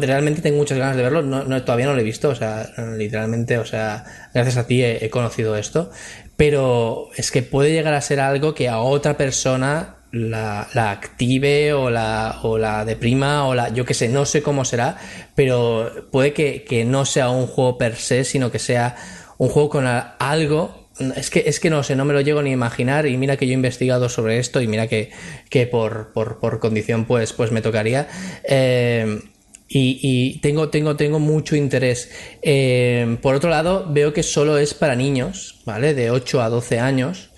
realmente 0.00 0.40
tengo 0.40 0.58
muchas 0.58 0.78
ganas 0.78 0.96
de 0.96 1.02
verlo, 1.02 1.22
no, 1.22 1.62
todavía 1.62 1.86
no 1.86 1.94
lo 1.94 2.00
he 2.00 2.04
visto, 2.04 2.28
o 2.28 2.34
sea, 2.36 2.68
literalmente, 2.96 3.58
o 3.58 3.64
sea, 3.64 4.04
gracias 4.32 4.58
a 4.58 4.66
ti 4.66 4.84
he 4.84 5.10
conocido 5.10 5.56
esto, 5.56 5.90
pero 6.38 7.08
es 7.16 7.32
que 7.32 7.42
puede 7.42 7.72
llegar 7.72 7.94
a 7.94 8.00
ser 8.00 8.20
algo 8.20 8.54
que 8.54 8.68
a 8.68 8.78
otra 8.78 9.16
persona 9.16 9.96
la, 10.12 10.68
active 10.72 11.72
o 11.72 11.90
la, 11.90 12.38
o 12.44 12.58
la 12.58 12.84
deprima 12.84 13.48
o 13.48 13.56
la, 13.56 13.70
yo 13.70 13.84
qué 13.84 13.92
sé, 13.92 14.08
no 14.08 14.24
sé 14.24 14.40
cómo 14.40 14.64
será, 14.64 14.98
pero 15.34 16.06
puede 16.12 16.32
que, 16.32 16.84
no 16.86 17.04
sea 17.06 17.30
un 17.30 17.48
juego 17.48 17.76
per 17.76 17.96
se, 17.96 18.22
sino 18.22 18.52
que 18.52 18.60
sea 18.60 18.94
un 19.36 19.48
juego 19.48 19.68
con 19.68 19.86
algo 19.88 20.86
es 21.16 21.28
que, 21.30 21.42
es 21.46 21.58
que 21.58 21.70
no 21.70 21.82
sé, 21.82 21.96
no 21.96 22.04
me 22.04 22.14
lo 22.14 22.20
llego 22.20 22.40
ni 22.40 22.50
a 22.50 22.52
imaginar 22.52 23.06
y 23.06 23.16
mira 23.16 23.36
que 23.36 23.46
yo 23.48 23.50
he 23.50 23.54
investigado 23.54 24.08
sobre 24.08 24.38
esto 24.38 24.60
y 24.60 24.68
mira 24.68 24.86
que, 24.86 25.10
que 25.50 25.66
por, 25.66 26.12
por, 26.12 26.38
por 26.38 26.60
condición 26.60 27.04
pues, 27.04 27.32
pues 27.32 27.50
me 27.50 27.62
tocaría. 27.62 28.06
Eh, 28.44 29.22
y, 29.68 30.38
tengo, 30.40 30.70
tengo, 30.70 30.96
tengo 30.96 31.18
mucho 31.18 31.54
interés. 31.54 32.10
Eh, 32.42 33.18
por 33.20 33.34
otro 33.34 33.50
lado, 33.50 33.86
veo 33.90 34.12
que 34.12 34.22
solo 34.22 34.58
es 34.58 34.74
para 34.74 34.96
niños, 34.96 35.60
¿vale? 35.66 35.94
De 35.94 36.10
8 36.10 36.42
a 36.42 36.48
12 36.48 36.78
años. 36.80 37.30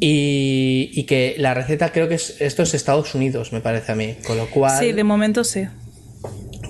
y, 0.00 1.04
que 1.04 1.34
la 1.38 1.54
receta 1.54 1.92
creo 1.92 2.08
que 2.08 2.14
es, 2.14 2.40
esto 2.40 2.62
es 2.62 2.74
Estados 2.74 3.14
Unidos, 3.14 3.52
me 3.52 3.60
parece 3.60 3.92
a 3.92 3.94
mí. 3.94 4.16
Con 4.26 4.36
lo 4.36 4.46
cual. 4.46 4.78
Sí, 4.78 4.92
de 4.92 5.04
momento 5.04 5.44
sí. 5.44 5.66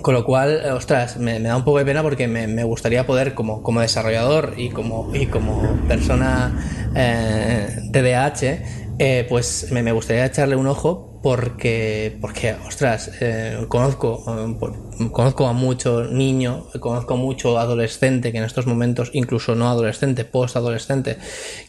Con 0.01 0.13
lo 0.13 0.23
cual, 0.23 0.61
ostras, 0.71 1.17
me, 1.17 1.39
da 1.39 1.57
un 1.57 1.65
poco 1.65 1.79
de 1.79 1.85
pena 1.85 2.01
porque 2.01 2.27
me, 2.27 2.63
gustaría 2.63 3.05
poder, 3.05 3.33
como, 3.33 3.61
como 3.63 3.81
desarrollador 3.81 4.53
y 4.55 4.69
como, 4.69 5.13
y 5.13 5.25
como 5.25 5.77
persona 5.87 6.53
eh, 6.95 7.67
TDAH, 7.91 8.63
eh, 8.99 9.25
pues 9.27 9.71
me, 9.71 9.91
gustaría 9.91 10.25
echarle 10.25 10.55
un 10.55 10.67
ojo 10.67 11.16
porque, 11.21 12.15
porque 12.21 12.55
ostras, 12.65 13.11
eh, 13.21 13.65
conozco, 13.67 14.23
eh, 14.27 15.09
conozco 15.11 15.47
a 15.47 15.53
mucho 15.53 16.03
niño, 16.03 16.67
conozco 16.79 17.15
a 17.15 17.17
mucho 17.17 17.57
adolescente 17.57 18.31
que 18.31 18.37
en 18.37 18.43
estos 18.43 18.67
momentos, 18.67 19.09
incluso 19.13 19.55
no 19.55 19.67
adolescente, 19.67 20.25
post-adolescente, 20.25 21.17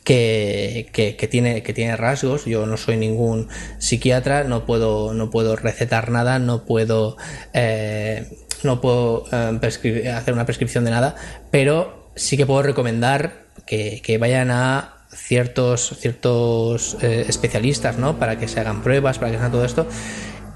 que, 0.04 0.88
que, 0.92 1.28
tiene, 1.28 1.62
que 1.62 1.72
tiene 1.72 1.96
rasgos. 1.96 2.44
Yo 2.44 2.66
no 2.66 2.76
soy 2.76 2.96
ningún 2.96 3.48
psiquiatra, 3.78 4.44
no 4.44 4.66
puedo, 4.66 5.14
no 5.14 5.30
puedo 5.30 5.56
recetar 5.56 6.10
nada, 6.10 6.38
no 6.38 6.64
puedo, 6.64 7.16
eh, 7.54 8.28
no 8.62 8.80
puedo 8.80 9.24
hacer 9.32 10.34
una 10.34 10.44
prescripción 10.44 10.84
de 10.84 10.90
nada, 10.90 11.14
pero 11.50 12.10
sí 12.16 12.36
que 12.36 12.46
puedo 12.46 12.62
recomendar 12.62 13.46
que, 13.66 14.02
que 14.02 14.18
vayan 14.18 14.50
a 14.50 14.97
ciertos, 15.18 15.94
ciertos 15.98 16.96
eh, 17.02 17.26
especialistas, 17.28 17.98
¿no? 17.98 18.18
Para 18.18 18.38
que 18.38 18.48
se 18.48 18.60
hagan 18.60 18.82
pruebas, 18.82 19.18
para 19.18 19.30
que 19.30 19.36
se 19.36 19.42
haga 19.42 19.52
todo 19.52 19.64
esto. 19.64 19.86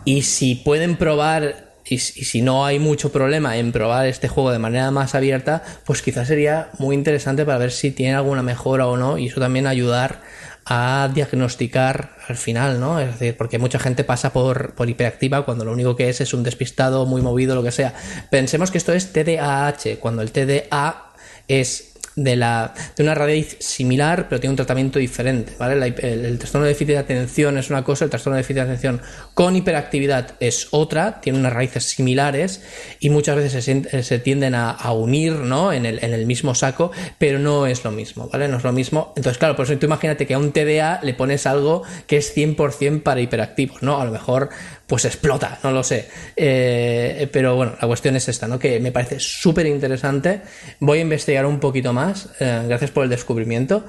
Y 0.04 0.22
si 0.22 0.54
pueden 0.54 0.96
probar, 0.96 1.74
y, 1.84 1.98
si 1.98 2.42
no 2.42 2.64
hay 2.64 2.78
mucho 2.78 3.12
problema 3.12 3.56
en 3.56 3.72
probar 3.72 4.06
este 4.06 4.28
juego 4.28 4.50
de 4.50 4.58
manera 4.58 4.90
más 4.90 5.14
abierta, 5.14 5.62
pues 5.84 6.02
quizás 6.02 6.28
sería 6.28 6.70
muy 6.78 6.94
interesante 6.94 7.44
para 7.44 7.58
ver 7.58 7.72
si 7.72 7.90
tiene 7.90 8.14
alguna 8.14 8.42
mejora 8.42 8.86
o 8.86 8.96
no, 8.96 9.18
y 9.18 9.26
eso 9.26 9.40
también 9.40 9.66
ayudar 9.66 10.20
a 10.64 11.10
diagnosticar 11.12 12.16
al 12.28 12.36
final, 12.36 12.78
¿no? 12.80 13.00
Es 13.00 13.18
decir, 13.18 13.36
porque 13.36 13.58
mucha 13.58 13.78
gente 13.78 14.04
pasa 14.04 14.32
por, 14.32 14.74
por 14.74 14.88
hiperactiva 14.88 15.44
cuando 15.44 15.64
lo 15.64 15.72
único 15.72 15.96
que 15.96 16.08
es 16.08 16.20
es 16.20 16.34
un 16.34 16.44
despistado, 16.44 17.04
muy 17.04 17.20
movido, 17.20 17.54
lo 17.54 17.62
que 17.62 17.72
sea. 17.72 17.94
Pensemos 18.30 18.70
que 18.70 18.78
esto 18.78 18.92
es 18.92 19.12
TDAH, 19.12 19.98
cuando 19.98 20.22
el 20.22 20.30
TDA 20.30 21.12
es 21.48 21.91
de, 22.16 22.36
la, 22.36 22.74
de 22.96 23.02
una 23.02 23.14
raíz 23.14 23.56
similar, 23.60 24.28
pero 24.28 24.40
tiene 24.40 24.52
un 24.52 24.56
tratamiento 24.56 24.98
diferente. 24.98 25.54
¿vale? 25.58 25.94
el, 25.98 26.38
trastorno 26.38 26.64
de 26.64 26.72
déficit 26.72 26.88
de 26.88 26.98
atención 26.98 27.58
es 27.58 27.70
una 27.70 27.84
cosa, 27.84 28.04
el 28.04 28.10
trastorno 28.10 28.36
de 28.36 28.42
déficit 28.42 28.56
de 28.56 28.62
atención 28.62 29.00
con 29.34 29.56
hiperactividad 29.56 30.34
es 30.40 30.68
otra, 30.70 31.20
tiene 31.20 31.38
unas 31.38 31.52
raíces 31.52 31.84
similares 31.84 32.62
y 33.00 33.10
muchas 33.10 33.36
veces 33.36 33.64
se, 33.64 34.02
se 34.02 34.18
tienden 34.18 34.54
a, 34.54 34.92
unir 34.92 35.32
¿no? 35.32 35.72
en, 35.72 35.86
el, 35.86 36.04
en 36.04 36.12
el 36.12 36.26
mismo 36.26 36.54
saco, 36.54 36.92
pero 37.18 37.38
no 37.38 37.66
es 37.66 37.82
lo 37.84 37.90
mismo, 37.90 38.28
¿vale? 38.30 38.46
No 38.48 38.58
es 38.58 38.64
lo 38.64 38.72
mismo. 38.72 39.12
Entonces, 39.16 39.38
claro, 39.38 39.56
por 39.56 39.64
eso 39.64 39.78
tú 39.78 39.86
imagínate 39.86 40.26
que 40.26 40.34
a 40.34 40.38
un 40.38 40.52
TDA 40.52 41.00
le 41.02 41.14
pones 41.14 41.46
algo 41.46 41.82
que 42.06 42.18
es 42.18 42.36
100% 42.36 43.02
para 43.02 43.20
hiperactivos, 43.20 43.82
¿no? 43.82 44.00
A 44.00 44.04
lo 44.04 44.12
mejor 44.12 44.50
pues 44.92 45.06
explota, 45.06 45.58
no 45.62 45.70
lo 45.70 45.82
sé. 45.82 46.06
Eh, 46.36 47.26
pero 47.32 47.56
bueno, 47.56 47.72
la 47.80 47.88
cuestión 47.88 48.14
es 48.14 48.28
esta, 48.28 48.46
¿no? 48.46 48.58
Que 48.58 48.78
me 48.78 48.92
parece 48.92 49.18
súper 49.20 49.64
interesante. 49.64 50.42
Voy 50.80 50.98
a 50.98 51.00
investigar 51.00 51.46
un 51.46 51.60
poquito 51.60 51.94
más. 51.94 52.28
Eh, 52.40 52.64
gracias 52.66 52.90
por 52.90 53.04
el 53.04 53.08
descubrimiento. 53.08 53.86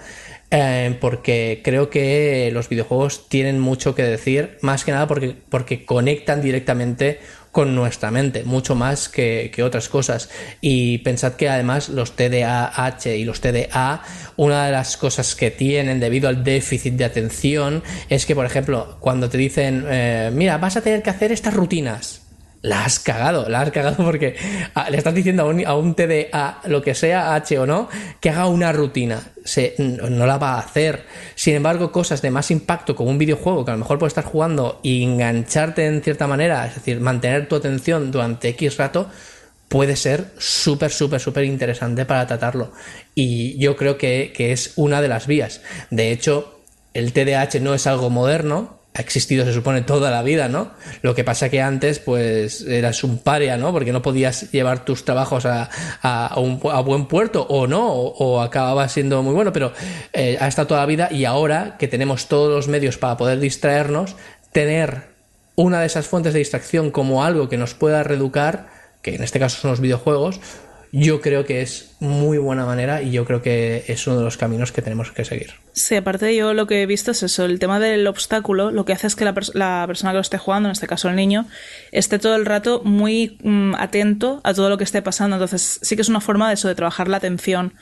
Eh, 0.49 0.97
porque 1.01 1.59
creo 1.61 1.89
que 1.89 2.49
los 2.53 2.69
videojuegos 2.69 3.27
tienen 3.27 3.59
mucho 3.59 3.93
que 3.95 4.03
decir, 4.03 4.57
más 4.61 4.85
que 4.85 4.93
nada 4.93 5.05
porque, 5.05 5.35
porque 5.49 5.83
conectan 5.83 6.41
directamente 6.41 7.19
con 7.53 7.75
nuestra 7.75 8.09
mente, 8.09 8.43
mucho 8.45 8.73
más 8.73 9.09
que, 9.09 9.53
otras 9.63 9.87
cosas. 9.87 10.29
Y 10.59 10.97
pensad 10.97 11.33
que 11.33 11.47
además 11.49 11.87
los 11.87 12.13
TDAH 12.15 13.15
y 13.15 13.25
los 13.25 13.41
TDA, 13.41 14.01
una 14.37 14.65
de 14.65 14.71
las 14.71 14.97
cosas 14.97 15.35
que 15.35 15.51
tienen 15.51 15.99
debido 15.99 16.27
al 16.27 16.43
déficit 16.43 16.95
de 16.95 17.05
atención 17.05 17.83
es 18.09 18.25
que, 18.25 18.33
por 18.33 18.47
ejemplo, 18.47 18.97
cuando 18.99 19.29
te 19.29 19.37
dicen, 19.37 19.85
eh, 19.87 20.31
mira, 20.33 20.57
vas 20.57 20.77
a 20.77 20.81
tener 20.81 21.03
que 21.03 21.11
hacer 21.11 21.31
estas 21.31 21.53
rutinas, 21.53 22.22
la 22.63 22.85
has 22.85 22.97
cagado, 22.97 23.49
la 23.49 23.61
has 23.61 23.71
cagado 23.71 24.03
porque 24.05 24.35
ah, 24.73 24.89
le 24.89 24.97
estás 24.97 25.13
diciendo 25.13 25.43
a 25.43 25.45
un, 25.47 25.65
a 25.65 25.75
un 25.75 25.95
TDA, 25.95 26.61
lo 26.65 26.81
que 26.81 26.95
sea, 26.95 27.35
H 27.35 27.59
o 27.59 27.65
no, 27.65 27.89
que 28.21 28.29
haga 28.29 28.47
una 28.47 28.71
rutina. 28.71 29.21
Se, 29.43 29.75
no 29.77 30.25
la 30.25 30.37
va 30.37 30.53
a 30.53 30.59
hacer. 30.59 31.05
Sin 31.35 31.55
embargo, 31.55 31.91
cosas 31.91 32.21
de 32.21 32.31
más 32.31 32.51
impacto 32.51 32.95
como 32.95 33.11
un 33.11 33.17
videojuego 33.17 33.65
que 33.65 33.71
a 33.71 33.73
lo 33.73 33.81
mejor 33.81 33.99
puedes 33.99 34.11
estar 34.11 34.23
jugando 34.23 34.79
y 34.81 35.03
engancharte 35.03 35.85
en 35.85 36.01
cierta 36.01 36.25
manera, 36.25 36.65
es 36.65 36.75
decir, 36.75 37.01
mantener 37.01 37.49
tu 37.49 37.57
atención 37.57 38.11
durante 38.11 38.47
X 38.49 38.77
rato, 38.77 39.09
puede 39.67 39.97
ser 39.97 40.27
súper, 40.37 40.91
súper, 40.91 41.19
súper 41.19 41.43
interesante 41.43 42.05
para 42.05 42.25
tratarlo. 42.27 42.71
Y 43.13 43.59
yo 43.59 43.75
creo 43.75 43.97
que, 43.97 44.31
que 44.33 44.53
es 44.53 44.71
una 44.77 45.01
de 45.01 45.09
las 45.09 45.27
vías. 45.27 45.61
De 45.89 46.13
hecho, 46.13 46.61
el 46.93 47.11
TDAH 47.11 47.59
no 47.59 47.73
es 47.73 47.87
algo 47.87 48.09
moderno, 48.09 48.79
ha 48.95 49.01
existido, 49.01 49.43
se 49.45 49.53
supone, 49.53 49.81
toda 49.81 50.11
la 50.11 50.21
vida, 50.21 50.49
¿no? 50.49 50.71
Lo 51.01 51.15
que 51.15 51.23
pasa 51.23 51.49
que 51.49 51.61
antes, 51.61 51.99
pues, 51.99 52.61
eras 52.61 53.03
un 53.03 53.17
paria, 53.17 53.57
¿no? 53.57 53.71
Porque 53.71 53.91
no 53.91 54.01
podías 54.01 54.51
llevar 54.51 54.85
tus 54.85 55.03
trabajos 55.03 55.45
a, 55.45 55.69
a, 56.01 56.81
buen 56.81 57.07
puerto, 57.07 57.45
o 57.49 57.65
no, 57.65 57.91
o, 57.91 58.41
acababa 58.41 58.87
siendo 58.89 59.23
muy 59.23 59.33
bueno, 59.33 59.51
pero 59.51 59.73
eh, 60.13 60.37
ha 60.39 60.47
estado 60.47 60.67
toda 60.67 60.81
la 60.81 60.85
vida 60.85 61.09
y 61.11 61.25
ahora 61.25 61.75
que 61.79 61.87
tenemos 61.87 62.27
todos 62.27 62.51
los 62.51 62.67
medios 62.67 62.97
para 62.97 63.17
poder 63.17 63.39
distraernos, 63.39 64.15
tener 64.51 65.13
una 65.55 65.79
de 65.79 65.87
esas 65.87 66.07
fuentes 66.07 66.33
de 66.33 66.39
distracción 66.39 66.91
como 66.91 67.23
algo 67.23 67.49
que 67.49 67.57
nos 67.57 67.73
pueda 67.73 68.03
reeducar, 68.03 68.67
que 69.01 69.15
en 69.15 69.23
este 69.23 69.39
caso 69.39 69.59
son 69.59 69.71
los 69.71 69.79
videojuegos, 69.79 70.39
yo 70.95 71.21
creo 71.21 71.43
que 71.43 71.63
es 71.63 71.95
muy 71.99 72.37
buena 72.37 72.67
manera 72.67 73.01
y 73.01 73.09
yo 73.09 73.25
creo 73.25 73.41
que 73.41 73.83
es 73.87 74.05
uno 74.05 74.19
de 74.19 74.23
los 74.23 74.37
caminos 74.37 74.71
que 74.71 74.83
tenemos 74.83 75.11
que 75.11 75.25
seguir. 75.25 75.55
Sí, 75.71 75.95
aparte 75.95 76.27
de 76.27 76.35
yo 76.35 76.53
lo 76.53 76.67
que 76.67 76.83
he 76.83 76.85
visto 76.85 77.09
es 77.09 77.23
eso, 77.23 77.45
el 77.45 77.57
tema 77.57 77.79
del 77.79 78.05
obstáculo, 78.05 78.69
lo 78.69 78.85
que 78.85 78.93
hace 78.93 79.07
es 79.07 79.15
que 79.15 79.25
la, 79.25 79.33
la 79.55 79.85
persona 79.87 80.11
que 80.11 80.17
lo 80.17 80.21
esté 80.21 80.37
jugando, 80.37 80.69
en 80.69 80.73
este 80.73 80.85
caso 80.85 81.09
el 81.09 81.15
niño, 81.15 81.47
esté 81.91 82.19
todo 82.19 82.35
el 82.35 82.45
rato 82.45 82.83
muy 82.85 83.39
mm, 83.41 83.73
atento 83.73 84.39
a 84.43 84.53
todo 84.53 84.69
lo 84.69 84.77
que 84.77 84.83
esté 84.83 85.01
pasando. 85.01 85.37
Entonces 85.37 85.79
sí 85.81 85.95
que 85.95 86.03
es 86.03 86.09
una 86.09 86.21
forma 86.21 86.47
de 86.49 86.53
eso, 86.53 86.67
de 86.67 86.75
trabajar 86.75 87.07
la 87.07 87.17
atención. 87.17 87.73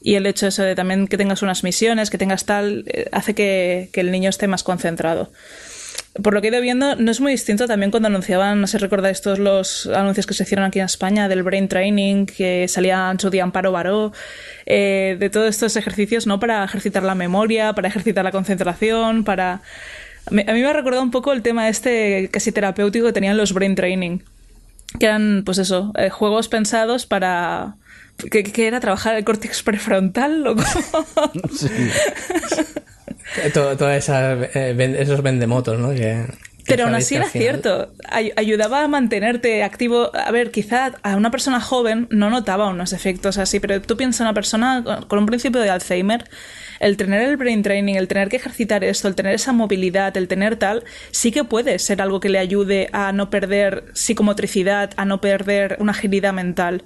Y 0.00 0.14
el 0.14 0.24
hecho 0.24 0.46
de 0.46 0.50
eso 0.50 0.62
de 0.62 0.76
también 0.76 1.08
que 1.08 1.16
tengas 1.16 1.42
unas 1.42 1.64
misiones, 1.64 2.08
que 2.08 2.18
tengas 2.18 2.44
tal, 2.44 2.84
eh, 2.86 3.08
hace 3.10 3.34
que 3.34 3.90
el 3.94 4.12
niño 4.12 4.30
esté 4.30 4.46
más 4.46 4.62
concentrado 4.62 5.32
por 6.22 6.32
lo 6.32 6.40
que 6.40 6.48
he 6.48 6.50
ido 6.50 6.60
viendo, 6.60 6.94
no 6.94 7.10
es 7.10 7.20
muy 7.20 7.32
distinto 7.32 7.66
también 7.66 7.90
cuando 7.90 8.06
anunciaban, 8.06 8.60
no 8.60 8.68
sé 8.68 8.78
si 8.78 8.82
recordáis 8.82 9.20
todos 9.20 9.40
los 9.40 9.88
anuncios 9.88 10.26
que 10.26 10.34
se 10.34 10.44
hicieron 10.44 10.64
aquí 10.64 10.78
en 10.78 10.84
España 10.84 11.28
del 11.28 11.42
Brain 11.42 11.66
Training, 11.66 12.26
que 12.26 12.68
salía 12.68 13.12
su 13.18 13.30
día 13.30 13.42
Amparo 13.42 13.72
Baró, 13.72 14.12
eh, 14.64 15.16
de 15.18 15.28
todos 15.28 15.48
estos 15.48 15.74
ejercicios, 15.74 16.28
¿no? 16.28 16.38
Para 16.38 16.62
ejercitar 16.64 17.02
la 17.02 17.16
memoria, 17.16 17.72
para 17.72 17.88
ejercitar 17.88 18.24
la 18.24 18.30
concentración, 18.30 19.24
para... 19.24 19.62
A 20.26 20.30
mí 20.30 20.44
me 20.44 20.66
ha 20.66 20.72
recordado 20.72 21.02
un 21.02 21.10
poco 21.10 21.32
el 21.32 21.42
tema 21.42 21.68
este 21.68 22.30
casi 22.32 22.52
terapéutico 22.52 23.06
que 23.06 23.12
tenían 23.12 23.36
los 23.36 23.52
Brain 23.52 23.74
Training, 23.74 24.20
que 25.00 25.06
eran, 25.06 25.42
pues 25.44 25.58
eso, 25.58 25.92
eh, 25.98 26.10
juegos 26.10 26.48
pensados 26.48 27.06
para... 27.06 27.74
¿Qué, 28.30 28.52
era? 28.56 28.78
¿Trabajar 28.78 29.16
el 29.16 29.24
córtex 29.24 29.64
prefrontal? 29.64 30.46
¿o 30.46 30.54
sí. 31.52 31.68
Todos 33.52 34.08
eh, 34.08 34.96
esos 34.98 35.22
vendemotos, 35.22 35.78
¿no? 35.78 35.92
pero 36.66 36.84
aún 36.84 36.94
así 36.94 37.16
era 37.16 37.28
cierto. 37.28 37.92
ayudaba 38.36 38.84
a 38.84 38.88
mantenerte 38.88 39.62
activo. 39.62 40.10
A 40.14 40.30
ver, 40.30 40.50
quizá 40.50 40.92
a 41.02 41.16
una 41.16 41.30
persona 41.30 41.60
joven 41.60 42.06
no 42.10 42.30
notaba 42.30 42.68
unos 42.68 42.92
efectos 42.92 43.38
así, 43.38 43.60
pero 43.60 43.80
tú 43.82 43.96
piensas 43.96 44.20
en 44.20 44.26
una 44.26 44.34
persona 44.34 44.84
con 45.06 45.18
un 45.18 45.26
principio 45.26 45.60
de 45.60 45.70
Alzheimer 45.70 46.24
el 46.80 46.96
tener 46.96 47.22
el 47.22 47.36
brain 47.36 47.62
training, 47.62 47.94
el 47.94 48.08
tener 48.08 48.28
que 48.28 48.36
ejercitar 48.36 48.84
esto, 48.84 49.08
el 49.08 49.14
tener 49.14 49.34
esa 49.34 49.52
movilidad, 49.52 50.16
el 50.16 50.28
tener 50.28 50.56
tal, 50.56 50.84
sí 51.10 51.32
que 51.32 51.44
puede 51.44 51.78
ser 51.78 52.02
algo 52.02 52.20
que 52.20 52.28
le 52.28 52.38
ayude 52.38 52.88
a 52.92 53.12
no 53.12 53.30
perder 53.30 53.84
psicomotricidad, 53.92 54.90
a 54.96 55.04
no 55.04 55.20
perder 55.20 55.76
una 55.80 55.92
agilidad 55.92 56.32
mental. 56.32 56.84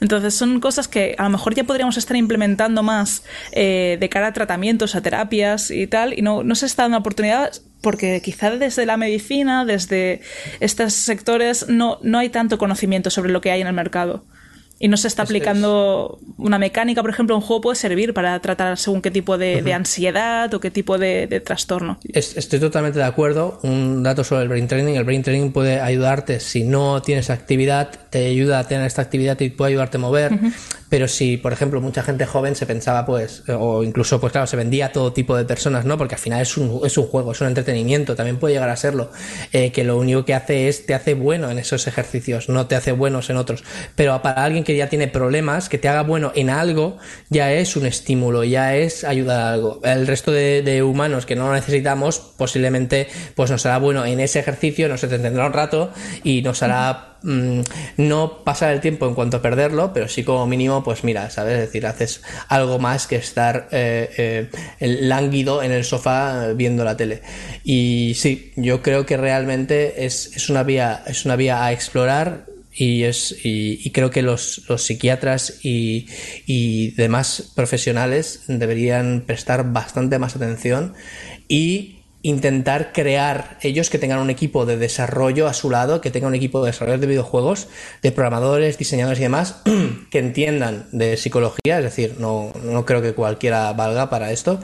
Entonces 0.00 0.34
son 0.34 0.60
cosas 0.60 0.88
que 0.88 1.14
a 1.18 1.24
lo 1.24 1.30
mejor 1.30 1.54
ya 1.54 1.64
podríamos 1.64 1.96
estar 1.96 2.16
implementando 2.16 2.82
más 2.82 3.24
eh, 3.52 3.96
de 4.00 4.08
cara 4.08 4.28
a 4.28 4.32
tratamientos, 4.32 4.94
a 4.94 5.00
terapias 5.00 5.70
y 5.70 5.86
tal, 5.86 6.16
y 6.16 6.22
no, 6.22 6.42
se 6.54 6.66
está 6.66 6.82
dando 6.82 6.98
oportunidad 6.98 7.52
porque 7.80 8.20
quizá 8.22 8.50
desde 8.50 8.86
la 8.86 8.96
medicina, 8.96 9.64
desde 9.64 10.20
estos 10.58 10.94
sectores, 10.94 11.68
no, 11.68 11.98
no 12.02 12.18
hay 12.18 12.28
tanto 12.28 12.58
conocimiento 12.58 13.10
sobre 13.10 13.30
lo 13.30 13.40
que 13.40 13.52
hay 13.52 13.60
en 13.60 13.68
el 13.68 13.72
mercado 13.72 14.24
y 14.80 14.88
no 14.88 14.96
se 14.96 15.08
está 15.08 15.24
aplicando 15.24 16.20
una 16.36 16.58
mecánica, 16.58 17.00
por 17.02 17.10
ejemplo, 17.10 17.34
un 17.34 17.42
juego 17.42 17.60
puede 17.60 17.76
servir 17.76 18.14
para 18.14 18.38
tratar 18.40 18.78
según 18.78 19.02
qué 19.02 19.10
tipo 19.10 19.36
de, 19.36 19.72
ansiedad 19.72 20.52
o 20.54 20.60
qué 20.60 20.70
tipo 20.70 20.98
de, 20.98 21.42
trastorno. 21.44 21.98
Estoy 22.12 22.60
totalmente 22.60 22.98
de 22.98 23.04
acuerdo. 23.04 23.58
Un 23.62 24.02
dato 24.02 24.22
sobre 24.22 24.42
el 24.42 24.48
brain 24.48 24.68
training. 24.68 24.94
El 24.94 25.04
brain 25.04 25.22
training 25.22 25.50
puede 25.50 25.80
ayudarte 25.80 26.40
si 26.40 26.64
no 26.64 27.02
tienes 27.02 27.30
actividad, 27.30 27.90
te 28.10 28.26
ayuda 28.26 28.60
a 28.60 28.68
tener 28.68 28.86
esta 28.86 29.02
actividad 29.02 29.38
y 29.40 29.50
puede 29.50 29.70
ayudarte 29.70 29.96
a 29.96 30.00
mover. 30.00 30.38
Pero 30.88 31.08
si, 31.08 31.36
por 31.36 31.52
ejemplo, 31.52 31.80
mucha 31.80 32.02
gente 32.02 32.26
joven 32.26 32.54
se 32.54 32.66
pensaba, 32.66 33.04
pues, 33.04 33.42
o 33.48 33.82
incluso, 33.82 34.20
pues 34.20 34.32
claro, 34.32 34.46
se 34.46 34.56
vendía 34.56 34.86
a 34.86 34.92
todo 34.92 35.12
tipo 35.12 35.36
de 35.36 35.44
personas, 35.44 35.84
¿no? 35.84 35.98
Porque 35.98 36.14
al 36.14 36.20
final 36.20 36.40
es 36.40 36.56
un, 36.56 36.80
es 36.84 36.96
un 36.96 37.06
juego, 37.06 37.32
es 37.32 37.40
un 37.40 37.48
entretenimiento, 37.48 38.14
también 38.16 38.38
puede 38.38 38.54
llegar 38.54 38.70
a 38.70 38.76
serlo. 38.76 39.10
Eh, 39.52 39.72
que 39.72 39.84
lo 39.84 39.98
único 39.98 40.24
que 40.24 40.34
hace 40.34 40.68
es, 40.68 40.86
te 40.86 40.94
hace 40.94 41.14
bueno 41.14 41.50
en 41.50 41.58
esos 41.58 41.86
ejercicios, 41.86 42.48
no 42.48 42.66
te 42.66 42.76
hace 42.76 42.92
buenos 42.92 43.28
en 43.30 43.36
otros. 43.36 43.64
Pero 43.94 44.20
para 44.22 44.44
alguien 44.44 44.64
que 44.64 44.76
ya 44.76 44.88
tiene 44.88 45.08
problemas, 45.08 45.68
que 45.68 45.78
te 45.78 45.88
haga 45.88 46.02
bueno 46.02 46.32
en 46.34 46.50
algo, 46.50 46.98
ya 47.28 47.52
es 47.52 47.76
un 47.76 47.86
estímulo, 47.86 48.44
ya 48.44 48.76
es 48.76 49.04
ayudar 49.04 49.40
a 49.40 49.52
algo. 49.52 49.80
El 49.84 50.06
resto 50.06 50.32
de, 50.32 50.62
de 50.62 50.82
humanos 50.82 51.26
que 51.26 51.36
no 51.36 51.48
lo 51.48 51.54
necesitamos, 51.54 52.18
posiblemente, 52.36 53.08
pues 53.34 53.50
nos 53.50 53.66
hará 53.66 53.78
bueno 53.78 54.04
en 54.04 54.20
ese 54.20 54.38
ejercicio, 54.40 54.88
nos 54.88 55.02
entretendrá 55.02 55.46
un 55.46 55.52
rato 55.52 55.92
y 56.24 56.42
nos 56.42 56.62
hará 56.62 57.17
Mm, 57.22 57.62
no 57.96 58.44
pasar 58.44 58.72
el 58.72 58.80
tiempo 58.80 59.06
en 59.08 59.14
cuanto 59.14 59.38
a 59.38 59.42
perderlo, 59.42 59.92
pero 59.92 60.08
sí 60.08 60.22
como 60.22 60.46
mínimo, 60.46 60.84
pues 60.84 61.02
mira, 61.02 61.30
¿sabes? 61.30 61.54
Es 61.54 61.60
decir, 61.60 61.86
haces 61.86 62.22
algo 62.48 62.78
más 62.78 63.06
que 63.06 63.16
estar 63.16 63.68
eh, 63.72 64.48
eh, 64.80 64.98
lánguido 65.00 65.62
en 65.62 65.72
el 65.72 65.84
sofá 65.84 66.52
viendo 66.54 66.84
la 66.84 66.96
tele. 66.96 67.22
Y 67.64 68.12
sí, 68.14 68.52
yo 68.56 68.82
creo 68.82 69.04
que 69.04 69.16
realmente 69.16 70.06
es, 70.06 70.36
es 70.36 70.48
una, 70.48 70.62
vía, 70.62 71.02
es 71.06 71.24
una 71.24 71.34
vía 71.36 71.64
a 71.64 71.72
explorar 71.72 72.46
y, 72.72 73.02
es, 73.02 73.34
y, 73.42 73.90
creo 73.90 74.10
que 74.10 74.22
los, 74.22 74.62
los 74.68 74.84
psiquiatras 74.84 75.58
y, 75.64 76.06
y, 76.46 76.92
demás 76.92 77.50
profesionales 77.56 78.42
deberían 78.46 79.24
prestar 79.26 79.72
bastante 79.72 80.20
más 80.20 80.36
atención 80.36 80.94
y 81.48 81.97
intentar 82.22 82.92
crear 82.92 83.58
ellos 83.62 83.90
que 83.90 83.98
tengan 83.98 84.18
un 84.18 84.30
equipo 84.30 84.66
de 84.66 84.76
desarrollo 84.76 85.46
a 85.46 85.54
su 85.54 85.70
lado, 85.70 86.00
que 86.00 86.10
tengan 86.10 86.28
un 86.28 86.34
equipo 86.34 86.62
de 86.62 86.72
desarrollo 86.72 86.98
de 86.98 87.06
videojuegos, 87.06 87.68
de 88.02 88.12
programadores, 88.12 88.76
diseñadores 88.78 89.20
y 89.20 89.22
demás, 89.22 89.62
que 90.10 90.18
entiendan 90.18 90.88
de 90.92 91.16
psicología, 91.16 91.78
es 91.78 91.84
decir, 91.84 92.16
no, 92.18 92.52
no 92.64 92.84
creo 92.84 93.02
que 93.02 93.14
cualquiera 93.14 93.72
valga 93.72 94.10
para 94.10 94.32
esto, 94.32 94.60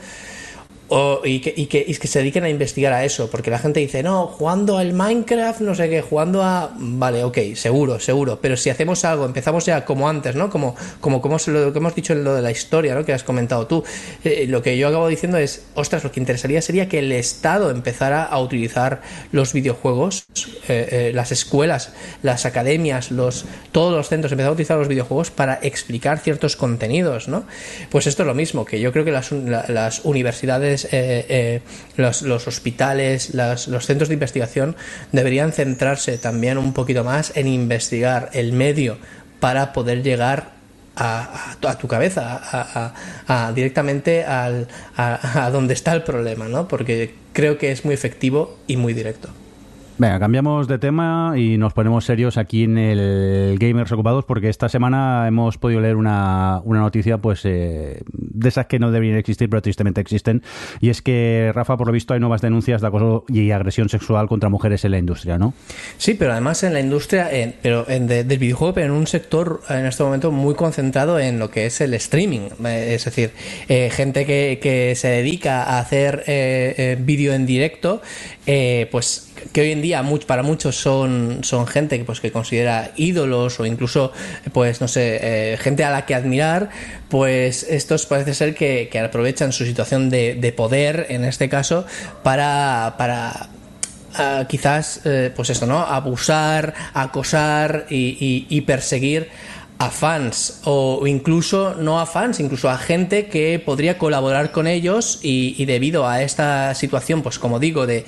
y, 1.24 1.40
que, 1.40 1.54
y, 1.56 1.66
que, 1.66 1.84
y, 1.86 1.94
que, 1.94 2.08
se 2.08 2.18
dediquen 2.18 2.44
a 2.44 2.50
investigar 2.50 2.92
a 2.92 3.04
eso, 3.04 3.30
porque 3.30 3.50
la 3.50 3.58
gente 3.58 3.80
dice, 3.80 4.02
no, 4.02 4.26
jugando 4.26 4.76
al 4.76 4.92
Minecraft, 4.92 5.60
no 5.60 5.74
sé 5.74 5.88
qué, 5.88 6.02
jugando 6.02 6.42
a... 6.42 6.72
Vale, 6.76 7.24
ok, 7.24 7.38
seguro, 7.54 7.98
seguro, 7.98 8.38
pero 8.40 8.56
si 8.56 8.70
hacemos 8.70 9.04
algo, 9.04 9.24
empezamos 9.24 9.64
ya 9.64 9.84
como 9.84 10.08
antes, 10.08 10.36
¿no? 10.36 10.50
Como, 10.50 10.76
como, 11.00 11.20
como 11.20 11.38
lo 11.46 11.72
que 11.72 11.78
hemos 11.78 11.94
dicho 11.94 12.12
en 12.12 12.22
lo 12.22 12.34
de 12.34 12.42
la 12.42 12.50
historia, 12.50 12.94
¿no? 12.94 13.04
Que 13.04 13.12
has 13.12 13.24
comentado 13.24 13.66
tú. 13.66 13.82
Eh, 14.24 14.46
lo 14.48 14.62
que 14.62 14.76
yo 14.76 14.88
acabo 14.88 15.08
diciendo 15.08 15.38
es, 15.38 15.64
ostras, 15.74 16.04
lo 16.04 16.12
que 16.12 16.20
interesaría 16.20 16.60
sería 16.60 16.88
que 16.88 16.98
el 16.98 17.12
Estado 17.12 17.70
empezara 17.70 18.24
a 18.24 18.38
utilizar 18.40 19.00
los 19.32 19.52
videojuegos, 19.52 20.26
eh, 20.68 20.88
eh, 20.90 21.12
las 21.14 21.32
escuelas, 21.32 21.92
las 22.22 22.44
academias, 22.44 23.10
los, 23.10 23.46
todos 23.72 23.92
los 23.92 24.08
centros 24.08 24.32
empezaran 24.32 24.50
a 24.50 24.52
utilizar 24.52 24.78
los 24.78 24.88
videojuegos 24.88 25.30
para 25.30 25.58
explicar 25.62 26.18
ciertos 26.18 26.56
contenidos, 26.56 27.28
¿no? 27.28 27.44
Pues 27.90 28.06
esto 28.06 28.22
es 28.22 28.26
lo 28.26 28.34
mismo, 28.34 28.64
que 28.64 28.80
yo 28.80 28.92
creo 28.92 29.04
que 29.04 29.12
las, 29.12 29.32
las 29.32 30.04
universidades 30.04 30.73
eh, 30.82 31.26
eh, 31.28 31.60
los, 31.96 32.22
hospitales, 32.22 33.34
los 33.34 33.86
centros 33.86 34.08
de 34.08 34.14
investigación 34.14 34.76
deberían 35.12 35.52
centrarse 35.52 36.18
también 36.18 36.58
un 36.58 36.72
poquito 36.72 37.04
más 37.04 37.36
en 37.36 37.46
investigar 37.46 38.30
el 38.32 38.52
medio 38.52 38.98
para 39.38 39.72
poder 39.72 40.02
llegar 40.02 40.54
a, 40.96 41.76
tu 41.80 41.88
cabeza, 41.88 42.40
a, 43.26 43.52
directamente 43.52 44.24
al, 44.24 44.68
a, 44.96 45.50
donde 45.52 45.74
está 45.74 45.92
el 45.92 46.02
problema, 46.02 46.48
¿no? 46.48 46.68
Porque 46.68 47.14
creo 47.32 47.58
que 47.58 47.72
es 47.72 47.84
muy 47.84 47.94
efectivo 47.94 48.58
y 48.66 48.76
muy 48.76 48.94
directo. 48.94 49.28
Venga, 49.96 50.18
cambiamos 50.18 50.66
de 50.66 50.78
tema 50.78 51.34
y 51.36 51.56
nos 51.56 51.72
ponemos 51.72 52.04
serios 52.04 52.36
aquí 52.36 52.64
en 52.64 52.78
el 52.78 53.56
Gamers 53.60 53.92
Ocupados 53.92 54.24
porque 54.24 54.48
esta 54.48 54.68
semana 54.68 55.28
hemos 55.28 55.56
podido 55.56 55.80
leer 55.80 55.94
una, 55.94 56.60
una 56.64 56.80
noticia 56.80 57.18
pues 57.18 57.42
eh, 57.44 58.02
de 58.08 58.48
esas 58.48 58.66
que 58.66 58.80
no 58.80 58.90
deberían 58.90 59.18
existir 59.18 59.48
pero 59.48 59.62
tristemente 59.62 60.00
existen 60.00 60.42
y 60.80 60.88
es 60.88 61.00
que 61.00 61.52
Rafa 61.54 61.76
por 61.76 61.86
lo 61.86 61.92
visto 61.92 62.12
hay 62.12 62.18
nuevas 62.18 62.40
denuncias 62.40 62.80
de 62.80 62.88
acoso 62.88 63.24
y 63.28 63.52
agresión 63.52 63.88
sexual 63.88 64.26
contra 64.26 64.48
mujeres 64.48 64.84
en 64.84 64.90
la 64.90 64.98
industria, 64.98 65.38
¿no? 65.38 65.54
Sí, 65.96 66.14
pero 66.14 66.32
además 66.32 66.64
en 66.64 66.72
la 66.72 66.80
industria, 66.80 67.30
pero 67.62 67.88
en 67.88 68.08
del 68.08 68.26
videojuego, 68.38 68.74
pero 68.74 68.86
en 68.86 68.92
un 68.92 69.06
sector 69.06 69.60
en 69.68 69.86
este 69.86 70.02
momento 70.02 70.32
muy 70.32 70.56
concentrado 70.56 71.20
en 71.20 71.38
lo 71.38 71.52
que 71.52 71.66
es 71.66 71.80
el 71.80 71.94
streaming, 71.94 72.48
eh, 72.64 72.94
es 72.96 73.04
decir, 73.04 73.30
eh, 73.68 73.90
gente 73.92 74.26
que, 74.26 74.58
que, 74.60 74.96
se 74.96 75.08
dedica 75.08 75.62
a 75.62 75.78
hacer 75.78 76.24
vídeo 76.98 77.32
en 77.32 77.46
directo, 77.46 78.02
pues 78.90 79.33
que 79.52 79.60
hoy 79.60 79.72
en 79.72 79.82
día 79.82 80.02
para 80.26 80.42
muchos 80.42 80.76
son, 80.76 81.40
son 81.42 81.66
gente 81.66 81.98
que, 81.98 82.04
pues, 82.04 82.20
que 82.20 82.32
considera 82.32 82.92
ídolos 82.96 83.60
o 83.60 83.66
incluso, 83.66 84.12
pues 84.52 84.80
no 84.80 84.88
sé, 84.88 85.18
eh, 85.22 85.56
gente 85.58 85.84
a 85.84 85.90
la 85.90 86.06
que 86.06 86.14
admirar, 86.14 86.70
pues 87.08 87.64
estos 87.64 88.06
parece 88.06 88.34
ser 88.34 88.54
que, 88.54 88.90
aprovechan 89.04 89.52
su 89.52 89.64
situación 89.64 90.10
de, 90.10 90.54
poder, 90.56 91.06
en 91.08 91.24
este 91.24 91.48
caso, 91.48 91.84
para, 92.22 92.94
para 92.96 93.48
ah, 94.14 94.44
quizás, 94.48 95.00
eh, 95.04 95.32
pues 95.34 95.50
esto, 95.50 95.66
¿no? 95.66 95.80
Abusar, 95.80 96.74
acosar 96.94 97.86
y 97.88 98.60
perseguir 98.62 99.28
a 99.78 99.90
fans 99.90 100.60
o 100.64 101.06
incluso 101.06 101.74
no 101.74 102.00
a 102.00 102.06
fans, 102.06 102.38
incluso 102.38 102.70
a 102.70 102.78
gente 102.78 103.26
que 103.26 103.58
podría 103.58 103.98
colaborar 103.98 104.52
con 104.52 104.66
ellos 104.66 105.18
y, 105.22 105.64
debido 105.64 106.06
a 106.06 106.22
esta 106.22 106.74
situación, 106.74 107.22
pues 107.22 107.38
como 107.38 107.58
digo, 107.58 107.86
de, 107.86 108.04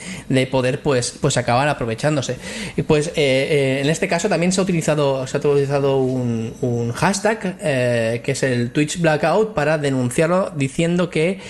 poder 0.51 0.81
pues, 0.81 1.17
pues 1.21 1.37
acabar 1.37 1.69
aprovechándose. 1.69 2.37
Y 2.77 2.83
pues 2.83 3.09
eh, 3.09 3.13
eh, 3.17 3.81
en 3.83 3.91
este 3.91 4.07
caso 4.07 4.29
también 4.29 4.53
se 4.53 4.61
ha 4.61 4.65
utilizado, 4.65 5.27
se 5.27 5.37
ha 5.37 5.41
utilizado 5.41 5.99
un, 5.99 6.93
hashtag 6.95 7.57
eh, 7.61 8.21
que 8.25 8.33
es 8.33 8.43
el 8.43 8.71
Twitch 8.71 9.01
Blackout 9.01 9.55
para 9.55 9.79
denunciarlo 9.79 10.53
diciendo 10.55 11.11
que 11.11 11.41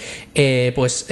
pues 0.75 1.07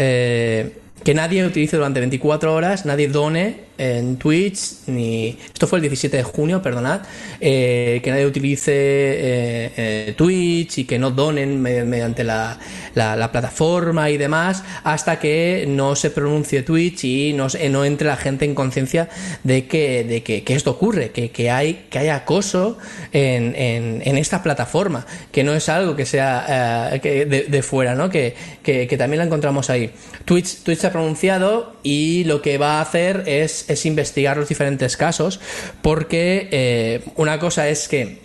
que 1.04 1.14
nadie 1.14 1.44
utilice 1.44 1.76
durante 1.76 2.00
24 2.00 2.54
horas, 2.54 2.86
nadie 2.86 3.08
done 3.08 3.56
en 3.78 4.16
Twitch, 4.16 4.86
ni. 4.86 5.36
Esto 5.52 5.66
fue 5.66 5.78
el 5.78 5.82
17 5.82 6.16
de 6.16 6.22
junio, 6.22 6.62
perdonad. 6.62 7.02
Eh, 7.40 8.00
que 8.02 8.10
nadie 8.10 8.26
utilice 8.26 8.72
eh, 8.72 9.72
eh, 9.76 10.14
Twitch 10.16 10.78
y 10.78 10.84
que 10.84 10.98
no 10.98 11.10
donen 11.10 11.60
mediante 11.60 12.24
la, 12.24 12.58
la, 12.94 13.30
plataforma 13.32 14.10
y 14.10 14.16
demás, 14.16 14.62
hasta 14.84 15.18
que 15.18 15.64
no 15.68 15.96
se 15.96 16.10
pronuncie 16.10 16.62
Twitch 16.62 17.04
y 17.04 17.32
no, 17.32 17.48
no 17.70 17.84
entre 17.84 18.06
la 18.06 18.16
gente 18.16 18.44
en 18.44 18.54
conciencia 18.54 19.08
de, 19.42 19.66
que, 19.66 20.04
de 20.04 20.22
que, 20.22 20.54
esto 20.54 20.70
ocurre, 20.70 21.10
que, 21.10 21.30
que, 21.30 21.50
hay, 21.50 21.86
que 21.90 21.98
hay 21.98 22.08
acoso 22.08 22.78
en, 23.12 23.54
en, 23.56 24.18
esta 24.18 24.42
plataforma, 24.42 25.06
que 25.32 25.42
no 25.42 25.52
es 25.54 25.68
algo 25.68 25.96
que 25.96 26.06
sea 26.06 26.98
que 27.02 27.26
de, 27.26 27.62
fuera, 27.62 27.94
¿no? 27.94 28.08
Que, 28.08 28.34
que, 28.62 28.96
también 28.96 29.18
la 29.18 29.24
encontramos 29.24 29.70
ahí. 29.70 29.90
Twitch, 30.24 30.62
Twitch 30.62 30.78
se 30.78 30.86
ha 30.86 30.92
pronunciado 30.92 31.74
y 31.82 32.24
lo 32.24 32.40
que 32.40 32.58
va 32.58 32.78
a 32.78 32.80
hacer 32.80 33.24
es 33.26 33.63
es, 33.68 33.86
investigar 33.86 34.36
los 34.36 34.48
diferentes 34.48 34.96
casos, 34.96 35.40
porque 35.82 36.48
eh, 36.50 37.04
una 37.16 37.38
cosa 37.38 37.68
es 37.68 37.88
que 37.88 38.24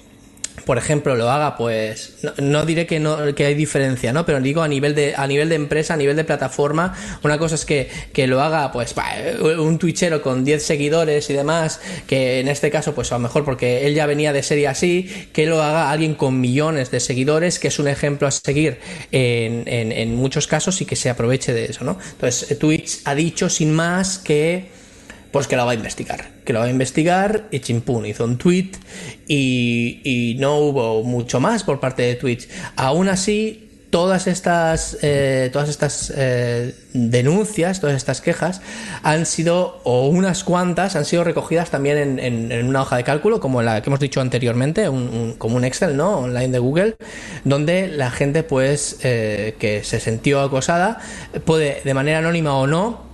por 0.70 0.78
ejemplo, 0.78 1.16
lo 1.16 1.32
haga, 1.32 1.58
pues 1.58 2.18
no, 2.38 2.64
diré 2.64 2.86
que 2.86 3.00
no 3.00 3.34
que 3.34 3.46
hay 3.46 3.56
diferencia, 3.56 4.14
¿no? 4.14 4.24
Pero 4.26 4.40
digo 4.40 4.62
a 4.62 4.68
nivel 4.68 4.94
de 4.94 5.16
a 5.16 5.26
nivel 5.26 5.50
de 5.50 5.56
empresa, 5.56 5.96
a 5.96 5.98
nivel 5.98 6.16
de 6.16 6.24
plataforma, 6.24 6.96
una 7.24 7.40
cosa 7.40 7.56
es 7.56 7.66
que, 7.66 7.90
que 8.14 8.28
lo 8.28 8.40
haga 8.42 8.72
pues 8.72 8.94
un 9.58 9.80
twitchero 9.80 10.22
con 10.22 10.46
10 10.46 10.62
seguidores 10.62 11.28
y 11.32 11.34
demás, 11.34 11.82
que 12.06 12.40
en 12.40 12.48
este 12.48 12.70
caso 12.70 12.94
pues 12.94 13.12
a 13.12 13.16
lo 13.16 13.20
mejor 13.22 13.46
porque 13.46 13.88
él 13.88 13.96
ya 13.96 14.06
venía 14.06 14.32
de 14.32 14.44
serie 14.44 14.68
así, 14.68 15.10
que 15.34 15.48
lo 15.48 15.64
haga 15.64 15.90
alguien 15.90 16.14
con 16.14 16.40
millones 16.40 16.92
de 16.92 17.00
seguidores, 17.00 17.58
que 17.58 17.70
es 17.70 17.80
un 17.80 17.88
ejemplo 17.88 18.28
a 18.28 18.32
seguir 18.32 18.78
en, 19.12 19.64
en, 19.66 19.92
en 19.92 20.16
muchos 20.16 20.46
casos 20.46 20.82
y 20.82 20.86
que 20.86 20.96
se 20.96 21.10
aproveche 21.10 21.52
de 21.52 21.66
eso, 21.66 21.84
¿no? 21.84 21.98
Entonces, 22.12 22.60
Twitch 22.60 23.00
ha 23.06 23.16
dicho 23.16 23.50
sin 23.50 23.74
más 23.74 24.20
que 24.20 24.79
pues 25.32 25.48
que 25.48 25.56
la 25.56 25.66
va 25.66 25.72
a 25.72 25.76
investigar. 25.76 26.30
Que 26.46 26.54
la 26.54 26.60
va 26.60 26.66
a 26.66 26.70
investigar 26.70 27.48
y 27.52 27.60
chimpún 27.60 28.06
hizo 28.06 28.26
un 28.26 28.38
tweet 28.38 28.72
y, 29.28 30.36
no 30.40 30.58
hubo 30.58 31.04
mucho 31.04 31.40
más 31.40 31.64
por 31.64 31.80
parte 31.80 32.04
de 32.04 32.16
Twitch. 32.16 32.48
Aún 32.76 33.10
así, 33.10 33.70
todas 33.90 34.28
estas, 34.28 34.98
eh, 35.02 35.50
todas 35.52 35.70
estas 35.70 36.14
eh, 36.16 36.76
denuncias, 36.94 37.80
todas 37.80 37.96
estas 37.96 38.22
quejas 38.22 38.62
han 39.04 39.26
sido, 39.26 39.82
o 39.84 40.08
unas 40.08 40.44
cuantas, 40.44 40.96
han 40.96 41.06
sido 41.06 41.24
recogidas 41.24 41.70
también 41.70 42.20
en, 42.20 42.68
una 42.68 42.82
hoja 42.82 42.98
de 42.98 43.04
cálculo, 43.04 43.40
como 43.40 43.62
la 43.62 43.82
que 43.82 43.90
hemos 43.90 44.00
dicho 44.00 44.22
anteriormente, 44.22 44.86
como 45.38 45.56
un 45.56 45.64
Excel, 45.64 45.98
¿no? 45.98 46.20
Online 46.20 46.50
de 46.50 46.60
Google, 46.60 46.96
donde 47.44 47.88
la 47.88 48.12
gente, 48.12 48.44
pues, 48.44 49.00
eh, 49.04 49.56
que 49.60 49.84
se 49.84 50.00
sintió 50.00 50.42
acosada, 50.42 51.00
puede, 51.46 51.82
de 51.84 51.94
manera 51.94 52.20
anónima 52.20 52.56
o 52.56 52.66
no, 52.66 53.09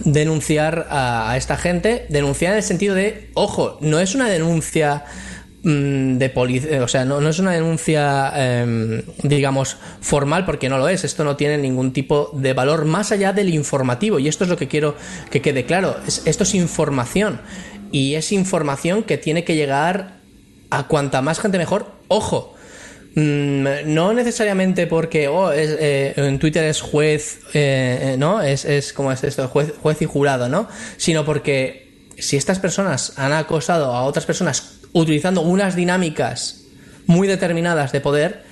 denunciar 0.00 0.86
a, 0.90 1.34
esta 1.36 1.56
gente, 1.56 2.06
denunciar 2.08 2.52
en 2.52 2.58
el 2.58 2.62
sentido 2.62 2.94
de, 2.94 3.30
ojo, 3.34 3.78
no 3.80 3.98
es 3.98 4.14
una 4.14 4.28
denuncia 4.28 5.04
mm, 5.62 6.18
de 6.18 6.28
policía, 6.30 6.82
o 6.82 6.88
sea, 6.88 7.04
no, 7.04 7.26
es 7.28 7.38
una 7.38 7.52
denuncia, 7.52 8.32
em, 8.34 9.02
digamos, 9.22 9.76
formal, 10.00 10.44
porque 10.44 10.68
no 10.68 10.78
lo 10.78 10.88
es. 10.88 11.04
Esto 11.04 11.24
no 11.24 11.36
tiene 11.36 11.58
ningún 11.58 11.92
tipo 11.92 12.30
de 12.34 12.52
valor 12.52 12.84
más 12.84 13.12
allá 13.12 13.32
del 13.32 13.52
informativo. 13.54 14.18
Y 14.18 14.28
esto 14.28 14.44
es 14.44 14.50
lo 14.50 14.56
que 14.56 14.68
quiero 14.68 14.96
que 15.30 15.40
quede 15.42 15.64
claro. 15.64 15.96
esto 16.06 16.42
es 16.42 16.54
información. 16.54 17.40
Y 17.92 18.14
es 18.14 18.32
información 18.32 19.04
que 19.04 19.18
tiene 19.18 19.44
que 19.44 19.54
llegar 19.54 20.20
a 20.70 20.88
cuanta 20.88 21.22
más 21.22 21.38
gente 21.38 21.58
mejor. 21.58 21.92
Ojo, 22.08 22.54
no 23.14 24.12
necesariamente 24.12 24.86
porque 24.86 25.28
oh, 25.28 25.52
eh, 25.52 26.14
en 26.16 26.38
Twitter 26.38 26.64
es 26.64 26.80
juez, 26.80 27.40
eh, 27.54 28.14
eh, 28.14 28.16
¿no? 28.18 28.42
Es, 28.42 28.64
es 28.64 28.92
como 28.92 29.12
es 29.12 29.22
esto, 29.22 29.46
juez, 29.48 29.72
juez 29.80 30.02
y 30.02 30.06
jurado, 30.06 30.48
¿no? 30.48 30.68
Sino 30.96 31.24
porque 31.24 32.08
si 32.18 32.36
estas 32.36 32.58
personas 32.58 33.12
han 33.16 33.32
acosado 33.32 33.94
a 33.94 34.02
otras 34.02 34.26
personas 34.26 34.80
utilizando 34.92 35.42
unas 35.42 35.76
dinámicas 35.76 36.62
muy 37.06 37.28
determinadas 37.28 37.92
de 37.92 38.00
poder, 38.00 38.42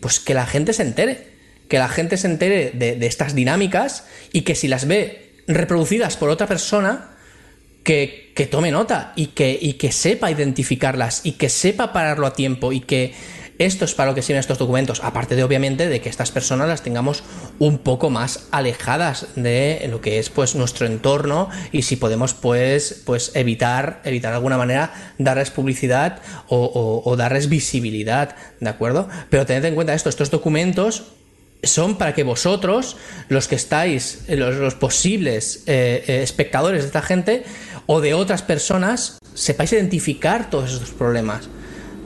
pues 0.00 0.18
que 0.18 0.34
la 0.34 0.46
gente 0.46 0.72
se 0.72 0.82
entere. 0.82 1.32
Que 1.68 1.78
la 1.78 1.88
gente 1.88 2.16
se 2.16 2.26
entere 2.26 2.72
de, 2.74 3.06
estas 3.06 3.34
dinámicas 3.34 4.04
y 4.32 4.42
que 4.42 4.54
si 4.54 4.68
las 4.68 4.86
ve 4.86 5.32
reproducidas 5.46 6.16
por 6.16 6.28
otra 6.28 6.46
persona, 6.46 7.10
que, 7.82 8.32
que 8.36 8.46
tome 8.46 8.70
nota 8.70 9.12
y 9.16 9.28
que, 9.28 9.58
y 9.60 9.74
que 9.74 9.90
sepa 9.90 10.30
identificarlas 10.30 11.22
y 11.24 11.32
que 11.32 11.48
sepa 11.48 11.92
pararlo 11.92 12.26
a 12.26 12.34
tiempo 12.34 12.72
y 12.72 12.80
que 12.80 13.14
esto 13.64 13.84
es 13.84 13.94
para 13.94 14.10
lo 14.10 14.14
que 14.14 14.22
sirven 14.22 14.40
estos 14.40 14.58
documentos, 14.58 15.00
aparte 15.02 15.36
de 15.36 15.44
obviamente 15.44 15.88
de 15.88 16.00
que 16.00 16.08
estas 16.08 16.30
personas 16.30 16.68
las 16.68 16.82
tengamos 16.82 17.22
un 17.58 17.78
poco 17.78 18.10
más 18.10 18.48
alejadas 18.50 19.26
de 19.36 19.86
lo 19.90 20.00
que 20.00 20.18
es 20.18 20.30
pues 20.30 20.54
nuestro 20.54 20.86
entorno 20.86 21.48
y 21.72 21.82
si 21.82 21.96
podemos 21.96 22.34
pues, 22.34 23.02
pues 23.04 23.32
evitar, 23.34 24.00
evitar 24.04 24.32
de 24.32 24.36
alguna 24.36 24.58
manera 24.58 24.92
darles 25.18 25.50
publicidad 25.50 26.20
o, 26.48 27.14
darles 27.16 27.48
visibilidad, 27.48 28.36
¿de 28.60 28.68
acuerdo? 28.68 29.08
Pero 29.30 29.46
tened 29.46 29.64
en 29.64 29.74
cuenta 29.74 29.94
esto, 29.94 30.08
estos 30.08 30.30
documentos 30.30 31.04
son 31.62 31.96
para 31.96 32.14
que 32.14 32.24
vosotros, 32.24 32.96
los 33.28 33.48
que 33.48 33.54
estáis, 33.54 34.24
los, 34.28 34.74
posibles 34.74 35.62
eh, 35.66 36.04
eh, 36.06 36.22
espectadores 36.22 36.82
de 36.82 36.86
esta 36.86 37.02
gente 37.02 37.44
o 37.86 38.00
de 38.00 38.14
otras 38.14 38.42
personas, 38.42 39.18
sepáis 39.34 39.72
identificar 39.72 40.50
todos 40.50 40.72
estos 40.72 40.90
problemas. 40.90 41.48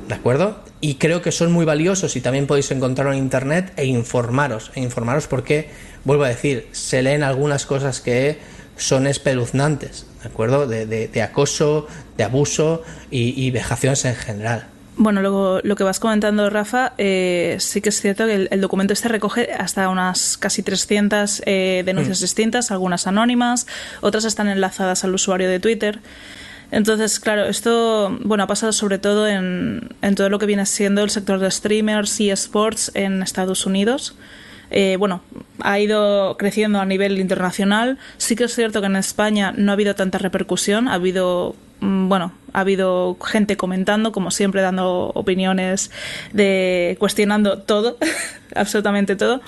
¿De 0.09 0.15
acuerdo? 0.15 0.66
Y 0.81 0.97
creo 0.97 1.23
que 1.23 1.33
son 1.33 1.53
muy 1.53 1.65
valiosos 1.65 2.17
y 2.17 2.21
también 2.21 2.47
podéis 2.47 2.71
encontrarlo 2.71 3.13
en 3.13 3.19
internet 3.19 3.73
e 3.77 3.87
informaros, 3.87 4.71
e 4.75 4.81
informaros 4.81 5.27
porque, 5.27 5.71
vuelvo 6.05 6.25
a 6.25 6.29
decir, 6.29 6.69
se 6.73 7.03
leen 7.03 7.23
algunas 7.23 7.67
cosas 7.67 8.01
que 8.01 8.39
son 8.77 9.07
espeluznantes, 9.07 10.07
¿de 10.23 10.29
acuerdo? 10.29 10.67
De, 10.67 11.23
acoso, 11.23 11.87
de 12.17 12.25
abuso 12.25 12.83
y, 13.11 13.51
vejaciones 13.51 14.05
en 14.05 14.15
general. 14.15 14.67
Bueno, 14.99 15.21
luego 15.21 15.61
lo 15.63 15.77
que 15.77 15.85
vas 15.85 16.01
comentando, 16.01 16.49
Rafa, 16.49 16.95
eh, 16.97 17.57
sí 17.61 17.83
que 17.83 17.91
es 17.91 18.01
cierto 18.01 18.27
que 18.27 18.49
el, 18.51 18.61
documento 18.63 18.95
este 18.95 19.09
recoge 19.09 19.53
hasta 19.53 19.91
unas 19.91 20.39
casi 20.39 20.63
300 20.63 21.43
eh, 21.45 21.83
denuncias 21.85 22.19
mm. 22.19 22.23
distintas, 22.23 22.71
algunas 22.71 23.07
anónimas, 23.07 23.67
otras 24.01 24.25
están 24.25 24.49
enlazadas 24.49 25.05
al 25.05 25.15
usuario 25.15 25.51
de 25.51 25.61
Twitter. 25.61 26.01
Entonces, 26.71 27.21
claro, 27.21 27.45
esto 27.45 28.17
bueno, 28.25 28.45
ha 28.45 28.47
pasado 28.47 28.73
sobre 28.73 28.99
todo 28.99 29.29
en, 29.29 29.91
en 30.03 30.15
todo 30.15 30.29
lo 30.29 30.39
que 30.39 30.47
viene 30.47 30.67
siendo 30.67 31.03
el 31.03 31.11
sector 31.11 31.39
de 31.39 31.51
streamers 31.51 32.21
y 32.21 32.31
sports 32.31 32.91
en 32.95 33.23
Estados 33.23 33.67
Unidos. 33.67 34.17
Eh, 34.71 34.97
bueno, 34.99 35.23
ha 35.61 35.79
ido 35.79 36.37
creciendo 36.37 36.81
a 36.81 36.87
nivel 36.87 37.19
internacional. 37.19 37.99
Sí 38.17 38.37
que 38.37 38.45
es 38.45 38.55
cierto 38.55 38.81
que 38.81 38.87
en 38.87 38.97
España 38.97 39.53
no 39.57 39.71
ha 39.71 39.75
habido 39.75 39.95
tanta 39.95 40.19
repercusión, 40.19 40.89
ha 40.89 40.95
habido 40.95 41.55
bueno, 41.81 42.33
ha 42.53 42.61
habido 42.61 43.19
gente 43.23 43.57
comentando, 43.57 44.13
como 44.13 44.31
siempre, 44.31 44.63
dando 44.63 45.11
opiniones, 45.15 45.91
de 46.33 46.97
cuestionando 46.99 47.59
todo, 47.59 47.99
absolutamente 48.55 49.15
todo. 49.15 49.43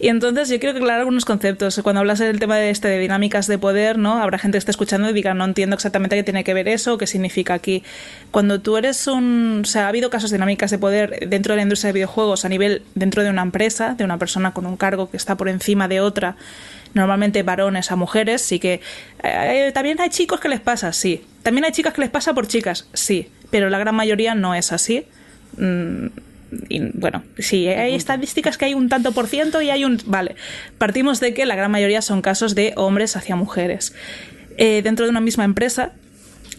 Y 0.00 0.08
entonces 0.08 0.48
yo 0.48 0.58
quiero 0.58 0.74
aclarar 0.76 1.00
algunos 1.00 1.26
conceptos. 1.26 1.78
Cuando 1.82 2.00
hablas 2.00 2.20
del 2.20 2.40
tema 2.40 2.56
de 2.56 2.70
este 2.70 2.88
de 2.88 2.98
dinámicas 2.98 3.46
de 3.48 3.58
poder, 3.58 3.98
¿no? 3.98 4.22
Habrá 4.22 4.38
gente 4.38 4.56
que 4.56 4.60
esté 4.60 4.70
escuchando 4.70 5.10
y 5.10 5.12
diga, 5.12 5.34
no 5.34 5.44
entiendo 5.44 5.74
exactamente 5.74 6.16
qué 6.16 6.22
tiene 6.22 6.42
que 6.42 6.54
ver 6.54 6.68
eso, 6.68 6.96
qué 6.96 7.06
significa 7.06 7.52
aquí. 7.52 7.82
Cuando 8.30 8.60
tú 8.60 8.78
eres 8.78 9.06
un, 9.06 9.60
o 9.64 9.66
sea, 9.66 9.84
ha 9.84 9.88
habido 9.88 10.08
casos 10.08 10.30
de 10.30 10.38
dinámicas 10.38 10.70
de 10.70 10.78
poder 10.78 11.28
dentro 11.28 11.52
de 11.52 11.56
la 11.56 11.62
industria 11.64 11.88
de 11.88 11.94
videojuegos 11.94 12.46
a 12.46 12.48
nivel 12.48 12.82
dentro 12.94 13.22
de 13.22 13.30
una 13.30 13.42
empresa, 13.42 13.94
de 13.94 14.04
una 14.04 14.16
persona 14.16 14.52
con 14.52 14.64
un 14.64 14.78
cargo 14.78 15.10
que 15.10 15.18
está 15.18 15.36
por 15.36 15.50
encima 15.50 15.86
de 15.86 16.00
otra 16.00 16.36
normalmente 16.98 17.42
varones 17.42 17.90
a 17.90 17.96
mujeres, 17.96 18.42
sí 18.42 18.58
que 18.58 18.80
eh, 19.22 19.70
también 19.72 20.00
hay 20.00 20.10
chicos 20.10 20.40
que 20.40 20.48
les 20.48 20.60
pasa, 20.60 20.92
sí. 20.92 21.24
También 21.42 21.64
hay 21.64 21.72
chicas 21.72 21.94
que 21.94 22.02
les 22.02 22.10
pasa 22.10 22.34
por 22.34 22.46
chicas, 22.46 22.88
sí. 22.92 23.28
Pero 23.50 23.70
la 23.70 23.78
gran 23.78 23.94
mayoría 23.94 24.34
no 24.34 24.54
es 24.54 24.72
así. 24.72 25.06
Mm, 25.56 26.06
y 26.68 26.80
bueno, 26.94 27.22
sí, 27.38 27.68
hay 27.68 27.94
estadísticas 27.94 28.56
que 28.58 28.66
hay 28.66 28.74
un 28.74 28.88
tanto 28.88 29.12
por 29.12 29.26
ciento 29.26 29.60
y 29.62 29.70
hay 29.70 29.84
un... 29.84 29.98
Vale, 30.06 30.36
partimos 30.78 31.20
de 31.20 31.34
que 31.34 31.46
la 31.46 31.56
gran 31.56 31.70
mayoría 31.70 32.02
son 32.02 32.22
casos 32.22 32.54
de 32.54 32.72
hombres 32.76 33.16
hacia 33.16 33.36
mujeres. 33.36 33.94
eh, 34.58 34.82
dentro 34.82 35.04
de 35.06 35.10
una 35.10 35.20
misma 35.20 35.44
empresa 35.44 35.92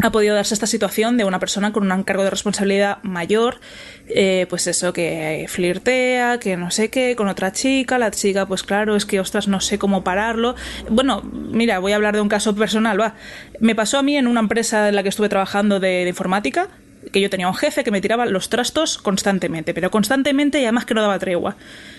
ha 0.01 0.11
podido 0.11 0.35
darse 0.35 0.53
esta 0.53 0.67
situación 0.67 1.17
de 1.17 1.25
una 1.25 1.39
persona 1.39 1.73
con 1.73 1.91
un 1.91 2.03
cargo 2.03 2.23
de 2.23 2.29
responsabilidad 2.29 2.99
mayor, 3.03 3.59
eh, 4.07 4.45
pues 4.49 4.67
eso, 4.67 4.93
que 4.93 5.45
flirtea, 5.49 6.39
que 6.39 6.55
no 6.55 6.71
sé 6.71 6.89
qué, 6.89 7.15
con 7.15 7.27
otra 7.27 7.51
chica, 7.51 7.97
la 7.97 8.11
chica, 8.11 8.45
pues 8.45 8.63
claro, 8.63 8.95
es 8.95 9.05
que, 9.05 9.19
ostras, 9.19 9.47
no 9.47 9.59
sé 9.59 9.77
cómo 9.77 10.03
pararlo. 10.03 10.55
Bueno, 10.89 11.21
mira, 11.23 11.79
voy 11.79 11.91
a 11.91 11.95
hablar 11.95 12.15
de 12.15 12.21
un 12.21 12.29
caso 12.29 12.55
personal, 12.55 12.99
va. 12.99 13.15
Me 13.59 13.75
pasó 13.75 13.97
a 13.97 14.03
mí 14.03 14.15
en 14.15 14.27
una 14.27 14.39
empresa 14.39 14.87
en 14.87 14.95
la 14.95 15.03
que 15.03 15.09
estuve 15.09 15.27
trabajando 15.27 15.79
de, 15.79 16.03
de 16.03 16.09
informática, 16.09 16.69
que 17.11 17.21
yo 17.21 17.29
tenía 17.29 17.47
un 17.47 17.55
jefe 17.55 17.83
que 17.83 17.91
me 17.91 18.01
tiraba 18.01 18.25
los 18.25 18.49
trastos 18.49 18.97
constantemente, 18.97 19.73
pero 19.73 19.91
constantemente 19.91 20.59
y 20.59 20.63
además 20.63 20.85
que 20.85 20.93
no 20.93 21.01
daba 21.01 21.19
tregua. 21.19 21.55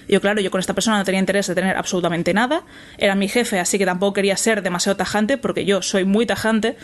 Yo, 0.08 0.20
claro, 0.20 0.40
yo 0.40 0.50
con 0.50 0.60
esta 0.60 0.74
persona 0.74 0.98
no 0.98 1.04
tenía 1.04 1.20
interés 1.20 1.46
de 1.46 1.54
tener 1.54 1.76
absolutamente 1.76 2.34
nada. 2.34 2.62
Era 2.98 3.14
mi 3.14 3.28
jefe, 3.28 3.58
así 3.58 3.78
que 3.78 3.86
tampoco 3.86 4.14
quería 4.14 4.36
ser 4.36 4.62
demasiado 4.62 4.96
tajante, 4.96 5.38
porque 5.38 5.64
yo 5.64 5.82
soy 5.82 6.04
muy 6.04 6.26
tajante. 6.26 6.76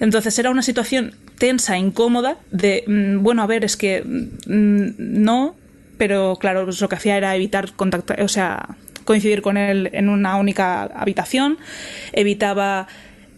Entonces 0.00 0.38
era 0.38 0.50
una 0.50 0.62
situación 0.62 1.14
tensa, 1.38 1.78
incómoda, 1.78 2.36
de, 2.50 2.84
mm, 2.86 3.22
bueno, 3.22 3.42
a 3.42 3.46
ver, 3.46 3.64
es 3.64 3.76
que 3.76 4.02
mm, 4.02 4.94
no, 4.98 5.56
pero 5.98 6.36
claro, 6.38 6.64
pues 6.64 6.80
lo 6.80 6.88
que 6.88 6.96
hacía 6.96 7.16
era 7.16 7.34
evitar 7.34 7.72
contactar, 7.72 8.20
o 8.20 8.28
sea, 8.28 8.76
coincidir 9.04 9.40
con 9.40 9.56
él 9.56 9.88
en 9.92 10.08
una 10.08 10.36
única 10.36 10.82
habitación, 10.84 11.58
evitaba... 12.12 12.88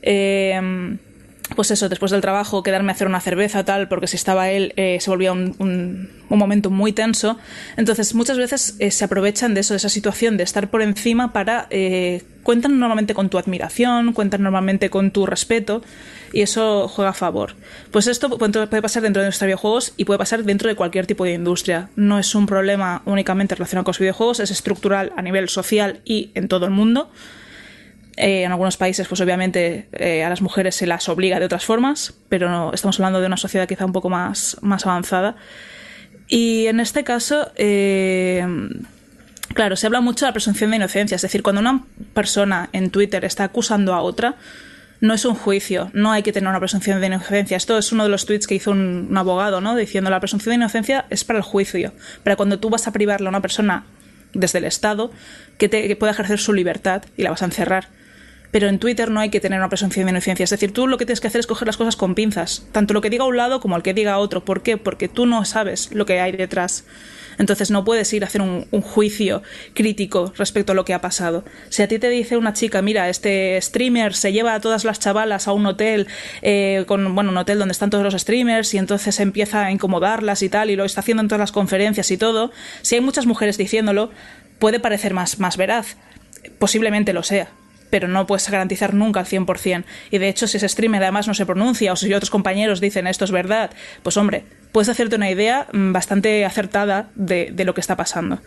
Eh, 0.02 0.98
pues 1.54 1.70
eso, 1.70 1.88
después 1.88 2.10
del 2.10 2.20
trabajo, 2.20 2.62
quedarme 2.62 2.92
a 2.92 2.94
hacer 2.94 3.08
una 3.08 3.20
cerveza, 3.20 3.64
tal, 3.64 3.88
porque 3.88 4.06
si 4.06 4.16
estaba 4.16 4.50
él, 4.50 4.72
eh, 4.76 4.98
se 5.00 5.10
volvía 5.10 5.32
un, 5.32 6.10
momento 6.28 6.70
muy 6.70 6.92
tenso. 6.92 7.38
Entonces, 7.76 8.14
muchas 8.14 8.38
veces 8.38 8.76
eh, 8.78 8.90
se 8.90 9.04
aprovechan 9.04 9.54
de 9.54 9.60
eso, 9.60 9.72
de 9.72 9.78
esa 9.78 9.88
situación, 9.88 10.36
de 10.36 10.44
estar 10.44 10.68
por 10.68 10.82
encima 10.82 11.32
para. 11.32 11.66
Eh, 11.70 12.22
cuentan 12.42 12.78
normalmente 12.78 13.14
con 13.14 13.28
tu 13.28 13.38
admiración, 13.38 14.12
cuentan 14.12 14.42
normalmente 14.42 14.90
con 14.90 15.10
tu 15.10 15.26
respeto, 15.26 15.82
y 16.32 16.42
eso 16.42 16.88
juega 16.88 17.10
a 17.10 17.14
favor. 17.14 17.54
Pues 17.90 18.06
esto 18.06 18.28
puede 18.38 18.82
pasar 18.82 19.02
dentro 19.02 19.22
de 19.22 19.28
nuestros 19.28 19.46
videojuegos 19.46 19.94
y 19.96 20.04
puede 20.04 20.18
pasar 20.18 20.44
dentro 20.44 20.68
de 20.68 20.74
cualquier 20.74 21.06
tipo 21.06 21.24
de 21.24 21.34
industria. 21.34 21.90
No 21.96 22.18
es 22.18 22.34
un 22.34 22.46
problema 22.46 23.02
únicamente 23.06 23.54
relacionado 23.54 23.84
con 23.84 23.92
los 23.92 23.98
videojuegos, 23.98 24.40
es 24.40 24.50
estructural 24.50 25.12
a 25.16 25.22
nivel 25.22 25.48
social 25.48 26.00
y 26.04 26.30
en 26.34 26.48
todo 26.48 26.66
el 26.66 26.70
mundo. 26.70 27.10
Eh, 28.20 28.42
en 28.42 28.50
algunos 28.50 28.76
países, 28.76 29.06
pues 29.06 29.20
obviamente 29.20 29.88
eh, 29.92 30.24
a 30.24 30.28
las 30.28 30.42
mujeres 30.42 30.74
se 30.74 30.88
las 30.88 31.08
obliga 31.08 31.38
de 31.38 31.46
otras 31.46 31.64
formas, 31.64 32.14
pero 32.28 32.50
no, 32.50 32.72
estamos 32.72 32.98
hablando 32.98 33.20
de 33.20 33.28
una 33.28 33.36
sociedad 33.36 33.68
quizá 33.68 33.84
un 33.84 33.92
poco 33.92 34.10
más, 34.10 34.56
más 34.60 34.84
avanzada. 34.86 35.36
Y 36.26 36.66
en 36.66 36.80
este 36.80 37.04
caso, 37.04 37.52
eh, 37.54 38.44
claro, 39.54 39.76
se 39.76 39.86
habla 39.86 40.00
mucho 40.00 40.24
de 40.24 40.30
la 40.30 40.32
presunción 40.32 40.70
de 40.70 40.78
inocencia, 40.78 41.14
es 41.14 41.22
decir, 41.22 41.44
cuando 41.44 41.60
una 41.60 41.84
persona 42.12 42.70
en 42.72 42.90
Twitter 42.90 43.24
está 43.24 43.44
acusando 43.44 43.94
a 43.94 44.00
otra, 44.00 44.34
no 45.00 45.14
es 45.14 45.24
un 45.24 45.36
juicio, 45.36 45.88
no 45.92 46.10
hay 46.10 46.24
que 46.24 46.32
tener 46.32 46.50
una 46.50 46.58
presunción 46.58 47.00
de 47.00 47.06
inocencia. 47.06 47.56
Esto 47.56 47.78
es 47.78 47.92
uno 47.92 48.02
de 48.02 48.08
los 48.08 48.26
tweets 48.26 48.48
que 48.48 48.56
hizo 48.56 48.72
un, 48.72 49.16
abogado, 49.16 49.60
¿no? 49.60 49.76
Diciendo 49.76 50.10
la 50.10 50.18
presunción 50.18 50.50
de 50.50 50.56
inocencia 50.56 51.06
es 51.08 51.22
para 51.22 51.38
el 51.38 51.44
juicio, 51.44 51.92
para 52.24 52.34
cuando 52.34 52.58
tú 52.58 52.68
vas 52.68 52.88
a 52.88 52.92
privarle 52.92 53.28
a 53.28 53.30
una 53.30 53.42
persona 53.42 53.84
desde 54.34 54.58
el 54.58 54.64
Estado 54.64 55.12
que, 55.56 55.68
te, 55.68 55.86
que 55.86 55.94
pueda 55.94 56.10
ejercer 56.10 56.40
su 56.40 56.52
libertad 56.52 57.04
y 57.16 57.22
la 57.22 57.30
vas 57.30 57.42
a 57.42 57.44
encerrar 57.44 57.96
pero 58.50 58.68
en 58.68 58.78
Twitter 58.78 59.10
no 59.10 59.20
hay 59.20 59.30
que 59.30 59.40
tener 59.40 59.58
una 59.58 59.68
presunción 59.68 60.06
de 60.06 60.10
inocencia. 60.10 60.44
Es 60.44 60.50
decir, 60.50 60.72
tú 60.72 60.86
lo 60.86 60.98
que 60.98 61.06
tienes 61.06 61.20
que 61.20 61.28
hacer 61.28 61.40
es 61.40 61.46
coger 61.46 61.66
las 61.66 61.76
cosas 61.76 61.96
con 61.96 62.14
pinzas, 62.14 62.66
tanto 62.72 62.94
lo 62.94 63.00
que 63.00 63.10
diga 63.10 63.24
un 63.24 63.36
lado 63.36 63.60
como 63.60 63.76
el 63.76 63.82
que 63.82 63.94
diga 63.94 64.18
otro. 64.18 64.44
¿Por 64.44 64.62
qué? 64.62 64.76
Porque 64.76 65.08
tú 65.08 65.26
no 65.26 65.44
sabes 65.44 65.90
lo 65.92 66.06
que 66.06 66.20
hay 66.20 66.32
detrás. 66.32 66.84
Entonces 67.38 67.70
no 67.70 67.84
puedes 67.84 68.12
ir 68.12 68.24
a 68.24 68.26
hacer 68.26 68.42
un, 68.42 68.66
juicio 68.82 69.42
crítico 69.74 70.32
respecto 70.36 70.72
a 70.72 70.74
lo 70.74 70.84
que 70.84 70.92
ha 70.92 71.00
pasado. 71.00 71.44
Si 71.68 71.82
a 71.82 71.88
ti 71.88 71.98
te 71.98 72.08
dice 72.08 72.36
una 72.36 72.52
chica, 72.52 72.82
mira, 72.82 73.08
este 73.08 73.60
streamer 73.60 74.14
se 74.14 74.32
lleva 74.32 74.54
a 74.54 74.60
todas 74.60 74.84
las 74.84 74.98
chavalas 74.98 75.46
a 75.46 75.52
un 75.52 75.64
hotel, 75.66 76.08
eh, 76.42 76.84
bueno, 76.88 77.10
un 77.10 77.36
hotel 77.36 77.58
donde 77.58 77.72
están 77.72 77.90
todos 77.90 78.02
los 78.02 78.20
streamers 78.20 78.74
y 78.74 78.78
entonces 78.78 79.20
empieza 79.20 79.66
a 79.66 79.70
incomodarlas 79.70 80.42
y 80.42 80.48
tal, 80.48 80.70
y 80.70 80.76
lo 80.76 80.84
está 80.84 81.00
haciendo 81.00 81.22
en 81.22 81.28
todas 81.28 81.40
las 81.40 81.52
conferencias 81.52 82.10
y 82.10 82.16
todo, 82.16 82.50
si 82.82 82.96
hay 82.96 83.00
muchas 83.00 83.26
mujeres 83.26 83.56
diciéndolo, 83.56 84.10
puede 84.58 84.80
parecer 84.80 85.14
más, 85.14 85.38
más 85.38 85.56
veraz. 85.56 85.96
Posiblemente 86.58 87.12
lo 87.12 87.22
sea, 87.22 87.50
pero 87.90 88.08
no 88.08 88.26
puedes 88.26 88.48
garantizar 88.50 88.94
nunca 88.94 89.20
al 89.20 89.26
100%. 89.26 89.84
Y 90.10 90.18
de 90.18 90.28
hecho, 90.28 90.46
si 90.46 90.56
ese 90.56 90.68
streamer 90.68 91.02
además 91.02 91.26
no 91.26 91.34
se 91.34 91.46
pronuncia 91.46 91.92
o 91.92 91.96
si 91.96 92.12
otros 92.12 92.30
compañeros 92.30 92.80
dicen 92.80 93.06
esto 93.06 93.24
es 93.24 93.30
verdad, 93.30 93.70
pues 94.02 94.16
hombre, 94.16 94.44
puedes 94.72 94.88
hacerte 94.88 95.16
una 95.16 95.30
idea 95.30 95.66
bastante 95.72 96.44
acertada 96.44 97.10
de, 97.14 97.52
lo 97.64 97.74
que 97.74 97.80
está 97.80 97.96
pasando. 97.96 98.40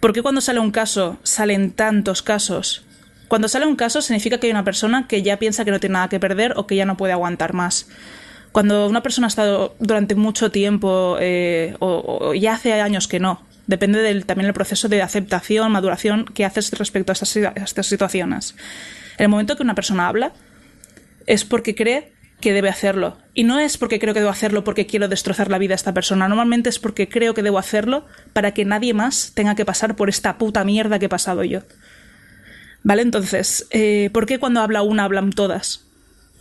¿Por 0.00 0.12
qué 0.12 0.22
cuando 0.22 0.40
sale 0.40 0.60
un 0.60 0.70
caso 0.70 1.18
salen 1.22 1.70
tantos 1.70 2.22
casos? 2.22 2.84
Cuando 3.28 3.48
sale 3.48 3.66
un 3.66 3.76
caso 3.76 4.02
significa 4.02 4.38
que 4.38 4.48
hay 4.48 4.52
una 4.52 4.64
persona 4.64 5.06
que 5.08 5.22
ya 5.22 5.38
piensa 5.38 5.64
que 5.64 5.70
no 5.70 5.80
tiene 5.80 5.94
nada 5.94 6.08
que 6.08 6.20
perder 6.20 6.54
o 6.56 6.66
que 6.66 6.76
ya 6.76 6.84
no 6.84 6.96
puede 6.96 7.12
aguantar 7.12 7.54
más. 7.54 7.88
Cuando 8.50 8.86
una 8.86 9.02
persona 9.02 9.26
ha 9.26 9.28
estado 9.28 9.74
durante 9.78 10.14
mucho 10.14 10.50
tiempo 10.50 11.16
eh, 11.18 11.74
o 11.78 12.34
ya 12.34 12.54
hace 12.54 12.74
años 12.74 13.08
que 13.08 13.18
no, 13.18 13.40
Depende 13.66 14.00
del, 14.00 14.26
también 14.26 14.46
del 14.46 14.54
proceso 14.54 14.88
de 14.88 15.02
aceptación, 15.02 15.70
maduración 15.70 16.24
que 16.24 16.44
haces 16.44 16.72
respecto 16.72 17.12
a 17.12 17.14
estas, 17.14 17.86
situaciones. 17.86 18.56
El 19.18 19.28
momento 19.28 19.56
que 19.56 19.62
una 19.62 19.74
persona 19.74 20.08
habla, 20.08 20.32
es 21.26 21.44
porque 21.44 21.74
cree 21.74 22.12
que 22.40 22.52
debe 22.52 22.68
hacerlo. 22.68 23.18
Y 23.34 23.44
no 23.44 23.60
es 23.60 23.78
porque 23.78 24.00
creo 24.00 24.14
que 24.14 24.20
debo 24.20 24.32
hacerlo 24.32 24.64
porque 24.64 24.86
quiero 24.86 25.06
destrozar 25.06 25.48
la 25.48 25.58
vida 25.58 25.74
a 25.74 25.76
esta 25.76 25.94
persona. 25.94 26.26
Normalmente 26.26 26.68
es 26.68 26.80
porque 26.80 27.08
creo 27.08 27.34
que 27.34 27.42
debo 27.42 27.58
hacerlo 27.58 28.04
para 28.32 28.52
que 28.52 28.64
nadie 28.64 28.94
más 28.94 29.32
tenga 29.34 29.54
que 29.54 29.64
pasar 29.64 29.94
por 29.94 30.08
esta 30.08 30.38
puta 30.38 30.64
mierda 30.64 30.98
que 30.98 31.06
he 31.06 31.08
pasado 31.08 31.44
yo. 31.44 31.60
¿Vale? 32.82 33.02
Entonces, 33.02 33.68
eh, 33.70 34.10
¿por 34.12 34.26
qué 34.26 34.40
cuando 34.40 34.60
habla 34.60 34.82
una 34.82 35.04
hablan 35.04 35.30
todas? 35.30 35.86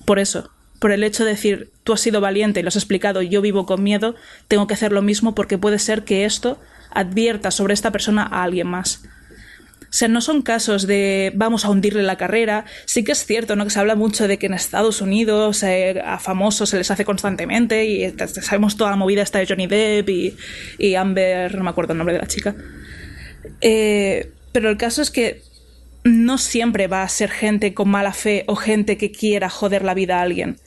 Por 0.05 0.17
eso. 0.17 0.49
Por 0.80 0.91
el 0.91 1.03
hecho 1.03 1.24
de 1.24 1.32
decir, 1.32 1.69
tú 1.84 1.93
has 1.93 2.01
sido 2.01 2.19
valiente 2.22 2.59
y 2.59 2.63
lo 2.63 2.69
has 2.69 2.76
explicado, 2.76 3.22
yo 3.22 3.41
vivo 3.41 3.67
con 3.67 3.84
miedo, 3.84 4.15
tengo 4.47 4.65
que 4.65 4.74
hacer 4.74 4.91
lo 4.91 5.03
mismo 5.03 5.36
porque 5.36 5.59
puede 5.59 5.78
ser 5.78 6.03
que 6.03 6.26
esto 6.26 6.59
advierta 6.91 7.51
sobre 7.51 7.73
esta 7.73 7.91
persona 7.91 8.23
a 8.23 8.43
alguien 8.43 8.67
más. 8.67 9.03
O 9.91 9.93
sea, 9.93 10.07
no 10.07 10.21
son 10.21 10.41
casos 10.41 10.87
de 10.87 11.33
vamos 11.35 11.65
a 11.65 11.69
hundirle 11.69 12.01
la 12.01 12.15
carrera. 12.15 12.63
Sí 12.85 13.03
que 13.03 13.11
es 13.11 13.25
cierto, 13.25 13.57
¿no? 13.57 13.65
Que 13.65 13.71
se 13.71 13.79
habla 13.79 13.95
mucho 13.95 14.25
de 14.25 14.39
que 14.39 14.45
en 14.45 14.53
Estados 14.53 15.01
Unidos 15.01 15.63
eh, 15.63 16.01
a 16.05 16.17
famosos 16.17 16.69
se 16.69 16.77
les 16.77 16.89
hace 16.91 17.03
constantemente 17.03 17.85
y 17.85 18.13
sabemos 18.41 18.77
toda 18.77 18.91
la 18.91 18.95
movida 18.95 19.21
esta 19.21 19.39
de 19.39 19.47
Johnny 19.47 19.67
Depp 19.67 20.09
y, 20.09 20.37
y 20.77 20.95
Amber, 20.95 21.55
no 21.55 21.65
me 21.65 21.71
acuerdo 21.71 21.91
el 21.91 21.97
nombre 21.97 22.13
de 22.15 22.21
la 22.21 22.27
chica. 22.27 22.55
Eh, 23.59 24.31
pero 24.53 24.69
el 24.69 24.77
caso 24.77 25.01
es 25.01 25.11
que 25.11 25.43
no 26.05 26.37
siempre 26.37 26.87
va 26.87 27.03
a 27.03 27.09
ser 27.09 27.29
gente 27.29 27.73
con 27.73 27.89
mala 27.89 28.13
fe 28.13 28.45
o 28.47 28.55
gente 28.55 28.97
que 28.97 29.11
quiera 29.11 29.49
joder 29.49 29.83
la 29.83 29.93
vida 29.93 30.19
a 30.19 30.21
alguien 30.21 30.57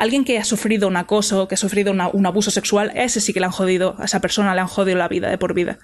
alguien 0.00 0.24
que 0.24 0.38
ha 0.38 0.44
sufrido 0.44 0.88
un 0.88 0.96
acoso, 0.96 1.46
que 1.46 1.56
ha 1.56 1.58
sufrido 1.58 1.92
un 1.92 2.26
abuso 2.26 2.50
sexual, 2.50 2.90
ese 2.94 3.20
sí 3.20 3.34
que 3.34 3.40
le 3.40 3.46
han 3.46 3.52
jodido, 3.52 3.96
a 3.98 4.06
esa 4.06 4.20
persona 4.20 4.54
le 4.54 4.62
han 4.62 4.66
jodido 4.66 4.96
la 4.96 5.08
vida 5.08 5.28
de 5.28 5.36
por 5.36 5.52
vida. 5.52 5.78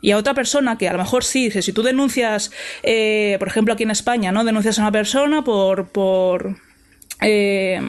Y 0.00 0.10
a 0.10 0.18
otra 0.18 0.34
persona 0.34 0.76
que 0.76 0.88
a 0.88 0.92
lo 0.92 0.98
mejor 0.98 1.22
sí, 1.22 1.52
si 1.52 1.72
tú 1.72 1.84
denuncias, 1.84 2.50
eh, 2.82 3.36
por 3.38 3.46
ejemplo 3.46 3.72
aquí 3.72 3.84
en 3.84 3.92
España, 3.92 4.32
¿no? 4.32 4.42
Denuncias 4.42 4.80
a 4.80 4.82
una 4.82 4.90
persona 4.90 5.44
por, 5.44 5.86
por 5.86 6.56
eh, 7.20 7.80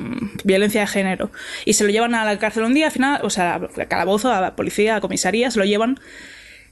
violencia 0.44 0.82
de 0.82 0.88
género 0.88 1.32
y 1.66 1.74
se 1.74 1.84
lo 1.84 1.90
llevan 1.90 2.14
a 2.14 2.24
la 2.26 2.38
cárcel 2.38 2.64
un 2.64 2.76
día, 2.76 2.86
al 2.86 2.92
final, 2.92 3.22
o 3.24 3.32
sea, 3.32 3.56
a 3.56 3.86
calabozo, 3.88 4.32
a 4.32 4.40
la 4.42 4.56
policía, 4.56 4.98
a 4.98 5.02
comisaría, 5.02 5.50
se 5.50 5.58
lo 5.58 5.66
llevan. 5.66 6.00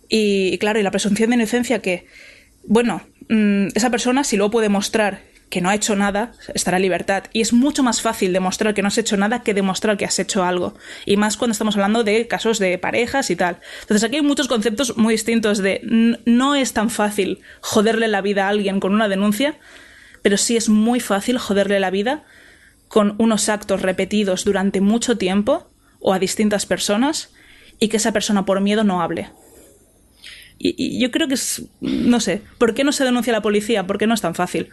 Y, 0.08 0.54
y 0.54 0.58
claro, 0.60 0.80
y 0.80 0.84
la 0.84 0.92
presunción 0.92 1.32
de 1.32 1.38
inocencia 1.38 1.80
que, 1.80 2.06
bueno, 2.64 3.02
mmm, 3.28 3.70
esa 3.74 3.90
persona 3.90 4.24
si 4.24 4.38
luego 4.38 4.52
puede 4.52 4.70
mostrar 4.70 5.33
que 5.54 5.62
no 5.62 5.70
ha 5.70 5.76
hecho 5.76 5.96
nada, 5.96 6.32
estará 6.56 6.78
en 6.78 6.82
libertad. 6.82 7.26
Y 7.32 7.42
es 7.42 7.54
mucho 7.54 7.84
más 7.84 8.02
fácil 8.02 8.34
demostrar 8.34 8.74
que 8.74 8.82
no 8.82 8.88
has 8.88 8.98
hecho 8.98 9.18
nada 9.18 9.44
que 9.44 9.54
demostrar 9.54 9.98
que 9.98 10.06
has 10.06 10.18
hecho 10.18 10.44
algo. 10.44 10.74
Y 11.06 11.16
más 11.16 11.38
cuando 11.38 11.52
estamos 11.52 11.76
hablando 11.76 12.04
de 12.04 12.28
casos 12.28 12.58
de 12.58 12.80
parejas 12.80 13.30
y 13.30 13.36
tal. 13.36 13.60
Entonces 13.82 14.04
aquí 14.04 14.16
hay 14.16 14.24
muchos 14.24 14.48
conceptos 14.48 14.98
muy 14.98 15.14
distintos 15.14 15.60
de 15.60 16.18
no 16.26 16.56
es 16.56 16.74
tan 16.74 16.90
fácil 16.90 17.42
joderle 17.62 18.08
la 18.08 18.22
vida 18.22 18.48
a 18.48 18.50
alguien 18.50 18.80
con 18.80 18.96
una 18.96 19.08
denuncia, 19.08 19.60
pero 20.24 20.38
sí 20.38 20.58
es 20.58 20.70
muy 20.70 21.00
fácil 21.00 21.38
joderle 21.38 21.80
la 21.80 21.92
vida 21.92 22.24
con 22.88 23.14
unos 23.20 23.48
actos 23.48 23.84
repetidos 23.84 24.46
durante 24.46 24.82
mucho 24.82 25.20
tiempo 25.20 25.70
o 26.00 26.14
a 26.16 26.20
distintas 26.20 26.66
personas 26.66 27.32
y 27.80 27.90
que 27.90 27.98
esa 27.98 28.12
persona 28.12 28.44
por 28.44 28.60
miedo 28.60 28.84
no 28.84 29.04
hable. 29.04 29.30
Y, 30.58 30.74
y 30.76 31.00
yo 31.00 31.12
creo 31.12 31.28
que 31.28 31.36
es, 31.36 31.62
no 31.80 32.20
sé, 32.20 32.42
¿por 32.58 32.74
qué 32.74 32.84
no 32.84 32.92
se 32.92 33.04
denuncia 33.04 33.32
a 33.32 33.38
la 33.38 33.44
policía? 33.44 33.86
¿Por 33.86 34.00
qué 34.00 34.08
no 34.08 34.16
es 34.16 34.22
tan 34.22 34.34
fácil? 34.34 34.72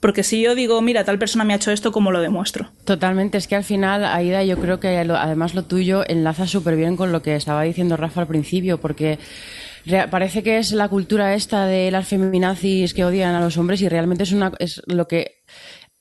Porque 0.00 0.22
si 0.22 0.40
yo 0.40 0.54
digo, 0.54 0.80
mira, 0.80 1.04
tal 1.04 1.18
persona 1.18 1.44
me 1.44 1.52
ha 1.52 1.56
hecho 1.56 1.72
esto, 1.72 1.90
¿cómo 1.90 2.12
lo 2.12 2.20
demuestro? 2.20 2.70
Totalmente, 2.84 3.36
es 3.36 3.48
que 3.48 3.56
al 3.56 3.64
final, 3.64 4.04
Aida, 4.04 4.44
yo 4.44 4.58
creo 4.58 4.78
que 4.78 4.96
además 4.96 5.54
lo 5.54 5.64
tuyo 5.64 6.04
enlaza 6.06 6.46
súper 6.46 6.76
bien 6.76 6.96
con 6.96 7.10
lo 7.10 7.20
que 7.20 7.34
estaba 7.34 7.62
diciendo 7.62 7.96
Rafa 7.96 8.20
al 8.20 8.28
principio, 8.28 8.78
porque 8.78 9.18
parece 10.10 10.42
que 10.42 10.58
es 10.58 10.72
la 10.72 10.88
cultura 10.88 11.34
esta 11.34 11.66
de 11.66 11.90
las 11.90 12.06
feminazis 12.06 12.94
que 12.94 13.04
odian 13.04 13.34
a 13.34 13.40
los 13.40 13.56
hombres 13.56 13.80
y 13.82 13.88
realmente 13.88 14.22
es, 14.22 14.32
una, 14.32 14.52
es 14.58 14.82
lo 14.86 15.08
que 15.08 15.42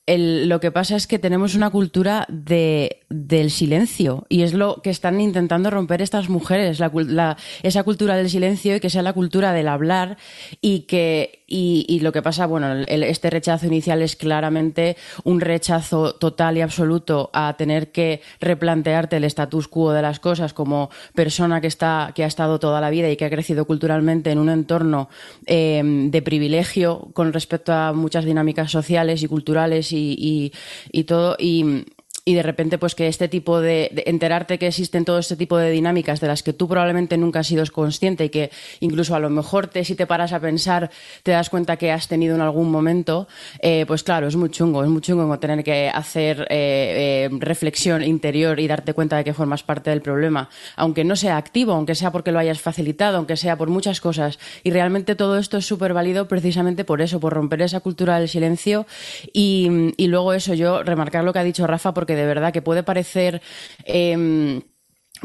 el- 0.07 0.49
lo 0.49 0.59
que 0.59 0.71
pasa 0.71 0.95
es 0.95 1.05
que 1.05 1.19
tenemos 1.19 1.53
una 1.53 1.69
cultura 1.69 2.25
de, 2.29 3.01
del 3.09 3.51
silencio 3.51 4.25
y 4.29 4.41
es 4.41 4.53
lo 4.53 4.81
que 4.81 4.89
están 4.89 5.21
intentando 5.21 5.69
romper 5.69 6.01
estas 6.01 6.29
mujeres, 6.29 6.79
la, 6.79 6.91
la- 6.93 7.37
esa 7.61 7.83
cultura 7.83 8.15
del 8.15 8.29
silencio 8.29 8.75
y 8.75 8.79
que 8.79 8.89
sea 8.89 9.01
la 9.03 9.13
cultura 9.13 9.53
del 9.53 9.67
hablar 9.67 10.17
y 10.61 10.81
que 10.81 11.43
y, 11.49 12.01
lo 12.01 12.11
que 12.11 12.21
pasa, 12.21 12.45
bueno, 12.45 12.73
el- 12.73 13.03
este 13.03 13.29
rechazo 13.29 13.67
inicial 13.67 14.01
es 14.01 14.17
claramente 14.17 14.97
un 15.23 15.39
rechazo 15.39 16.13
total 16.15 16.57
y 16.57 16.61
absoluto 16.61 17.29
a 17.31 17.55
tener 17.55 17.93
que 17.93 18.21
replantearte 18.41 19.15
el 19.15 19.23
status 19.23 19.69
quo 19.69 19.93
de 19.93 20.01
las 20.01 20.19
cosas 20.19 20.53
como 20.53 20.89
persona 21.15 21.61
que 21.61 21.67
está 21.67 22.11
que 22.13 22.25
ha 22.25 22.27
estado 22.27 22.59
toda 22.59 22.81
la 22.81 22.89
vida 22.89 23.09
y 23.09 23.15
que 23.15 23.23
ha 23.25 23.29
crecido 23.29 23.65
culturalmente 23.65 24.31
en 24.31 24.39
un 24.39 24.49
entorno 24.49 25.07
eh, 25.45 25.81
de 26.09 26.21
privilegio 26.21 27.09
con 27.13 27.31
respecto 27.31 27.71
a 27.71 27.93
muchas 27.93 28.25
dinámicas 28.25 28.69
sociales 28.71 29.23
y 29.23 29.27
culturales 29.27 29.93
y- 29.99 30.51
y 30.91 31.03
todo 31.05 31.35
y 31.39 31.85
y 32.27 32.33
de 32.33 32.43
repente 32.43 32.77
pues 32.77 32.93
que 32.93 33.07
este 33.07 33.29
tipo 33.29 33.61
de, 33.61 34.03
enterarte 34.05 34.59
que 34.59 34.67
existen 34.67 35.05
todo 35.05 35.17
este 35.17 35.37
tipo 35.37 35.57
de 35.57 35.71
dinámicas 35.71 36.19
de 36.19 36.27
las 36.27 36.43
que 36.43 36.51
tú 36.51 36.67
probablemente 36.67 37.17
nunca 37.17 37.39
has 37.39 37.47
sido 37.47 37.63
consciente 37.71 38.25
y 38.25 38.29
que 38.29 38.51
incluso 38.81 39.15
a 39.15 39.19
lo 39.19 39.29
mejor 39.29 39.67
te 39.67 39.85
si 39.85 39.95
te 39.95 40.05
paras 40.05 40.33
a 40.33 40.41
pensar 40.41 40.91
te 41.23 41.31
das 41.31 41.49
cuenta 41.49 41.77
que 41.77 41.89
has 41.89 42.09
tenido 42.09 42.35
en 42.35 42.41
algún 42.41 42.69
momento 42.69 43.29
eh, 43.61 43.85
pues 43.87 44.03
claro 44.03 44.27
es 44.27 44.35
muy 44.35 44.49
chungo 44.49 44.83
es 44.83 44.89
muy 44.89 44.99
chungo 44.99 45.39
tener 45.39 45.63
que 45.63 45.87
hacer 45.87 46.41
eh, 46.49 47.29
eh, 47.29 47.37
reflexión 47.39 48.03
interior 48.03 48.59
y 48.59 48.67
darte 48.67 48.93
cuenta 48.93 49.15
de 49.15 49.23
que 49.23 49.33
formas 49.33 49.63
parte 49.63 49.89
del 49.89 50.01
problema. 50.01 50.49
Aunque 50.75 51.05
no 51.05 51.15
sea 51.15 51.37
activo 51.37 51.71
aunque 51.71 51.95
sea 51.95 52.11
porque 52.11 52.33
lo 52.33 52.39
hayas 52.39 52.59
facilitado 52.59 53.15
aunque 53.15 53.37
sea 53.37 53.55
por 53.55 53.69
muchas 53.69 54.01
cosas. 54.01 54.37
Y 54.65 54.71
realmente 54.71 55.15
todo 55.15 55.37
esto 55.37 55.55
es 55.55 55.65
súper 55.65 55.93
válido 55.93 56.27
precisamente 56.27 56.83
por 56.83 57.01
eso 57.01 57.21
por 57.21 57.31
romper 57.31 57.61
esa 57.61 57.79
cultura 57.79 58.19
del 58.19 58.27
silencio. 58.27 58.85
Y, 59.31 59.93
y 59.95 60.07
luego 60.07 60.33
eso 60.33 60.53
yo 60.53 60.83
remarcar 60.83 61.23
lo 61.23 61.31
que 61.31 61.39
ha 61.39 61.43
dicho 61.45 61.65
Rafa 61.65 61.93
porque 61.93 62.16
de 62.17 62.25
verdad 62.25 62.51
que 62.51 62.61
puede 62.61 62.83
parecer 62.83 63.41
em, 63.85 64.61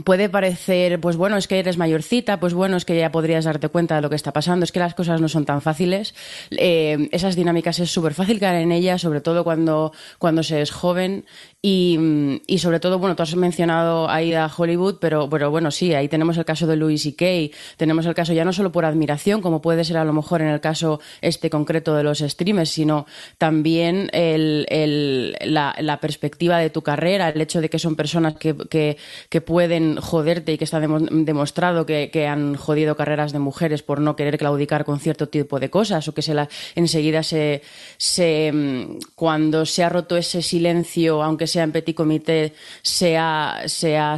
Puede 0.04 0.30
parecer, 0.30 0.98
pues 1.00 1.16
bueno, 1.16 1.36
es 1.36 1.46
que 1.46 1.58
eres 1.58 1.76
mayorcita, 1.76 2.40
pues 2.40 2.54
bueno, 2.54 2.78
es 2.78 2.86
que 2.86 2.96
ya 2.96 3.12
podrías 3.12 3.44
darte 3.44 3.68
cuenta 3.68 3.96
de 3.96 4.00
lo 4.00 4.08
que 4.08 4.16
está 4.16 4.32
pasando, 4.32 4.64
es 4.64 4.72
que 4.72 4.78
las 4.78 4.94
cosas 4.94 5.20
no 5.20 5.28
son 5.28 5.44
tan 5.44 5.60
fáciles. 5.60 6.14
Eh, 6.50 7.10
esas 7.12 7.36
dinámicas 7.36 7.78
es 7.78 7.90
súper 7.90 8.14
fácil 8.14 8.40
caer 8.40 8.62
en 8.62 8.72
ellas, 8.72 9.02
sobre 9.02 9.20
todo 9.20 9.44
cuando, 9.44 9.92
cuando 10.18 10.42
se 10.42 10.62
es 10.62 10.70
joven. 10.70 11.26
Y, 11.64 12.40
y 12.48 12.58
sobre 12.58 12.80
todo, 12.80 12.98
bueno, 12.98 13.14
tú 13.14 13.22
has 13.22 13.36
mencionado 13.36 14.10
ahí 14.10 14.34
a 14.34 14.50
Hollywood, 14.54 14.96
pero, 15.00 15.30
pero 15.30 15.48
bueno, 15.52 15.70
sí, 15.70 15.94
ahí 15.94 16.08
tenemos 16.08 16.36
el 16.36 16.44
caso 16.44 16.66
de 16.66 16.74
Louis 16.74 17.00
C.K., 17.00 17.56
tenemos 17.76 18.04
el 18.04 18.14
caso 18.14 18.32
ya 18.32 18.44
no 18.44 18.52
solo 18.52 18.72
por 18.72 18.84
admiración, 18.84 19.40
como 19.40 19.62
puede 19.62 19.84
ser 19.84 19.98
a 19.98 20.04
lo 20.04 20.12
mejor 20.12 20.42
en 20.42 20.48
el 20.48 20.60
caso 20.60 20.98
este 21.20 21.50
concreto 21.50 21.94
de 21.94 22.02
los 22.02 22.18
streamers, 22.18 22.70
sino 22.70 23.06
también 23.38 24.10
la, 24.12 25.98
perspectiva 26.00 26.58
de 26.58 26.70
tu 26.70 26.82
carrera, 26.82 27.28
el 27.28 27.40
hecho 27.40 27.60
de 27.60 27.70
que 27.70 27.78
son 27.78 27.94
personas 27.94 28.34
que, 28.34 28.56
que, 28.68 28.96
que 29.28 29.40
pueden 29.40 29.98
joderte 30.00 30.54
y 30.54 30.58
que 30.58 30.64
está 30.64 30.80
demo- 30.80 30.98
demostrado 30.98 31.86
que, 31.86 32.10
que 32.12 32.26
han 32.26 32.56
jodido 32.56 32.96
carreras 32.96 33.30
de 33.30 33.38
mujeres 33.38 33.84
por 33.84 34.00
no 34.00 34.16
querer 34.16 34.36
claudicar 34.36 34.84
con 34.84 34.98
cierto 34.98 35.28
tipo 35.28 35.60
de 35.60 35.70
cosas 35.70 36.08
o 36.08 36.12
que 36.14 36.22
se 36.22 36.34
la, 36.34 36.48
enseguida 36.74 37.22
se, 37.22 37.62
se 37.98 38.50
mm, 38.52 38.98
cuando 39.14 39.64
se 39.64 39.84
ha 39.84 39.88
roto 39.88 40.16
ese 40.16 40.42
silencio, 40.42 41.22
aunque 41.22 41.51
sea 41.52 41.64
en 41.64 41.72
petit 41.72 41.94
comité, 41.94 42.54
se 42.82 43.16
ha, 43.16 43.66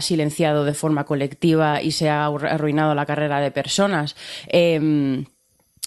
silenciado 0.00 0.64
de 0.64 0.74
forma 0.74 1.04
colectiva 1.04 1.82
y 1.82 1.90
se 1.90 2.08
ha 2.08 2.26
arruinado 2.26 2.94
la 2.94 3.06
carrera 3.06 3.40
de 3.40 3.50
personas. 3.50 4.16
Em, 4.48 5.24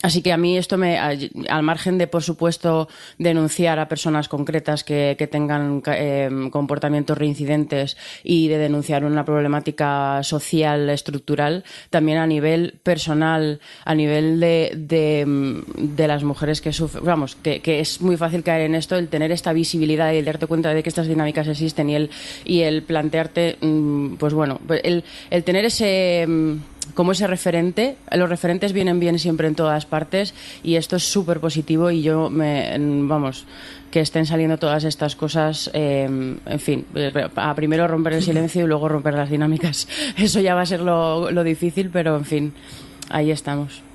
Así 0.04 0.22
que 0.22 0.32
a 0.32 0.38
mí 0.38 0.58
esto 0.58 0.78
me, 0.78 1.00
al 1.00 1.64
margen 1.64 1.98
de, 1.98 2.06
por 2.06 2.22
supuesto, 2.22 2.88
denunciar 3.18 3.80
a 3.80 3.88
personas 3.88 4.30
concretas 4.30 4.84
que, 4.84 5.16
que 5.18 5.26
tengan 5.26 5.82
eh, 5.88 6.30
comportamientos 6.52 7.18
reincidentes 7.18 7.98
y 8.24 8.48
de 8.48 8.60
denunciar 8.60 9.06
una 9.06 9.26
problemática 9.26 10.22
social 10.22 10.88
estructural, 10.91 11.64
también 11.89 12.20
a 12.20 12.28
nivel 12.28 12.80
personal, 12.84 13.60
a 13.86 13.95
nivel 13.95 14.39
de, 14.39 14.72
de, 14.76 15.26
mm, 15.26 15.95
de 15.95 16.08
las 16.08 16.24
mujeres 16.24 16.62
que 16.62 16.74
sufren, 16.74 17.04
vamos, 17.04 17.36
que, 17.36 17.62
que 17.62 17.80
es 17.80 18.00
muy 18.00 18.18
fácil 18.18 18.43
caer 18.43 18.62
en 18.62 18.76
esto, 18.76 18.98
el 18.98 19.08
tener 19.08 19.32
esta 19.32 19.52
visibilidad 19.52 20.14
y 20.14 20.18
el 20.18 20.26
darte 20.26 20.45
cuenta 20.45 20.76
de 20.76 20.84
que 20.84 20.89
estas 20.89 21.08
dinámicas 21.08 21.48
existen 21.48 21.89
y 21.89 21.95
el, 21.95 22.12
y 22.45 22.62
el 22.62 22.84
plantearte, 22.84 23.58
mm, 23.62 24.18
pues 24.18 24.36
bueno, 24.36 24.62
el, 24.84 25.04
el 25.32 25.43
tener 25.43 25.66
ese... 25.66 26.28
como 26.93 27.11
ese 27.11 27.27
referente. 27.27 27.97
Los 28.11 28.29
referentes 28.29 28.73
vienen 28.73 28.99
bien 28.99 29.19
siempre 29.19 29.47
en 29.47 29.55
todas 29.55 29.85
partes 29.85 30.33
y 30.63 30.75
esto 30.75 30.95
es 30.95 31.03
súper 31.03 31.39
positivo 31.39 31.91
y 31.91 32.01
yo 32.01 32.29
me, 32.29 32.75
vamos, 32.79 33.45
que 33.91 34.01
estén 34.01 34.25
saliendo 34.25 34.57
todas 34.57 34.83
estas 34.83 35.15
cosas, 35.15 35.69
eh, 35.73 36.03
en 36.03 36.59
fin, 36.59 36.85
eh, 36.95 37.11
a 37.35 37.55
primero 37.55 37.88
romper 37.88 38.13
el 38.13 38.23
silencio 38.23 38.63
y 38.63 38.67
luego 38.67 38.89
romper 38.89 39.13
las 39.13 39.29
dinámicas. 39.29 39.88
Eso 40.17 40.39
ya 40.39 40.55
va 40.55 40.61
a 40.61 40.65
ser 40.65 40.81
lo, 40.81 41.31
lo 41.31 41.43
difícil, 41.43 41.89
pero 41.89 42.15
en 42.17 42.25
fin, 42.25 42.53
ahí 43.09 43.31
estamos. 43.31 43.86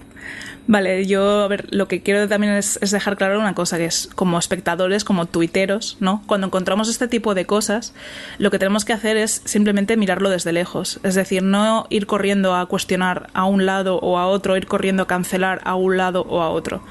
Vale, 0.68 1.06
yo, 1.06 1.40
a 1.40 1.48
ver, 1.48 1.66
lo 1.70 1.88
que 1.88 2.02
quiero 2.02 2.28
también 2.28 2.52
es, 2.52 2.78
dejar 2.80 3.16
claro 3.16 3.38
una 3.40 3.54
cosa, 3.54 3.78
que 3.78 3.86
es 3.86 4.08
como 4.14 4.38
espectadores, 4.38 5.02
como 5.02 5.26
tuiteros, 5.26 5.96
¿no? 5.98 6.22
Cuando 6.26 6.46
encontramos 6.46 6.88
este 6.88 7.08
tipo 7.08 7.34
de 7.34 7.46
cosas, 7.46 7.94
lo 8.38 8.50
que 8.50 8.60
tenemos 8.60 8.84
que 8.84 8.92
hacer 8.92 9.16
es 9.16 9.42
simplemente 9.44 9.96
mirarlo 9.96 10.30
desde 10.30 10.52
lejos. 10.52 11.00
Es 11.02 11.16
decir, 11.16 11.42
no 11.42 11.86
ir 11.90 12.06
corriendo 12.06 12.54
a 12.54 12.66
cuestionar 12.66 13.28
a 13.34 13.44
un 13.44 13.66
lado 13.66 13.98
o 13.98 14.18
a 14.18 14.26
otro, 14.28 14.56
ir 14.56 14.66
corriendo 14.66 15.02
a 15.02 15.06
cancelar 15.08 15.60
a 15.64 15.74
un 15.74 15.96
lado 15.96 16.24
o 16.28 16.42
a 16.42 16.50
otro. 16.50 16.82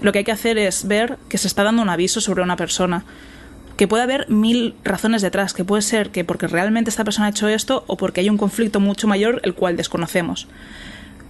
Lo 0.00 0.12
que 0.12 0.18
hay 0.18 0.24
que 0.24 0.32
hacer 0.32 0.56
es 0.56 0.88
ver 0.88 1.18
que 1.28 1.36
se 1.36 1.46
está 1.46 1.62
dando 1.62 1.82
un 1.82 1.90
aviso 1.90 2.22
sobre 2.22 2.42
una 2.42 2.56
persona. 2.56 3.04
Que 3.76 3.86
puede 3.86 4.02
haber 4.02 4.30
mil 4.30 4.74
razones 4.82 5.20
detrás, 5.20 5.52
que 5.52 5.64
puede 5.64 5.82
ser 5.82 6.10
que 6.10 6.24
porque 6.24 6.46
realmente 6.46 6.88
esta 6.88 7.04
persona 7.04 7.26
ha 7.26 7.30
hecho 7.30 7.48
esto 7.48 7.84
o 7.86 7.98
porque 7.98 8.22
hay 8.22 8.30
un 8.30 8.38
conflicto 8.38 8.80
mucho 8.80 9.06
mayor 9.06 9.40
el 9.44 9.54
cual 9.54 9.76
desconocemos. 9.76 10.48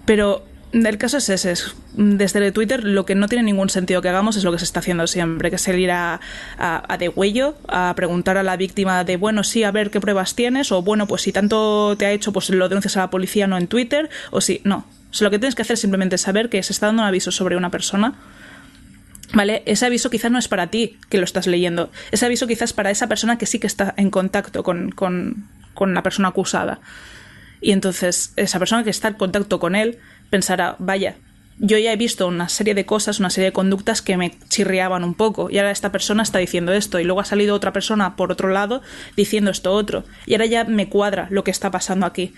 Pero 0.04 0.44
el 0.72 0.98
caso 0.98 1.16
es 1.18 1.28
ese. 1.28 1.52
es- 1.52 1.74
desde 1.94 2.52
Twitter 2.52 2.84
lo 2.84 3.04
que 3.04 3.14
no 3.14 3.26
tiene 3.28 3.42
ningún 3.44 3.68
sentido 3.70 4.00
que 4.02 4.08
hagamos 4.08 4.36
es 4.36 4.44
lo 4.44 4.52
que 4.52 4.58
se 4.58 4.64
está 4.64 4.80
haciendo 4.80 5.06
siempre, 5.06 5.50
que 5.50 5.56
es 5.56 5.62
salir 5.62 5.90
a, 5.90 6.20
a, 6.58 6.92
a 6.92 6.96
de 6.98 7.08
huello, 7.08 7.56
a 7.68 7.92
preguntar 7.96 8.36
a 8.36 8.42
la 8.42 8.56
víctima 8.56 9.02
de, 9.04 9.16
bueno, 9.16 9.42
sí, 9.42 9.64
a 9.64 9.70
ver 9.72 9.90
qué 9.90 10.00
pruebas 10.00 10.34
tienes, 10.34 10.70
o 10.72 10.82
bueno, 10.82 11.06
pues 11.06 11.22
si 11.22 11.32
tanto 11.32 11.96
te 11.98 12.06
ha 12.06 12.12
hecho, 12.12 12.32
pues 12.32 12.50
lo 12.50 12.68
denuncias 12.68 12.96
a 12.96 13.00
la 13.00 13.10
policía, 13.10 13.46
no 13.46 13.56
en 13.58 13.66
Twitter, 13.66 14.08
o 14.30 14.40
si, 14.40 14.60
no. 14.64 14.86
Lo 15.20 15.30
que 15.30 15.38
tienes 15.40 15.56
que 15.56 15.62
hacer 15.62 15.74
es 15.74 15.80
simplemente 15.80 16.18
saber 16.18 16.48
que 16.48 16.62
se 16.62 16.72
está 16.72 16.86
dando 16.86 17.02
un 17.02 17.08
aviso 17.08 17.32
sobre 17.32 17.56
una 17.56 17.70
persona. 17.70 18.14
¿Vale? 19.32 19.62
Ese 19.66 19.86
aviso 19.86 20.10
quizás 20.10 20.30
no 20.32 20.38
es 20.38 20.48
para 20.48 20.68
ti 20.68 20.98
que 21.08 21.18
lo 21.18 21.24
estás 21.24 21.46
leyendo. 21.46 21.90
Ese 22.10 22.26
aviso 22.26 22.46
quizás 22.48 22.70
es 22.70 22.72
para 22.72 22.90
esa 22.90 23.08
persona 23.08 23.38
que 23.38 23.46
sí 23.46 23.58
que 23.60 23.66
está 23.68 23.94
en 23.96 24.10
contacto 24.10 24.62
con, 24.64 24.90
con, 24.90 25.46
con 25.74 25.94
la 25.94 26.02
persona 26.02 26.28
acusada. 26.28 26.80
Y 27.60 27.70
entonces 27.72 28.32
esa 28.36 28.58
persona 28.58 28.82
que 28.82 28.90
está 28.90 29.08
en 29.08 29.14
contacto 29.14 29.60
con 29.60 29.76
él 29.76 29.98
pensará, 30.30 30.76
vaya, 30.78 31.16
yo 31.62 31.76
ya 31.76 31.92
he 31.92 31.96
visto 31.96 32.26
una 32.26 32.48
serie 32.48 32.74
de 32.74 32.86
cosas, 32.86 33.20
una 33.20 33.28
serie 33.28 33.50
de 33.50 33.52
conductas 33.52 34.00
que 34.00 34.16
me 34.16 34.38
chirriaban 34.48 35.04
un 35.04 35.14
poco 35.14 35.50
y 35.50 35.58
ahora 35.58 35.70
esta 35.70 35.92
persona 35.92 36.22
está 36.22 36.38
diciendo 36.38 36.72
esto 36.72 36.98
y 36.98 37.04
luego 37.04 37.20
ha 37.20 37.26
salido 37.26 37.54
otra 37.54 37.72
persona 37.72 38.16
por 38.16 38.32
otro 38.32 38.48
lado 38.48 38.80
diciendo 39.14 39.50
esto 39.50 39.72
otro 39.72 40.04
y 40.24 40.32
ahora 40.32 40.46
ya 40.46 40.64
me 40.64 40.88
cuadra 40.88 41.28
lo 41.30 41.44
que 41.44 41.50
está 41.50 41.70
pasando 41.70 42.06
aquí. 42.06 42.32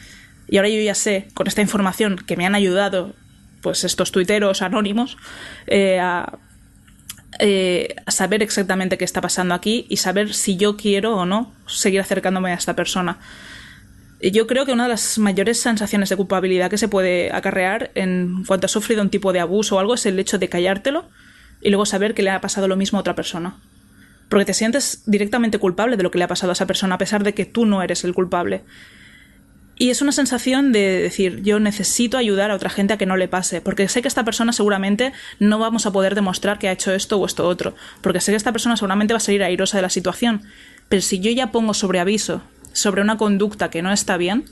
Y 0.48 0.56
ahora 0.56 0.68
yo 0.68 0.80
ya 0.80 0.96
sé, 0.96 1.28
con 1.34 1.46
esta 1.46 1.62
información 1.62 2.16
que 2.16 2.36
me 2.36 2.46
han 2.46 2.56
ayudado 2.56 3.14
pues 3.60 3.84
estos 3.84 4.10
tuiteros 4.10 4.60
anónimos, 4.60 5.16
eh, 5.68 6.00
a, 6.00 6.38
eh, 7.38 7.94
a 8.04 8.10
saber 8.10 8.42
exactamente 8.42 8.98
qué 8.98 9.04
está 9.04 9.20
pasando 9.20 9.54
aquí 9.54 9.86
y 9.88 9.98
saber 9.98 10.34
si 10.34 10.56
yo 10.56 10.76
quiero 10.76 11.16
o 11.16 11.26
no 11.26 11.54
seguir 11.66 12.00
acercándome 12.00 12.50
a 12.50 12.54
esta 12.54 12.74
persona. 12.74 13.20
Yo 14.30 14.46
creo 14.46 14.64
que 14.64 14.72
una 14.72 14.84
de 14.84 14.90
las 14.90 15.18
mayores 15.18 15.60
sensaciones 15.60 16.08
de 16.08 16.16
culpabilidad 16.16 16.70
que 16.70 16.78
se 16.78 16.86
puede 16.86 17.32
acarrear 17.32 17.90
en 17.96 18.44
cuanto 18.46 18.66
has 18.66 18.70
sufrido 18.70 19.02
un 19.02 19.10
tipo 19.10 19.32
de 19.32 19.40
abuso 19.40 19.74
o 19.74 19.78
algo 19.80 19.94
es 19.94 20.06
el 20.06 20.16
hecho 20.16 20.38
de 20.38 20.48
callártelo 20.48 21.08
y 21.60 21.70
luego 21.70 21.86
saber 21.86 22.14
que 22.14 22.22
le 22.22 22.30
ha 22.30 22.40
pasado 22.40 22.68
lo 22.68 22.76
mismo 22.76 22.98
a 22.98 23.00
otra 23.00 23.16
persona. 23.16 23.56
Porque 24.28 24.44
te 24.44 24.54
sientes 24.54 25.02
directamente 25.06 25.58
culpable 25.58 25.96
de 25.96 26.04
lo 26.04 26.12
que 26.12 26.18
le 26.18 26.24
ha 26.24 26.28
pasado 26.28 26.50
a 26.50 26.52
esa 26.52 26.66
persona 26.66 26.94
a 26.94 26.98
pesar 26.98 27.24
de 27.24 27.34
que 27.34 27.46
tú 27.46 27.66
no 27.66 27.82
eres 27.82 28.04
el 28.04 28.14
culpable. 28.14 28.62
Y 29.76 29.90
es 29.90 30.02
una 30.02 30.12
sensación 30.12 30.70
de 30.70 31.02
decir, 31.02 31.42
yo 31.42 31.58
necesito 31.58 32.16
ayudar 32.16 32.52
a 32.52 32.54
otra 32.54 32.70
gente 32.70 32.92
a 32.92 32.98
que 32.98 33.06
no 33.06 33.16
le 33.16 33.26
pase, 33.26 33.60
porque 33.60 33.88
sé 33.88 34.02
que 34.02 34.08
esta 34.08 34.24
persona 34.24 34.52
seguramente 34.52 35.12
no 35.40 35.58
vamos 35.58 35.84
a 35.86 35.90
poder 35.90 36.14
demostrar 36.14 36.60
que 36.60 36.68
ha 36.68 36.72
hecho 36.72 36.92
esto 36.92 37.18
o 37.18 37.26
esto 37.26 37.48
otro, 37.48 37.74
porque 38.00 38.20
sé 38.20 38.30
que 38.30 38.36
esta 38.36 38.52
persona 38.52 38.76
seguramente 38.76 39.14
va 39.14 39.18
a 39.18 39.20
salir 39.20 39.42
airosa 39.42 39.78
de 39.78 39.82
la 39.82 39.90
situación, 39.90 40.42
pero 40.88 41.02
si 41.02 41.18
yo 41.18 41.32
ya 41.32 41.50
pongo 41.50 41.74
sobre 41.74 41.98
aviso 41.98 42.42
sobre 42.72 43.02
una 43.02 43.16
conducta 43.16 43.70
que 43.70 43.82
no 43.82 43.92
está 43.92 44.16
bien, 44.16 44.44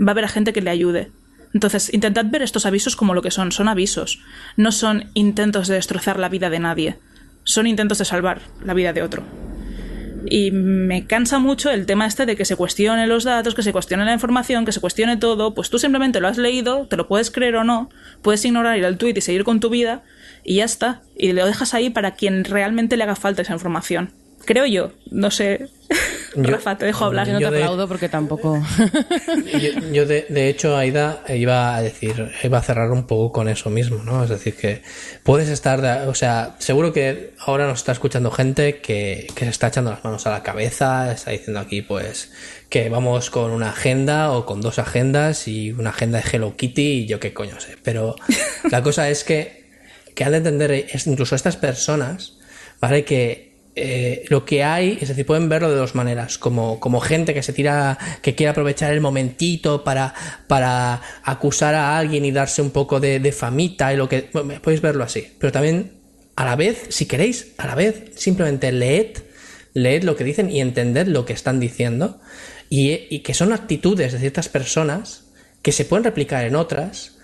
va 0.00 0.08
a 0.08 0.10
haber 0.12 0.24
a 0.24 0.28
gente 0.28 0.52
que 0.52 0.62
le 0.62 0.70
ayude. 0.70 1.10
Entonces, 1.54 1.92
intentad 1.92 2.26
ver 2.26 2.42
estos 2.42 2.66
avisos 2.66 2.96
como 2.96 3.14
lo 3.14 3.22
que 3.22 3.30
son, 3.30 3.52
son 3.52 3.68
avisos, 3.68 4.20
no 4.56 4.72
son 4.72 5.10
intentos 5.14 5.68
de 5.68 5.74
destrozar 5.74 6.18
la 6.18 6.28
vida 6.28 6.50
de 6.50 6.58
nadie, 6.58 6.98
son 7.44 7.66
intentos 7.66 7.98
de 7.98 8.04
salvar 8.04 8.42
la 8.62 8.74
vida 8.74 8.92
de 8.92 9.02
otro. 9.02 9.24
Y 10.30 10.50
me 10.50 11.06
cansa 11.06 11.38
mucho 11.38 11.70
el 11.70 11.86
tema 11.86 12.06
este 12.06 12.26
de 12.26 12.36
que 12.36 12.44
se 12.44 12.56
cuestione 12.56 13.06
los 13.06 13.24
datos, 13.24 13.54
que 13.54 13.62
se 13.62 13.72
cuestione 13.72 14.04
la 14.04 14.12
información, 14.12 14.64
que 14.64 14.72
se 14.72 14.80
cuestione 14.80 15.16
todo. 15.16 15.54
Pues 15.54 15.70
tú 15.70 15.78
simplemente 15.78 16.20
lo 16.20 16.28
has 16.28 16.38
leído, 16.38 16.86
te 16.86 16.96
lo 16.96 17.08
puedes 17.08 17.30
creer 17.30 17.56
o 17.56 17.64
no, 17.64 17.88
puedes 18.20 18.44
ignorar 18.44 18.76
ir 18.76 18.84
al 18.84 18.98
tweet 18.98 19.14
y 19.16 19.20
seguir 19.20 19.44
con 19.44 19.60
tu 19.60 19.70
vida, 19.70 20.02
y 20.44 20.56
ya 20.56 20.64
está. 20.64 21.02
Y 21.16 21.32
lo 21.32 21.46
dejas 21.46 21.72
ahí 21.72 21.88
para 21.88 22.12
quien 22.12 22.44
realmente 22.44 22.96
le 22.96 23.04
haga 23.04 23.16
falta 23.16 23.42
esa 23.42 23.54
información. 23.54 24.10
Creo 24.44 24.66
yo, 24.66 24.92
no 25.10 25.30
sé. 25.30 25.68
Rafa, 26.34 26.76
te 26.78 26.86
dejo 26.86 27.06
hablar. 27.06 27.26
Yo 27.26 27.32
no 27.34 27.38
te 27.40 27.50
de- 27.50 27.62
aplaudo 27.62 27.88
porque 27.88 28.08
tampoco. 28.08 28.62
Yo, 29.60 29.92
yo 29.92 30.06
de, 30.06 30.26
de 30.28 30.48
hecho, 30.48 30.76
Aida, 30.76 31.22
iba 31.28 31.74
a 31.74 31.82
decir, 31.82 32.30
iba 32.44 32.58
a 32.58 32.62
cerrar 32.62 32.90
un 32.90 33.06
poco 33.06 33.32
con 33.32 33.48
eso 33.48 33.70
mismo, 33.70 34.02
¿no? 34.04 34.22
Es 34.22 34.30
decir, 34.30 34.54
que 34.54 34.82
puedes 35.22 35.48
estar, 35.48 35.80
de- 35.80 36.06
o 36.06 36.14
sea, 36.14 36.54
seguro 36.58 36.92
que 36.92 37.32
ahora 37.38 37.66
nos 37.66 37.78
está 37.78 37.92
escuchando 37.92 38.30
gente 38.30 38.80
que, 38.80 39.26
que 39.34 39.44
se 39.46 39.50
está 39.50 39.68
echando 39.68 39.90
las 39.90 40.04
manos 40.04 40.26
a 40.26 40.30
la 40.30 40.42
cabeza, 40.42 41.10
está 41.12 41.30
diciendo 41.30 41.60
aquí, 41.60 41.80
pues, 41.82 42.30
que 42.68 42.88
vamos 42.90 43.30
con 43.30 43.50
una 43.50 43.70
agenda 43.70 44.32
o 44.32 44.44
con 44.46 44.60
dos 44.60 44.78
agendas 44.78 45.48
y 45.48 45.72
una 45.72 45.90
agenda 45.90 46.20
de 46.20 46.24
Hello 46.30 46.54
Kitty 46.56 46.82
y 46.82 47.06
yo 47.06 47.18
qué 47.20 47.32
coño 47.32 47.58
sé. 47.60 47.76
Pero 47.82 48.14
la 48.70 48.82
cosa 48.82 49.08
es 49.08 49.24
que, 49.24 49.70
que 50.14 50.24
han 50.24 50.32
de 50.32 50.38
entender, 50.38 50.70
es 50.72 51.06
incluso 51.06 51.34
estas 51.34 51.56
personas, 51.56 52.34
¿vale? 52.80 53.04
Que 53.04 53.47
eh, 53.80 54.24
lo 54.28 54.44
que 54.44 54.64
hay, 54.64 54.98
es 55.00 55.08
decir, 55.08 55.24
pueden 55.24 55.48
verlo 55.48 55.70
de 55.70 55.76
dos 55.76 55.94
maneras, 55.94 56.38
como, 56.38 56.80
como 56.80 57.00
gente 57.00 57.34
que 57.34 57.42
se 57.42 57.52
tira, 57.52 57.98
que 58.22 58.34
quiere 58.34 58.50
aprovechar 58.50 58.92
el 58.92 59.00
momentito 59.00 59.84
para, 59.84 60.14
para 60.46 61.00
acusar 61.22 61.74
a 61.74 61.96
alguien 61.96 62.24
y 62.24 62.32
darse 62.32 62.60
un 62.60 62.70
poco 62.70 63.00
de, 63.00 63.20
de 63.20 63.32
famita 63.32 63.92
y 63.92 63.96
lo 63.96 64.08
que, 64.08 64.28
bueno, 64.32 64.60
podéis 64.60 64.80
verlo 64.80 65.04
así, 65.04 65.32
pero 65.38 65.52
también 65.52 65.92
a 66.36 66.44
la 66.44 66.56
vez, 66.56 66.86
si 66.90 67.06
queréis, 67.06 67.54
a 67.58 67.66
la 67.66 67.74
vez, 67.74 68.12
simplemente 68.16 68.72
leed, 68.72 69.18
leed 69.74 70.02
lo 70.04 70.16
que 70.16 70.24
dicen 70.24 70.50
y 70.50 70.60
entended 70.60 71.06
lo 71.06 71.24
que 71.24 71.32
están 71.32 71.60
diciendo 71.60 72.20
y, 72.68 73.06
y 73.10 73.20
que 73.20 73.34
son 73.34 73.52
actitudes 73.52 74.12
de 74.12 74.18
ciertas 74.18 74.48
personas 74.48 75.24
que 75.62 75.72
se 75.72 75.84
pueden 75.84 76.04
replicar 76.04 76.44
en 76.44 76.56
otras 76.56 77.18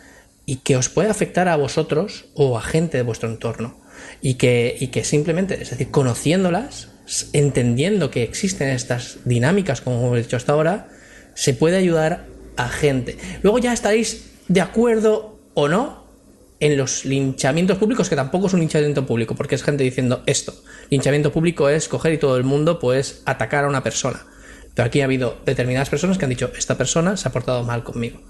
y 0.47 0.57
que 0.57 0.77
os 0.77 0.89
puede 0.89 1.11
afectar 1.11 1.49
a 1.49 1.57
vosotros 1.57 2.27
o 2.35 2.59
a 2.59 2.63
gente 2.63 2.97
de 2.97 3.03
vuestro 3.03 3.29
entorno. 3.29 3.84
Y 4.27 4.35
que, 4.35 4.75
y 4.81 4.87
que 4.87 5.05
simplemente, 5.05 5.61
es 5.61 5.68
decir, 5.68 5.91
conociéndolas, 5.91 6.89
entendiendo 7.35 8.11
que 8.11 8.22
existen 8.22 8.70
estas 8.70 9.18
dinámicas, 9.27 9.83
como 9.83 9.99
hemos 9.99 10.16
dicho 10.16 10.39
hasta 10.39 10.55
ahora, 10.55 10.89
se 11.35 11.53
puede 11.53 11.77
ayudar 11.77 12.25
a 12.57 12.70
gente. 12.70 13.18
Luego 13.43 13.59
ya 13.59 13.75
estaréis 13.75 14.31
de 14.49 14.62
acuerdo 14.62 15.39
o 15.53 15.68
no 15.68 16.05
en 16.59 16.79
los 16.79 17.05
linchamientos 17.05 17.77
públicos, 17.77 18.09
que 18.09 18.16
tampoco 18.16 18.47
es 18.47 18.55
un 18.55 18.61
linchamiento 18.61 19.05
público, 19.05 19.35
porque 19.35 19.57
es 19.57 19.62
gente 19.62 19.85
diciendo 19.85 20.22
esto. 20.25 20.55
Linchamiento 20.89 21.31
público 21.31 21.68
es 21.68 21.87
coger 21.89 22.14
y 22.14 22.18
todo 22.18 22.39
el 22.39 22.45
mundo 22.45 22.79
pues 22.79 23.20
atacar 23.27 23.64
a 23.64 23.68
una 23.68 23.83
persona. 23.83 24.25
Pero 24.75 24.87
aquí 24.87 25.03
ha 25.03 25.05
habido 25.05 25.37
determinadas 25.45 25.91
personas 25.91 26.16
que 26.16 26.25
han 26.25 26.31
dicho, 26.31 26.51
esta 26.57 26.79
persona 26.79 27.18
se 27.18 27.29
ha 27.29 27.33
portado 27.33 27.62
mal 27.62 27.85
conmigo. 27.85 28.22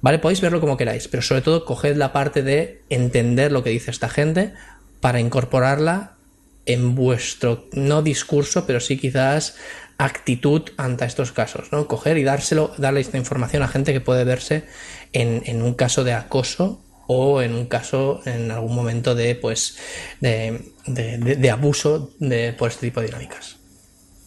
¿Vale? 0.00 0.18
Podéis 0.18 0.40
verlo 0.40 0.60
como 0.60 0.76
queráis, 0.76 1.06
pero 1.06 1.22
sobre 1.22 1.42
todo 1.42 1.64
coged 1.64 1.96
la 1.96 2.12
parte 2.12 2.42
de 2.42 2.82
entender 2.88 3.52
lo 3.52 3.62
que 3.62 3.70
dice 3.70 3.90
esta 3.90 4.08
gente 4.08 4.54
para 5.02 5.20
incorporarla 5.20 6.14
en 6.64 6.94
vuestro, 6.94 7.68
no 7.72 8.00
discurso, 8.02 8.66
pero 8.66 8.80
sí 8.80 8.96
quizás 8.96 9.56
actitud 9.98 10.62
ante 10.76 11.04
estos 11.04 11.32
casos, 11.32 11.70
¿no? 11.72 11.86
Coger 11.88 12.16
y 12.18 12.22
dárselo, 12.22 12.72
darle 12.78 13.00
esta 13.00 13.18
información 13.18 13.62
a 13.64 13.68
gente 13.68 13.92
que 13.92 14.00
puede 14.00 14.24
verse 14.24 14.64
en, 15.12 15.42
un 15.62 15.74
caso 15.74 16.04
de 16.04 16.12
acoso 16.14 16.80
o 17.08 17.42
en 17.42 17.54
un 17.54 17.66
caso, 17.66 18.22
en 18.24 18.50
algún 18.52 18.74
momento 18.74 19.14
de, 19.14 19.34
pues, 19.34 19.76
de, 20.20 20.72
de- 20.86 21.18
de- 21.18 21.36
de 21.36 21.50
abuso 21.50 22.10
por 22.56 22.68
este 22.70 22.86
tipo 22.86 23.00
de 23.00 23.06
dinámicas. 23.06 23.56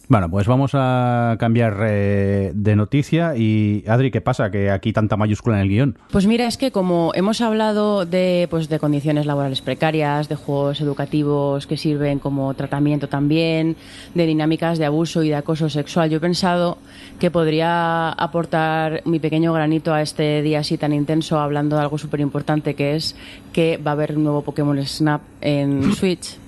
Bueno, 0.08 0.30
pues 0.30 0.46
vamos 0.46 0.70
a 0.74 1.36
cambiar 1.40 1.78
eh, 1.82 2.52
de 2.54 2.76
noticia 2.76 3.36
y 3.36 3.82
Adri, 3.88 4.12
¿qué 4.12 4.20
pasa? 4.20 4.52
Que 4.52 4.70
aquí 4.70 4.92
tanta 4.92 5.16
mayúscula 5.16 5.56
en 5.56 5.62
el 5.62 5.68
guion. 5.68 5.98
Pues 6.12 6.26
mira, 6.26 6.46
es 6.46 6.56
que 6.56 6.70
como 6.70 7.10
hemos 7.14 7.40
hablado 7.40 8.06
de, 8.06 8.46
pues, 8.48 8.68
de 8.68 8.78
condiciones 8.78 9.26
laborales 9.26 9.62
precarias, 9.62 10.28
de 10.28 10.36
juegos 10.36 10.80
educativos 10.80 11.66
que 11.66 11.76
sirven 11.76 12.20
como 12.20 12.54
tratamiento 12.54 13.08
también, 13.08 13.74
de 14.14 14.26
dinámicas 14.26 14.78
de 14.78 14.84
abuso 14.84 15.24
y 15.24 15.30
de 15.30 15.34
acoso 15.34 15.68
sexual, 15.68 16.08
yo 16.08 16.18
he 16.18 16.20
pensado 16.20 16.78
que 17.18 17.32
podría 17.32 18.10
aportar 18.10 19.02
mi 19.06 19.18
pequeño 19.18 19.52
granito 19.52 19.92
a 19.92 20.02
este 20.02 20.40
día 20.42 20.60
así 20.60 20.78
tan 20.78 20.92
intenso 20.92 21.40
hablando 21.40 21.74
de 21.74 21.82
algo 21.82 21.98
súper 21.98 22.20
importante 22.20 22.74
que 22.74 22.94
es 22.94 23.16
que 23.52 23.76
va 23.84 23.90
a 23.90 23.94
haber 23.94 24.16
un 24.16 24.22
nuevo 24.22 24.42
Pokémon 24.42 24.80
Snap 24.86 25.22
en 25.40 25.92
Switch. 25.96 26.45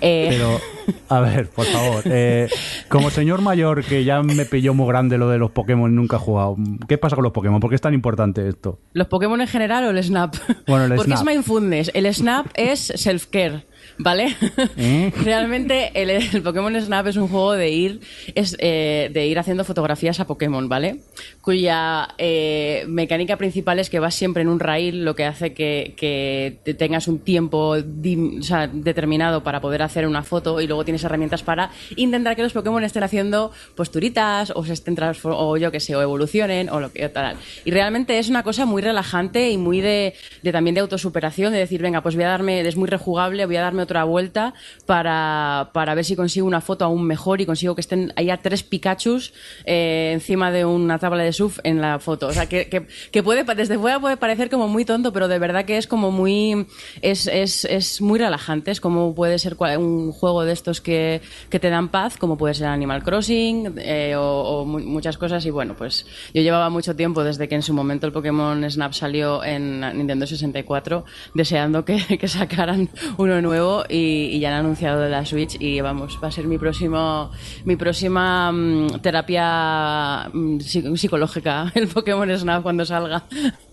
Eh, 0.00 0.26
Pero, 0.30 0.60
a 1.08 1.20
ver, 1.20 1.48
por 1.48 1.64
favor, 1.66 2.02
eh, 2.04 2.48
como 2.88 3.08
señor 3.10 3.40
mayor 3.40 3.84
que 3.84 4.04
ya 4.04 4.22
me 4.22 4.44
pilló 4.44 4.74
muy 4.74 4.86
grande 4.88 5.16
lo 5.18 5.28
de 5.30 5.38
los 5.38 5.50
Pokémon 5.50 5.90
y 5.90 5.94
nunca 5.94 6.16
he 6.16 6.18
jugado, 6.18 6.56
¿qué 6.88 6.98
pasa 6.98 7.14
con 7.16 7.22
los 7.22 7.32
Pokémon? 7.32 7.60
¿Por 7.60 7.70
qué 7.70 7.76
es 7.76 7.80
tan 7.82 7.94
importante 7.94 8.46
esto? 8.48 8.80
¿Los 8.92 9.06
Pokémon 9.06 9.40
en 9.40 9.46
general 9.48 9.84
o 9.84 9.90
el 9.90 10.02
Snap? 10.02 10.34
Bueno, 10.66 10.84
el 10.84 10.94
Porque 10.96 11.12
Snap. 11.16 11.20
es 11.28 11.34
mindfulness. 11.34 11.90
El 11.94 12.12
Snap 12.12 12.46
es 12.54 12.90
self-care, 13.06 13.64
¿vale? 13.98 14.34
¿Eh? 14.76 15.12
Realmente 15.22 15.90
el, 15.94 16.10
el 16.10 16.42
Pokémon 16.42 16.74
Snap 16.80 17.06
es 17.08 17.16
un 17.16 17.28
juego 17.28 17.52
de 17.52 17.70
ir, 17.70 18.00
es, 18.34 18.56
eh, 18.58 19.10
de 19.12 19.26
ir 19.26 19.38
haciendo 19.38 19.64
fotografías 19.64 20.18
a 20.20 20.26
Pokémon, 20.26 20.68
¿vale? 20.68 21.00
Cuya 21.40 22.08
eh, 22.18 22.84
mecánica 22.88 23.36
principal 23.36 23.78
es 23.78 23.90
que 23.90 24.00
vas 24.00 24.14
siempre 24.14 24.42
en 24.42 24.48
un 24.48 24.60
rail, 24.60 25.04
lo 25.04 25.14
que 25.14 25.24
hace 25.24 25.52
que, 25.52 25.94
que 25.96 26.58
te 26.64 26.74
tengas 26.74 27.06
un 27.08 27.18
tiempo 27.18 27.76
dim- 27.76 28.40
o 28.40 28.42
sea, 28.42 28.66
determinado 28.66 29.42
para 29.42 29.60
poder 29.60 29.82
hacer 29.82 30.06
una 30.06 30.22
foto 30.22 30.60
y 30.60 30.66
luego 30.66 30.84
tienes 30.84 31.04
herramientas 31.04 31.42
para 31.42 31.70
intentar 31.96 32.34
que 32.36 32.42
los 32.42 32.52
Pokémon 32.52 32.82
estén 32.84 33.02
haciendo 33.02 33.52
posturitas 33.76 34.52
o 34.54 34.64
se 34.64 34.72
estén 34.72 34.94
o 35.24 35.56
yo 35.56 35.70
que 35.72 35.80
sé, 35.80 35.94
o 35.96 36.02
evolucionen 36.02 36.68
o 36.70 36.78
lo 36.80 36.92
que 36.92 37.08
tal. 37.08 37.36
Y 37.64 37.70
realmente 37.72 38.18
es 38.18 38.28
una 38.28 38.42
cosa 38.42 38.64
muy 38.64 38.80
relajante 38.80 39.50
y 39.50 39.58
muy 39.58 39.80
de, 39.80 40.14
de 40.42 40.52
también 40.52 40.74
de 40.74 40.80
autosuperación, 40.80 41.52
de 41.52 41.58
decir, 41.58 41.82
venga, 41.82 42.00
pues 42.00 42.14
voy 42.14 42.24
a 42.24 42.28
darme, 42.28 42.60
es 42.60 42.76
muy 42.76 42.88
rejugable, 42.88 43.44
voy 43.46 43.56
a 43.56 43.60
darme 43.62 43.82
otra 43.84 44.04
vuelta 44.04 44.52
para, 44.86 45.70
para 45.72 45.94
ver 45.94 46.04
si 46.04 46.16
consigo 46.16 46.46
una 46.46 46.60
foto 46.60 46.84
aún 46.84 47.04
mejor 47.06 47.40
y 47.40 47.46
consigo 47.46 47.74
que 47.74 47.80
estén 47.80 48.12
haya 48.16 48.36
tres 48.38 48.62
Pikachus 48.62 49.32
eh, 49.64 50.10
encima 50.12 50.50
de 50.50 50.64
una 50.64 50.98
tabla 50.98 51.22
de 51.22 51.32
surf 51.32 51.58
en 51.64 51.80
la 51.80 51.98
foto. 51.98 52.26
O 52.28 52.32
sea, 52.32 52.46
que, 52.46 52.68
que, 53.10 53.22
puede, 53.22 53.44
desde 53.54 53.78
fuera 53.78 54.00
puede 54.00 54.16
parecer 54.16 54.50
como 54.50 54.68
muy 54.68 54.84
tonto, 54.84 55.12
pero 55.12 55.28
de 55.28 55.38
verdad 55.38 55.64
que 55.64 55.76
es 55.78 55.86
como 55.86 56.10
muy, 56.10 56.66
es, 57.02 57.26
es, 57.26 57.64
es 57.64 58.00
muy 58.00 58.18
relajante. 58.18 58.70
Es 58.70 58.80
como 58.80 59.14
puede 59.14 59.38
ser 59.38 59.56
un 59.78 60.12
juego 60.12 60.44
de 60.44 60.52
estos 60.52 60.80
que, 60.80 61.20
que 61.50 61.58
te 61.60 61.70
dan 61.70 61.88
paz, 61.88 62.16
como 62.16 62.36
puede 62.36 62.54
ser 62.54 62.66
Animal 62.68 63.02
Crossing 63.02 63.74
eh, 63.78 64.14
o, 64.16 64.22
o 64.22 64.64
mu- 64.64 64.78
muchas 64.80 65.16
cosas. 65.18 65.44
Y 65.46 65.50
bueno, 65.50 65.74
pues 65.76 66.06
yo 66.32 66.42
llevaba 66.42 66.70
mucho 66.70 66.94
tiempo 66.94 67.24
desde 67.24 67.48
que 67.48 67.54
en 67.54 67.62
su 67.62 67.72
momento 67.74 68.06
el 68.06 68.12
Pokémon 68.12 68.68
Snap 68.70 68.92
salió 68.92 69.42
en 69.44 69.80
Nintendo 69.80 70.26
64 70.26 71.04
deseando 71.34 71.84
que, 71.84 71.98
que 72.18 72.28
sacaran 72.28 72.88
uno 73.16 73.40
nuevo 73.42 73.73
y, 73.88 74.30
y 74.32 74.38
ya 74.40 74.48
han 74.50 74.60
anunciado 74.64 75.00
de 75.00 75.10
la 75.10 75.24
Switch 75.24 75.56
y 75.58 75.80
vamos, 75.80 76.18
va 76.22 76.28
a 76.28 76.30
ser 76.30 76.46
mi 76.46 76.58
próximo 76.58 77.30
mi 77.64 77.76
próxima 77.76 78.52
mm, 78.52 79.00
terapia 79.02 80.28
mm, 80.32 80.58
psi- 80.58 80.96
psicológica 80.96 81.72
el 81.74 81.88
Pokémon 81.88 82.30
Snap 82.38 82.62
cuando 82.62 82.84
salga. 82.84 83.24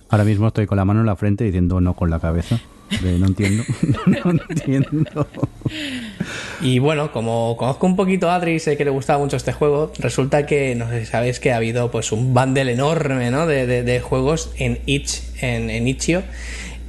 Ahora 0.09 0.23
mismo 0.25 0.47
estoy 0.47 0.65
con 0.65 0.77
la 0.77 0.85
mano 0.85 0.99
en 1.01 1.05
la 1.05 1.15
frente 1.15 1.43
diciendo 1.43 1.79
no 1.79 1.93
con 1.93 2.09
la 2.09 2.19
cabeza. 2.19 2.59
De, 3.01 3.17
no 3.17 3.27
entiendo, 3.27 3.63
no 4.05 4.31
entiendo. 4.49 5.25
Y 6.61 6.79
bueno, 6.79 7.13
como 7.13 7.55
conozco 7.57 7.87
un 7.87 7.95
poquito 7.95 8.29
a 8.29 8.35
Adri, 8.35 8.59
sé 8.59 8.75
que 8.75 8.83
le 8.83 8.91
gustaba 8.91 9.17
mucho 9.19 9.37
este 9.37 9.53
juego, 9.53 9.93
resulta 9.99 10.45
que, 10.45 10.75
no 10.75 10.89
sé 10.89 10.99
si 10.99 11.05
sabéis 11.05 11.39
que 11.39 11.53
ha 11.53 11.55
habido 11.55 11.89
pues 11.89 12.11
un 12.11 12.33
bundle 12.33 12.69
enorme 12.71 13.31
¿no? 13.31 13.47
de, 13.47 13.65
de- 13.65 13.83
de 13.83 14.01
juegos 14.01 14.51
en 14.57 14.79
itch, 14.85 15.21
en, 15.41 15.69
en 15.69 15.87
Itch.io. 15.87 16.21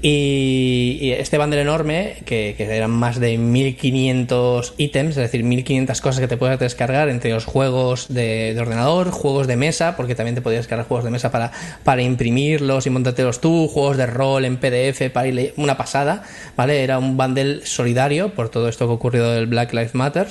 Y, 0.05 0.98
y 1.00 1.12
este 1.12 1.38
bundle 1.38 1.61
enorme, 1.61 2.16
que, 2.24 2.55
que 2.57 2.64
eran 2.64 2.90
más 2.90 3.20
de 3.20 3.38
1500 3.38 4.74
ítems, 4.76 5.11
es 5.11 5.16
decir, 5.16 5.44
1500 5.44 6.00
cosas 6.00 6.20
que 6.20 6.26
te 6.26 6.36
puedes 6.36 6.59
descargar 6.59 7.09
entre 7.09 7.30
los 7.30 7.44
juegos 7.44 8.09
de, 8.09 8.53
de 8.53 8.61
ordenador, 8.61 9.12
juegos 9.12 9.46
de 9.46 9.57
mesa, 9.57 9.96
porque 9.96 10.16
también 10.16 10.34
te 10.34 10.42
podías 10.42 10.62
descargar 10.62 10.88
juegos 10.88 11.05
de 11.05 11.11
mesa 11.11 11.30
para, 11.30 11.53
para 11.84 12.03
imprimirlos 12.03 12.86
y 12.86 12.90
montártelos 12.90 13.40
tú, 13.40 13.68
juegos 13.68 13.96
de 13.96 14.07
rol 14.07 14.44
en 14.44 14.57
PDF, 14.57 15.09
para 15.12 15.28
ir 15.28 15.55
una 15.57 15.76
pasada, 15.76 16.24
¿vale? 16.57 16.82
Era 16.82 16.98
un 16.98 17.16
bundle 17.16 17.64
solidario 17.64 18.34
por 18.34 18.48
todo 18.48 18.68
esto 18.68 18.86
que 18.86 18.92
ha 18.92 18.94
ocurrido 18.96 19.30
del 19.30 19.46
Black 19.46 19.72
Lives 19.72 19.94
Matter. 19.94 20.26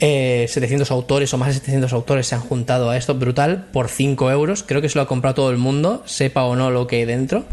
Eh, 0.00 0.46
700 0.48 0.90
autores 0.90 1.32
o 1.32 1.38
más 1.38 1.48
de 1.48 1.54
700 1.54 1.92
autores 1.94 2.26
se 2.26 2.34
han 2.34 2.42
juntado 2.42 2.90
a 2.90 2.96
esto, 2.98 3.14
brutal, 3.14 3.64
por 3.72 3.88
5 3.88 4.30
euros. 4.30 4.62
Creo 4.62 4.82
que 4.82 4.90
se 4.90 4.98
lo 4.98 5.02
ha 5.02 5.06
comprado 5.06 5.34
todo 5.34 5.50
el 5.50 5.56
mundo, 5.56 6.02
sepa 6.04 6.44
o 6.44 6.56
no 6.56 6.70
lo 6.70 6.86
que 6.86 6.96
hay 6.96 7.04
dentro. 7.06 7.44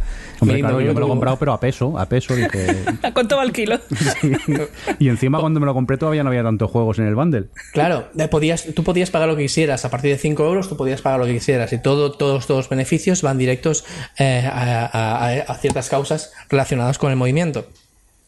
Hombre, 0.42 0.58
Mínimo, 0.58 0.70
claro, 0.70 0.82
yo 0.82 0.94
me 0.94 1.00
lo 1.00 1.06
he 1.06 1.10
comprado, 1.10 1.38
pero 1.46 1.54
a 1.54 1.60
peso, 1.60 2.00
a 2.00 2.08
peso. 2.10 2.36
Dije, 2.36 2.66
¿A 3.04 3.12
cuánto 3.14 3.38
va 3.38 3.44
el 3.44 3.52
kilo? 3.54 3.80
y 5.00 5.10
encima 5.10 5.40
cuando 5.40 5.60
me 5.60 5.68
lo 5.68 5.76
compré 5.76 5.96
todavía 5.98 6.24
no 6.24 6.30
había 6.30 6.42
tantos 6.42 6.72
juegos 6.72 6.98
en 6.98 7.06
el 7.06 7.14
bundle. 7.14 7.46
Claro, 7.72 8.08
eh, 8.18 8.28
podías, 8.28 8.66
tú 8.74 8.84
podías 8.84 9.12
pagar 9.12 9.28
lo 9.30 9.36
que 9.36 9.44
quisieras. 9.44 9.86
A 9.86 9.92
partir 9.92 10.12
de 10.12 10.18
5 10.18 10.44
euros 10.44 10.68
tú 10.70 10.76
podías 10.76 11.02
pagar 11.04 11.20
lo 11.20 11.28
que 11.28 11.34
quisieras. 11.34 11.72
Y 11.72 11.78
todo, 11.80 12.12
todos 12.14 12.50
los 12.50 12.68
beneficios 12.70 13.22
van 13.22 13.38
directos 13.38 13.86
eh, 14.18 14.44
a, 14.52 14.86
a- 14.86 15.28
a- 15.28 15.42
a 15.42 15.56
ciertas 15.60 15.88
causas 15.90 16.32
relacionadas 16.50 16.98
con 16.98 17.12
el 17.12 17.16
movimiento. 17.18 17.68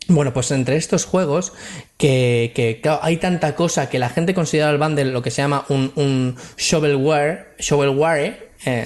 Bueno, 0.10 0.32
pues 0.32 0.52
entre 0.52 0.76
estos 0.78 1.06
juegos, 1.06 1.54
que, 1.98 2.52
que, 2.56 2.80
claro, 2.82 3.00
hay 3.02 3.18
tanta 3.18 3.56
cosa 3.56 3.90
que 3.90 3.98
la 4.00 4.10
gente 4.10 4.34
considera 4.36 4.70
el 4.70 4.78
bundle 4.78 5.06
lo 5.06 5.22
que 5.24 5.32
se 5.32 5.42
llama 5.42 5.66
un, 5.70 5.92
un 5.96 6.36
shovelware, 6.58 7.56
shovelware, 7.60 8.48
Eh, 8.66 8.86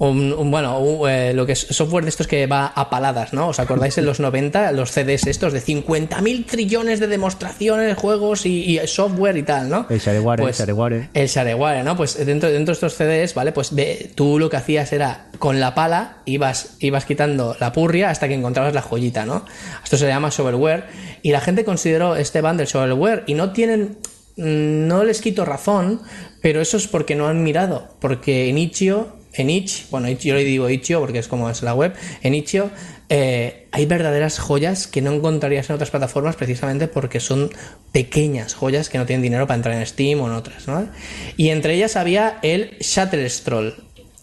un, 0.00 0.32
un- 0.32 0.50
bueno, 0.50 0.78
un, 0.80 1.08
eh, 1.08 1.32
lo 1.34 1.44
que 1.46 1.52
es 1.52 1.60
software 1.70 2.04
de 2.04 2.08
estos 2.10 2.26
que 2.26 2.46
va 2.46 2.66
a 2.74 2.88
paladas, 2.90 3.32
¿no? 3.32 3.48
¿Os 3.48 3.60
acordáis 3.60 3.96
en 3.98 4.06
los 4.06 4.18
90, 4.26 4.72
los 4.72 4.90
CDs 4.90 5.26
estos 5.26 5.52
de 5.52 5.60
50.000 5.62 6.46
trillones 6.46 7.00
de 7.00 7.06
demostraciones, 7.06 7.96
juegos 7.98 8.46
y, 8.46 8.78
y 8.80 8.86
software 8.88 9.36
y 9.36 9.42
tal, 9.42 9.68
¿no? 9.68 9.86
El 9.90 10.00
shareware, 10.00 10.40
Pues, 10.40 10.58
el 10.58 10.66
shareware. 10.66 11.08
El 11.14 11.28
shareware, 11.28 11.84
¿no? 11.84 11.96
Pues 11.96 12.16
dentro, 12.26 12.50
dentro 12.50 12.72
de 12.72 12.76
estos 12.86 12.94
CDs, 12.94 13.34
¿vale? 13.34 13.52
Pues 13.52 13.74
ve- 13.74 14.10
tú 14.14 14.38
lo 14.38 14.48
que 14.48 14.56
hacías 14.56 14.90
era 14.94 15.26
con 15.38 15.60
la 15.60 15.74
pala 15.74 16.16
ibas, 16.24 16.76
ibas 16.80 17.04
quitando 17.04 17.54
la 17.60 17.72
purria 17.72 18.10
hasta 18.10 18.26
que 18.26 18.34
encontrabas 18.34 18.74
la 18.74 18.82
joyita, 18.82 19.26
¿no? 19.26 19.44
Esto 19.84 19.96
se 19.98 20.06
llama 20.06 20.30
shovelware 20.30 20.84
y 21.22 21.30
la 21.32 21.40
gente 21.40 21.64
consideró 21.64 22.16
este 22.16 22.40
bundle 22.40 22.64
shovelware 22.66 23.24
y 23.26 23.34
no 23.34 23.52
tienen 23.52 23.98
mm, 24.38 24.86
no 24.88 25.04
les 25.04 25.20
quito 25.20 25.44
razón, 25.44 26.00
pero 26.40 26.62
eso 26.62 26.78
es 26.78 26.88
porque 26.88 27.14
no 27.14 27.28
han 27.28 27.42
mirado, 27.42 27.94
porque 28.00 28.48
en 28.48 28.56
Itch.io, 28.56 29.19
en 29.32 29.50
Itch, 29.50 29.88
bueno, 29.90 30.08
yo 30.08 30.34
le 30.34 30.44
digo 30.44 30.68
Itch.io 30.68 31.00
porque 31.00 31.18
es 31.18 31.28
como 31.28 31.48
es 31.50 31.62
la 31.62 31.74
web, 31.74 31.94
en 32.22 32.34
Itch.io 32.34 32.70
eh, 33.08 33.66
hay 33.72 33.86
verdaderas 33.86 34.38
joyas 34.38 34.86
que 34.86 35.02
no 35.02 35.12
encontrarías 35.12 35.68
en 35.68 35.74
otras 35.74 35.90
plataformas 35.90 36.36
precisamente 36.36 36.88
porque 36.88 37.20
son 37.20 37.50
pequeñas 37.92 38.54
joyas 38.54 38.88
que 38.88 38.98
no 38.98 39.06
tienen 39.06 39.22
dinero 39.22 39.46
para 39.46 39.56
entrar 39.56 39.74
en 39.76 39.86
Steam 39.86 40.20
o 40.20 40.26
en 40.26 40.32
otras, 40.32 40.68
¿no? 40.68 40.88
Y 41.36 41.48
entre 41.48 41.74
ellas 41.74 41.96
había 41.96 42.38
el 42.42 42.76
Shutter 42.78 43.28
Stroll. 43.28 43.74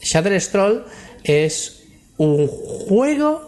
Shutter 0.01 0.39
Stroll 0.39 0.85
es 1.23 1.83
un 2.17 2.47
juego 2.47 3.47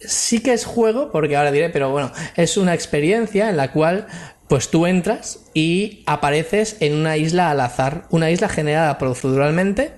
sí 0.00 0.40
que 0.40 0.52
es 0.52 0.64
juego, 0.64 1.10
porque 1.12 1.36
ahora 1.36 1.52
diré, 1.52 1.70
pero 1.70 1.90
bueno, 1.90 2.12
es 2.36 2.56
una 2.56 2.74
experiencia 2.74 3.50
en 3.50 3.56
la 3.56 3.72
cual 3.72 4.06
pues 4.48 4.68
tú 4.68 4.86
entras 4.86 5.40
y 5.54 6.02
apareces 6.06 6.76
en 6.80 6.94
una 6.94 7.16
isla 7.16 7.50
al 7.50 7.60
azar, 7.60 8.06
una 8.10 8.30
isla 8.30 8.48
generada 8.48 8.98
proceduralmente 8.98 9.92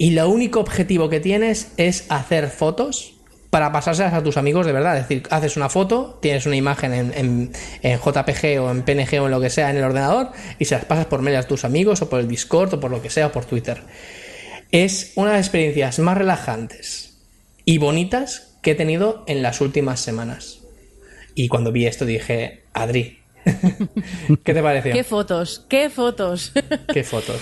y 0.00 0.12
lo 0.12 0.30
único 0.30 0.60
objetivo 0.60 1.10
que 1.10 1.20
tienes 1.20 1.72
es 1.76 2.06
hacer 2.08 2.48
fotos 2.48 3.12
para 3.50 3.70
pasárselas 3.70 4.14
a 4.14 4.22
tus 4.22 4.36
amigos 4.38 4.64
de 4.64 4.72
verdad. 4.72 4.96
Es 4.96 5.02
decir, 5.08 5.24
haces 5.30 5.56
una 5.58 5.68
foto, 5.68 6.18
tienes 6.22 6.46
una 6.46 6.56
imagen 6.56 6.94
en, 6.94 7.12
en- 7.14 7.52
en 7.82 7.98
JPG 7.98 8.60
o 8.62 8.70
en 8.70 8.82
PNG 8.82 9.20
o 9.20 9.26
en 9.26 9.30
lo 9.30 9.40
que 9.42 9.50
sea 9.50 9.68
en 9.70 9.76
el 9.76 9.84
ordenador 9.84 10.30
y 10.58 10.64
se 10.64 10.74
las 10.76 10.86
pasas 10.86 11.04
por 11.04 11.20
mail 11.20 11.36
a 11.36 11.42
tus 11.42 11.64
amigos 11.66 12.00
o 12.00 12.08
por 12.08 12.20
el 12.20 12.28
Discord 12.28 12.72
o 12.74 12.80
por 12.80 12.90
lo 12.90 13.02
que 13.02 13.10
sea 13.10 13.26
o 13.26 13.32
por 13.32 13.44
Twitter. 13.44 13.82
Es 14.72 15.12
una 15.16 15.32
de 15.32 15.36
las 15.36 15.46
experiencias 15.46 15.98
más 15.98 16.16
relajantes 16.16 17.18
y 17.66 17.76
bonitas 17.78 18.54
que 18.62 18.70
he 18.70 18.74
tenido 18.74 19.24
en 19.26 19.42
las 19.42 19.60
últimas 19.60 20.00
semanas. 20.00 20.60
Y 21.34 21.48
cuando 21.48 21.72
vi 21.72 21.86
esto 21.86 22.06
dije, 22.06 22.62
Adri, 22.72 23.18
¿qué 24.44 24.54
te 24.54 24.62
pareció? 24.62 24.92
¿Qué 24.94 25.04
fotos? 25.04 25.66
¿Qué 25.68 25.90
fotos? 25.90 26.52
¿Qué 26.92 27.02
fotos? 27.04 27.40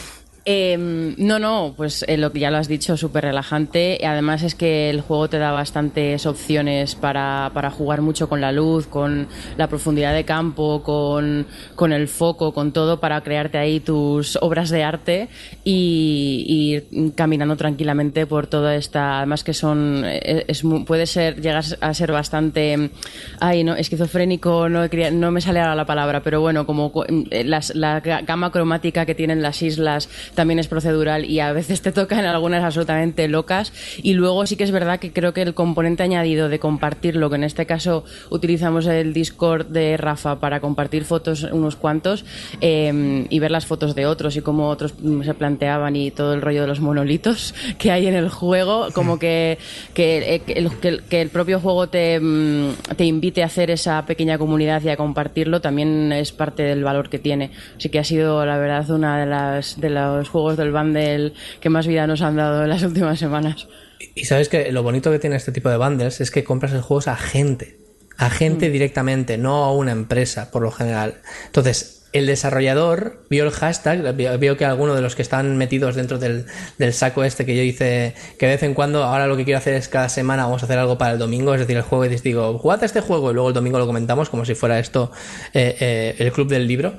Eh, 0.51 0.79
no, 1.19 1.39
no, 1.39 1.75
pues 1.77 2.07
eh, 2.09 2.17
lo 2.17 2.33
que 2.33 2.41
ya 2.41 2.51
lo 2.51 2.57
has 2.57 2.69
dicho, 2.69 2.97
súper 2.97 3.25
relajante. 3.25 4.01
Además 4.03 4.43
es 4.43 4.55
que 4.55 4.89
el 4.89 5.03
juego 5.03 5.29
te 5.29 5.37
da 5.39 5.53
bastantes 5.53 6.25
opciones 6.25 6.95
para, 6.95 7.51
para 7.53 7.71
jugar 7.71 8.01
mucho 8.01 8.31
con 8.31 8.41
la 8.41 8.51
luz, 8.51 8.87
con 8.87 9.29
la 9.59 9.69
profundidad 9.69 10.15
de 10.15 10.25
campo, 10.25 10.83
con, 10.83 11.47
con 11.75 11.93
el 11.93 12.09
foco, 12.09 12.55
con 12.55 12.73
todo, 12.73 12.99
para 12.99 13.21
crearte 13.21 13.59
ahí 13.59 13.81
tus 13.81 14.37
obras 14.41 14.71
de 14.71 14.85
arte 14.85 15.29
y, 15.65 16.47
ir 16.49 17.13
caminando 17.15 17.55
tranquilamente 17.59 18.25
por 18.27 18.47
toda 18.47 18.75
esta. 18.75 19.19
Además 19.19 19.45
que 19.45 19.53
son. 19.53 20.03
eh, 20.07 20.47
puede 20.87 21.05
ser, 21.05 21.43
llegar 21.43 21.63
a 21.79 21.93
ser 21.93 22.11
bastante. 22.11 22.91
Ay, 23.39 23.65
no, 23.65 23.75
esquizofrénico, 23.75 24.71
no, 24.71 24.89
no 25.13 25.31
me 25.31 25.43
sale 25.43 25.61
ahora 25.61 25.75
la 25.75 25.85
palabra, 25.85 26.23
pero 26.23 26.41
bueno, 26.41 26.65
como 26.65 26.91
eh, 27.07 27.45
la 27.45 27.61
ga- 28.03 28.25
gama 28.25 28.51
cromática 28.51 29.05
que 29.05 29.15
tienen 29.15 29.43
las 29.43 29.61
islas 29.61 30.09
también 30.39 30.61
es 30.61 30.69
procedural 30.69 31.25
y 31.25 31.41
a 31.41 31.53
veces 31.53 31.83
te 31.83 31.91
tocan 31.91 32.25
algunas 32.25 32.63
absolutamente 32.63 33.27
locas. 33.27 33.73
Y 34.01 34.15
luego 34.15 34.47
sí 34.47 34.55
que 34.55 34.63
es 34.63 34.71
verdad 34.71 35.01
que 35.01 35.13
creo 35.13 35.33
que 35.33 35.43
el 35.43 35.53
componente 35.53 36.05
añadido 36.05 36.49
de 36.49 36.61
compartirlo, 36.61 37.29
que 37.29 37.35
en 37.35 37.43
este 37.43 37.67
caso 37.67 38.05
utilizamos 38.31 38.87
el 38.87 39.13
Discord 39.13 39.67
de 39.67 39.97
Rafa 39.97 40.39
para 40.39 40.61
compartir 40.61 41.05
fotos 41.05 41.43
unos 41.43 41.75
cuantos 41.75 42.25
eh, 42.61 43.27
y 43.29 43.39
ver 43.41 43.51
las 43.51 43.67
fotos 43.67 43.97
de 43.97 44.07
otros 44.07 44.37
y 44.37 44.41
cómo 44.41 44.69
otros 44.69 44.95
mm, 45.03 45.23
se 45.25 45.35
planteaban 45.35 45.97
y 45.97 46.13
todo 46.13 46.35
el 46.35 46.41
rollo 46.41 46.61
de 46.61 46.69
los 46.69 46.79
monolitos 46.79 47.53
que 47.79 47.91
hay 47.91 48.07
en 48.07 48.15
el 48.15 48.29
juego, 48.29 48.91
como 48.95 49.19
que, 49.19 49.59
que, 49.93 50.37
eh, 50.37 50.39
que 50.41 50.53
el, 50.53 50.71
que 50.77 51.01
que 51.11 51.21
el 51.21 51.31
propio 51.31 51.59
juego 51.59 51.89
te, 51.89 52.21
mm, 52.21 52.95
te 52.97 53.05
invite 53.07 53.43
a 53.43 53.47
hacer 53.47 53.73
esa 53.73 54.07
pequeña 54.07 54.39
comunidad 54.39 54.83
y 54.83 54.91
a 54.91 54.97
compartirlo 54.97 55.61
también 55.61 56.13
es 56.13 56.31
parte 56.31 56.63
del 56.63 56.85
valor 56.85 57.09
que 57.09 57.19
tiene. 57.19 57.51
Así 57.77 57.89
que 57.89 57.99
ha 57.99 58.05
sido, 58.05 58.47
la 58.47 58.57
verdad, 58.57 58.89
una 58.91 59.19
de 59.19 59.27
las 59.27 59.81
de 59.81 59.91
los 59.91 60.28
juegos 60.29 60.57
del 60.57 60.73
bundle 60.73 61.33
que 61.61 61.71
más 61.71 61.87
vida 61.87 62.07
nos 62.07 62.23
han 62.23 62.37
dado 62.37 62.63
en 62.63 62.69
las 62.69 62.83
últimas 62.83 63.19
semanas. 63.19 63.69
Y 64.15 64.25
sabes 64.25 64.49
que 64.49 64.71
lo 64.73 64.83
bonito 64.83 65.11
que 65.11 65.19
tiene 65.19 65.37
este 65.37 65.53
tipo 65.53 65.69
de 65.69 65.77
bundles 65.77 66.21
es 66.21 66.31
que 66.31 66.45
compras 66.45 66.73
el 66.73 66.83
juego 66.83 67.11
a 67.11 67.17
gente, 67.17 67.79
a 68.17 68.31
gente 68.31 68.71
directamente, 68.71 69.39
no 69.39 69.65
a 69.65 69.73
una 69.73 69.93
empresa 69.93 70.51
por 70.51 70.63
lo 70.63 70.71
general. 70.71 71.15
Entonces, 71.47 71.99
el 72.13 72.27
desarrollador 72.27 73.25
vio 73.29 73.45
el 73.45 73.51
hashtag, 73.51 74.15
vio, 74.17 74.39
vio 74.39 74.57
que 74.57 74.65
alguno 74.65 74.95
de 74.95 75.03
los 75.03 75.15
que 75.15 75.23
están 75.23 75.57
metidos 75.57 75.95
dentro 75.95 76.19
del, 76.19 76.47
del 76.79 76.95
saco 76.95 77.23
este 77.23 77.45
que 77.45 77.55
yo 77.55 77.63
hice, 77.63 78.15
que 78.39 78.47
de 78.47 78.53
vez 78.53 78.63
en 78.63 78.75
cuando, 78.75 79.05
ahora 79.05 79.27
lo 79.27 79.37
que 79.37 79.45
quiero 79.45 79.59
hacer 79.59 79.75
es 79.75 79.89
cada 79.89 80.09
semana 80.09 80.45
vamos 80.45 80.63
a 80.63 80.67
hacer 80.67 80.79
algo 80.79 80.97
para 80.97 81.13
el 81.13 81.19
domingo, 81.19 81.53
es 81.55 81.61
decir, 81.61 81.77
el 81.77 81.83
juego 81.83 82.07
y 82.07 82.09
les 82.09 82.23
digo, 82.23 82.57
jugad 82.59 82.83
a 82.83 82.87
este 82.87 83.01
juego 83.01 83.31
y 83.31 83.35
luego 83.35 83.49
el 83.49 83.55
domingo 83.55 83.79
lo 83.79 83.87
comentamos 83.87 84.31
como 84.31 84.45
si 84.45 84.55
fuera 84.55 84.79
esto 84.79 85.13
eh, 85.53 85.77
eh, 85.81 86.15
el 86.19 86.33
club 86.33 86.49
del 86.49 86.67
libro. 86.67 86.99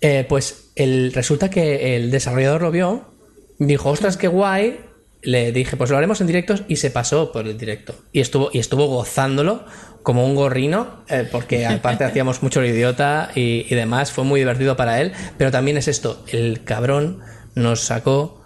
Eh, 0.00 0.26
pues 0.28 0.70
el, 0.76 1.12
resulta 1.12 1.50
que 1.50 1.96
el 1.96 2.10
desarrollador 2.10 2.62
lo 2.62 2.70
vio, 2.70 3.14
dijo, 3.58 3.90
ostras, 3.90 4.16
qué 4.16 4.28
guay, 4.28 4.80
le 5.22 5.52
dije, 5.52 5.76
pues 5.76 5.90
lo 5.90 5.96
haremos 5.96 6.20
en 6.20 6.26
directos 6.26 6.64
y 6.68 6.76
se 6.76 6.90
pasó 6.90 7.32
por 7.32 7.46
el 7.46 7.58
directo. 7.58 7.94
Y 8.12 8.20
estuvo, 8.20 8.50
y 8.52 8.58
estuvo 8.58 8.86
gozándolo 8.86 9.64
como 10.02 10.24
un 10.24 10.34
gorrino, 10.34 11.04
eh, 11.08 11.28
porque 11.30 11.66
aparte 11.66 12.04
hacíamos 12.04 12.42
mucho 12.42 12.60
el 12.60 12.70
idiota 12.70 13.30
y, 13.34 13.66
y 13.68 13.74
demás, 13.74 14.12
fue 14.12 14.24
muy 14.24 14.40
divertido 14.40 14.76
para 14.76 15.00
él, 15.00 15.12
pero 15.38 15.50
también 15.50 15.76
es 15.76 15.88
esto, 15.88 16.24
el 16.28 16.62
cabrón 16.64 17.20
nos 17.54 17.80
sacó 17.80 18.45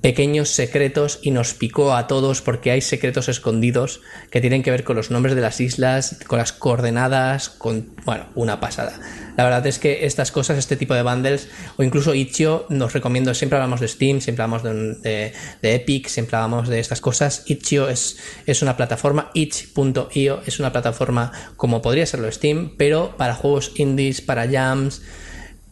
pequeños 0.00 0.48
secretos 0.48 1.18
y 1.22 1.30
nos 1.30 1.52
picó 1.52 1.94
a 1.94 2.06
todos 2.06 2.40
porque 2.40 2.70
hay 2.70 2.80
secretos 2.80 3.28
escondidos 3.28 4.00
que 4.30 4.40
tienen 4.40 4.62
que 4.62 4.70
ver 4.70 4.82
con 4.82 4.96
los 4.96 5.10
nombres 5.10 5.34
de 5.34 5.42
las 5.42 5.60
islas, 5.60 6.16
con 6.26 6.38
las 6.38 6.52
coordenadas, 6.52 7.50
con, 7.50 7.90
bueno, 8.06 8.26
una 8.34 8.60
pasada. 8.60 8.98
La 9.36 9.44
verdad 9.44 9.66
es 9.66 9.78
que 9.78 10.06
estas 10.06 10.32
cosas, 10.32 10.56
este 10.58 10.76
tipo 10.76 10.94
de 10.94 11.02
bundles, 11.02 11.48
o 11.76 11.82
incluso 11.82 12.14
Itch.io, 12.14 12.66
nos 12.70 12.92
recomiendo, 12.94 13.34
siempre 13.34 13.56
hablamos 13.58 13.80
de 13.80 13.88
Steam, 13.88 14.20
siempre 14.20 14.42
hablamos 14.42 14.62
de, 14.62 14.94
de- 15.02 15.32
de 15.60 15.74
Epic, 15.74 16.08
siempre 16.08 16.36
hablamos 16.36 16.68
de 16.68 16.80
estas 16.80 17.00
cosas. 17.00 17.42
Itch.io 17.46 17.88
es, 17.88 18.18
es 18.46 18.62
una 18.62 18.76
plataforma, 18.76 19.30
itch.io 19.34 20.40
es 20.46 20.60
una 20.60 20.72
plataforma 20.72 21.32
como 21.56 21.82
podría 21.82 22.06
serlo 22.06 22.30
Steam, 22.32 22.74
pero 22.78 23.16
para 23.18 23.34
juegos 23.34 23.72
indies, 23.76 24.20
para 24.22 24.48
jams, 24.50 25.02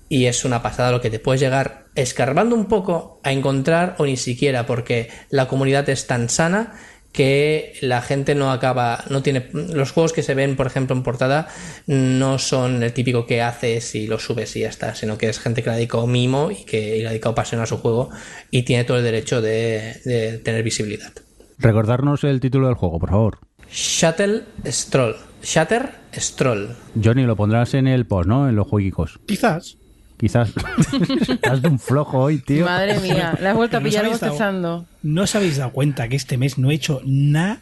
y 0.08 0.26
es 0.26 0.44
una 0.44 0.62
pasada 0.62 0.92
lo 0.92 1.00
que 1.00 1.10
te 1.10 1.18
puedes 1.18 1.40
llegar 1.40 1.86
escarbando 1.94 2.54
un 2.54 2.66
poco 2.66 3.20
a 3.24 3.32
encontrar 3.32 3.96
o 3.98 4.06
ni 4.06 4.16
siquiera 4.16 4.66
porque 4.66 5.08
la 5.30 5.48
comunidad 5.48 5.88
es 5.88 6.06
tan 6.06 6.28
sana 6.28 6.74
que 7.12 7.72
la 7.80 8.02
gente 8.02 8.34
no 8.34 8.52
acaba 8.52 9.04
no 9.08 9.22
tiene 9.22 9.48
los 9.52 9.92
juegos 9.92 10.12
que 10.12 10.22
se 10.22 10.34
ven 10.34 10.56
por 10.56 10.66
ejemplo 10.66 10.94
en 10.94 11.02
portada 11.02 11.48
no 11.86 12.38
son 12.38 12.82
el 12.82 12.92
típico 12.92 13.26
que 13.26 13.42
haces 13.42 13.94
y 13.94 14.06
lo 14.06 14.18
subes 14.18 14.54
y 14.56 14.60
ya 14.60 14.68
está 14.68 14.94
sino 14.94 15.18
que 15.18 15.28
es 15.28 15.38
gente 15.38 15.62
que 15.62 15.70
le 15.70 15.74
ha 15.74 15.76
dedicado 15.76 16.06
mimo 16.06 16.50
y 16.50 16.64
que 16.64 16.98
y 16.98 17.00
le 17.00 17.06
ha 17.06 17.10
dedicado 17.10 17.34
pasión 17.34 17.60
a 17.60 17.66
su 17.66 17.78
juego 17.78 18.10
y 18.50 18.62
tiene 18.62 18.84
todo 18.84 18.98
el 18.98 19.04
derecho 19.04 19.40
de, 19.40 20.00
de 20.04 20.38
tener 20.38 20.62
visibilidad 20.62 21.12
Recordarnos 21.58 22.22
el 22.22 22.38
título 22.38 22.68
del 22.68 22.76
juego, 22.76 23.00
por 23.00 23.10
favor. 23.10 23.38
Shuttle 23.70 24.44
Stroll 24.64 25.16
Shatter 25.42 25.90
Stroll 26.14 26.68
Johnny, 27.02 27.24
lo 27.24 27.36
pondrás 27.36 27.74
en 27.74 27.88
el 27.88 28.06
post, 28.06 28.28
¿no? 28.28 28.48
En 28.48 28.56
los 28.56 28.66
jueguicos. 28.66 29.18
Quizás. 29.26 29.76
Quizás. 30.18 30.52
Estás 31.28 31.62
de 31.62 31.68
un 31.68 31.78
flojo 31.78 32.18
hoy, 32.18 32.38
tío. 32.38 32.64
Madre 32.64 32.98
mía, 33.02 33.38
la 33.40 33.50
has 33.50 33.56
vuelto 33.56 33.76
a 33.76 33.80
¿No 33.80 33.84
pillar 33.84 34.02
dado- 34.04 34.12
bostezando. 34.18 34.84
¿No 35.02 35.22
os 35.22 35.34
habéis 35.34 35.56
dado 35.56 35.70
cuenta 35.70 36.08
que 36.08 36.16
este 36.16 36.36
mes 36.36 36.58
no 36.58 36.70
he 36.70 36.74
hecho 36.74 37.00
nada? 37.04 37.60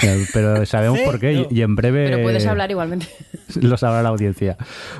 Pero, 0.00 0.24
pero 0.32 0.66
sabemos 0.66 1.00
por 1.00 1.18
qué 1.18 1.32
y- 1.50 1.58
y 1.58 1.62
en 1.62 1.74
breve 1.74 2.04
Pero 2.08 2.22
puedes 2.22 2.46
hablar 2.46 2.70
igualmente. 2.70 3.08
lo 3.60 3.76
sabrá 3.76 4.02
la 4.02 4.10
audiencia. 4.10 4.56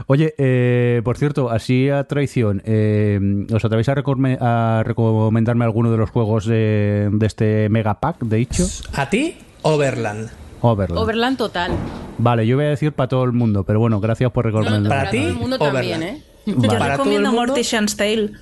Oye, 0.07 0.35
eh, 0.39 1.03
por 1.05 1.17
cierto, 1.19 1.51
así 1.51 1.89
a 1.91 2.03
traición, 2.05 2.63
eh, 2.65 3.21
¿os 3.53 3.65
atrevéis 3.65 3.89
a, 3.91 3.95
recome- 3.95 4.39
a 4.41 4.83
recomendarme 4.85 5.65
alguno 5.67 5.93
de 5.93 5.99
los 5.99 6.11
juegos 6.11 6.47
de, 6.47 7.11
de 7.13 7.27
este 7.27 7.69
Mega 7.69 8.01
Pack, 8.01 8.21
de 8.23 8.39
hecho? 8.41 8.67
a 8.95 9.09
ti 9.11 9.37
Overland 9.63 10.31
Overland. 10.63 10.99
Overland 11.01 11.37
total. 11.39 11.71
Vale, 12.19 12.45
yo 12.45 12.57
voy 12.57 12.65
a 12.65 12.71
decir 12.71 12.91
para 12.93 13.07
todo 13.07 13.23
el 13.23 13.31
mundo, 13.33 13.63
pero 13.63 13.79
bueno, 13.79 14.01
gracias 14.01 14.33
por 14.33 14.45
recomendarlo. 14.47 14.89
para 14.89 15.01
Para 15.03 15.11
ti, 15.13 15.19
todo 15.19 15.29
el 15.29 15.35
mundo 15.35 15.59
también, 15.59 15.97
Overland. 15.99 16.17
¿eh? 16.19 16.23
Yo 16.53 16.57
Vale. 16.69 16.79
Para 16.79 16.97
recomiendo 16.97 17.33
Mortician's 17.33 17.97
Tale. 17.97 18.33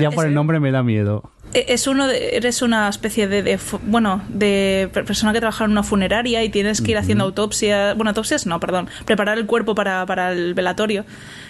ya 0.00 0.10
por 0.10 0.26
el 0.26 0.34
nombre 0.34 0.60
me 0.60 0.70
da 0.72 0.82
miedo. 0.82 1.30
E, 1.54 1.66
es 1.68 1.86
uno 1.86 2.06
de, 2.08 2.36
eres 2.36 2.62
una 2.62 2.88
especie 2.88 3.28
de, 3.28 3.58
bueno 3.84 4.22
de 4.28 4.88
per- 4.92 5.04
persona 5.04 5.32
que 5.34 5.38
trabaja 5.40 5.64
en 5.66 5.70
una 5.72 5.82
funeraria 5.82 6.42
y 6.42 6.48
tienes 6.48 6.80
que 6.80 6.92
ir 6.92 6.98
haciendo 6.98 7.24
autopsias 7.24 7.94
bueno 7.94 8.08
autopsias 8.10 8.46
no 8.46 8.58
perdón 8.58 8.88
preparar 9.04 9.36
el 9.36 9.44
cuerpo 9.44 9.74
para, 9.74 10.06
para 10.06 10.32
el 10.32 10.54
velatorio 10.54 11.04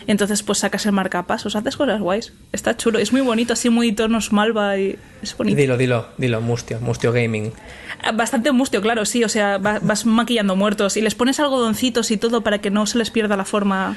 y 0.06 0.10
entonces 0.10 0.42
pues 0.42 0.58
sacas 0.58 0.84
el 0.86 0.92
marcapasos 0.92 1.54
haces 1.54 1.76
cosas 1.76 2.00
guays 2.00 2.32
está 2.50 2.76
chulo 2.76 2.98
es 2.98 3.12
muy 3.12 3.20
bonito 3.20 3.52
así 3.52 3.70
muy 3.70 3.92
tonos 3.92 4.32
malva 4.32 4.76
y 4.76 4.98
es 5.22 5.36
bonito 5.36 5.56
Dilo, 5.56 5.76
dilo, 5.76 6.06
dilo, 6.18 6.40
Mustio, 6.40 6.80
Mustio 6.80 7.12
Gaming. 7.12 7.52
bastante 8.14 8.50
mustio 8.50 8.82
claro 8.82 9.04
sí 9.04 9.22
o 9.22 9.28
sea 9.28 9.58
va- 9.58 9.78
vas 9.80 10.04
maquillando 10.04 10.56
muertos 10.56 10.96
y 10.96 11.00
les 11.00 11.14
pones 11.14 11.38
algodoncitos 11.38 12.10
y 12.10 12.16
todo 12.16 12.40
para 12.42 12.58
que 12.58 12.70
no 12.70 12.86
se 12.86 12.98
les 12.98 13.10
pierda 13.12 13.36
la 13.36 13.44
forma 13.44 13.96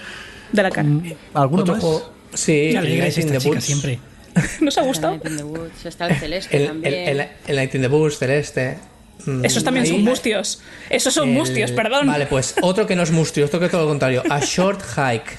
de 0.52 0.64
la 0.64 0.72
cara 0.72 0.88
¿Alguno 1.34 1.62
Otro 1.64 1.74
más? 1.76 1.84
juego. 1.84 2.12
Sí, 2.34 2.68
es 2.70 2.84
Night 2.84 3.18
in 3.18 3.32
the 3.32 3.38
Woods. 3.50 3.64
siempre. 3.64 4.00
¿nos 4.62 4.78
ha 4.78 4.82
Está 4.82 4.82
gustado? 4.82 5.14
Night 5.14 5.26
in 5.28 5.38
the 5.38 5.44
Woods, 5.44 5.86
está 5.86 6.08
el 6.08 6.16
celeste 6.16 6.56
El, 6.58 6.62
el, 6.64 6.68
también. 6.68 6.94
el, 6.94 7.28
el 7.48 7.56
Night 7.56 7.76
in 7.76 7.82
the 7.82 7.88
Woods, 7.88 8.18
Celeste. 8.18 8.78
Mm, 9.26 9.46
esos 9.46 9.64
también 9.64 9.86
ahí- 9.86 9.92
son 9.92 10.04
mustios 10.04 10.62
esos 10.90 11.14
son 11.14 11.30
el- 11.30 11.36
mustios 11.36 11.72
perdón 11.72 12.08
Vale, 12.08 12.26
pues 12.26 12.56
otro 12.62 12.86
que 12.86 12.96
no 12.98 13.04
es 13.04 13.12
mustio, 13.12 13.46
otro 13.46 13.60
que 13.60 13.66
es 13.66 13.72
todo 13.72 13.84
lo 13.84 13.88
contrario. 13.88 14.24
A 14.30 14.40
Short 14.42 14.82
Hike. 14.82 15.38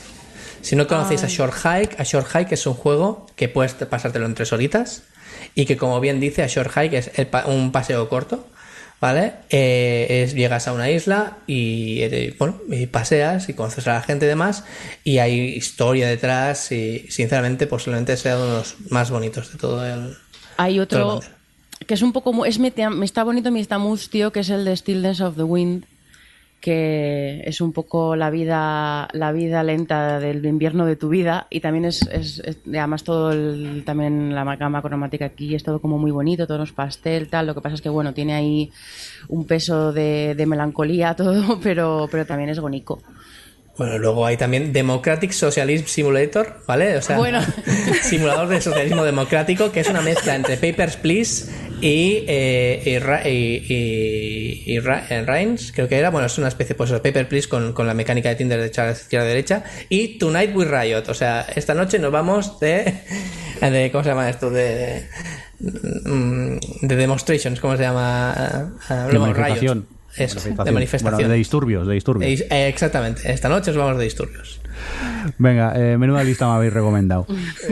Si 0.62 0.74
no 0.74 0.86
conocéis 0.86 1.22
a 1.24 1.28
Short 1.28 1.52
Hike, 1.54 2.00
a 2.00 2.02
Short 2.04 2.26
Hike 2.34 2.52
es 2.54 2.66
un 2.66 2.74
juego 2.74 3.26
que 3.36 3.48
puedes 3.48 3.74
pasártelo 3.74 4.24
en 4.26 4.34
tres 4.34 4.52
horitas 4.52 5.02
y 5.54 5.66
que 5.66 5.76
como 5.76 6.00
bien 6.00 6.18
dice, 6.18 6.42
a 6.42 6.46
Short 6.48 6.70
Hike 6.74 6.94
es 6.98 7.10
el 7.16 7.26
pa- 7.28 7.46
un 7.46 7.70
paseo 7.70 8.08
corto, 8.08 8.48
¿vale? 9.00 9.34
Eh, 9.50 10.22
es, 10.24 10.34
llegas 10.34 10.68
a 10.68 10.72
una 10.72 10.90
isla 10.90 11.38
y, 11.46 12.00
eh, 12.00 12.34
bueno, 12.38 12.58
y 12.70 12.86
paseas 12.86 13.48
y 13.48 13.54
conoces 13.54 13.86
a 13.88 13.94
la 13.94 14.02
gente 14.02 14.26
y 14.26 14.28
demás 14.28 14.64
y 15.04 15.18
hay 15.18 15.40
historia 15.40 16.08
detrás 16.08 16.72
y 16.72 17.06
sinceramente 17.10 17.66
posiblemente 17.66 18.16
sea 18.16 18.36
uno 18.36 18.46
de 18.46 18.52
los 18.58 18.76
más 18.90 19.10
bonitos 19.10 19.52
de 19.52 19.58
todo 19.58 19.86
el... 19.86 20.16
Hay 20.56 20.80
otro 20.80 21.20
que 21.86 21.94
es 21.94 22.02
un 22.02 22.12
poco 22.12 22.46
es 22.46 22.58
me 22.58 22.72
está 23.02 23.22
bonito 23.22 23.50
me 23.50 23.60
está 23.60 23.78
mustio 23.78 24.32
que 24.32 24.40
es 24.40 24.48
el 24.48 24.64
de 24.64 24.76
Stillness 24.76 25.20
of 25.20 25.36
the 25.36 25.42
Wind 25.42 25.84
que 26.60 27.42
es 27.44 27.60
un 27.60 27.72
poco 27.72 28.16
la 28.16 28.30
vida 28.30 29.08
la 29.12 29.30
vida 29.32 29.62
lenta 29.62 30.18
del 30.18 30.44
invierno 30.46 30.86
de 30.86 30.96
tu 30.96 31.08
vida 31.08 31.46
y 31.50 31.60
también 31.60 31.84
es, 31.84 32.02
es- 32.10 32.42
además 32.66 33.04
todo 33.04 33.30
el, 33.32 33.82
también 33.84 34.34
la 34.34 34.56
gama 34.56 34.82
cromática 34.82 35.26
aquí 35.26 35.54
es 35.54 35.62
todo 35.62 35.80
como 35.80 35.98
muy 35.98 36.10
bonito 36.10 36.46
tonos 36.46 36.72
pastel 36.72 37.28
tal 37.28 37.46
lo 37.46 37.54
que 37.54 37.60
pasa 37.60 37.74
es 37.76 37.82
que 37.82 37.88
bueno 37.88 38.14
tiene 38.14 38.34
ahí 38.34 38.72
un 39.28 39.44
peso 39.46 39.92
de, 39.92 40.34
de 40.36 40.46
melancolía 40.46 41.14
todo 41.16 41.60
pero 41.62 42.08
pero 42.10 42.26
también 42.26 42.50
es 42.50 42.58
bonito 42.58 43.00
Bueno, 43.78 43.98
luego 43.98 44.24
hay 44.24 44.38
también 44.38 44.72
Democratic 44.72 45.32
Socialism 45.32 45.84
Simulator, 45.84 46.62
¿vale? 46.66 46.96
O 46.96 47.02
sea, 47.02 47.18
Bueno. 47.18 47.40
simulador 48.02 48.48
de 48.48 48.62
socialismo 48.62 49.04
democrático, 49.04 49.70
que 49.70 49.80
es 49.80 49.88
una 49.90 50.00
mezcla 50.00 50.34
entre 50.34 50.56
Papers, 50.56 50.96
Please 50.96 51.52
y, 51.80 52.24
eh, 52.26 52.82
y, 52.84 52.98
Ra- 52.98 53.28
y, 53.28 53.64
y- 54.66 54.76
eh, 54.76 55.22
Reigns, 55.26 55.72
creo 55.72 55.88
que 55.88 55.96
era. 55.98 56.10
Bueno, 56.10 56.26
es 56.26 56.38
una 56.38 56.48
especie, 56.48 56.74
pues, 56.74 56.90
de 56.90 57.00
Paper, 57.00 57.28
Please 57.28 57.48
con, 57.48 57.72
con 57.72 57.86
la 57.86 57.94
mecánica 57.94 58.28
de 58.30 58.36
Tinder 58.36 58.58
de 58.60 58.66
izquierda 58.66 59.24
a 59.26 59.28
derecha. 59.28 59.64
Y 59.88 60.18
Tonight 60.18 60.54
with 60.54 60.68
Riot, 60.68 61.08
o 61.08 61.14
sea, 61.14 61.46
esta 61.54 61.74
noche 61.74 61.98
nos 61.98 62.10
vamos 62.12 62.58
de. 62.60 63.00
de 63.60 63.90
¿Cómo 63.92 64.04
se 64.04 64.10
llama 64.10 64.28
esto? 64.30 64.50
De. 64.50 65.06
mm, 65.60 66.56
de 66.82 66.96
demonstrations, 66.96 67.60
¿cómo 67.60 67.76
se 67.76 67.82
llama? 67.82 68.32
Ah, 68.88 69.06
De 69.10 69.18
bueno, 69.18 69.32
Riot. 69.34 69.40
manifestación. 69.42 69.86
De 70.16 70.26
Bueno, 70.54 70.72
manifestación. 70.72 71.28
de 71.30 71.36
disturbios, 71.36 71.86
de 71.86 71.92
disturbios. 71.94 72.40
Eh, 72.50 72.68
Exactamente, 72.68 73.30
esta 73.30 73.50
noche 73.50 73.70
os 73.70 73.76
vamos 73.76 73.98
de 73.98 74.04
disturbios. 74.04 74.60
Venga, 75.38 75.72
eh, 75.76 75.98
menuda 75.98 76.22
lista 76.24 76.46
me 76.46 76.54
habéis 76.54 76.72
recomendado. 76.72 77.26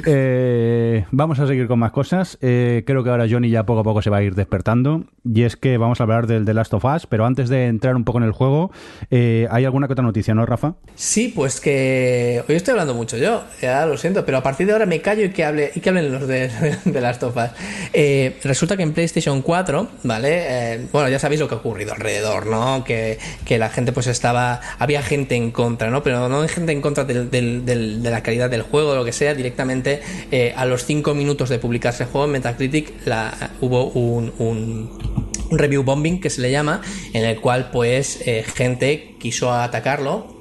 Eh, 0.06 1.04
vamos 1.10 1.38
a 1.38 1.46
seguir 1.46 1.66
con 1.66 1.78
más 1.78 1.92
cosas. 1.92 2.38
Eh, 2.40 2.82
creo 2.86 3.04
que 3.04 3.10
ahora 3.10 3.26
Johnny 3.28 3.50
ya 3.50 3.64
poco 3.64 3.80
a 3.80 3.84
poco 3.84 4.02
se 4.02 4.10
va 4.10 4.18
a 4.18 4.22
ir 4.22 4.34
despertando. 4.34 5.04
Y 5.24 5.42
es 5.42 5.56
que 5.56 5.78
vamos 5.78 6.00
a 6.00 6.04
hablar 6.04 6.26
del 6.26 6.44
The 6.44 6.54
Last 6.54 6.74
of 6.74 6.84
Us. 6.84 7.06
Pero 7.06 7.26
antes 7.26 7.48
de 7.48 7.66
entrar 7.66 7.96
un 7.96 8.04
poco 8.04 8.18
en 8.18 8.24
el 8.24 8.32
juego, 8.32 8.70
eh, 9.10 9.46
¿hay 9.50 9.64
alguna 9.64 9.86
que 9.86 9.94
otra 9.94 10.04
noticia, 10.04 10.34
no, 10.34 10.44
Rafa? 10.46 10.74
Sí, 10.94 11.32
pues 11.34 11.60
que 11.60 12.44
hoy 12.48 12.54
estoy 12.54 12.72
hablando 12.72 12.94
mucho 12.94 13.16
yo, 13.16 13.44
ya 13.60 13.86
lo 13.86 13.96
siento, 13.96 14.24
pero 14.24 14.38
a 14.38 14.42
partir 14.42 14.66
de 14.66 14.72
ahora 14.72 14.86
me 14.86 15.00
callo 15.00 15.24
y 15.24 15.30
que 15.30 15.44
hable 15.44 15.72
y 15.74 15.80
que 15.80 15.88
hablen 15.88 16.12
los 16.12 16.26
de, 16.28 16.50
de 16.84 17.00
las 17.00 17.18
tofas. 17.18 17.52
Eh, 17.92 18.38
resulta 18.44 18.76
que 18.76 18.82
en 18.82 18.92
PlayStation 18.92 19.42
4, 19.42 19.88
¿vale? 20.04 20.86
Bueno, 20.92 21.08
ya 21.08 21.18
sabéis 21.18 21.40
lo 21.40 21.48
que 21.48 21.54
ha 21.54 21.58
ocurrido 21.58 21.94
alrededor, 21.94 22.46
¿no? 22.46 22.84
Que, 22.84 23.18
que 23.44 23.58
la 23.58 23.70
gente 23.70 23.92
pues 23.92 24.06
estaba, 24.06 24.60
había 24.78 25.02
gente 25.02 25.34
en 25.34 25.50
contra, 25.50 25.90
¿no? 25.90 26.02
Pero 26.02 26.28
no 26.28 26.42
hay 26.42 26.48
gente 26.48 26.72
en 26.72 26.80
contra 26.80 26.93
del- 27.02 27.28
del- 27.32 27.64
del- 27.64 28.00
de 28.04 28.10
la 28.12 28.22
calidad 28.22 28.48
del 28.48 28.62
juego 28.62 28.90
o 28.90 28.94
lo 28.94 29.04
que 29.04 29.10
sea, 29.12 29.34
directamente 29.34 30.00
eh, 30.30 30.52
a 30.56 30.64
los 30.66 30.84
5 30.84 31.14
minutos 31.14 31.48
de 31.48 31.58
publicarse 31.58 32.04
el 32.04 32.10
juego 32.10 32.26
en 32.26 32.32
Metacritic 32.32 32.92
la, 33.06 33.50
hubo 33.60 33.86
un- 33.90 34.32
un 34.38 35.24
un 35.50 35.58
review 35.58 35.82
bombing 35.82 36.20
que 36.22 36.30
se 36.30 36.40
le 36.40 36.50
llama, 36.50 36.80
en 37.12 37.24
el 37.24 37.38
cual 37.40 37.70
pues 37.70 38.20
eh, 38.26 38.44
gente 38.56 39.14
quiso 39.20 39.52
atacarlo 39.52 40.34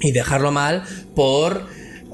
y 0.00 0.12
dejarlo 0.12 0.50
mal 0.50 0.82
por 1.14 1.66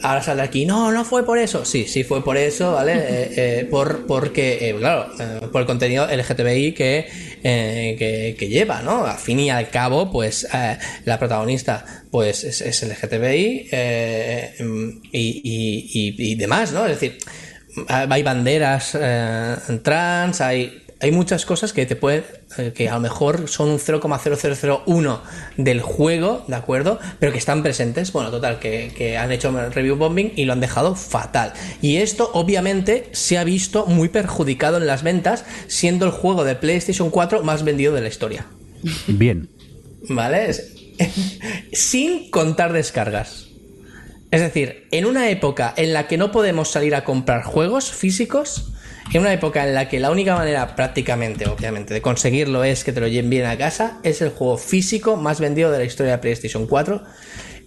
ahora 0.03 0.23
sale 0.23 0.43
aquí 0.43 0.67
no 0.67 0.91
no 0.93 1.05
fue 1.05 1.25
por 1.25 1.39
eso 1.39 1.65
sí 1.65 1.85
sí 1.89 2.03
fue 2.05 2.23
por 2.25 2.37
eso 2.37 2.73
vale 2.73 2.93
Eh, 2.99 3.33
eh, 3.37 3.69
por 3.71 4.07
porque 4.07 4.75
claro 4.79 5.07
por 5.53 5.61
el 5.63 5.67
contenido 5.67 6.07
LGTBI 6.11 6.73
que, 6.75 7.07
eh, 7.43 8.35
que 8.39 8.49
lleva 8.49 8.83
no 8.83 9.05
al 9.05 9.19
fin 9.19 9.41
y 9.41 9.51
al 9.51 9.71
cabo 9.71 10.11
pues 10.11 10.47
eh, 10.53 10.79
la 11.05 11.19
protagonista 11.19 11.85
pues 12.11 12.45
es, 12.45 12.83
LGTBI 12.83 13.69
eh, 13.71 14.55
y, 15.13 16.15
y, 16.19 16.35
demás 16.35 16.73
no 16.73 16.87
es 16.87 17.01
decir 17.01 17.19
hay 17.89 18.23
banderas 18.23 18.97
trans 19.83 20.41
hay 20.41 20.86
hay 21.01 21.13
muchas 21.13 21.45
cosas 21.45 21.73
que 21.73 21.85
te 21.85 21.95
pueden 21.95 22.25
eh, 22.57 22.73
que 22.75 22.89
a 22.89 22.95
lo 22.95 23.01
mejor 23.01 23.49
son 23.49 23.69
un 23.69 23.79
0,0001 23.79 25.21
del 25.57 25.81
juego, 25.83 26.45
¿de 26.49 26.57
acuerdo? 26.57 26.99
Pero 27.19 27.33
que 27.33 27.39
están 27.39 27.63
presentes, 27.63 28.13
bueno, 28.13 28.31
total, 28.31 28.59
que, 28.59 28.93
que 28.97 29.19
han 29.19 29.31
hecho 29.31 29.53
review 29.71 29.97
bombing 29.97 30.33
y 30.37 30.47
lo 30.47 30.55
han 30.55 30.61
dejado 30.61 30.95
fatal. 30.95 31.53
Y 31.83 31.97
esto 31.97 32.31
obviamente 32.33 33.09
se 33.13 33.37
ha 33.37 33.45
visto 33.45 33.87
muy 33.87 34.09
perjudicado 34.09 34.79
en 34.79 34.87
las 34.87 35.03
ventas, 35.03 35.45
siendo 35.67 36.07
el 36.07 36.13
juego 36.13 36.45
de 36.45 36.55
PlayStation 36.55 37.11
4 37.11 37.43
más 37.43 37.63
vendido 37.63 37.93
de 37.93 38.01
la 38.01 38.09
historia. 38.09 38.47
Bien. 39.07 39.49
¿Vale? 40.09 40.55
Sin 41.73 42.31
contar 42.31 42.73
descargas. 42.73 43.49
Es 44.31 44.41
decir, 44.41 44.87
en 44.91 45.07
una 45.07 45.31
época 45.31 45.73
en 45.77 45.93
la 45.93 46.09
que 46.09 46.17
no 46.17 46.33
podemos 46.33 46.71
salir 46.71 46.95
a 46.95 47.05
comprar 47.05 47.43
juegos 47.43 47.93
físicos, 47.93 48.73
en 49.13 49.21
una 49.21 49.33
época 49.33 49.67
en 49.67 49.75
la 49.75 49.89
que 49.89 50.01
la 50.01 50.11
única 50.11 50.35
manera 50.35 50.75
prácticamente, 50.75 51.49
obviamente, 51.49 51.95
de 51.95 52.03
conseguirlo 52.03 52.65
es 52.65 52.85
que 52.85 52.93
te 52.93 53.01
lo 53.01 53.09
lleven 53.09 53.31
bien 53.31 53.47
a 53.47 53.57
casa, 53.57 54.01
es 54.03 54.21
el 54.23 54.31
juego 54.31 54.59
físico 54.59 55.17
más 55.17 55.41
vendido 55.41 55.71
de 55.71 55.79
la 55.79 55.85
historia 55.85 56.13
de 56.13 56.19
PlayStation 56.19 56.67
4 56.67 57.03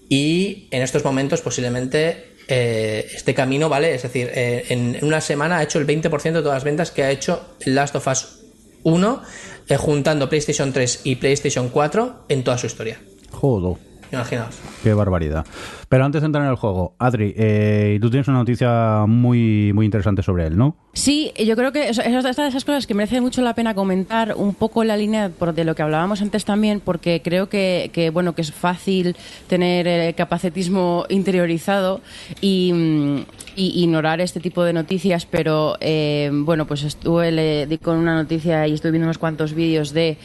y 0.10 0.68
en 0.72 0.82
estos 0.82 1.04
momentos 1.04 1.42
posiblemente 1.42 2.36
eh, 2.48 3.08
este 3.14 3.34
camino, 3.34 3.70
¿vale? 3.70 3.94
Es 3.94 4.04
decir, 4.04 4.30
eh, 4.34 4.66
en, 4.70 4.98
una 5.04 5.22
semana 5.22 5.60
ha 5.60 5.64
hecho 5.64 5.80
el 5.80 5.86
20% 5.86 6.22
de 6.22 6.42
todas 6.42 6.56
las 6.56 6.64
ventas 6.64 6.92
que 6.92 7.04
ha 7.04 7.12
hecho 7.12 7.42
Last 7.66 7.96
of 7.96 8.08
Us 8.08 8.40
1, 8.84 9.22
eh, 9.70 9.78
juntando 9.78 10.30
PlayStation 10.30 10.74
3 10.74 11.02
y 11.04 11.16
PlayStation 11.16 11.70
4 11.70 12.26
en 12.28 12.44
toda 12.44 12.58
su 12.58 12.66
historia. 12.66 13.00
Jodo. 13.32 13.78
Imaginaos. 14.12 14.56
Qué 14.84 14.94
barbaridad. 14.94 15.46
Pero 15.88 16.06
antes 16.06 16.22
de 16.22 16.28
entrar 16.28 16.44
en 16.44 16.50
el 16.52 16.56
juego, 16.56 16.94
Adri, 17.00 17.34
eh, 17.38 17.98
tú 18.02 18.10
tienes 18.10 18.28
una 18.28 18.38
noticia 18.40 19.06
muy, 19.08 19.72
muy 19.74 19.86
interesante 19.86 20.24
sobre 20.24 20.48
él, 20.48 20.58
¿no? 20.58 20.76
Sí, 20.94 21.32
yo 21.46 21.56
creo 21.56 21.72
que 21.72 21.90
eso- 21.90 22.02
es 22.02 22.24
de 22.24 22.30
esas 22.30 22.66
cosas 22.66 22.88
que 22.88 22.94
merece 22.94 23.22
mucho 23.22 23.42
la 23.42 23.54
pena 23.54 23.74
comentar 23.76 24.36
un 24.36 24.54
poco 24.56 24.84
la 24.84 24.98
línea 24.98 25.30
por 25.30 25.54
de 25.54 25.64
lo 25.64 25.76
que 25.76 25.82
hablábamos 25.84 26.22
antes 26.22 26.44
también, 26.46 26.80
porque 26.80 27.22
creo 27.24 27.50
que, 27.50 27.92
que, 27.94 28.10
bueno 28.10 28.34
que 28.36 28.42
es 28.42 28.52
fácil 28.52 29.16
tener 29.48 29.88
el 29.88 30.16
capacitismo 30.16 31.06
interiorizado 31.10 32.02
y, 32.42 32.72
mm, 32.74 33.18
y 33.56 33.84
ignorar 33.84 34.22
este 34.22 34.40
tipo 34.40 34.64
de 34.64 34.74
noticias, 34.74 35.26
pero 35.26 35.76
eh, 35.82 36.30
bueno, 36.34 36.66
pues 36.66 36.84
estuve 36.84 37.32
le- 37.32 37.68
di 37.68 37.78
con 37.78 37.98
una 37.98 38.16
noticia 38.16 38.68
y 38.68 38.74
estoy 38.74 38.92
viendo 38.92 39.06
unos 39.08 39.18
cuantos 39.18 39.54
vídeos 39.54 39.92
de 39.94 40.18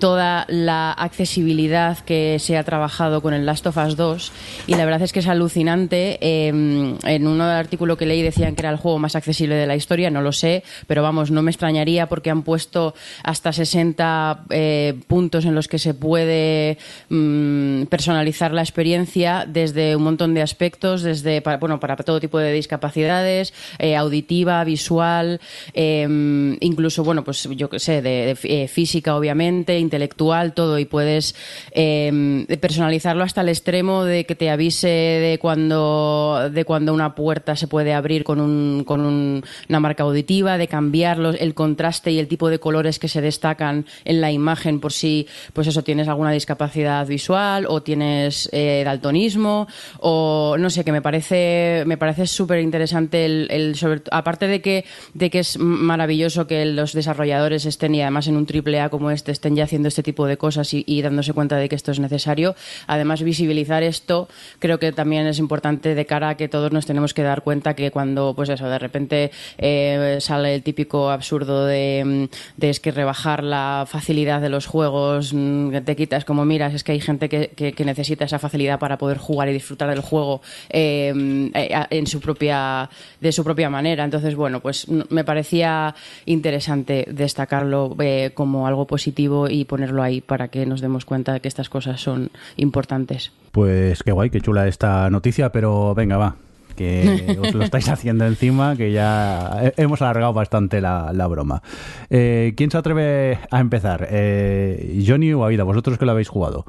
toda 0.00 0.46
la 0.48 0.90
accesibilidad 0.92 1.98
que 1.98 2.38
se 2.40 2.56
ha 2.56 2.64
trabajado 2.64 3.22
con 3.22 3.34
el 3.34 3.46
Last 3.46 3.66
of 3.66 3.76
Us 3.76 3.96
2 3.96 4.32
y 4.66 4.74
la 4.74 4.84
verdad 4.84 5.02
es 5.02 5.12
que 5.12 5.20
es 5.20 5.28
alucinante. 5.28 6.18
Eh, 6.20 6.48
en 6.48 7.26
un 7.26 7.40
artículo 7.40 7.96
que 7.96 8.06
leí 8.06 8.22
decían 8.22 8.56
que 8.56 8.62
era 8.62 8.70
el 8.70 8.76
juego 8.76 8.98
más 8.98 9.14
accesible 9.14 9.54
de 9.54 9.66
la 9.66 9.76
historia, 9.76 10.10
no 10.10 10.22
lo 10.22 10.32
sé, 10.32 10.64
pero 10.86 11.02
vamos, 11.02 11.30
no 11.30 11.42
me 11.42 11.50
extrañaría 11.50 12.08
porque 12.08 12.30
han 12.30 12.42
puesto 12.42 12.94
hasta 13.22 13.52
60 13.52 14.44
eh, 14.50 14.94
puntos 15.06 15.44
en 15.44 15.54
los 15.54 15.68
que 15.68 15.78
se 15.78 15.94
puede 15.94 16.78
mm, 17.08 17.84
personalizar 17.84 18.52
la 18.52 18.62
experiencia 18.62 19.44
desde 19.46 19.94
un 19.94 20.02
montón 20.02 20.34
de 20.34 20.42
aspectos, 20.42 21.02
desde 21.02 21.42
para, 21.42 21.58
bueno, 21.58 21.78
para 21.78 21.96
todo 21.96 22.20
tipo 22.20 22.38
de 22.38 22.52
discapacidades, 22.52 23.52
eh, 23.78 23.96
auditiva, 23.96 24.64
visual, 24.64 25.40
eh, 25.74 26.56
incluso, 26.60 27.04
bueno, 27.04 27.22
pues 27.24 27.48
yo 27.50 27.68
qué 27.68 27.78
sé, 27.78 28.02
de, 28.02 28.34
de, 28.34 28.38
eh, 28.44 28.68
física, 28.68 29.16
obviamente, 29.16 29.78
intelectual, 29.90 30.54
todo, 30.54 30.78
y 30.78 30.84
puedes 30.84 31.34
eh, 31.72 32.46
personalizarlo 32.60 33.24
hasta 33.24 33.40
el 33.40 33.48
extremo 33.48 34.04
de 34.04 34.24
que 34.24 34.36
te 34.36 34.48
avise 34.50 34.88
de 34.88 35.38
cuando, 35.40 36.48
de 36.52 36.64
cuando 36.64 36.94
una 36.94 37.14
puerta 37.16 37.56
se 37.56 37.66
puede 37.66 37.92
abrir 37.92 38.22
con, 38.22 38.40
un, 38.40 38.84
con 38.86 39.00
un- 39.00 39.42
una 39.68 39.80
marca 39.80 40.04
auditiva, 40.04 40.58
de 40.58 40.68
cambiar 40.68 41.18
los- 41.18 41.36
el 41.40 41.54
contraste 41.54 42.12
y 42.12 42.18
el 42.20 42.28
tipo 42.28 42.48
de 42.50 42.60
colores 42.60 42.98
que 43.00 43.08
se 43.08 43.20
destacan 43.20 43.84
en 44.04 44.20
la 44.20 44.30
imagen 44.30 44.78
por 44.80 44.92
si, 44.92 45.26
pues 45.52 45.66
eso, 45.66 45.82
tienes 45.82 46.06
alguna 46.08 46.30
discapacidad 46.30 47.06
visual 47.06 47.66
o 47.68 47.82
tienes 47.82 48.48
eh, 48.52 48.82
daltonismo 48.84 49.66
o 49.98 50.56
no 50.58 50.70
sé, 50.70 50.84
que 50.84 50.92
me 50.92 51.02
parece, 51.02 51.82
me 51.86 51.96
parece 51.96 52.26
súper 52.26 52.60
interesante 52.60 53.24
el, 53.24 53.48
el 53.50 53.74
sobre- 53.76 54.02
aparte 54.12 54.46
de 54.46 54.60
que, 54.60 54.84
de 55.14 55.30
que 55.30 55.40
es 55.40 55.58
maravilloso 55.58 56.46
que 56.46 56.64
los 56.66 56.92
desarrolladores 56.92 57.64
estén 57.66 57.94
y 57.94 58.02
además 58.02 58.28
en 58.28 58.36
un 58.36 58.46
triple 58.46 58.80
A 58.80 58.88
como 58.90 59.10
este 59.10 59.32
estén 59.32 59.56
ya 59.56 59.64
haciendo 59.64 59.79
este 59.88 60.02
tipo 60.02 60.26
de 60.26 60.36
cosas 60.36 60.72
y, 60.72 61.02
dándose 61.02 61.32
cuenta 61.32 61.56
de 61.56 61.68
que 61.68 61.76
esto 61.76 61.90
es 61.92 61.98
necesario. 62.00 62.54
Además, 62.86 63.22
visibilizar 63.22 63.82
esto 63.82 64.28
creo 64.58 64.78
que 64.78 64.92
también 64.92 65.26
es 65.26 65.38
importante 65.38 65.94
de 65.94 66.06
cara 66.06 66.30
a 66.30 66.36
que 66.36 66.48
todos 66.48 66.72
nos 66.72 66.86
tenemos 66.86 67.14
que 67.14 67.22
dar 67.22 67.42
cuenta 67.42 67.74
que 67.74 67.90
cuando, 67.90 68.34
pues 68.34 68.48
eso, 68.48 68.68
de 68.68 68.78
repente 68.78 69.30
eh, 69.58 70.18
sale 70.20 70.54
el 70.54 70.62
típico 70.62 71.10
absurdo 71.10 71.66
de, 71.66 72.02
mm, 72.04 72.60
de 72.60 72.70
es 72.70 72.80
que 72.80 72.90
rebajar 72.90 73.42
la 73.42 73.84
facilidad 73.88 74.40
de 74.40 74.48
los 74.48 74.66
juegos, 74.66 75.32
mm, 75.34 75.76
te 75.84 75.96
quitas 75.96 76.24
como 76.24 76.44
miras, 76.44 76.74
es 76.74 76.84
que 76.84 76.92
hay 76.92 77.00
gente 77.00 77.28
que, 77.28 77.48
que- 77.48 77.80
necesita 77.84 78.26
esa 78.26 78.38
facilidad 78.38 78.78
para 78.78 78.98
poder 78.98 79.16
jugar 79.16 79.48
y 79.48 79.52
disfrutar 79.54 79.88
del 79.88 80.00
juego 80.00 80.42
eh, 80.68 81.50
eh, 81.54 81.86
en 81.90 82.06
su 82.06 82.20
propia, 82.20 82.88
de 83.20 83.32
su 83.32 83.42
propia 83.42 83.70
manera. 83.70 84.04
Entonces, 84.04 84.34
bueno, 84.34 84.60
pues 84.60 84.86
mm, 84.86 85.00
me 85.08 85.24
parecía 85.24 85.94
interesante 86.26 87.06
destacarlo 87.10 87.96
como 88.34 88.66
algo 88.66 88.86
positivo 88.86 89.48
y 89.48 89.64
ponerlo 89.70 90.02
ahí 90.02 90.20
para 90.20 90.48
que 90.48 90.66
nos 90.66 90.80
demos 90.82 91.04
cuenta 91.06 91.32
de 91.32 91.40
que 91.40 91.48
estas 91.48 91.68
cosas 91.70 92.00
son 92.02 92.30
importantes. 92.56 93.32
Pues 93.52 94.02
qué 94.02 94.12
guay, 94.12 94.28
qué 94.30 94.40
chula 94.40 94.66
esta 94.68 95.08
noticia, 95.10 95.50
pero 95.52 95.94
venga, 95.94 96.16
va. 96.18 96.36
Que 96.76 97.36
os 97.40 97.54
lo 97.54 97.62
estáis 97.62 97.88
haciendo 97.88 98.26
encima, 98.26 98.74
que 98.76 98.90
ya 98.92 99.60
he- 99.62 99.82
hemos 99.82 100.02
alargado 100.02 100.32
bastante 100.32 100.80
la, 100.80 101.12
la 101.12 101.26
broma. 101.26 101.62
Eh, 102.10 102.52
¿Quién 102.56 102.70
se 102.70 102.78
atreve 102.78 103.38
a 103.50 103.60
empezar? 103.60 104.08
Eh, 104.10 105.02
¿Johnny 105.06 105.32
o 105.32 105.44
Aida? 105.44 105.64
Vosotros 105.64 105.98
que 105.98 106.04
lo 106.04 106.12
habéis 106.12 106.28
jugado. 106.28 106.64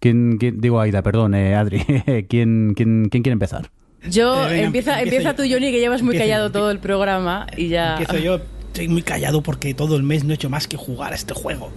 ¿Quién, 0.00 0.36
quién- 0.38 0.60
digo 0.60 0.80
Aida, 0.80 1.02
perdón, 1.02 1.34
eh, 1.34 1.54
Adri. 1.56 1.78
¿Quién, 2.28 2.74
quién, 2.76 3.08
¿Quién 3.10 3.22
quiere 3.22 3.32
empezar? 3.32 3.70
Yo, 4.08 4.44
Eh, 4.46 4.50
venga, 4.52 4.66
empieza, 4.66 4.92
empiezo 5.00 5.16
empieza 5.16 5.30
yo. 5.30 5.36
tú, 5.36 5.42
Johnny, 5.54 5.72
que 5.72 5.80
llevas 5.80 6.02
muy 6.02 6.14
Empiezo 6.14 6.30
callado 6.30 6.52
todo 6.52 6.70
el 6.70 6.78
programa 6.78 7.46
y 7.56 7.68
ya... 7.68 7.92
Empiezo 7.98 8.18
yo. 8.18 8.40
Estoy 8.66 8.88
muy 8.88 9.02
callado 9.02 9.40
porque 9.40 9.72
todo 9.72 9.96
el 9.96 10.02
mes 10.02 10.24
no 10.24 10.32
he 10.32 10.34
hecho 10.34 10.50
más 10.50 10.66
que 10.68 10.76
jugar 10.76 11.12
a 11.12 11.14
este 11.14 11.32
juego. 11.32 11.70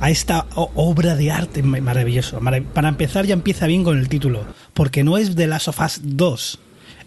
A 0.00 0.10
esta 0.10 0.46
obra 0.54 1.16
de 1.16 1.30
arte 1.30 1.62
ma- 1.62 1.80
maravilloso. 1.80 2.40
Marav- 2.40 2.66
Para 2.66 2.88
empezar, 2.88 3.24
ya 3.26 3.32
empieza 3.34 3.66
bien 3.66 3.84
con 3.84 3.98
el 3.98 4.08
título. 4.08 4.44
Porque 4.74 5.02
no 5.04 5.16
es 5.16 5.34
de 5.34 5.46
Last 5.46 5.68
of 5.68 5.80
Us 5.80 6.00
2. 6.02 6.58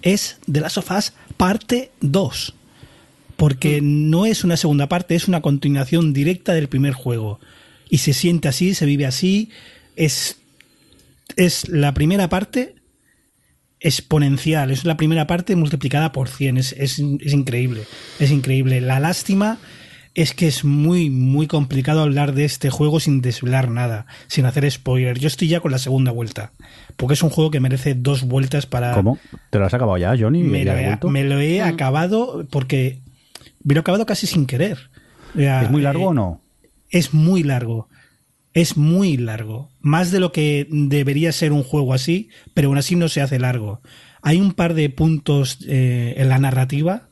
Es 0.01 0.38
de 0.47 0.61
Last 0.61 0.77
of 0.77 0.89
Us 0.91 1.14
parte 1.38 1.91
2. 2.01 2.53
Porque 3.35 3.81
no 3.84 4.26
es 4.26 4.43
una 4.43 4.57
segunda 4.57 4.89
parte, 4.89 5.14
es 5.15 5.27
una 5.27 5.41
continuación 5.41 6.11
directa 6.14 6.53
del 6.53 6.69
primer 6.69 6.93
juego. 6.93 7.39
Y 7.89 7.99
se 7.99 8.14
siente 8.14 8.47
así, 8.47 8.73
se 8.73 8.85
vive 8.88 9.05
así. 9.05 9.51
Es, 9.95 10.38
es 11.35 11.69
la 11.69 11.93
primera 11.93 12.30
parte 12.30 12.76
exponencial. 13.80 14.72
Es 14.72 14.85
la 14.85 14.97
primera 14.97 15.27
parte 15.27 15.55
multiplicada 15.55 16.11
por 16.14 16.30
100. 16.30 16.57
Es, 16.57 16.72
es- 16.73 16.97
es 16.99 17.34
increíble. 17.34 17.84
Es 18.19 18.31
increíble. 18.31 18.81
La 18.81 18.99
lástima 18.99 19.59
es 20.18 20.34
que 20.34 20.48
es 20.48 20.65
muy, 20.65 21.11
muy 21.11 21.45
complicado 21.45 22.02
hablar 22.02 22.34
de 22.34 22.44
este 22.44 22.72
juego 22.72 22.99
sin 22.99 23.22
desvelar 23.22 23.69
nada, 23.69 24.07
sin 24.26 24.45
hacer 24.45 24.69
spoiler. 24.72 25.19
Yo 25.19 25.27
estoy 25.27 25.48
ya 25.48 25.60
con 25.60 25.72
la 25.72 25.77
segunda 25.77 26.11
vuelta. 26.11 26.53
Porque 26.95 27.14
es 27.14 27.22
un 27.22 27.30
juego 27.30 27.52
que 27.52 27.60
merece 27.60 27.94
dos 27.94 28.23
vueltas 28.23 28.65
para. 28.65 28.94
¿Cómo? 28.94 29.19
¿Te 29.52 29.60
lo 29.60 29.65
has 29.65 29.73
acabado 29.76 29.99
ya, 29.99 30.15
Johnny? 30.18 30.41
Me 30.41 30.65
¿Ya 30.65 30.73
lo 30.73 31.07
he, 31.07 31.11
me 31.11 31.23
lo 31.23 31.39
he 31.39 31.61
acabado 31.61 32.48
porque. 32.49 32.99
Me 33.64 33.76
lo 33.76 33.80
he 33.80 33.81
acabado 33.81 34.07
casi 34.07 34.26
sin 34.26 34.48
querer. 34.48 34.89
¿Es 35.35 35.69
muy 35.69 35.84
largo 35.84 36.06
eh, 36.06 36.07
o 36.07 36.14
no? 36.15 36.41
es 36.89 37.14
muy 37.14 37.44
largo. 37.44 37.88
Es 38.53 38.76
muy 38.76 39.18
largo. 39.18 39.69
Más 39.81 40.10
de 40.10 40.19
lo 40.19 40.31
que 40.31 40.68
debería 40.72 41.31
ser 41.31 41.52
un 41.52 41.64
juego 41.64 41.94
así, 41.94 42.30
pero 42.56 42.69
aún 42.69 42.80
así 42.80 42.95
no 42.95 43.07
se 43.07 43.22
hace 43.22 43.38
largo. 43.38 43.81
Hay 44.23 44.41
un 44.41 44.53
par 44.53 44.73
de 44.73 44.89
puntos 44.89 45.60
eh, 45.68 46.15
en 46.18 46.30
la 46.30 46.39
narrativa 46.39 47.10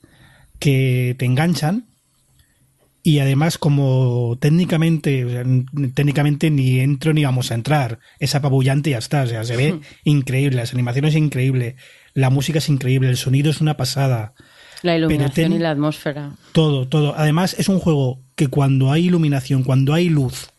que 0.57 1.15
te 1.19 1.25
enganchan. 1.25 1.85
Y 3.07 3.19
además, 3.19 3.59
como 3.59 4.35
técnicamente, 4.41 5.25
o 5.25 5.29
sea, 5.29 5.41
n- 5.41 5.65
técnicamente 5.93 6.49
ni 6.49 6.79
entro 6.79 7.13
ni 7.13 7.23
vamos 7.23 7.51
a 7.51 7.53
entrar. 7.53 7.99
Es 8.19 8.33
apabullante 8.33 8.89
y 8.89 8.93
ya 8.93 8.97
está. 8.97 9.21
O 9.21 9.27
sea, 9.27 9.43
se 9.43 9.55
ve 9.55 9.79
increíble. 10.05 10.57
Las 10.57 10.73
animaciones 10.73 11.13
es 11.13 11.19
increíble. 11.21 11.75
La 12.15 12.31
música 12.31 12.57
es 12.57 12.67
increíble. 12.67 13.07
El 13.09 13.17
sonido 13.17 13.51
es 13.51 13.61
una 13.61 13.77
pasada. 13.77 14.33
La 14.81 14.97
iluminación 14.97 15.51
ten- 15.51 15.53
y 15.53 15.59
la 15.59 15.69
atmósfera. 15.69 16.31
Todo, 16.51 16.87
todo. 16.87 17.13
Además, 17.15 17.55
es 17.59 17.69
un 17.69 17.77
juego 17.79 18.21
que 18.35 18.47
cuando 18.47 18.91
hay 18.91 19.05
iluminación, 19.05 19.61
cuando 19.63 19.93
hay 19.93 20.09
luz, 20.09 20.49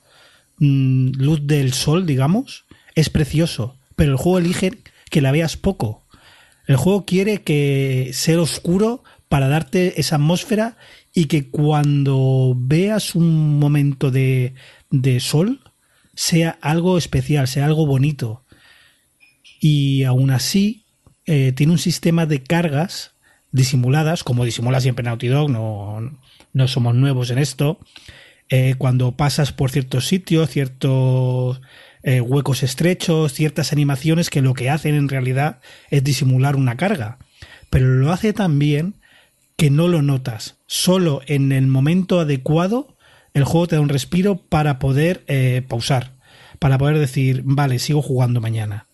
mm, 0.59 1.15
luz 1.19 1.41
del 1.49 1.73
sol, 1.73 2.07
digamos, 2.07 2.65
es 2.95 3.11
precioso. 3.11 3.77
Pero 3.97 4.13
el 4.13 4.19
juego 4.19 4.39
elige 4.39 4.71
que 5.11 5.21
la 5.21 5.33
veas 5.33 5.57
poco. 5.57 6.07
El 6.69 6.77
juego 6.77 7.05
quiere 7.07 7.43
que 7.43 8.11
sea 8.13 8.41
oscuro 8.41 9.03
para 9.29 9.49
darte 9.49 10.01
esa 10.01 10.17
atmósfera 10.17 10.77
y 11.15 11.27
que 11.27 11.49
cuando 11.49 12.55
veas 12.57 13.15
un 13.15 13.59
momento 13.59 14.11
de, 14.11 14.55
de 14.91 15.21
sol 15.21 15.61
sea 16.15 16.59
algo 16.61 16.99
especial, 16.99 17.49
sea 17.49 17.67
algo 17.67 17.87
bonito. 17.87 18.45
Y 19.61 20.05
aún 20.05 20.31
así, 20.31 20.85
eh, 21.27 21.53
tiene 21.53 21.73
un 21.73 21.79
sistema 21.79 22.25
de 22.27 22.43
cargas 22.43 23.13
disimuladas, 23.51 24.23
como 24.23 24.45
disimula 24.45 24.81
siempre 24.81 25.05
Naughty 25.05 25.29
Dog, 25.29 25.51
no, 25.51 26.19
no 26.53 26.69
somos 26.69 26.95
nuevos 26.95 27.31
en 27.31 27.39
esto. 27.39 27.81
Eh, 28.49 28.77
cuando 28.79 29.17
pasas 29.17 29.53
por 29.53 29.71
ciertos 29.71 30.07
sitios, 30.07 30.51
ciertos 30.51 31.61
eh, 32.05 32.21
huecos 32.21 32.63
estrechos, 32.63 33.33
ciertas 33.33 33.73
animaciones 33.73 34.31
que 34.31 34.41
lo 34.41 34.55
que 34.55 34.71
hacen 34.71 34.95
en 34.95 35.09
realidad 35.09 35.61
es 35.91 36.05
disimular 36.05 36.55
una 36.55 36.77
carga. 36.77 37.19
Pero 37.71 37.87
lo 37.87 38.13
hace 38.13 38.33
tan 38.33 38.61
bien 38.61 38.95
que 39.57 39.71
no 39.71 39.89
lo 39.89 40.03
notas. 40.03 40.57
Solo 40.67 41.23
en 41.27 41.53
el 41.53 41.67
momento 41.67 42.21
adecuado 42.21 42.97
el 43.35 43.45
juego 43.45 43.67
te 43.67 43.77
da 43.77 43.83
un 43.83 43.89
respiro 43.89 44.37
para 44.37 44.79
poder 44.79 45.23
eh, 45.27 45.63
pausar, 45.67 46.13
para 46.59 46.79
poder 46.79 46.99
decir, 46.99 47.43
vale, 47.45 47.79
sigo 47.79 48.01
jugando 48.01 48.41
mañana. 48.41 48.87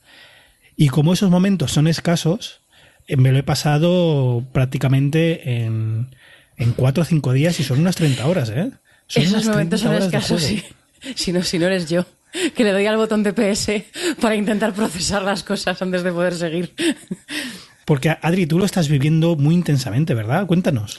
Y 0.77 0.89
como 0.89 1.13
esos 1.13 1.31
momentos 1.31 1.71
son 1.71 1.87
escasos, 1.87 2.61
eh, 3.07 3.17
me 3.17 3.31
lo 3.31 3.39
he 3.39 3.43
pasado 3.45 4.45
prácticamente 4.53 5.63
en, 5.65 6.15
en 6.57 6.73
4 6.73 7.03
o 7.03 7.07
5 7.07 7.33
días 7.33 7.61
y 7.61 7.65
son 7.65 7.81
unas 7.81 7.95
30 7.97 8.27
horas, 8.27 8.51
¿eh? 8.51 8.73
Son 9.07 9.23
Esos 9.23 9.47
momentos 9.47 9.83
30 9.83 10.01
son 10.01 10.07
escasos, 10.07 10.43
sí. 10.43 10.63
Si 11.17 11.33
no, 11.33 11.43
si 11.43 11.59
no 11.59 11.67
eres 11.67 11.89
yo, 11.89 12.07
que 12.55 12.63
le 12.63 12.71
doy 12.71 12.87
al 12.87 12.97
botón 12.97 13.25
de 13.25 13.33
PS 13.33 13.85
para 14.21 14.37
intentar 14.37 14.73
procesar 14.73 15.23
las 15.23 15.43
cosas 15.43 15.83
antes 15.83 16.05
de 16.05 16.13
poder 16.13 16.35
seguir. 16.35 16.73
Porque 17.85 18.11
Adri, 18.11 18.47
tú 18.47 18.59
lo 18.59 18.65
estás 18.65 18.89
viviendo 18.89 19.37
muy 19.37 19.55
intensamente, 19.55 20.15
¿verdad? 20.15 20.47
Cuéntanos. 20.47 20.99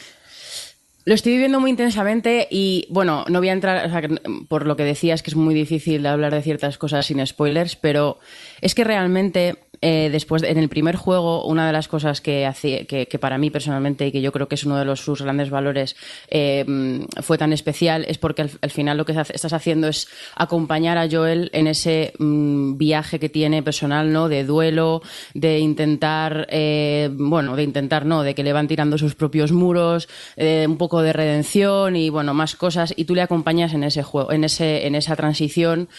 Lo 1.06 1.14
estoy 1.14 1.34
viviendo 1.34 1.60
muy 1.60 1.70
intensamente 1.70 2.48
y, 2.50 2.88
bueno, 2.90 3.26
no 3.28 3.40
voy 3.40 3.50
a 3.50 3.54
entrar, 3.54 4.02
que, 4.02 4.22
por 4.48 4.66
lo 4.66 4.78
que 4.78 4.84
decías 4.84 5.22
que 5.22 5.32
es 5.32 5.36
muy 5.36 5.54
difícil 5.54 6.06
hablar 6.06 6.34
de 6.34 6.42
ciertas 6.42 6.78
cosas 6.78 7.06
sin 7.06 7.26
spoilers, 7.26 7.76
pero 7.76 8.20
es 8.62 8.74
que 8.74 8.86
realmente 8.86 9.58
eh, 9.86 10.10
después, 10.10 10.44
en 10.44 10.58
el 10.58 10.70
primer 10.70 10.96
juego, 10.96 11.46
una 11.46 11.68
de 11.68 11.74
las 11.74 11.90
cosas 11.90 12.22
que, 12.22 12.46
hacía, 12.46 12.86
que, 12.86 13.06
para 13.20 13.38
mí 13.38 13.50
personalmente 13.50 14.08
y 14.08 14.12
que 14.14 14.22
yo 14.22 14.32
creo 14.32 14.48
que 14.48 14.56
es 14.56 14.64
uno 14.64 14.78
de 14.78 14.86
los, 14.86 15.02
sus 15.02 15.22
grandes 15.22 15.50
valores 15.50 15.98
eh, 16.30 16.64
mm, 16.66 17.22
fue 17.22 17.38
tan 17.38 17.52
especial 17.52 18.06
es 18.08 18.18
porque 18.18 18.44
al, 18.44 18.52
al 18.62 18.72
final 18.72 18.98
lo 18.98 19.06
que 19.06 19.12
hace- 19.12 19.36
estás 19.36 19.52
haciendo 19.52 19.90
es 19.90 20.08
acompañar 20.36 20.98
a 20.98 21.10
Joel 21.12 21.50
en 21.54 21.68
ese 21.68 22.14
mm, 22.18 22.78
viaje 22.78 23.20
que 23.20 23.28
tiene 23.28 23.62
personal, 23.62 24.14
¿no? 24.14 24.30
De 24.30 24.46
duelo, 24.46 25.02
de 25.34 25.60
intentar, 25.60 26.48
eh, 26.50 27.10
bueno, 27.12 27.58
de 27.58 27.64
intentar, 27.64 28.06
no, 28.06 28.24
de 28.24 28.36
que 28.36 28.44
le 28.44 28.54
van 28.54 28.70
tirando 28.70 28.98
sus 28.98 29.16
propios 29.16 29.52
muros, 29.52 30.08
un 30.38 30.78
poco 30.78 31.02
de 31.02 31.12
redención 31.12 31.96
y, 31.98 32.10
bueno, 32.10 32.34
más 32.34 32.56
cosas, 32.56 32.94
y 32.96 33.04
tú 33.06 33.16
le 33.16 33.22
acompañas 33.22 33.74
en 33.74 33.84
ese 33.84 34.02
juego, 34.02 34.32
en, 34.32 34.46
ese, 34.46 34.88
en 34.88 34.96
esa 34.96 35.16
transición. 35.18 35.90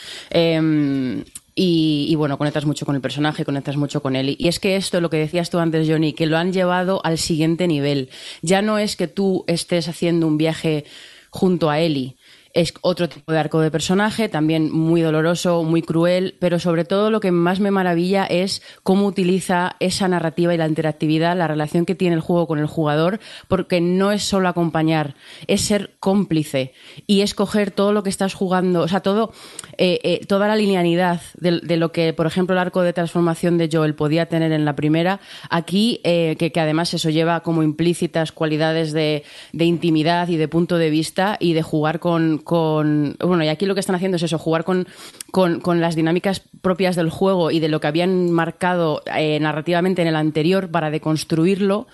Y, 1.54 2.06
y, 2.08 2.14
bueno, 2.16 2.36
conectas 2.36 2.64
mucho 2.64 2.84
con 2.84 2.96
el 2.96 3.00
personaje, 3.00 3.44
conectas 3.44 3.76
mucho 3.76 4.02
con 4.02 4.16
él. 4.16 4.34
Y 4.38 4.48
es 4.48 4.58
que 4.58 4.76
esto, 4.76 5.00
lo 5.00 5.10
que 5.10 5.18
decías 5.18 5.50
tú 5.50 5.58
antes, 5.58 5.88
Johnny, 5.88 6.12
que 6.12 6.26
lo 6.26 6.36
han 6.36 6.52
llevado 6.52 7.00
al 7.04 7.18
siguiente 7.18 7.68
nivel. 7.68 8.10
Ya 8.42 8.60
no 8.60 8.78
es 8.78 8.96
que 8.96 9.06
tú 9.06 9.44
estés 9.46 9.88
haciendo 9.88 10.26
un 10.26 10.36
viaje 10.36 10.84
junto 11.30 11.70
a 11.70 11.80
Ellie. 11.80 12.16
Es 12.54 12.72
otro 12.82 13.08
tipo 13.08 13.32
de 13.32 13.38
arco 13.38 13.60
de 13.60 13.70
personaje, 13.70 14.28
también 14.28 14.70
muy 14.72 15.02
doloroso, 15.02 15.62
muy 15.64 15.82
cruel, 15.82 16.36
pero 16.38 16.58
sobre 16.60 16.84
todo 16.84 17.10
lo 17.10 17.20
que 17.20 17.32
más 17.32 17.58
me 17.58 17.72
maravilla 17.72 18.24
es 18.24 18.62
cómo 18.82 19.06
utiliza 19.06 19.76
esa 19.80 20.06
narrativa 20.06 20.54
y 20.54 20.56
la 20.56 20.68
interactividad, 20.68 21.36
la 21.36 21.48
relación 21.48 21.84
que 21.84 21.96
tiene 21.96 22.14
el 22.14 22.20
juego 22.20 22.46
con 22.46 22.60
el 22.60 22.66
jugador, 22.66 23.18
porque 23.48 23.80
no 23.80 24.12
es 24.12 24.22
solo 24.22 24.48
acompañar, 24.48 25.16
es 25.48 25.62
ser 25.62 25.96
cómplice 25.98 26.72
y 27.06 27.22
escoger 27.22 27.72
todo 27.72 27.92
lo 27.92 28.02
que 28.02 28.10
estás 28.10 28.34
jugando, 28.34 28.82
o 28.82 28.88
sea, 28.88 29.00
todo, 29.00 29.32
eh, 29.76 29.98
eh, 30.04 30.20
toda 30.26 30.46
la 30.46 30.56
linealidad 30.56 31.20
de, 31.34 31.76
lo 31.76 31.90
que, 31.90 32.12
por 32.12 32.26
ejemplo, 32.26 32.54
el 32.54 32.60
arco 32.60 32.82
de 32.82 32.92
transformación 32.92 33.58
de 33.58 33.68
Joel 33.70 33.94
podía 33.96 34.26
tener 34.26 34.52
en 34.52 34.64
la 34.64 34.76
primera, 34.76 35.20
aquí, 35.50 36.00
eh, 36.04 36.36
que, 36.38 36.52
además 36.60 36.94
eso 36.94 37.10
lleva 37.10 37.40
como 37.40 37.62
implícitas 37.62 38.30
cualidades 38.30 38.92
de, 38.92 39.24
intimidad 39.52 40.28
y 40.28 40.36
de 40.36 40.46
punto 40.46 40.78
de 40.78 40.90
vista 40.90 41.36
y 41.40 41.54
de 41.54 41.62
jugar 41.62 41.98
con, 41.98 42.43
Bueno, 42.44 43.44
y 43.44 43.48
aquí 43.48 43.66
lo 43.66 43.74
que 43.74 43.80
están 43.80 43.96
haciendo 43.96 44.16
es 44.16 44.22
eso, 44.22 44.38
jugar 44.38 44.64
con, 44.64 44.86
con, 45.30 45.80
las 45.80 45.96
dinámicas 45.96 46.42
propias 46.60 46.96
del 46.96 47.10
juego 47.10 47.50
y 47.50 47.60
de 47.60 47.68
lo 47.68 47.80
que 47.80 47.86
habían 47.86 48.30
marcado 48.30 49.02
narrativamente 49.40 50.02
en 50.02 50.08
el 50.08 50.16
anterior 50.16 50.70
para 50.70 50.90
deconstruirlo 50.90 51.86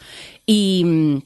y. 0.47 1.23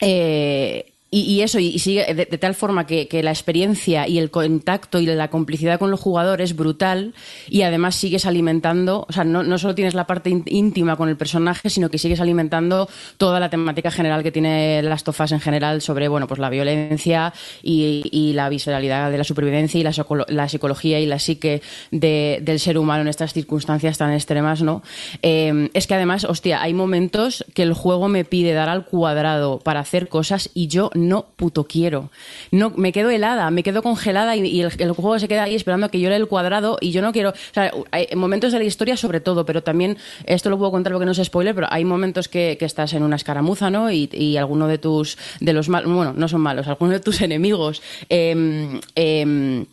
Eh, 0.00 0.93
y, 1.14 1.42
eso, 1.42 1.60
y, 1.60 1.78
sigue 1.78 2.12
de, 2.12 2.26
tal 2.26 2.54
forma 2.54 2.86
que, 2.86 3.08
la 3.22 3.30
experiencia 3.30 4.08
y 4.08 4.18
el 4.18 4.30
contacto 4.30 4.98
y 4.98 5.06
la 5.06 5.28
complicidad 5.28 5.78
con 5.78 5.90
los 5.90 6.00
jugadores 6.00 6.50
es 6.50 6.56
brutal 6.56 7.14
y 7.48 7.62
además 7.62 7.94
sigues 7.94 8.26
alimentando, 8.26 9.06
o 9.08 9.12
sea, 9.12 9.22
no, 9.22 9.44
no 9.44 9.56
solo 9.56 9.74
tienes 9.74 9.94
la 9.94 10.06
parte 10.06 10.30
íntima 10.46 10.96
con 10.96 11.08
el 11.08 11.16
personaje, 11.16 11.70
sino 11.70 11.88
que 11.88 11.98
sigues 11.98 12.20
alimentando 12.20 12.88
toda 13.16 13.38
la 13.38 13.48
temática 13.48 13.92
general 13.92 14.24
que 14.24 14.32
tiene 14.32 14.82
las 14.82 15.04
tofas 15.04 15.30
en 15.30 15.40
general 15.40 15.80
sobre, 15.80 16.08
bueno, 16.08 16.26
pues 16.26 16.40
la 16.40 16.50
violencia 16.50 17.32
y, 17.62 18.32
la 18.34 18.48
visceralidad 18.48 19.10
de 19.12 19.18
la 19.18 19.24
supervivencia 19.24 19.78
y 19.78 19.84
la, 19.84 19.92
la 20.28 20.48
psicología 20.48 20.98
y 20.98 21.06
la 21.06 21.20
psique 21.20 21.62
del 21.92 22.58
ser 22.58 22.76
humano 22.76 23.02
en 23.02 23.08
estas 23.08 23.32
circunstancias 23.32 23.98
tan 23.98 24.12
extremas, 24.12 24.62
¿no? 24.62 24.82
Eh, 25.22 25.70
es 25.74 25.86
que 25.86 25.94
además, 25.94 26.24
hostia, 26.24 26.60
hay 26.60 26.74
momentos 26.74 27.44
que 27.54 27.62
el 27.62 27.72
juego 27.72 28.08
me 28.08 28.24
pide 28.24 28.52
dar 28.52 28.68
al 28.68 28.84
cuadrado 28.84 29.60
para 29.60 29.80
hacer 29.80 30.08
cosas 30.08 30.50
y 30.54 30.66
yo 30.66 30.90
no 30.94 31.03
puto 31.36 31.64
quiero. 31.64 32.10
No, 32.50 32.70
me 32.70 32.92
quedo 32.92 33.10
helada, 33.10 33.50
me 33.50 33.62
quedo 33.62 33.82
congelada 33.82 34.36
y, 34.36 34.60
el, 34.60 34.92
juego 34.92 35.18
se 35.18 35.28
queda 35.28 35.44
ahí 35.44 35.54
esperando 35.54 35.86
a 35.86 35.88
que 35.90 36.00
yo 36.00 36.08
lea 36.08 36.16
el 36.16 36.28
cuadrado 36.28 36.78
y 36.80 36.90
yo 36.90 37.02
no 37.02 37.12
quiero. 37.12 37.30
O 37.30 37.54
sea, 37.54 37.72
hay 37.90 38.08
momentos 38.16 38.52
de 38.52 38.58
la 38.58 38.64
historia 38.64 38.96
sobre 38.96 39.20
todo, 39.20 39.44
pero 39.44 39.62
también, 39.62 39.96
esto 40.26 40.50
lo 40.50 40.58
puedo 40.58 40.70
contar 40.70 40.92
porque 40.92 41.06
no 41.06 41.12
es 41.12 41.22
spoiler, 41.22 41.54
pero 41.54 41.66
hay 41.70 41.84
momentos 41.84 42.28
que, 42.28 42.58
estás 42.64 42.94
en 42.94 43.02
una 43.02 43.16
escaramuza, 43.16 43.68
¿no? 43.70 43.90
Y, 43.90 44.08
y, 44.10 44.38
alguno 44.38 44.66
de 44.66 44.78
tus, 44.78 45.18
de 45.40 45.52
los 45.52 45.68
malos, 45.68 45.92
bueno, 45.92 46.14
no 46.16 46.28
son 46.28 46.40
malos, 46.40 46.66
algunos 46.66 46.94
de 46.94 47.00
tus 47.00 47.20
enemigos. 47.20 47.82
Eh, 48.08 49.66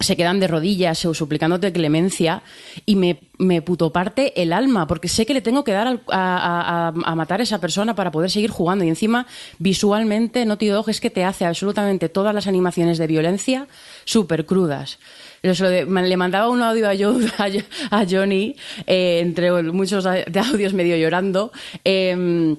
se 0.00 0.16
quedan 0.16 0.40
de 0.40 0.48
rodillas 0.48 0.98
suplicándote 0.98 1.72
clemencia 1.72 2.42
y 2.84 2.96
me, 2.96 3.20
me 3.38 3.62
puto 3.62 3.92
parte 3.92 4.42
el 4.42 4.52
alma 4.52 4.88
porque 4.88 5.06
sé 5.06 5.24
que 5.24 5.34
le 5.34 5.40
tengo 5.40 5.62
que 5.62 5.72
dar 5.72 6.00
a, 6.10 6.92
matar 7.14 7.40
a 7.40 7.44
esa 7.44 7.60
persona 7.60 7.94
para 7.94 8.10
poder 8.10 8.30
seguir 8.30 8.50
jugando. 8.50 8.84
Y 8.84 8.88
encima 8.88 9.26
visualmente 9.58 10.44
Naughty 10.44 10.66
Dog 10.66 10.90
es 10.90 11.00
que 11.00 11.10
te 11.10 11.24
hace 11.24 11.44
absolutamente 11.44 12.08
todas 12.08 12.34
las 12.34 12.48
animaciones 12.48 12.98
de 12.98 13.06
violencia 13.06 13.68
súper 14.04 14.46
crudas 14.46 14.98
le 15.44 16.16
mandaba 16.16 16.48
un 16.48 16.62
audio 16.62 16.88
a, 16.88 18.06
Johnny, 18.08 18.56
eh, 18.86 19.20
entre 19.20 19.62
muchos 19.64 20.04
de 20.04 20.40
audios 20.40 20.72
medio 20.72 20.96
llorando, 20.96 21.52
em, 21.84 22.56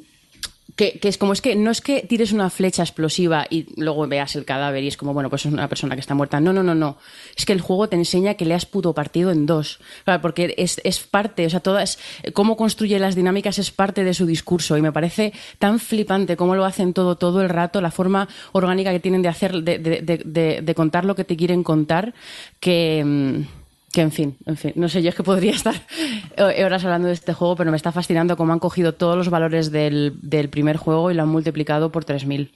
que, 0.76 1.00
es 1.02 1.18
como 1.18 1.34
es 1.34 1.42
que 1.42 1.56
no 1.56 1.72
es 1.72 1.82
que 1.82 2.02
tires 2.02 2.32
una 2.34 2.50
flecha 2.50 2.84
explosiva 2.84 3.48
y 3.50 3.68
luego 3.82 4.08
veas 4.08 4.36
el 4.36 4.44
cadáver 4.44 4.84
y 4.84 4.88
es 4.88 4.98
como, 4.98 5.14
bueno, 5.14 5.30
pues 5.30 5.46
es 5.46 5.54
una 5.54 5.70
persona 5.70 5.96
que 5.96 6.02
está 6.02 6.16
muerta. 6.16 6.40
No, 6.40 6.52
no, 6.52 6.64
no, 6.64 6.76
no. 6.76 6.98
Es 7.36 7.46
que 7.46 7.54
el 7.54 7.62
juego 7.62 7.88
te 7.88 7.96
enseña 7.96 8.34
que 8.34 8.46
le 8.46 8.54
has 8.54 8.66
puto 8.66 8.94
partido 8.94 9.32
en 9.32 9.46
dos. 9.46 9.80
porque 10.22 10.54
es, 10.58 10.82
es 10.84 11.00
parte, 11.00 11.46
o 11.46 11.50
sea, 11.50 11.62
todas, 11.62 11.98
cómo 12.34 12.58
construye 12.58 13.00
las 13.00 13.16
dinámicas 13.16 13.58
es 13.58 13.72
parte 13.72 14.04
de 14.04 14.14
su 14.14 14.26
discurso 14.26 14.78
y 14.78 14.82
me 14.82 14.92
parece 14.92 15.34
tan 15.60 15.80
flipante 15.80 16.36
cómo 16.36 16.56
lo 16.56 16.66
hacen 16.66 16.94
todo, 16.94 17.16
todo 17.16 17.42
el 17.42 17.50
rato, 17.50 17.80
la 17.80 17.92
forma 17.92 18.28
orgánica 18.52 18.92
que 18.92 19.00
tienen 19.00 19.22
de 19.22 19.30
hacer, 19.30 19.64
de, 19.64 19.80
de, 19.80 20.62
de 20.62 20.76
contar 20.76 21.06
lo 21.06 21.16
que 21.16 21.24
te 21.24 21.38
quieren 21.38 21.64
contar, 21.64 22.14
que 22.60 23.04
mm, 23.06 23.65
que 23.96 24.02
en 24.02 24.12
fin, 24.12 24.36
en 24.46 24.58
fin, 24.58 24.74
no 24.76 24.90
sé, 24.90 25.02
yo 25.02 25.08
es 25.08 25.16
que 25.16 25.24
podría 25.24 25.52
estar 25.56 25.74
horas 26.38 26.84
hablando 26.84 27.08
de 27.08 27.14
este 27.14 27.34
juego, 27.34 27.56
pero 27.56 27.72
me 27.72 27.78
está 27.78 27.94
fascinando 27.94 28.36
cómo 28.36 28.52
han 28.52 28.60
cogido 28.60 28.94
todos 28.94 29.16
los 29.16 29.30
valores 29.30 29.72
del, 29.72 30.20
primer 30.52 30.76
juego 30.76 31.12
y 31.12 31.14
lo 31.14 31.24
han 31.24 31.30
multiplicado 31.30 31.94
por 31.94 32.04
3000. 32.04 32.52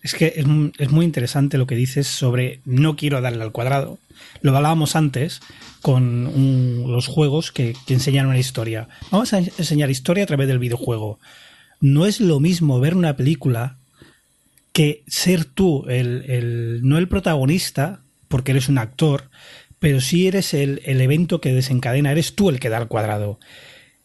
Es 0.00 0.14
que 0.14 0.32
es, 0.36 0.46
muy 0.46 1.04
interesante 1.04 1.58
lo 1.58 1.66
que 1.66 1.74
dices 1.74 2.06
sobre 2.06 2.60
no 2.64 2.94
quiero 2.94 3.20
darle 3.20 3.42
al 3.42 3.50
cuadrado. 3.50 3.98
Lo 4.42 4.56
hablábamos 4.56 4.94
antes 4.94 5.40
con 5.82 6.86
los 6.86 7.08
juegos 7.08 7.50
que, 7.50 7.74
enseñan 7.88 8.28
una 8.28 8.38
historia. 8.38 8.88
Vamos 9.10 9.32
a 9.32 9.38
enseñar 9.38 9.90
historia 9.90 10.22
a 10.22 10.28
través 10.28 10.46
del 10.46 10.60
videojuego. 10.60 11.18
No 11.80 12.06
es 12.06 12.20
lo 12.20 12.38
mismo 12.38 12.78
ver 12.78 12.94
una 12.94 13.16
película 13.16 13.76
que 14.72 15.02
ser 15.08 15.46
tú, 15.46 15.84
el, 15.88 16.78
no 16.84 16.96
el 16.96 17.08
protagonista, 17.08 18.02
porque 18.28 18.52
eres 18.52 18.68
un 18.68 18.78
actor, 18.78 19.28
pero 19.80 20.00
sí 20.00 20.28
eres 20.28 20.54
el, 20.54 20.80
evento 20.84 21.40
que 21.40 21.52
desencadena, 21.52 22.12
eres 22.12 22.34
tú 22.36 22.50
el 22.50 22.60
que 22.60 22.68
da 22.68 22.78
el 22.78 22.86
cuadrado. 22.86 23.40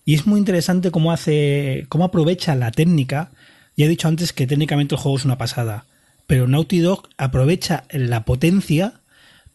Y 0.05 0.15
es 0.15 0.25
muy 0.25 0.39
interesante 0.39 0.89
cómo 0.89 1.11
hace, 1.11 1.85
cómo 1.89 2.05
aprovecha 2.05 2.55
la 2.55 2.71
técnica. 2.71 3.31
Ya 3.75 3.85
he 3.85 3.89
dicho 3.89 4.07
antes 4.07 4.33
que 4.33 4.47
técnicamente 4.47 4.95
el 4.95 5.01
juego 5.01 5.17
es 5.17 5.25
una 5.25 5.37
pasada, 5.37 5.85
pero 6.27 6.47
Naughty 6.47 6.79
Dog 6.79 7.09
aprovecha 7.17 7.83
la 7.91 8.23
potencia 8.23 9.01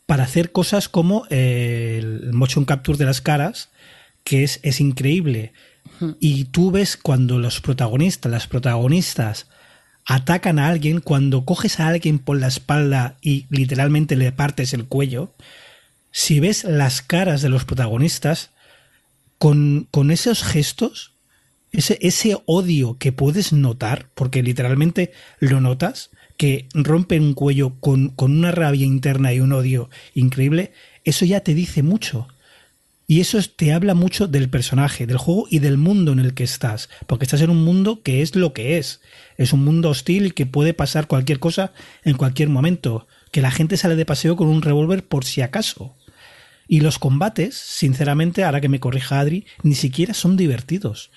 para 0.05 0.25
hacer 0.25 0.53
cosas 0.53 0.89
como 0.89 1.25
eh, 1.31 1.97
el 2.01 2.33
motion 2.35 2.67
capture 2.67 2.99
de 2.99 3.07
las 3.07 3.23
caras, 3.23 3.71
que 4.23 4.45
es, 4.45 4.61
es 4.63 4.81
increíble. 4.81 5.53
Y 6.19 6.45
tú 6.47 6.71
ves 6.71 6.99
cuando 6.99 7.39
los 7.39 7.63
protagonistas, 7.63 8.31
las 8.31 8.47
protagonistas, 8.47 9.47
atacan 10.05 10.59
a 10.59 10.69
alguien, 10.69 11.01
cuando 11.01 11.47
coges 11.47 11.81
a 11.81 11.89
alguien 11.89 12.19
por 12.19 12.39
la 12.39 12.49
espalda 12.49 13.17
y 13.23 13.47
literalmente 13.49 14.17
le 14.17 14.33
partes 14.33 14.75
el 14.75 14.85
cuello, 14.87 15.33
si 16.11 16.41
ves 16.41 16.65
las 16.65 17.03
caras 17.03 17.43
de 17.43 17.49
los 17.49 17.65
protagonistas, 17.65 18.51
con, 19.39 19.89
esos 20.11 20.43
gestos, 20.43 21.15
ese, 21.73 21.99
ese, 22.03 22.37
odio 22.45 22.99
que 22.99 23.11
puedes 23.11 23.55
notar, 23.55 24.11
porque 24.15 24.43
literalmente 24.43 25.13
lo 25.39 25.63
notas, 25.63 26.11
que 26.37 26.69
rompen 26.75 27.23
un 27.23 27.35
cuello 27.35 27.81
con, 27.81 28.11
con, 28.11 28.33
una 28.33 28.51
rabia 28.51 28.85
interna 28.85 29.33
y 29.33 29.41
un 29.41 29.53
odio 29.53 29.89
increíble, 30.15 30.73
eso 31.05 31.25
ya 31.25 31.41
te 31.41 31.55
dice 31.55 31.83
mucho. 31.83 32.29
Y 33.07 33.21
eso 33.21 33.41
te 33.57 33.73
habla 33.73 33.95
mucho 33.95 34.29
del 34.29 34.49
personaje, 34.49 35.07
del 35.07 35.17
juego 35.17 35.47
y 35.51 35.59
del 35.59 35.79
mundo 35.79 36.13
en 36.13 36.21
el 36.21 36.33
que 36.33 36.45
estás, 36.45 36.89
porque 37.09 37.25
estás 37.25 37.41
en 37.41 37.51
un 37.51 37.65
mundo 37.65 38.03
que 38.03 38.23
es 38.23 38.37
lo 38.37 38.53
que 38.53 38.79
es. 38.79 39.01
Es 39.37 39.53
un 39.53 39.65
mundo 39.65 39.89
hostil 39.89 40.33
que 40.33 40.47
puede 40.47 40.75
pasar 40.75 41.09
cualquier 41.09 41.41
cosa 41.41 41.73
en 42.05 42.17
cualquier 42.17 42.51
momento, 42.51 43.09
que 43.33 43.41
la 43.41 43.51
gente 43.51 43.77
sale 43.77 43.97
de 43.97 44.07
paseo 44.07 44.37
con 44.37 44.49
un 44.49 44.63
revólver 44.63 45.05
por 45.05 45.25
si 45.25 45.41
acaso. 45.41 45.97
Y 46.73 46.83
los 46.83 47.01
combates, 47.01 47.57
sinceramente, 47.57 48.45
ahora 48.45 48.61
que 48.61 48.69
me 48.69 48.79
corrija 48.79 49.19
Adri, 49.19 49.45
ni 49.65 49.75
siquiera 49.75 50.15
son 50.15 50.37
divertidos. 50.37 51.11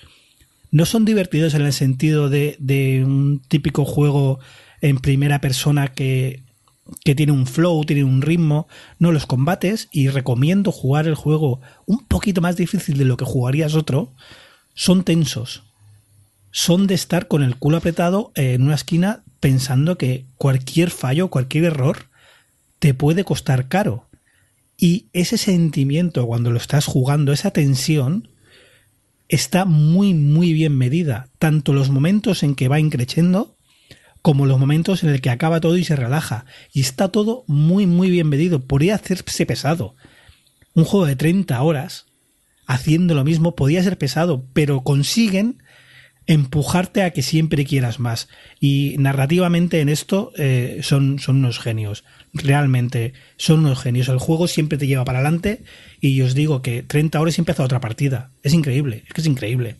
No 0.72 0.84
son 0.84 1.04
divertidos 1.04 1.54
en 1.54 1.62
el 1.62 1.72
sentido 1.72 2.28
de, 2.28 2.56
un 3.06 3.40
típico 3.46 3.84
juego 3.84 4.40
en 4.80 4.98
primera 4.98 5.40
persona 5.40 5.92
que, 5.92 6.42
que 7.04 7.14
tiene 7.14 7.30
un 7.30 7.46
flow, 7.46 7.84
tiene 7.84 8.02
un 8.02 8.20
ritmo. 8.20 8.66
No, 8.98 9.12
los 9.12 9.26
combates, 9.26 9.88
y 9.92 10.08
recomiendo 10.08 10.72
jugar 10.72 11.06
el 11.06 11.14
juego 11.14 11.60
un 11.86 12.04
poquito 12.04 12.40
más 12.40 12.56
difícil 12.56 12.98
de 12.98 13.04
lo 13.04 13.16
que 13.16 13.24
jugarías 13.24 13.76
otro, 13.76 14.12
son 14.74 15.04
tensos. 15.04 15.62
Son 16.50 16.88
de 16.88 16.94
estar 16.94 17.28
con 17.28 17.44
el 17.44 17.54
culo 17.54 17.76
apretado 17.76 18.32
en 18.34 18.62
una 18.62 18.74
esquina 18.74 19.22
pensando 19.38 19.98
que 19.98 20.26
cualquier 20.36 20.90
fallo, 20.90 21.28
cualquier 21.28 21.62
error, 21.62 22.08
te 22.80 22.92
puede 22.92 23.22
costar 23.22 23.68
caro. 23.68 24.08
Y 24.84 25.06
ese 25.14 25.38
sentimiento 25.38 26.26
cuando 26.26 26.50
lo 26.50 26.58
estás 26.58 26.84
jugando, 26.84 27.32
esa 27.32 27.52
tensión, 27.52 28.28
está 29.28 29.64
muy, 29.64 30.12
muy 30.12 30.52
bien 30.52 30.76
medida. 30.76 31.30
Tanto 31.38 31.72
los 31.72 31.88
momentos 31.88 32.42
en 32.42 32.54
que 32.54 32.68
va 32.68 32.78
increciendo 32.78 33.56
como 34.20 34.44
los 34.44 34.58
momentos 34.58 35.02
en 35.02 35.08
el 35.08 35.22
que 35.22 35.30
acaba 35.30 35.60
todo 35.60 35.78
y 35.78 35.84
se 35.84 35.96
relaja. 35.96 36.44
Y 36.74 36.82
está 36.82 37.08
todo 37.08 37.44
muy, 37.46 37.86
muy 37.86 38.10
bien 38.10 38.28
medido. 38.28 38.60
Podría 38.60 38.96
hacerse 38.96 39.46
pesado. 39.46 39.96
Un 40.74 40.84
juego 40.84 41.06
de 41.06 41.16
30 41.16 41.62
horas 41.62 42.04
haciendo 42.66 43.14
lo 43.14 43.24
mismo 43.24 43.54
podría 43.54 43.82
ser 43.82 43.96
pesado, 43.96 44.44
pero 44.52 44.82
consiguen 44.82 45.62
empujarte 46.26 47.02
a 47.02 47.10
que 47.10 47.22
siempre 47.22 47.64
quieras 47.64 48.00
más. 48.00 48.28
Y 48.60 48.96
narrativamente 48.98 49.80
en 49.80 49.88
esto 49.88 50.32
eh, 50.36 50.80
son, 50.82 51.18
son 51.18 51.36
unos 51.36 51.58
genios. 51.58 52.04
Realmente 52.32 53.12
son 53.36 53.60
unos 53.60 53.80
genios. 53.80 54.08
El 54.08 54.18
juego 54.18 54.48
siempre 54.48 54.78
te 54.78 54.86
lleva 54.86 55.04
para 55.04 55.18
adelante 55.18 55.62
y 56.00 56.20
os 56.22 56.34
digo 56.34 56.62
que 56.62 56.82
30 56.82 57.20
horas 57.20 57.38
y 57.38 57.40
empieza 57.40 57.62
otra 57.62 57.80
partida. 57.80 58.30
Es 58.42 58.54
increíble, 58.54 59.04
es 59.06 59.12
que 59.12 59.20
es 59.20 59.26
increíble. 59.26 59.76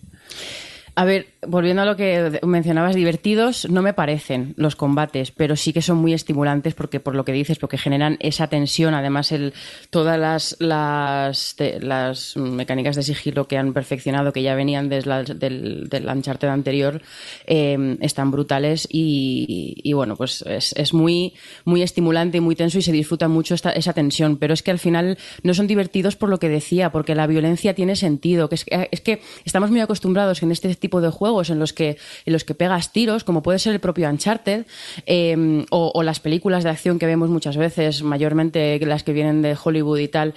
A 0.96 1.04
ver, 1.04 1.26
volviendo 1.44 1.82
a 1.82 1.86
lo 1.86 1.96
que 1.96 2.38
mencionabas, 2.44 2.94
divertidos 2.94 3.68
no 3.68 3.82
me 3.82 3.94
parecen 3.94 4.54
los 4.56 4.76
combates, 4.76 5.32
pero 5.32 5.56
sí 5.56 5.72
que 5.72 5.82
son 5.82 5.98
muy 5.98 6.12
estimulantes 6.12 6.74
porque 6.74 7.00
por 7.00 7.16
lo 7.16 7.24
que 7.24 7.32
dices, 7.32 7.58
porque 7.58 7.78
generan 7.78 8.16
esa 8.20 8.46
tensión. 8.46 8.94
Además, 8.94 9.32
el, 9.32 9.54
todas 9.90 10.18
las, 10.20 10.56
las, 10.60 11.56
las 11.80 12.36
mecánicas 12.36 12.94
de 12.94 13.02
sigilo 13.02 13.48
que 13.48 13.58
han 13.58 13.72
perfeccionado, 13.72 14.32
que 14.32 14.42
ya 14.42 14.54
venían 14.54 14.88
desde 14.88 15.08
la, 15.08 15.24
del, 15.24 15.88
del 15.88 16.06
Uncharted 16.06 16.46
anterior, 16.46 17.02
eh, 17.46 17.96
están 18.00 18.30
brutales 18.30 18.86
y, 18.88 19.74
y, 19.82 19.92
bueno, 19.94 20.14
pues 20.14 20.44
es, 20.46 20.94
muy, 20.94 21.34
muy 21.64 21.82
estimulante 21.82 22.38
y 22.38 22.40
muy 22.40 22.54
tenso 22.54 22.78
y 22.78 22.82
se 22.82 22.92
disfruta 22.92 23.26
mucho 23.26 23.54
esta, 23.54 23.70
esa 23.70 23.94
tensión. 23.94 24.36
Pero 24.36 24.54
es 24.54 24.62
que 24.62 24.70
al 24.70 24.78
final 24.78 25.18
no 25.42 25.54
son 25.54 25.66
divertidos 25.66 26.14
por 26.14 26.28
lo 26.28 26.38
que 26.38 26.48
decía, 26.48 26.92
porque 26.92 27.16
la 27.16 27.26
violencia 27.26 27.74
tiene 27.74 27.96
sentido. 27.96 28.48
Es, 28.52 28.64
es 28.68 29.00
que 29.00 29.20
estamos 29.44 29.72
muy 29.72 29.80
acostumbrados 29.80 30.40
en 30.44 30.52
este 30.52 30.68
tipo 30.84 31.00
de 31.00 31.08
juegos 31.08 31.48
en 31.48 31.58
los 31.58 31.72
que, 31.72 31.96
en 32.26 32.32
los 32.34 32.44
que 32.44 32.54
pegas 32.54 32.92
tiros, 32.92 33.24
como 33.24 33.42
puede 33.42 33.58
ser 33.58 33.72
el 33.72 33.80
propio 33.80 34.06
Uncharted, 34.10 34.66
eh, 35.06 35.64
o, 35.70 36.02
las 36.02 36.20
películas 36.20 36.62
de 36.62 36.68
acción 36.68 36.98
que 36.98 37.06
vemos 37.06 37.30
muchas 37.30 37.56
veces, 37.56 38.02
mayormente 38.02 38.78
las 38.84 39.02
que 39.02 39.14
vienen 39.14 39.40
de 39.40 39.56
Hollywood 39.56 39.98
y 39.98 40.08
tal, 40.08 40.34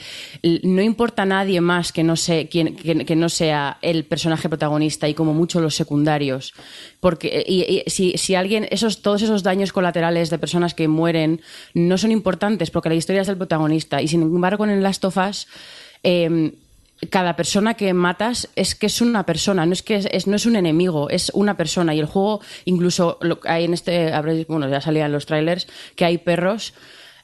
no 0.64 0.82
importa 0.82 1.24
a 1.24 1.26
nadie 1.26 1.60
más 1.60 1.92
que 1.92 2.04
no, 2.06 2.16
sé, 2.16 2.48
que, 2.48 2.76
que, 2.76 3.16
no 3.18 3.28
sea 3.28 3.78
el 3.82 4.06
personaje 4.06 4.48
protagonista 4.48 5.10
y 5.10 5.14
como 5.14 5.34
mucho 5.34 5.60
los 5.60 5.76
secundarios. 5.76 6.54
Porque 7.02 7.44
y, 7.46 7.84
si, 7.90 8.14
si, 8.18 8.36
alguien, 8.36 8.68
esos, 8.72 9.02
todos 9.02 9.22
esos 9.24 9.44
daños 9.44 9.74
colaterales 9.74 10.30
de 10.30 10.40
personas 10.40 10.74
que 10.74 10.88
mueren 10.88 11.42
no 11.74 11.98
son 11.98 12.14
importantes 12.14 12.72
porque 12.72 12.88
la 12.88 12.96
historia 12.96 13.22
es 13.22 13.28
del 13.28 13.36
protagonista. 13.38 14.02
Y 14.02 14.08
sin 14.08 14.22
embargo, 14.22 14.64
en 14.66 14.82
Last 14.82 15.04
of 15.04 15.18
Us, 15.18 15.48
eh, 16.04 16.54
cada 17.10 17.36
persona 17.36 17.76
que 17.76 17.94
matas 17.94 18.50
es 18.56 18.76
que 18.76 18.88
es 18.88 19.02
una 19.02 19.26
persona, 19.26 19.66
no 19.66 19.74
es 19.74 19.84
que 19.84 19.96
es, 20.12 20.28
no 20.28 20.36
es 20.36 20.46
un 20.46 20.56
enemigo, 20.56 21.10
es 21.10 21.32
una 21.34 21.56
persona. 21.56 21.94
Y 21.94 22.00
el 22.00 22.06
juego, 22.06 22.42
incluso 22.66 23.18
lo, 23.22 23.40
hay 23.46 23.66
en 23.66 23.74
este, 23.74 24.12
bueno, 24.48 24.68
ya 24.68 24.82
salían 24.82 25.12
los 25.12 25.26
trailers, 25.26 25.68
que 25.96 26.06
hay 26.06 26.18
perros. 26.18 26.74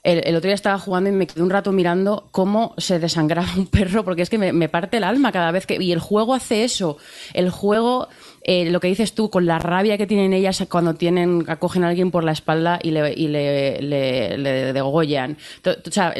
El, 0.04 0.22
el, 0.28 0.36
otro 0.36 0.50
día 0.50 0.56
estaba 0.56 0.78
jugando 0.78 1.10
y 1.10 1.14
me 1.14 1.26
quedé 1.28 1.42
un 1.42 1.50
rato 1.50 1.72
mirando 1.72 2.28
cómo 2.32 2.76
se 2.78 3.00
desangraba 3.00 3.50
un 3.58 3.68
perro, 3.68 4.04
porque 4.04 4.22
es 4.22 4.30
que 4.30 4.38
me, 4.38 4.54
me 4.54 4.70
parte 4.70 4.98
el 4.98 5.04
alma 5.04 5.32
cada 5.32 5.52
vez 5.52 5.66
que. 5.66 5.82
Y 5.82 5.92
el 5.92 6.00
juego 6.00 6.34
hace 6.34 6.64
eso. 6.64 6.98
El 7.34 7.50
juego 7.50 8.10
eh, 8.44 8.70
lo 8.70 8.80
que 8.82 8.90
dices 8.90 9.14
tú, 9.14 9.30
con 9.30 9.46
la 9.46 9.58
rabia 9.58 9.98
que 9.98 10.06
tienen 10.06 10.34
ellas 10.34 10.66
cuando 10.70 10.96
tienen, 10.96 11.46
acogen 11.48 11.84
a 11.84 11.90
alguien 11.90 12.12
por 12.12 12.26
la 12.26 12.34
espalda 12.34 12.78
y 12.84 12.92
le, 12.92 13.14
y 13.14 13.28
le, 13.30 13.82
le, 13.82 14.74
degollan. 14.74 15.38
O 15.66 15.92
sea, 15.92 16.14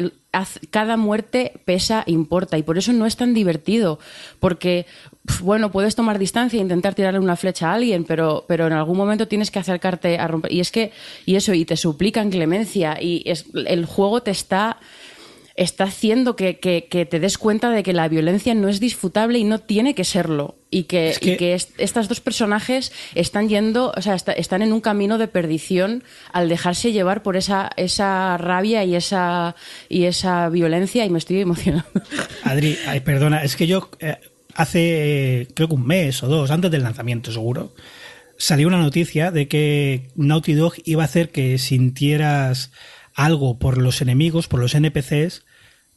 cada 0.72 0.96
muerte 0.96 1.52
pesa, 1.66 2.04
importa, 2.08 2.58
y 2.58 2.64
por 2.64 2.78
eso 2.78 2.94
no 2.94 3.06
es 3.06 3.18
tan 3.18 3.34
divertido, 3.34 4.00
porque, 4.40 4.86
bueno, 5.42 5.72
puedes 5.72 5.96
tomar 5.96 6.18
distancia 6.18 6.58
e 6.58 6.62
intentar 6.62 6.96
tirarle 6.96 7.20
una 7.20 7.36
flecha 7.36 7.70
a 7.70 7.74
alguien, 7.76 8.06
pero, 8.06 8.46
pero 8.48 8.68
en 8.68 8.74
algún 8.74 8.98
momento 8.98 9.28
tienes 9.28 9.52
que 9.52 9.60
acercarte 9.60 10.18
a 10.18 10.28
romper. 10.28 10.52
Y 10.54 10.62
es 10.62 10.72
que, 10.72 10.92
y 11.26 11.36
eso, 11.36 11.54
y 11.54 11.66
te 11.66 11.76
suplican 11.76 12.32
clemencia, 12.32 12.98
y 13.02 13.22
es, 13.26 13.46
el 13.54 13.86
juego 13.86 14.24
te 14.24 14.32
está 14.32 14.78
está 15.56 15.86
haciendo 15.86 16.36
que, 16.36 16.60
que, 16.60 16.88
que, 16.90 17.06
te 17.06 17.20
des 17.20 17.38
cuenta 17.38 17.70
de 17.70 17.84
que 17.84 17.94
la 17.94 18.08
violencia 18.08 18.56
no 18.56 18.70
es 18.70 18.80
disfrutable 18.80 19.38
y 19.38 19.44
no 19.44 19.60
tiene 19.60 19.94
que 19.94 20.04
serlo. 20.04 20.56
Y 20.72 20.84
que, 20.84 21.10
es 21.10 21.20
que... 21.20 21.34
Y 21.34 21.38
que 21.38 21.54
est 21.54 21.70
estas 21.78 22.08
dos 22.08 22.22
personajes 22.22 22.92
están 23.14 23.50
yendo, 23.50 23.94
o 23.96 24.02
sea, 24.02 24.16
está, 24.16 24.32
están 24.32 24.64
en 24.64 24.74
un 24.74 24.82
camino 24.82 25.18
de 25.18 25.28
perdición 25.28 26.04
al 26.32 26.50
dejarse 26.50 26.92
llevar 26.92 27.22
por 27.22 27.38
esa, 27.38 27.70
esa 27.78 28.38
rabia 28.38 28.84
y 28.84 28.96
esa, 28.96 29.56
y 29.90 30.06
esa 30.06 30.50
violencia 30.50 31.06
y 31.06 31.10
me 31.10 31.20
estoy 31.20 31.42
emocionando. 31.42 31.86
Adri, 32.44 32.78
ay, 32.88 33.02
perdona, 33.02 33.44
es 33.44 33.56
que 33.56 33.68
yo 33.68 33.92
eh, 34.00 34.18
hace 34.56 35.48
creo 35.54 35.68
que 35.68 35.76
un 35.76 35.86
mes 35.86 36.24
o 36.24 36.28
dos, 36.28 36.50
antes 36.50 36.72
del 36.72 36.82
lanzamiento 36.82 37.32
seguro, 37.32 37.76
salió 38.38 38.68
una 38.68 38.82
noticia 38.82 39.30
de 39.30 39.48
que 39.48 40.10
Naughty 40.16 40.54
Dog 40.54 40.74
iba 40.86 41.04
a 41.04 41.06
hacer 41.06 41.30
que 41.30 41.60
sintieras 41.60 42.72
algo 43.16 43.60
por 43.60 43.78
los 43.78 44.02
enemigos, 44.02 44.48
por 44.48 44.60
los 44.60 44.76
NPCs, 44.76 45.44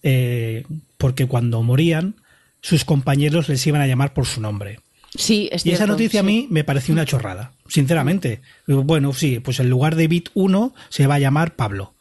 eh, 0.02 0.64
porque 0.98 1.26
cuando 1.26 1.62
morían, 1.62 2.16
sus 2.60 2.84
compañeros 2.84 3.48
les 3.48 3.66
iban 3.66 3.80
a 3.80 3.86
llamar 3.86 4.12
por 4.12 4.26
su 4.26 4.40
nombre. 4.40 4.80
Sí, 5.14 5.48
es 5.52 5.64
y 5.64 5.70
esa 5.70 5.86
noticia 5.86 6.20
sí. 6.20 6.26
a 6.26 6.26
mí 6.26 6.46
me 6.50 6.64
pareció 6.64 6.92
una 6.92 7.06
chorrada, 7.06 7.52
sinceramente. 7.68 8.42
Bueno, 8.66 9.12
sí, 9.12 9.40
pues 9.40 9.60
en 9.60 9.70
lugar 9.70 9.96
de 9.96 10.08
Bit 10.08 10.30
1 10.34 10.74
se 10.88 11.06
va 11.06 11.14
a 11.14 11.20
llamar 11.20 11.56
Pablo. 11.56 11.94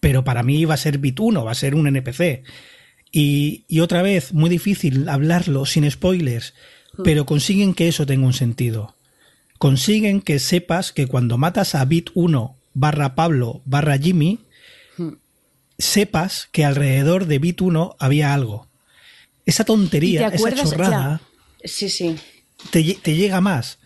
Pero 0.00 0.24
para 0.24 0.42
mí 0.42 0.64
va 0.64 0.74
a 0.74 0.78
ser 0.78 0.98
Bit 0.98 1.20
1, 1.20 1.44
va 1.44 1.50
a 1.50 1.54
ser 1.54 1.74
un 1.74 1.86
NPC. 1.86 2.42
Y, 3.12 3.64
y 3.68 3.80
otra 3.80 4.02
vez, 4.02 4.32
muy 4.32 4.50
difícil 4.50 5.08
hablarlo 5.08 5.66
sin 5.66 5.88
spoilers, 5.90 6.54
pero 7.04 7.26
consiguen 7.26 7.74
que 7.74 7.88
eso 7.88 8.06
tenga 8.06 8.26
un 8.26 8.32
sentido. 8.32 8.96
Consiguen 9.58 10.20
que 10.20 10.38
sepas 10.38 10.92
que 10.92 11.06
cuando 11.06 11.38
matas 11.38 11.74
a 11.74 11.84
Bit 11.84 12.10
1 12.14 12.56
barra 12.74 13.14
Pablo 13.14 13.62
barra 13.64 13.98
Jimmy, 13.98 14.40
sepas 15.78 16.48
que 16.52 16.64
alrededor 16.64 17.26
de 17.26 17.38
Bit 17.38 17.60
1 17.60 17.96
había 17.98 18.34
algo. 18.34 18.68
Esa 19.46 19.64
tontería, 19.64 20.28
esa 20.28 20.54
chorrada, 20.54 21.20
ya. 21.62 21.68
sí, 21.68 21.88
sí. 21.88 22.16
Te, 22.70 22.82
te, 22.94 23.14
llega 23.14 23.40
más. 23.40 23.78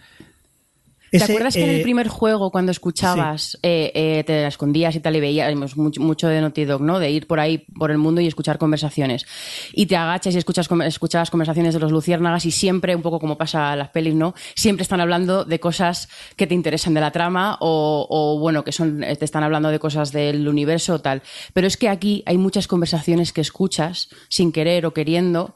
¿Te 1.12 1.18
Ese, 1.18 1.32
acuerdas 1.32 1.52
que 1.52 1.60
eh, 1.60 1.64
en 1.64 1.76
el 1.76 1.82
primer 1.82 2.08
juego, 2.08 2.50
cuando 2.50 2.72
escuchabas, 2.72 3.50
sí. 3.50 3.58
eh, 3.62 3.92
eh, 3.94 4.24
te 4.24 4.46
escondías 4.46 4.96
y 4.96 5.00
tal, 5.00 5.14
y 5.14 5.20
veíamos 5.20 5.76
mucho, 5.76 6.00
mucho, 6.00 6.26
de 6.26 6.40
Naughty 6.40 6.64
Dog, 6.64 6.80
¿no? 6.80 6.98
De 6.98 7.10
ir 7.10 7.26
por 7.26 7.38
ahí, 7.38 7.58
por 7.58 7.90
el 7.90 7.98
mundo 7.98 8.22
y 8.22 8.26
escuchar 8.26 8.56
conversaciones. 8.56 9.26
Y 9.74 9.84
te 9.84 9.94
agachas 9.94 10.34
y 10.34 10.38
escuchas, 10.38 10.70
escuchabas 10.86 11.30
conversaciones 11.30 11.74
de 11.74 11.80
los 11.80 11.92
luciérnagas 11.92 12.46
y 12.46 12.50
siempre, 12.50 12.96
un 12.96 13.02
poco 13.02 13.20
como 13.20 13.36
pasa 13.36 13.74
en 13.74 13.80
las 13.80 13.90
pelis, 13.90 14.14
¿no? 14.14 14.32
Siempre 14.54 14.84
están 14.84 15.02
hablando 15.02 15.44
de 15.44 15.60
cosas 15.60 16.08
que 16.36 16.46
te 16.46 16.54
interesan 16.54 16.94
de 16.94 17.02
la 17.02 17.10
trama 17.10 17.58
o, 17.60 18.06
o 18.08 18.38
bueno, 18.38 18.64
que 18.64 18.72
son, 18.72 19.00
te 19.00 19.24
están 19.26 19.42
hablando 19.42 19.68
de 19.68 19.78
cosas 19.78 20.12
del 20.12 20.48
universo 20.48 20.94
o 20.94 21.00
tal. 21.02 21.20
Pero 21.52 21.66
es 21.66 21.76
que 21.76 21.90
aquí 21.90 22.22
hay 22.24 22.38
muchas 22.38 22.66
conversaciones 22.66 23.34
que 23.34 23.42
escuchas, 23.42 24.08
sin 24.30 24.50
querer 24.50 24.86
o 24.86 24.94
queriendo, 24.94 25.54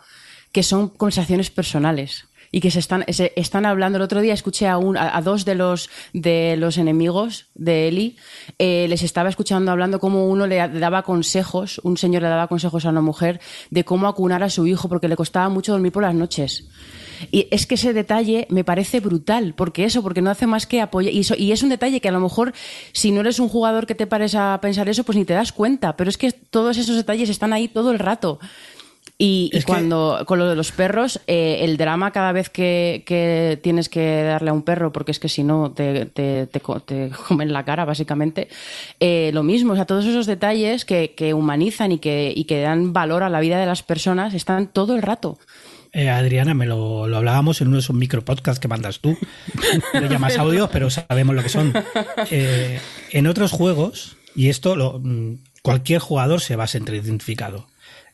que 0.53 0.63
son 0.63 0.91
conversaciones 0.91 1.51
personales 1.51 2.27
y 2.53 2.61
que 2.61 2.71
se 2.71 2.79
están, 2.79 3.05
están 3.07 3.67
hablando. 3.67 3.97
El 3.97 4.03
otro 4.03 4.21
día 4.21 4.35
escuché 4.35 4.69
a, 4.69 4.79
un, 4.79 4.97
a 4.97 5.21
dos 5.23 5.45
de 5.45 5.55
los, 5.55 5.91
de 6.13 6.57
los 6.57 6.79
enemigos 6.79 7.47
de 7.55 7.89
Eli, 7.89 8.17
eh, 8.59 8.87
les 8.89 9.03
estaba 9.03 9.29
escuchando 9.29 9.71
hablando 9.71 10.01
cómo 10.01 10.27
uno 10.27 10.47
le 10.47 10.57
daba 10.57 11.03
consejos, 11.03 11.81
un 11.85 11.97
señor 11.97 12.23
le 12.23 12.29
daba 12.29 12.49
consejos 12.49 12.85
a 12.87 12.91
una 12.91 13.01
mujer 13.01 13.41
de 13.71 13.85
cómo 13.85 14.09
acunar 14.09 14.43
a 14.43 14.51
su 14.51 14.67
hijo 14.67 14.89
porque 14.89 15.09
le 15.09 15.17
costaba 15.17 15.49
mucho 15.49 15.73
dormir 15.73 15.93
por 15.93 16.03
las 16.03 16.15
noches. 16.15 16.69
Y 17.31 17.49
es 17.51 17.67
que 17.67 17.77
ese 17.77 17.93
detalle 17.93 18.47
me 18.51 18.65
parece 18.65 19.01
brutal, 19.01 19.55
porque 19.57 19.85
eso, 19.85 20.03
porque 20.03 20.23
no 20.23 20.31
hace 20.31 20.47
más 20.47 20.67
que 20.67 20.81
apoyar. 20.81 21.13
Y, 21.13 21.21
eso, 21.21 21.35
y, 21.37 21.53
es 21.53 21.63
un 21.63 21.71
detalle 21.71 22.01
que 22.01 22.09
a 22.09 22.13
lo 22.13 22.21
mejor, 22.21 22.53
si 22.93 23.11
no 23.11 23.21
eres 23.21 23.39
un 23.39 23.49
jugador 23.49 23.87
que 23.87 23.95
te 23.95 24.07
pares 24.07 24.35
a 24.35 24.59
pensar 24.61 24.89
eso, 24.89 25.05
pues 25.05 25.17
ni 25.17 25.25
te 25.25 25.33
das 25.33 25.53
cuenta. 25.53 25.97
Pero 25.97 26.11
es 26.11 26.19
que 26.19 26.33
todos 26.33 26.77
esos 26.77 26.97
detalles 26.97 27.31
están 27.31 27.53
ahí 27.53 27.69
todo 27.69 27.91
el 27.91 27.99
rato. 27.99 28.39
Y, 29.19 29.51
y 29.53 29.63
cuando, 29.63 30.17
que... 30.19 30.25
con 30.27 30.39
lo 30.39 30.47
de 30.47 30.57
los 30.57 30.73
perros, 30.73 31.21
eh, 31.27 31.59
el 31.63 31.79
drama 31.79 32.11
cada 32.11 32.33
vez 32.33 32.51
que, 32.51 33.03
que, 33.07 33.59
tienes 33.63 33.89
que 33.89 34.23
darle 34.23 34.51
a 34.51 34.53
un 34.53 34.63
perro, 34.63 34.93
porque 34.93 35.11
es 35.11 35.19
que 35.19 35.31
si 35.31 35.43
no 35.43 35.73
te, 35.73 36.05
te, 36.07 36.47
te, 36.47 36.61
te, 36.61 37.11
comen 37.29 37.53
la 37.53 37.65
cara, 37.65 37.87
básicamente, 37.87 38.49
eh, 39.01 39.31
lo 39.33 39.43
mismo, 39.43 39.73
o 39.73 39.77
sea, 39.77 39.87
todos 39.87 40.05
esos 40.05 40.27
detalles 40.27 40.85
que, 40.85 41.15
que 41.17 41.33
humanizan 41.33 41.93
y 41.93 41.99
que, 41.99 42.33
y 42.37 42.45
que 42.45 42.61
dan 42.61 42.93
valor 42.93 43.23
a 43.23 43.31
la 43.31 43.41
vida 43.41 43.59
de 43.59 43.67
las 43.67 43.83
personas 43.83 44.35
están 44.35 44.67
todo 44.67 44.95
el 44.95 45.03
rato. 45.03 45.39
Eh, 45.97 46.11
Adriana, 46.11 46.53
me 46.53 46.67
lo, 46.67 47.07
lo, 47.07 47.17
hablábamos 47.17 47.63
en 47.63 47.69
uno 47.69 47.77
de 47.77 47.81
esos 47.81 47.97
micropodcasts 47.97 48.61
que 48.61 48.69
mandas 48.69 49.01
tú. 49.01 49.17
Le 49.95 50.11
llamas 50.11 50.37
audio, 50.37 50.69
pero 50.71 50.91
sabemos 50.91 51.35
lo 51.35 51.43
que 51.43 51.49
son. 51.49 51.73
Eh, 52.31 52.81
en 53.13 53.27
otros 53.27 53.51
juegos, 53.53 54.19
y 54.35 54.51
esto 54.51 54.77
lo, 54.77 55.01
mm, 55.03 55.39
cualquier 55.63 56.01
jugador 56.01 56.43
se 56.43 56.55
va 56.55 56.65
a 56.65 56.67
sentir 56.67 56.97
identificado. 56.97 57.67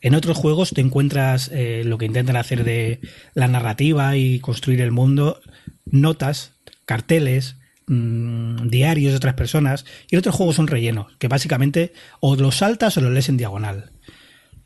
En 0.03 0.17
otros 0.17 0.37
juegos 0.37 0.71
te 0.75 0.81
encuentras 0.81 1.49
eh, 1.53 1.83
lo 1.85 1.97
que 1.97 2.07
intentan 2.07 2.37
hacer 2.37 2.65
de 2.65 3.01
la 3.35 3.47
narrativa 3.47 4.17
y 4.17 4.41
construir 4.41 4.81
el 4.81 4.91
mundo, 4.91 5.41
notas, 5.87 6.55
carteles, 6.85 7.57
mmm, 7.87 8.69
diarios 8.69 9.13
de 9.13 9.17
otras 9.17 9.35
personas, 9.35 9.87
y 10.11 10.17
en 10.17 10.19
otros 10.19 10.35
juegos 10.35 10.57
son 10.57 10.67
rellenos, 10.67 11.17
que 11.19 11.29
básicamente 11.29 11.93
o 12.19 12.35
los 12.35 12.57
saltas 12.57 12.97
o 12.97 13.01
los 13.01 13.13
lees 13.13 13.29
en 13.29 13.37
diagonal. 13.37 13.93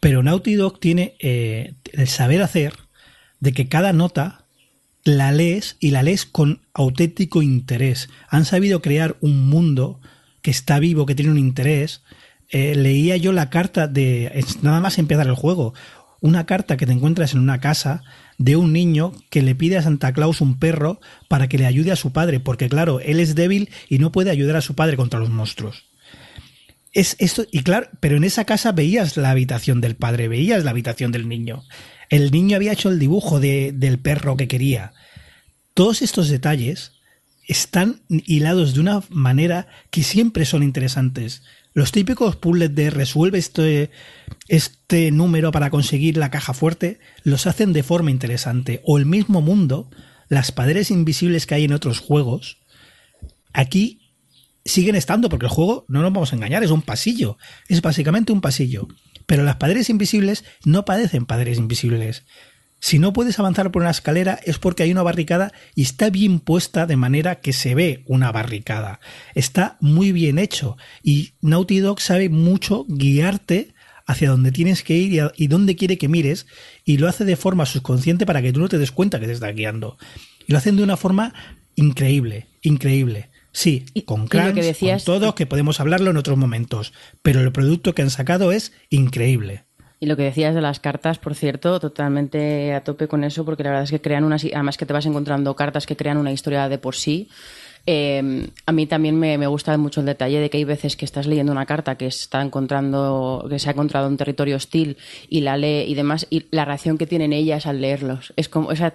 Pero 0.01 0.23
Naughty 0.23 0.55
Dog 0.55 0.81
tiene 0.81 1.17
eh, 1.21 1.75
el 1.93 2.09
saber 2.09 2.41
hacer 2.41 2.73
de 3.39 3.53
que 3.53 3.69
cada 3.69 3.93
nota 3.93 4.47
la 5.05 5.33
lees 5.33 5.77
y 5.81 5.91
la 5.91 6.03
lees 6.03 6.25
con 6.25 6.63
auténtico 6.73 7.43
interés. 7.43 8.09
Han 8.29 8.47
sabido 8.47 8.81
crear 8.81 9.17
un 9.21 9.49
mundo 9.49 10.01
que 10.41 10.51
está 10.51 10.79
vivo, 10.79 11.05
que 11.05 11.15
tiene 11.15 11.31
un 11.31 11.39
interés, 11.39 12.03
eh, 12.51 12.75
leía 12.75 13.17
yo 13.17 13.33
la 13.33 13.51
carta 13.51 13.87
de 13.87 14.45
nada 14.63 14.81
más 14.81 14.99
empezar 14.99 15.27
el 15.27 15.35
juego, 15.35 15.75
una 16.21 16.47
carta 16.47 16.77
que 16.77 16.87
te 16.87 16.93
encuentras 16.93 17.35
en 17.35 17.41
una 17.41 17.61
casa 17.61 18.03
de 18.39 18.57
un 18.57 18.73
niño 18.73 19.13
que 19.31 19.43
le 19.43 19.55
pide 19.55 19.77
a 19.77 19.83
Santa 19.83 20.13
Claus 20.13 20.41
un 20.41 20.59
perro 20.59 21.01
para 21.29 21.49
que 21.49 21.59
le 21.59 21.67
ayude 21.67 21.93
a 21.93 21.97
su 21.97 22.13
padre, 22.13 22.41
porque 22.41 22.69
claro, 22.69 23.01
él 23.01 23.21
es 23.21 23.35
débil 23.35 23.71
y 23.89 23.99
no 23.99 24.13
puede 24.13 24.31
ayudar 24.31 24.57
a 24.57 24.61
su 24.61 24.75
padre 24.75 24.97
contra 24.97 25.21
los 25.21 25.31
monstruos. 25.31 25.85
Es 26.93 27.17
esto, 27.19 27.45
y 27.53 27.63
claro, 27.63 27.89
pero 28.01 28.17
en 28.17 28.25
esa 28.25 28.45
casa 28.45 28.73
veías 28.73 29.17
la 29.17 29.31
habitación 29.31 29.81
del 29.81 29.97
padre, 29.97 30.29
veías 30.29 30.65
la 30.65 30.71
habitación 30.71 31.13
del 31.13 31.29
niño. 31.29 31.63
El 32.09 32.31
niño 32.31 32.57
había 32.57 32.73
hecho 32.73 32.89
el 32.89 32.99
dibujo 32.99 33.39
de, 33.41 33.73
del 33.75 33.99
perro 33.99 34.37
que 34.37 34.49
quería. 34.49 34.93
todos 35.75 36.01
estos 36.01 36.29
detalles 36.29 36.93
están 37.47 38.01
hilados 38.09 38.75
de 38.75 38.81
una 38.81 39.03
manera 39.11 39.69
que 39.91 40.03
siempre 40.03 40.45
son 40.45 40.63
interesantes. 40.63 41.43
Los 41.77 41.93
típicos 41.93 42.37
puzzles 42.37 42.75
de 42.75 42.89
resuelve 42.89 43.37
este, 43.37 43.91
este 44.49 45.11
número 45.11 45.53
para 45.53 45.69
conseguir 45.69 46.17
la 46.17 46.31
caja 46.31 46.55
fuerte 46.55 47.01
los 47.23 47.47
hacen 47.47 47.75
de 47.75 47.83
forma 47.83 48.11
interesante. 48.11 48.81
O 48.87 48.97
el 48.97 49.05
mismo 49.05 49.43
mundo, 49.43 49.91
las 50.31 50.53
paredes 50.53 50.91
invisibles 50.91 51.45
que 51.45 51.55
hay 51.55 51.65
en 51.65 51.75
otros 51.75 51.99
juegos, 52.01 52.57
aquí 53.53 54.11
siguen 54.65 54.97
estando, 54.97 55.29
porque 55.29 55.45
el 55.45 55.53
juego, 55.53 55.85
no 55.87 56.01
nos 56.01 56.15
vamos 56.15 56.33
a 56.33 56.37
engañar, 56.37 56.65
es 56.65 56.71
un 56.71 56.81
pasillo. 56.81 57.37
Es 57.69 57.83
básicamente 57.83 58.33
un 58.33 58.41
pasillo. 58.41 58.89
Pero 59.27 59.45
las 59.45 59.57
paredes 59.57 59.91
invisibles 59.91 60.47
no 60.65 60.87
parecen 60.87 61.27
paredes 61.27 61.59
invisibles. 61.59 62.25
Si 62.87 63.01
no 63.01 63.13
puedes 63.13 63.37
avanzar 63.41 63.73
por 63.73 63.83
una 63.83 63.91
escalera 63.91 64.39
es 64.45 64.61
porque 64.61 64.85
hay 64.85 64.93
una 64.93 65.03
barricada 65.03 65.53
y 65.75 65.83
está 65.83 66.09
bien 66.09 66.39
puesta 66.39 66.87
de 66.87 66.95
manera 66.95 67.41
que 67.41 67.53
se 67.53 67.75
ve 67.75 68.05
una 68.07 68.31
barricada. 68.31 69.01
Está 69.35 69.77
muy 69.81 70.13
bien 70.13 70.39
hecho 70.39 70.77
y 71.03 71.33
Naughty 71.41 71.81
Dog 71.81 72.01
sabe 72.01 72.29
mucho 72.29 72.87
guiarte 72.89 73.75
hacia 74.07 74.31
dónde 74.31 74.53
tienes 74.53 74.85
que 74.85 74.95
ir 74.95 75.21
y, 75.35 75.47
dónde 75.49 75.75
quiere 75.75 75.99
que 75.99 76.07
mires 76.07 76.47
y 76.85 76.99
lo 76.99 77.09
hace 77.09 77.25
de 77.25 77.35
forma 77.35 77.67
subconsciente 77.67 78.25
para 78.25 78.41
que 78.41 78.53
tú 78.53 78.61
no 78.61 78.69
te 78.69 78.79
des 78.79 78.93
cuenta 78.93 79.19
que 79.19 79.27
te 79.27 79.33
está 79.33 79.51
guiando. 79.51 79.99
Y 80.47 80.53
lo 80.53 80.59
hacen 80.59 80.77
de 80.77 80.85
una 80.85 80.97
forma 80.97 81.35
increíble, 81.75 82.47
increíble. 82.63 83.31
Sí, 83.51 83.85
con 84.05 84.29
crunch, 84.29 84.55
que 84.55 84.63
decías, 84.63 85.03
con 85.03 85.19
todo, 85.19 85.35
que 85.35 85.47
podemos 85.47 85.81
hablarlo 85.81 86.13
en 86.13 86.19
otros 86.19 86.39
momentos, 86.39 86.93
pero 87.23 87.41
el 87.41 87.51
producto 87.51 87.97
que 87.97 88.03
han 88.03 88.11
sacado 88.11 88.53
es 88.53 88.73
increíble. 88.91 89.66
Lo 90.07 90.17
que 90.17 90.23
decías 90.23 90.55
de 90.55 90.61
las 90.61 90.79
cartas, 90.79 91.19
por 91.19 91.35
cierto, 91.35 91.81
totalmente 91.81 92.73
a 92.75 92.85
tope 92.85 93.09
con 93.09 93.25
eso, 93.25 93.45
porque 93.45 93.65
la 93.65 93.71
verdad 93.71 93.83
es 93.83 93.91
que 93.91 94.01
crean 94.01 94.23
unas, 94.23 94.45
además 94.45 94.77
que 94.77 94.87
te 94.87 94.93
vas 94.93 95.05
encontrando 95.05 95.57
cartas 95.57 95.85
que 95.85 95.97
crean 95.97 96.17
una 96.17 96.31
historia 96.31 96.69
de 96.69 96.79
por 96.79 96.95
sí. 96.95 97.29
Eh, 97.87 98.51
a 98.67 98.73
mí 98.73 98.87
también 98.87 99.19
me, 99.19 99.39
me, 99.39 99.47
gusta 99.47 99.77
mucho 99.79 100.01
el 100.01 100.07
detalle 100.07 100.41
de 100.41 100.51
que 100.51 100.59
hay 100.59 100.65
veces 100.65 100.97
que 100.97 101.05
estás 101.05 101.27
leyendo 101.27 101.53
una 101.53 101.67
carta 101.67 101.97
que 101.97 102.07
está 102.07 102.43
encontrando, 102.43 103.47
que 103.49 103.59
se 103.59 103.69
ha 103.69 103.73
encontrado 103.73 104.09
en 104.09 104.17
territorio 104.17 104.57
hostil 104.57 104.97
y 105.29 105.43
la 105.43 105.57
lee 105.57 105.85
y 105.87 105.95
demás, 105.95 106.27
y 106.29 106.47
la 106.51 106.65
reacción 106.65 106.99
que 106.99 107.07
tienen 107.07 107.33
ellas 107.33 107.67
al 107.67 107.81
leerlos. 107.81 108.33
Es 108.37 108.49
como, 108.49 108.69
o 108.69 108.77
sea, 108.77 108.93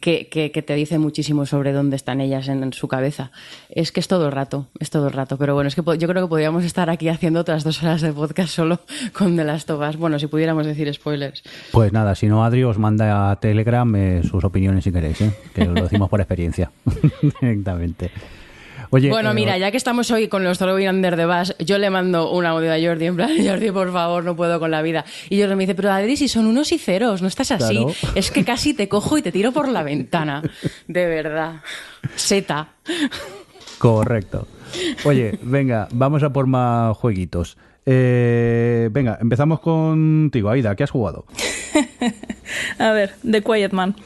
que, 0.00 0.28
que, 0.28 0.62
te 0.62 0.74
dice 0.74 0.98
muchísimo 0.98 1.46
sobre 1.46 1.72
dónde 1.72 1.96
están 1.96 2.20
ellas 2.20 2.46
en, 2.46 2.72
su 2.72 2.86
cabeza. 2.86 3.32
Es 3.68 3.90
que 3.90 3.98
es 3.98 4.06
todo 4.06 4.26
el 4.26 4.32
rato, 4.32 4.68
es 4.78 4.90
todo 4.90 5.08
el 5.08 5.12
rato. 5.12 5.36
Pero 5.36 5.54
bueno, 5.54 5.66
es 5.66 5.74
que 5.74 5.82
yo 5.98 6.08
creo 6.08 6.22
que 6.22 6.28
podríamos 6.28 6.64
estar 6.64 6.88
aquí 6.90 7.08
haciendo 7.08 7.40
otras 7.40 7.64
dos 7.64 7.82
horas 7.82 8.00
de 8.02 8.12
podcast 8.12 8.50
solo 8.50 8.80
con 9.12 9.34
de 9.36 9.44
las 9.44 9.66
tobas. 9.66 9.96
Bueno, 9.96 10.20
si 10.20 10.28
pudiéramos 10.28 10.64
decir 10.64 10.92
spoilers. 10.94 11.42
Pues 11.72 11.92
nada, 11.92 12.14
si 12.14 12.28
no, 12.28 12.44
Adri 12.44 12.62
os 12.62 12.78
manda 12.78 13.32
a 13.32 13.40
Telegram 13.40 13.92
eh, 13.96 14.22
sus 14.22 14.44
opiniones 14.44 14.84
si 14.84 14.92
queréis, 14.92 15.20
¿eh? 15.20 15.32
que 15.54 15.64
lo 15.64 15.82
decimos 15.82 16.08
por 16.08 16.20
experiencia 16.20 16.70
directamente 17.62 18.10
bueno, 18.90 19.30
eh, 19.30 19.34
mira, 19.34 19.56
ya 19.56 19.70
que 19.70 19.76
estamos 19.76 20.10
hoy 20.10 20.28
con 20.28 20.44
los 20.44 20.58
Throwing 20.58 20.88
Under 20.88 21.16
the 21.16 21.26
Bus, 21.26 21.54
yo 21.58 21.78
le 21.78 21.88
mando 21.88 22.30
un 22.30 22.44
audio 22.44 22.72
a 22.72 22.76
Jordi 22.78 23.06
en 23.06 23.16
plan, 23.16 23.30
Jordi, 23.46 23.70
por 23.70 23.92
favor, 23.92 24.24
no 24.24 24.36
puedo 24.36 24.60
con 24.60 24.70
la 24.70 24.82
vida. 24.82 25.04
Y 25.30 25.40
Jordi 25.40 25.54
me 25.54 25.62
dice, 25.62 25.74
pero 25.74 25.90
Adri, 25.92 26.16
si 26.16 26.28
son 26.28 26.46
unos 26.46 26.72
y 26.72 26.78
ceros, 26.78 27.22
no 27.22 27.28
estás 27.28 27.50
así. 27.52 27.84
Es 28.14 28.30
que 28.30 28.44
casi 28.44 28.74
te 28.74 28.88
cojo 28.88 29.16
y 29.16 29.22
te 29.22 29.32
tiro 29.32 29.52
por 29.52 29.68
la 29.68 29.82
ventana. 29.82 30.42
De 30.86 31.06
verdad. 31.06 31.62
Seta. 32.14 32.68
Correcto. 33.78 34.46
Oye, 35.04 35.38
venga, 35.42 35.88
vamos 35.92 36.22
a 36.22 36.32
por 36.32 36.46
más 36.46 36.96
jueguitos. 36.96 37.56
Eh, 37.84 38.88
venga, 38.92 39.18
empezamos 39.20 39.60
contigo, 39.60 40.50
Aida, 40.50 40.76
¿qué 40.76 40.84
has 40.84 40.90
jugado? 40.90 41.24
a 42.78 42.92
ver, 42.92 43.14
The 43.28 43.42
Quiet 43.42 43.72
Man. 43.72 43.96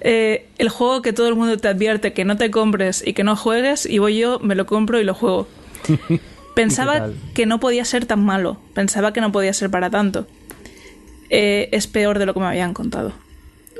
Eh, 0.00 0.46
el 0.58 0.68
juego 0.68 1.00
que 1.00 1.12
todo 1.12 1.28
el 1.28 1.34
mundo 1.34 1.56
te 1.56 1.68
advierte 1.68 2.12
que 2.12 2.24
no 2.24 2.36
te 2.36 2.50
compres 2.50 3.02
y 3.06 3.14
que 3.14 3.24
no 3.24 3.36
juegues, 3.36 3.86
y 3.86 3.98
voy 3.98 4.18
yo, 4.18 4.38
me 4.40 4.54
lo 4.54 4.66
compro 4.66 5.00
y 5.00 5.04
lo 5.04 5.14
juego. 5.14 5.48
Pensaba 6.54 7.10
que 7.34 7.46
no 7.46 7.58
podía 7.58 7.84
ser 7.84 8.06
tan 8.06 8.24
malo, 8.24 8.58
pensaba 8.74 9.12
que 9.12 9.20
no 9.20 9.32
podía 9.32 9.52
ser 9.52 9.70
para 9.70 9.90
tanto. 9.90 10.28
Eh, 11.28 11.68
es 11.72 11.88
peor 11.88 12.20
de 12.20 12.26
lo 12.26 12.34
que 12.34 12.38
me 12.38 12.46
habían 12.46 12.74
contado. 12.74 13.12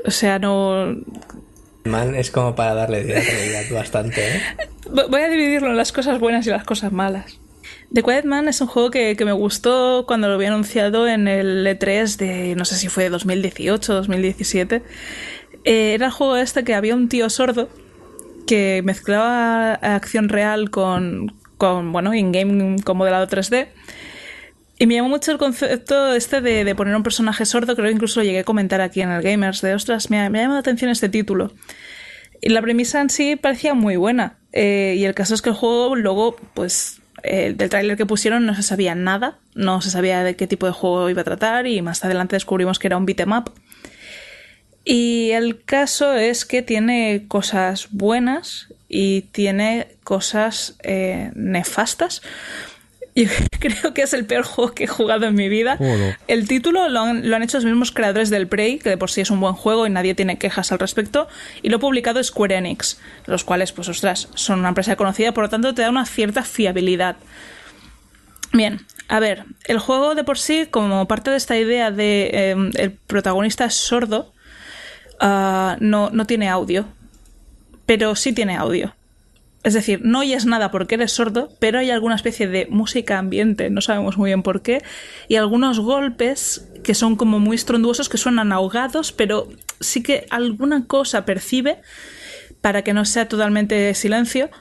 O 0.03 0.11
sea, 0.11 0.39
no... 0.39 0.93
Man 1.85 2.15
es 2.15 2.31
como 2.31 2.53
para 2.53 2.73
darle 2.73 3.03
realidad 3.03 3.63
bastante, 3.71 4.27
¿eh? 4.27 4.41
Voy 5.09 5.21
a 5.21 5.29
dividirlo 5.29 5.69
en 5.69 5.77
las 5.77 5.93
cosas 5.93 6.19
buenas 6.19 6.45
y 6.47 6.49
las 6.49 6.65
cosas 6.65 6.91
malas. 6.91 7.39
The 7.95 8.03
Quiet 8.03 8.25
Man 8.25 8.49
es 8.49 8.59
un 8.59 8.67
juego 8.67 8.91
que, 8.91 9.15
me 9.23 9.31
gustó 9.31 10.03
cuando 10.05 10.27
lo 10.27 10.33
había 10.33 10.49
anunciado 10.49 11.07
en 11.07 11.29
el 11.29 11.65
E3 11.65 12.17
de, 12.17 12.53
no 12.55 12.65
sé 12.65 12.75
si 12.75 12.89
fue 12.89 13.07
2018 13.07 13.89
o 13.89 13.95
2017. 13.95 14.83
era 15.63 16.05
el 16.07 16.11
juego 16.11 16.35
este 16.35 16.65
que 16.65 16.75
había 16.75 16.93
un 16.93 17.07
tío 17.07 17.29
sordo 17.29 17.69
que 18.47 18.81
mezclaba 18.83 19.75
acción 19.75 20.27
real 20.27 20.71
con, 20.71 21.37
con 21.57 21.93
bueno, 21.93 22.13
in-game 22.13 22.81
con 22.83 22.97
modelado 22.97 23.27
3D. 23.27 23.69
Y 24.77 24.87
me 24.87 24.95
llamó 24.95 25.07
mucho 25.07 25.31
el 25.31 25.37
concepto 25.37 26.13
este 26.13 26.41
de, 26.41 26.75
poner 26.75 26.97
un 26.97 27.03
personaje 27.03 27.45
sordo, 27.45 27.77
creo 27.77 27.87
que 27.87 27.93
incluso 27.93 28.19
lo 28.19 28.25
llegué 28.25 28.39
a 28.39 28.43
comentar 28.43 28.81
aquí 28.81 28.99
en 28.99 29.09
el 29.09 29.21
Gamers, 29.21 29.61
de 29.61 29.73
ostras, 29.73 30.09
me 30.09 30.19
ha, 30.19 30.29
me 30.29 30.39
ha 30.39 30.41
llamado 30.41 30.57
la 30.57 30.59
atención 30.59 30.91
este 30.91 31.07
título. 31.07 31.53
Y 32.41 32.49
la 32.49 32.61
premisa 32.61 32.99
en 32.99 33.09
sí 33.09 33.37
parecía 33.37 33.73
muy 33.73 33.95
buena. 33.95 34.39
Eh, 34.51 34.95
y 34.97 35.05
el 35.05 35.15
caso 35.15 35.33
es 35.33 35.41
que 35.41 35.51
el 35.51 35.55
juego 35.55 35.95
luego, 35.95 36.35
pues 36.53 37.01
del 37.25 37.69
tráiler 37.69 37.97
que 37.97 38.05
pusieron 38.05 38.45
no 38.45 38.55
se 38.55 38.63
sabía 38.63 38.95
nada, 38.95 39.39
no 39.53 39.81
se 39.81 39.89
sabía 39.89 40.23
de 40.23 40.35
qué 40.35 40.47
tipo 40.47 40.65
de 40.65 40.71
juego 40.71 41.09
iba 41.09 41.21
a 41.21 41.25
tratar 41.25 41.67
y 41.67 41.81
más 41.81 42.03
adelante 42.05 42.35
descubrimos 42.35 42.79
que 42.79 42.87
era 42.87 42.97
un 42.97 43.05
beat'em 43.05 43.31
up. 43.31 43.51
Y 44.85 45.31
el 45.31 45.63
caso 45.63 46.13
es 46.13 46.45
que 46.45 46.61
tiene 46.61 47.25
cosas 47.27 47.87
buenas 47.89 48.67
y 48.87 49.23
tiene 49.23 49.87
cosas 50.03 50.77
eh, 50.83 51.31
nefastas. 51.33 52.21
Y 53.17 53.27
creo 53.59 53.93
que 53.93 54.03
es 54.03 54.13
el 54.13 54.25
peor 54.25 54.43
juego 54.43 54.73
que 54.73 54.83
he 54.83 54.87
jugado 54.87 55.25
en 55.25 55.35
mi 55.35 55.47
vida. 55.47 55.79
El 56.27 56.47
título 56.47 56.89
lo 56.89 56.99
han, 56.99 57.27
lo 57.27 57.35
han, 57.35 57.43
hecho 57.43 57.57
los 57.57 57.65
mismos 57.65 57.91
creadores 57.91 58.29
del 58.29 58.47
Prey, 58.47 58.77
que 58.77 58.89
de 58.89 58.97
por 58.97 59.09
sí 59.09 59.21
es 59.21 59.31
un 59.31 59.39
buen 59.39 59.53
juego 59.53 59.87
y 59.87 59.89
nadie 59.89 60.13
tiene 60.13 60.37
quejas 60.37 60.73
al 60.73 60.79
respecto, 60.79 61.29
y 61.63 61.69
lo 61.69 61.77
ha 61.77 61.79
publicado 61.79 62.21
Square 62.21 62.57
Enix, 62.57 62.99
los 63.25 63.45
cuales, 63.45 63.71
pues 63.71 63.87
ostras, 63.87 64.27
son 64.35 64.59
una 64.59 64.67
empresa 64.67 64.97
conocida, 64.97 65.33
por 65.33 65.45
lo 65.45 65.49
tanto 65.49 65.73
te 65.73 65.81
da 65.81 65.89
una 65.89 66.05
cierta 66.05 66.43
fiabilidad. 66.43 67.15
Bien, 68.51 68.85
a 69.07 69.21
ver, 69.21 69.45
el 69.63 69.79
juego 69.79 70.13
de 70.13 70.25
por 70.25 70.37
sí, 70.37 70.67
como 70.69 71.07
parte 71.07 71.31
de 71.31 71.37
esta 71.37 71.57
idea 71.57 71.91
de 71.91 72.51
em, 72.51 72.71
el 72.75 72.91
protagonista 72.91 73.63
es 73.63 73.75
sordo, 73.75 74.33
ah, 75.21 75.77
no, 75.79 76.09
no 76.09 76.27
tiene 76.27 76.49
audio, 76.49 76.85
pero 77.85 78.15
sí 78.17 78.33
tiene 78.33 78.57
audio. 78.57 78.93
Es 79.65 79.73
decir, 79.73 80.01
no 80.03 80.19
oyes 80.19 80.45
nada 80.45 80.69
porque 80.69 80.93
eres 80.93 81.11
sordo, 81.11 81.49
pero 81.57 81.79
hay 81.79 81.89
alguna 81.89 82.13
especie 82.13 82.47
de 82.47 82.67
música 82.69 83.17
ambiente, 83.17 83.71
no 83.71 83.81
sabemos 83.81 84.15
muy 84.15 84.29
bien 84.29 84.43
por 84.43 84.61
qué, 84.61 84.83
y 85.27 85.37
algunos 85.37 85.79
golpes 85.79 86.69
que 86.83 86.93
son 86.93 87.15
como 87.15 87.39
muy 87.39 87.55
estronduosos, 87.55 88.07
que 88.07 88.19
suenan 88.19 88.51
ahogados, 88.51 89.11
pero 89.11 89.49
sí 89.79 90.03
que 90.03 90.27
alguna 90.29 90.85
cosa 90.85 91.25
percibe 91.25 91.81
para 92.61 92.83
que 92.83 92.93
no 92.93 93.05
sea 93.05 93.27
totalmente 93.27 93.91
silencio. 93.95 94.51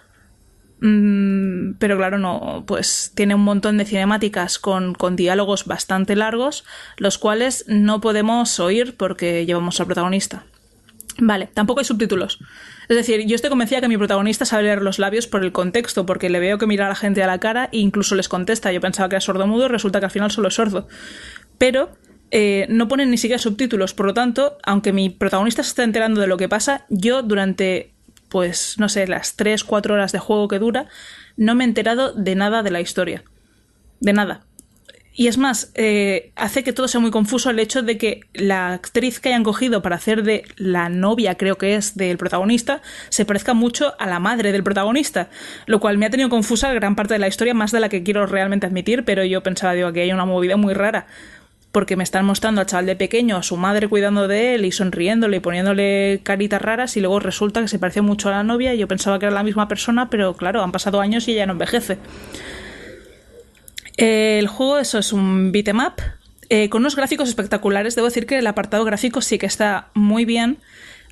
Mm, 0.81 1.75
pero 1.79 1.99
claro, 1.99 2.19
no, 2.19 2.65
pues 2.67 3.13
tiene 3.15 3.35
un 3.35 3.45
montón 3.45 3.77
de 3.77 3.85
cinemáticas 3.85 4.59
con, 4.59 4.95
con 4.95 5.17
diálogos 5.17 5.67
bastante 5.67 6.17
largos, 6.17 6.65
los 6.97 7.19
cuales 7.19 7.67
no 7.69 8.01
podemos 8.01 8.59
oír 8.59 8.97
porque 8.97 9.45
llevamos 9.45 9.79
al 9.81 9.87
protagonista. 9.87 10.47
Vale, 11.19 11.51
tampoco 11.53 11.81
hay 11.81 11.85
subtítulos. 11.85 12.39
Es 12.89 12.97
decir, 12.97 13.27
yo 13.27 13.35
estoy 13.35 13.51
convencida 13.51 13.81
que 13.81 13.89
mi 13.89 13.97
protagonista 13.97 14.45
sabe 14.45 14.65
leer 14.65 14.83
los 14.83 14.99
labios 14.99 15.27
por 15.27 15.43
el 15.43 15.53
contexto, 15.53 16.05
porque 16.05 16.29
le 16.29 16.41
veo 16.41 16.59
que 16.59 16.67
mira 16.67 16.87
a 16.87 16.89
la 16.89 16.95
gente 16.95 17.23
a 17.23 17.27
la 17.27 17.39
cara 17.39 17.69
e 17.73 17.79
incluso 17.79 18.15
les 18.15 18.29
contesta. 18.29 18.73
Yo 18.73 18.81
pensaba 18.81 19.09
que 19.09 19.17
era 19.17 19.21
sordo 19.21 19.47
mudo, 19.47 19.69
resulta 19.69 20.01
que 20.01 20.07
al 20.07 20.11
final 20.11 20.31
solo 20.31 20.49
es 20.49 20.55
sordo. 20.55 20.87
Pero 21.59 21.91
eh, 22.31 22.67
no 22.69 22.89
ponen 22.89 23.11
ni 23.11 23.17
siquiera 23.17 23.39
subtítulos, 23.39 23.95
por 23.95 24.07
lo 24.07 24.15
tanto, 24.15 24.59
aunque 24.65 24.93
mi 24.93 25.09
protagonista 25.09 25.63
se 25.63 25.69
está 25.69 25.85
enterando 25.85 26.21
de 26.21 26.27
lo 26.27 26.37
que 26.37 26.49
pasa, 26.49 26.85
yo 26.89 27.23
durante, 27.23 27.93
pues, 28.29 28.75
no 28.79 28.89
sé, 28.89 29.07
las 29.07 29.37
3, 29.37 29.65
4 29.65 29.95
horas 29.95 30.13
de 30.13 30.19
juego 30.19 30.49
que 30.49 30.59
dura, 30.59 30.89
no 31.37 31.55
me 31.55 31.65
he 31.65 31.67
enterado 31.69 32.13
de 32.13 32.35
nada 32.35 32.63
de 32.63 32.71
la 32.71 32.81
historia. 32.81 33.25
De 34.01 34.13
nada. 34.13 34.45
Y 35.17 35.29
es 35.29 35.39
más, 35.39 35.71
eh, 35.77 36.33
hace 36.35 36.65
que 36.65 36.73
todo 36.73 36.89
sea 36.89 37.01
muy 37.01 37.13
confuso 37.13 37.49
el 37.49 37.61
hecho 37.61 37.83
de 37.83 37.97
que 37.97 38.23
la 38.35 38.73
actriz 38.73 39.21
que 39.21 39.29
hayan 39.29 39.45
cogido 39.45 39.81
para 39.81 39.95
hacer 39.95 40.25
de 40.25 40.43
la 40.57 40.89
novia, 40.89 41.37
creo 41.37 41.57
que 41.57 41.77
es, 41.77 41.97
del 41.97 42.19
protagonista, 42.19 42.83
se 43.11 43.25
parezca 43.25 43.55
mucho 43.55 43.95
a 44.01 44.09
la 44.09 44.19
madre 44.19 44.51
del 44.51 44.65
protagonista, 44.65 45.29
lo 45.67 45.79
cual 45.79 45.99
me 45.99 46.07
ha 46.07 46.11
tenido 46.11 46.29
confusa 46.29 46.73
gran 46.73 46.97
parte 46.97 47.15
de 47.15 47.21
la 47.21 47.29
historia, 47.29 47.55
más 47.55 47.71
de 47.71 47.79
la 47.79 47.89
que 47.89 48.03
quiero 48.03 48.27
realmente 48.27 48.67
admitir, 48.67 49.05
pero 49.05 49.25
yo 49.25 49.41
pensaba, 49.45 49.75
digo, 49.75 49.93
que 49.93 50.01
hay 50.01 50.13
una 50.13 50.25
movida 50.25 50.57
muy 50.57 50.75
rara, 50.75 51.07
porque 51.71 51.95
me 51.95 52.03
están 52.03 52.25
mostrando 52.25 52.61
al 52.61 52.67
chaval 52.67 52.87
de 52.87 52.97
pequeño, 52.97 53.37
a 53.37 53.45
su 53.45 53.57
madre 53.57 53.87
cuidando 53.87 54.27
de 54.27 54.57
él 54.57 54.65
y 54.65 54.73
sonriéndole 54.73 55.37
y 55.37 55.41
poniéndole 55.41 56.23
caritas 56.25 56.61
raras, 56.61 56.97
y 56.97 57.01
luego 57.01 57.21
resulta 57.21 57.61
que 57.61 57.69
se 57.69 57.79
parecía 57.79 58.03
mucho 58.03 58.31
a 58.31 58.33
la 58.33 58.43
novia, 58.43 58.75
y 58.75 58.79
yo 58.79 58.89
pensaba 58.89 59.21
que 59.21 59.27
era 59.27 59.35
la 59.35 59.45
misma 59.45 59.69
persona, 59.69 60.11
pero 60.11 60.35
claro, 60.35 60.61
han 60.65 60.73
pasado 60.73 61.01
años 61.01 61.29
y 61.29 61.35
ella 61.35 61.47
no 61.47 61.53
envejece. 61.53 61.99
El 63.97 64.49
juego, 64.49 64.79
eso 64.79 64.99
es 64.99 65.13
un 65.13 65.53
beat'em 65.53 65.79
up 65.79 66.03
eh, 66.49 66.69
con 66.69 66.83
unos 66.83 66.97
gráficos 66.97 67.29
espectaculares. 67.29 67.95
Debo 67.95 68.07
decir 68.07 68.27
que 68.27 68.39
el 68.39 68.47
apartado 68.47 68.85
gráfico 68.85 69.21
sí 69.21 69.39
que 69.39 69.47
está 69.47 69.89
muy 69.95 70.25
bien. 70.25 70.59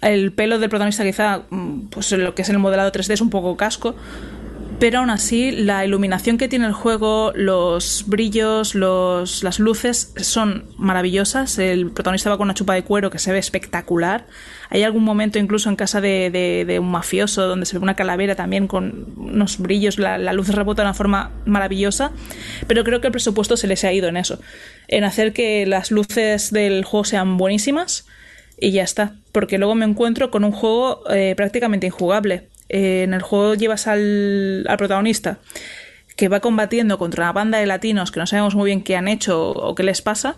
El 0.00 0.32
pelo 0.32 0.58
del 0.58 0.68
protagonista 0.68 1.04
quizá, 1.04 1.42
mm, 1.50 1.88
pues 1.88 2.10
lo 2.12 2.34
que 2.34 2.42
es 2.42 2.48
el 2.48 2.58
modelado 2.58 2.90
3D 2.90 3.14
es 3.14 3.20
un 3.20 3.30
poco 3.30 3.56
casco, 3.56 3.94
pero 4.78 4.98
aún 4.98 5.10
así 5.10 5.50
la 5.50 5.84
iluminación 5.84 6.38
que 6.38 6.48
tiene 6.48 6.66
el 6.66 6.72
juego, 6.72 7.32
los 7.34 8.04
brillos, 8.06 8.74
los, 8.74 9.42
las 9.42 9.58
luces 9.58 10.12
son 10.16 10.64
maravillosas. 10.76 11.58
El 11.58 11.90
protagonista 11.90 12.30
va 12.30 12.36
con 12.36 12.46
una 12.46 12.54
chupa 12.54 12.74
de 12.74 12.82
cuero 12.82 13.10
que 13.10 13.18
se 13.18 13.32
ve 13.32 13.38
espectacular. 13.38 14.26
Hay 14.70 14.82
algún 14.82 15.04
momento 15.04 15.38
incluso 15.38 15.68
en 15.68 15.76
casa 15.76 16.00
de, 16.00 16.30
de, 16.66 16.78
un 16.78 16.90
mafioso 16.90 17.46
donde 17.46 17.66
se 17.66 17.78
ve 17.78 17.82
una 17.82 17.96
calavera 17.96 18.34
también 18.34 18.66
con 18.66 19.12
unos 19.16 19.58
brillos, 19.58 19.98
la, 19.98 20.18
la, 20.18 20.32
luz 20.32 20.48
rebota 20.48 20.82
de 20.82 20.88
una 20.88 20.94
forma 20.94 21.30
maravillosa, 21.44 22.12
pero 22.66 22.82
creo 22.82 23.00
que 23.00 23.08
el 23.08 23.12
presupuesto 23.12 23.56
se 23.56 23.66
les 23.66 23.84
ha 23.84 23.92
ido 23.92 24.08
en 24.08 24.16
eso, 24.16 24.40
en 24.88 25.04
hacer 25.04 25.32
que 25.32 25.66
las 25.66 25.90
luces 25.90 26.50
del 26.52 26.84
juego 26.84 27.04
sean 27.04 27.36
buenísimas 27.36 28.06
y 28.58 28.70
ya 28.70 28.82
está, 28.82 29.16
porque 29.32 29.58
luego 29.58 29.74
me 29.74 29.84
encuentro 29.84 30.30
con 30.30 30.44
un 30.44 30.52
juego 30.52 31.02
eh, 31.10 31.34
prácticamente 31.36 31.86
injugable 31.86 32.48
eh, 32.68 33.02
en 33.02 33.14
el 33.14 33.22
juego 33.22 33.54
llevas 33.54 33.86
al, 33.86 34.66
protagonista 34.78 35.38
que 36.16 36.28
va 36.28 36.40
combatiendo 36.40 36.98
contra 36.98 37.24
una 37.24 37.32
banda 37.32 37.58
de 37.58 37.66
latinos 37.66 38.12
que 38.12 38.20
no 38.20 38.26
sabemos 38.26 38.54
muy 38.54 38.66
bien 38.66 38.82
qué 38.82 38.96
han 38.96 39.08
hecho 39.08 39.50
o 39.50 39.74
qué 39.74 39.82
les 39.82 40.02
pasa, 40.02 40.36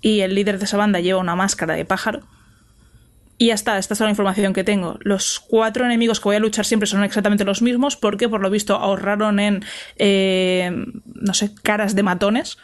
y 0.00 0.20
el 0.20 0.34
líder 0.34 0.58
de 0.58 0.64
esa 0.64 0.76
banda 0.76 1.00
lleva 1.00 1.20
una 1.20 1.36
máscara 1.36 1.74
de 1.74 1.84
pájaro. 1.84 2.20
Y 3.36 3.46
ya 3.46 3.54
está, 3.54 3.78
esta 3.78 3.94
es 3.94 4.00
la 4.00 4.10
información 4.10 4.52
que 4.52 4.64
tengo. 4.64 4.98
Los 5.00 5.40
cuatro 5.40 5.86
enemigos 5.86 6.20
que 6.20 6.24
voy 6.24 6.36
a 6.36 6.40
luchar 6.40 6.66
siempre 6.66 6.86
son 6.86 7.02
exactamente 7.04 7.44
los 7.44 7.62
mismos 7.62 7.96
porque 7.96 8.28
por 8.28 8.42
lo 8.42 8.50
visto 8.50 8.76
ahorraron 8.76 9.40
en, 9.40 9.64
eh, 9.96 10.70
no 11.06 11.32
sé, 11.32 11.54
caras 11.62 11.94
de 11.94 12.02
matones 12.02 12.58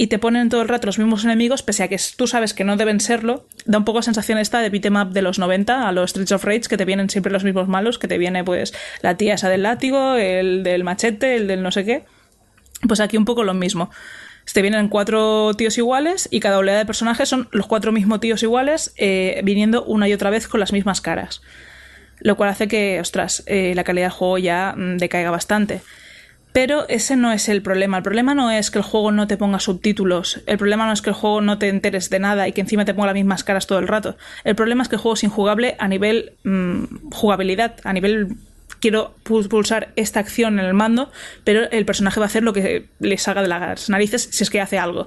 y 0.00 0.06
te 0.06 0.20
ponen 0.20 0.48
todo 0.48 0.62
el 0.62 0.68
rato 0.68 0.86
los 0.86 0.98
mismos 0.98 1.24
enemigos, 1.24 1.64
pese 1.64 1.82
a 1.82 1.88
que 1.88 2.00
tú 2.16 2.28
sabes 2.28 2.54
que 2.54 2.62
no 2.62 2.76
deben 2.76 3.00
serlo, 3.00 3.46
da 3.66 3.78
un 3.78 3.84
poco 3.84 4.00
sensación 4.00 4.38
esta 4.38 4.60
de 4.60 4.70
beat'em 4.70 4.96
up 4.96 5.10
de 5.10 5.22
los 5.22 5.40
90 5.40 5.88
a 5.88 5.92
los 5.92 6.10
Streets 6.10 6.30
of 6.30 6.44
Rage, 6.44 6.62
que 6.62 6.76
te 6.76 6.84
vienen 6.84 7.10
siempre 7.10 7.32
los 7.32 7.42
mismos 7.42 7.66
malos, 7.66 7.98
que 7.98 8.06
te 8.06 8.16
viene 8.16 8.44
pues 8.44 8.72
la 9.02 9.16
tía 9.16 9.34
esa 9.34 9.48
del 9.48 9.64
látigo, 9.64 10.14
el 10.14 10.62
del 10.62 10.84
machete, 10.84 11.34
el 11.34 11.48
del 11.48 11.64
no 11.64 11.72
sé 11.72 11.84
qué. 11.84 12.04
Pues 12.86 13.00
aquí 13.00 13.16
un 13.16 13.24
poco 13.24 13.42
lo 13.42 13.54
mismo. 13.54 13.90
Te 14.54 14.62
vienen 14.62 14.88
cuatro 14.88 15.52
tíos 15.54 15.76
iguales 15.78 16.28
y 16.30 16.38
cada 16.38 16.58
oleada 16.58 16.78
de 16.78 16.86
personajes 16.86 17.28
son 17.28 17.48
los 17.50 17.66
cuatro 17.66 17.90
mismos 17.90 18.20
tíos 18.20 18.44
iguales, 18.44 18.94
eh, 18.96 19.40
viniendo 19.42 19.84
una 19.84 20.08
y 20.08 20.12
otra 20.12 20.30
vez 20.30 20.46
con 20.46 20.60
las 20.60 20.72
mismas 20.72 21.00
caras. 21.00 21.42
Lo 22.20 22.36
cual 22.36 22.50
hace 22.50 22.68
que, 22.68 23.00
ostras, 23.00 23.42
eh, 23.46 23.72
la 23.74 23.82
calidad 23.82 24.06
del 24.06 24.12
juego 24.12 24.38
ya 24.38 24.74
mm, 24.76 24.98
decaiga 24.98 25.32
bastante. 25.32 25.82
Pero 26.52 26.88
ese 26.88 27.16
no 27.16 27.32
es 27.32 27.48
el 27.48 27.62
problema. 27.62 27.98
El 27.98 28.02
problema 28.02 28.34
no 28.34 28.50
es 28.50 28.70
que 28.70 28.78
el 28.78 28.84
juego 28.84 29.12
no 29.12 29.26
te 29.26 29.36
ponga 29.36 29.60
subtítulos. 29.60 30.40
El 30.46 30.58
problema 30.58 30.86
no 30.86 30.92
es 30.92 31.02
que 31.02 31.10
el 31.10 31.14
juego 31.14 31.40
no 31.40 31.58
te 31.58 31.68
enteres 31.68 32.10
de 32.10 32.18
nada 32.18 32.48
y 32.48 32.52
que 32.52 32.62
encima 32.62 32.84
te 32.84 32.94
ponga 32.94 33.08
las 33.08 33.14
mismas 33.14 33.44
caras 33.44 33.66
todo 33.66 33.78
el 33.78 33.88
rato. 33.88 34.16
El 34.44 34.56
problema 34.56 34.82
es 34.82 34.88
que 34.88 34.96
el 34.96 35.02
juego 35.02 35.14
es 35.14 35.24
injugable 35.24 35.76
a 35.78 35.88
nivel 35.88 36.32
mm, 36.44 37.10
jugabilidad, 37.12 37.76
a 37.84 37.92
nivel 37.92 38.36
quiero 38.80 39.14
pulsar 39.22 39.92
esta 39.96 40.20
acción 40.20 40.58
en 40.58 40.66
el 40.66 40.74
mando, 40.74 41.10
pero 41.44 41.70
el 41.70 41.84
personaje 41.84 42.20
va 42.20 42.26
a 42.26 42.28
hacer 42.28 42.42
lo 42.42 42.52
que 42.52 42.86
le 43.00 43.18
salga 43.18 43.42
de 43.42 43.48
las 43.48 43.88
narices 43.90 44.28
si 44.30 44.44
es 44.44 44.50
que 44.50 44.60
hace 44.60 44.78
algo. 44.78 45.06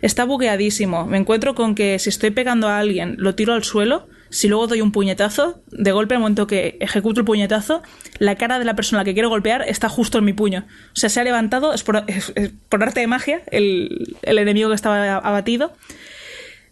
Está 0.00 0.24
bugueadísimo. 0.24 1.06
Me 1.06 1.18
encuentro 1.18 1.54
con 1.54 1.74
que 1.74 1.98
si 1.98 2.08
estoy 2.08 2.30
pegando 2.30 2.68
a 2.68 2.78
alguien, 2.78 3.16
lo 3.18 3.34
tiro 3.34 3.54
al 3.54 3.64
suelo 3.64 4.08
si 4.30 4.48
luego 4.48 4.66
doy 4.66 4.80
un 4.80 4.92
puñetazo, 4.92 5.62
de 5.70 5.92
golpe 5.92 6.14
al 6.14 6.20
momento 6.20 6.46
que 6.46 6.76
ejecuto 6.80 7.20
el 7.20 7.26
puñetazo, 7.26 7.82
la 8.18 8.36
cara 8.36 8.58
de 8.58 8.64
la 8.64 8.74
persona 8.74 9.00
a 9.00 9.02
la 9.02 9.04
que 9.04 9.14
quiero 9.14 9.28
golpear 9.28 9.62
está 9.66 9.88
justo 9.88 10.18
en 10.18 10.24
mi 10.24 10.32
puño. 10.32 10.66
O 10.92 10.96
sea, 10.96 11.08
se 11.08 11.20
ha 11.20 11.24
levantado, 11.24 11.72
es 11.72 11.82
por, 11.82 11.96
arte 11.96 13.00
de 13.00 13.06
magia, 13.06 13.42
el, 13.50 14.16
enemigo 14.22 14.68
que 14.68 14.74
estaba 14.74 15.16
abatido. 15.16 15.72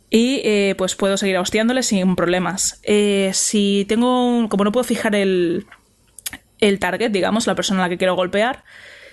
Y 0.08 0.40
eh, 0.44 0.74
pues 0.78 0.94
puedo 0.94 1.16
seguir 1.16 1.36
hostiándole 1.38 1.82
sin 1.82 2.14
problemas. 2.14 2.80
Eh, 2.84 3.32
si 3.34 3.84
tengo. 3.88 4.48
Como 4.48 4.62
no 4.62 4.70
puedo 4.70 4.84
fijar 4.84 5.16
el, 5.16 5.66
el 6.60 6.78
target, 6.78 7.10
digamos, 7.10 7.46
la 7.46 7.56
persona 7.56 7.80
a 7.80 7.86
la 7.86 7.88
que 7.88 7.98
quiero 7.98 8.14
golpear, 8.14 8.62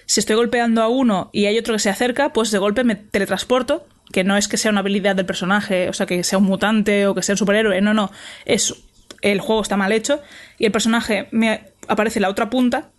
si 0.06 0.20
estoy 0.20 0.36
golpeando 0.36 0.82
a 0.82 0.90
uno 0.90 1.30
y 1.34 1.46
hay 1.46 1.58
otro 1.58 1.74
que 1.74 1.80
se 1.80 1.90
acerca, 1.90 2.32
pues 2.34 2.52
de 2.52 2.60
golpe 2.60 2.84
me 2.84 2.96
teletransporto 2.96 3.88
que 4.14 4.24
no 4.24 4.38
es 4.38 4.48
que 4.48 4.58
sea 4.58 4.72
una 4.72 4.80
habilidad 4.80 5.16
del 5.16 5.26
personaje, 5.26 5.90
o 5.90 5.94
sea, 5.94 6.06
que 6.06 6.24
sea 6.24 6.38
un 6.38 6.46
mutante 6.46 7.08
o 7.08 7.16
que 7.16 7.24
sea 7.24 7.34
un 7.34 7.38
superhéroe, 7.38 7.82
no, 7.82 7.94
no, 7.94 8.12
es 8.46 8.76
el 9.22 9.40
juego 9.40 9.62
está 9.62 9.76
mal 9.76 9.92
hecho 9.92 10.22
y 10.60 10.66
el 10.66 10.72
personaje 10.72 11.28
me 11.32 11.72
aparece 11.88 12.20
la 12.20 12.30
otra 12.30 12.50
punta 12.50 12.92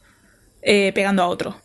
eh, 0.61 0.93
pegando 0.95 1.23
a 1.23 1.29
otro. 1.29 1.57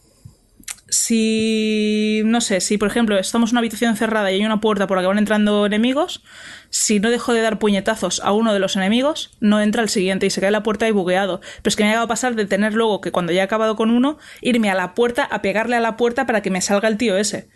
Si, 0.91 2.21
no 2.25 2.41
sé, 2.41 2.61
si 2.61 2.77
por 2.77 2.87
ejemplo 2.87 3.17
estamos 3.17 3.49
en 3.49 3.53
una 3.55 3.59
habitación 3.59 3.95
cerrada 3.95 4.31
y 4.31 4.35
hay 4.35 4.45
una 4.45 4.61
puerta 4.61 4.87
por 4.87 4.97
la 4.97 5.03
que 5.03 5.07
van 5.07 5.17
entrando 5.17 5.65
enemigos, 5.65 6.23
si 6.69 6.99
no 6.99 7.09
dejo 7.09 7.33
de 7.33 7.41
dar 7.41 7.59
puñetazos 7.59 8.21
a 8.23 8.31
uno 8.31 8.53
de 8.53 8.59
los 8.59 8.75
enemigos, 8.75 9.31
no 9.39 9.61
entra 9.61 9.81
el 9.81 9.89
siguiente 9.89 10.25
y 10.25 10.29
se 10.29 10.41
cae 10.41 10.51
la 10.51 10.63
puerta 10.63 10.87
y 10.87 10.91
bugueado. 10.91 11.39
Pero 11.39 11.69
es 11.69 11.75
que 11.75 11.83
me 11.83 11.89
ha 11.89 11.91
llegado 11.91 12.05
a 12.05 12.09
pasar 12.09 12.35
de 12.35 12.45
tener 12.45 12.73
luego 12.73 13.01
que 13.01 13.11
cuando 13.11 13.31
ya 13.31 13.41
he 13.41 13.43
acabado 13.43 13.75
con 13.75 13.91
uno, 13.91 14.17
irme 14.41 14.69
a 14.69 14.75
la 14.75 14.93
puerta 14.93 15.23
a 15.23 15.41
pegarle 15.41 15.75
a 15.75 15.79
la 15.79 15.95
puerta 15.95 16.25
para 16.25 16.41
que 16.41 16.51
me 16.51 16.61
salga 16.61 16.87
el 16.87 16.97
tío 16.97 17.17
ese. 17.17 17.49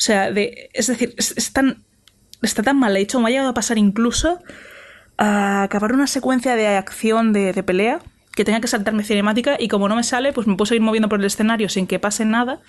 O 0.00 0.02
sea, 0.02 0.32
de, 0.32 0.70
es 0.72 0.86
decir, 0.86 1.14
es, 1.18 1.52
tan, 1.52 1.84
está 2.40 2.62
tan 2.62 2.78
mal 2.78 2.96
hecho, 2.96 3.20
me 3.20 3.28
ha 3.28 3.30
llegado 3.30 3.50
a 3.50 3.54
pasar 3.54 3.76
incluso 3.76 4.38
a 5.18 5.62
acabar 5.62 5.92
una 5.92 6.06
secuencia 6.06 6.56
de 6.56 6.68
acción 6.68 7.34
de, 7.34 7.52
pelea 7.62 8.00
que 8.34 8.46
tenga 8.46 8.62
que 8.62 8.66
saltarme 8.66 9.04
cinemática 9.04 9.58
y 9.60 9.68
como 9.68 9.90
no 9.90 9.96
me 9.96 10.02
sale, 10.02 10.32
pues 10.32 10.46
me 10.46 10.56
puedo 10.56 10.68
seguir 10.68 10.80
moviendo 10.80 11.10
por 11.10 11.20
el 11.20 11.26
escenario 11.26 11.68
sin 11.68 11.86
que 11.86 11.98
pase 11.98 12.24
nada 12.24 12.60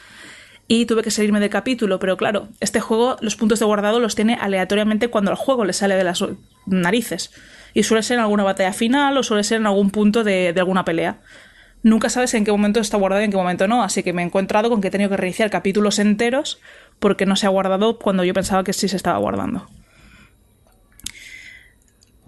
y 0.68 0.88
tuve 0.88 1.04
que 1.04 1.12
salirme 1.12 1.40
del 1.40 1.50
capítulo, 1.50 2.00
pero 2.00 2.18
claro, 2.18 2.50
este 2.60 2.82
juego 2.82 3.16
los 3.22 3.38
puntos 3.38 3.60
de 3.60 3.66
guardado 3.66 4.02
los 4.02 4.14
tiene 4.14 4.34
aleatoriamente 4.34 5.08
cuando 5.08 5.32
el 5.32 5.38
juego 5.38 5.64
le 5.64 5.72
sale 5.72 5.96
de 5.96 6.04
las 6.04 6.22
narices. 6.66 7.32
Y 7.74 7.84
suele 7.84 8.04
ser 8.04 8.16
en 8.16 8.24
alguna 8.24 8.44
batalla 8.44 8.74
final 8.74 9.18
o 9.18 9.24
suele 9.24 9.46
ser 9.46 9.62
en 9.62 9.68
algún 9.68 9.90
punto 9.90 10.26
de, 10.26 10.52
de 10.52 10.60
alguna 10.60 10.84
pelea. 10.84 11.22
Nunca 11.82 12.10
sabes 12.10 12.34
en 12.34 12.44
qué 12.44 12.52
momento 12.52 12.82
está 12.82 12.98
guardado 12.98 13.22
y 13.22 13.26
en 13.26 13.32
qué 13.32 13.38
momento 13.38 13.70
no, 13.70 13.84
así 13.84 14.04
que 14.04 14.12
me 14.12 14.22
he 14.22 14.26
encontrado 14.26 14.70
con 14.70 14.82
que 14.82 14.90
he 14.90 14.92
tenido 14.92 15.10
que 15.10 15.16
reiniciar 15.16 15.50
capítulos 15.50 15.98
enteros 15.98 16.60
porque 17.02 17.26
no 17.26 17.36
se 17.36 17.48
ha 17.48 17.50
guardado 17.50 17.98
cuando 17.98 18.24
yo 18.24 18.34
pensaba 18.34 18.64
que 18.64 18.72
sí 18.72 18.88
se 18.88 18.96
estaba 18.96 19.18
guardando. 19.18 19.68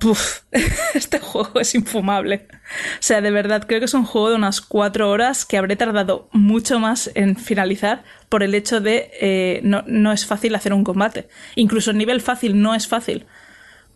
Uf, 0.04 0.40
este 0.96 1.20
juego 1.20 1.62
es 1.62 1.76
infumable. 1.76 2.48
O 2.50 3.02
sea, 3.02 3.22
de 3.22 3.32
verdad, 3.32 3.66
creo 3.68 3.80
que 3.80 3.86
es 3.86 3.94
un 3.94 4.04
juego 4.04 4.32
de 4.32 4.36
unas 4.36 4.60
cuatro 4.60 5.10
horas 5.12 5.46
que 5.46 5.58
habré 5.58 5.76
tardado 5.76 6.28
mucho 6.32 6.80
más 6.80 7.12
en 7.14 7.38
finalizar 7.38 8.04
por 8.28 8.42
el 8.44 8.56
hecho 8.56 8.82
de 8.82 9.12
eh, 9.22 9.62
no, 9.64 9.84
no 9.86 10.12
es 10.12 10.26
fácil 10.26 10.56
hacer 10.56 10.74
un 10.74 10.84
combate. 10.84 11.30
Incluso 11.56 11.92
el 11.92 11.98
nivel 11.98 12.20
fácil 12.20 12.60
no 12.60 12.74
es 12.74 12.88
fácil 12.88 13.28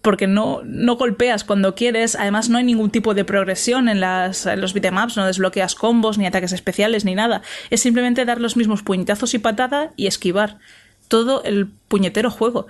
porque 0.07 0.25
no, 0.25 0.61
no 0.63 0.95
golpeas 0.95 1.43
cuando 1.43 1.75
quieres, 1.75 2.15
además 2.15 2.47
no 2.47 2.57
hay 2.57 2.63
ningún 2.63 2.91
tipo 2.91 3.13
de 3.13 3.25
progresión 3.25 3.89
en, 3.89 3.99
las, 3.99 4.45
en 4.45 4.61
los 4.61 4.71
beatemaps, 4.71 5.17
no 5.17 5.25
desbloqueas 5.25 5.75
combos, 5.75 6.17
ni 6.17 6.25
ataques 6.25 6.53
especiales, 6.53 7.03
ni 7.03 7.13
nada. 7.13 7.41
Es 7.71 7.81
simplemente 7.81 8.23
dar 8.23 8.39
los 8.39 8.55
mismos 8.55 8.83
puñetazos 8.83 9.33
y 9.33 9.39
patada 9.39 9.91
y 9.97 10.07
esquivar. 10.07 10.59
Todo 11.09 11.43
el 11.43 11.67
puñetero 11.89 12.31
juego. 12.31 12.67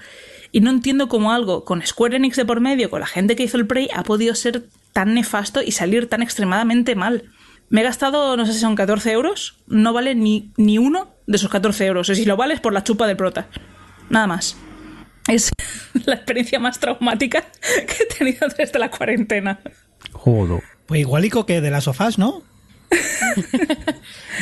Y 0.51 0.61
no 0.61 0.71
entiendo 0.71 1.09
cómo 1.09 1.31
algo 1.31 1.63
con 1.63 1.85
Square 1.85 2.15
Enix 2.15 2.37
de 2.37 2.45
por 2.45 2.59
medio, 2.59 2.89
con 2.89 3.01
la 3.01 3.05
gente 3.05 3.35
que 3.35 3.43
hizo 3.43 3.57
el 3.57 3.67
Prey, 3.67 3.87
ha 3.93 4.01
podido 4.01 4.33
ser 4.33 4.63
tan 4.91 5.13
nefasto 5.13 5.61
y 5.61 5.73
salir 5.73 6.09
tan 6.09 6.23
extremadamente 6.23 6.95
mal. 6.95 7.25
Me 7.69 7.81
he 7.81 7.83
gastado, 7.83 8.35
no 8.35 8.47
sé 8.47 8.53
si 8.53 8.61
son 8.61 8.75
14 8.75 9.11
euros, 9.11 9.59
no 9.67 9.93
vale 9.93 10.15
ni, 10.15 10.49
ni 10.57 10.79
uno 10.79 11.09
de 11.27 11.35
esos 11.35 11.51
14 11.51 11.85
euros. 11.85 12.07
Si 12.07 12.25
lo 12.25 12.35
vale 12.35 12.55
es 12.55 12.61
por 12.61 12.73
la 12.73 12.83
chupa 12.83 13.05
del 13.05 13.15
prota. 13.15 13.47
Nada 14.09 14.25
más 14.25 14.57
es 15.27 15.51
la 16.05 16.15
experiencia 16.15 16.59
más 16.59 16.79
traumática 16.79 17.41
que 17.87 18.03
he 18.03 18.05
tenido 18.17 18.47
desde 18.57 18.79
la 18.79 18.89
cuarentena. 18.89 19.59
Jodo. 20.11 20.61
Pues 20.85 21.01
igualico 21.01 21.45
que 21.45 21.61
de 21.61 21.69
las 21.69 21.83
sofás, 21.83 22.17
¿no? 22.17 22.43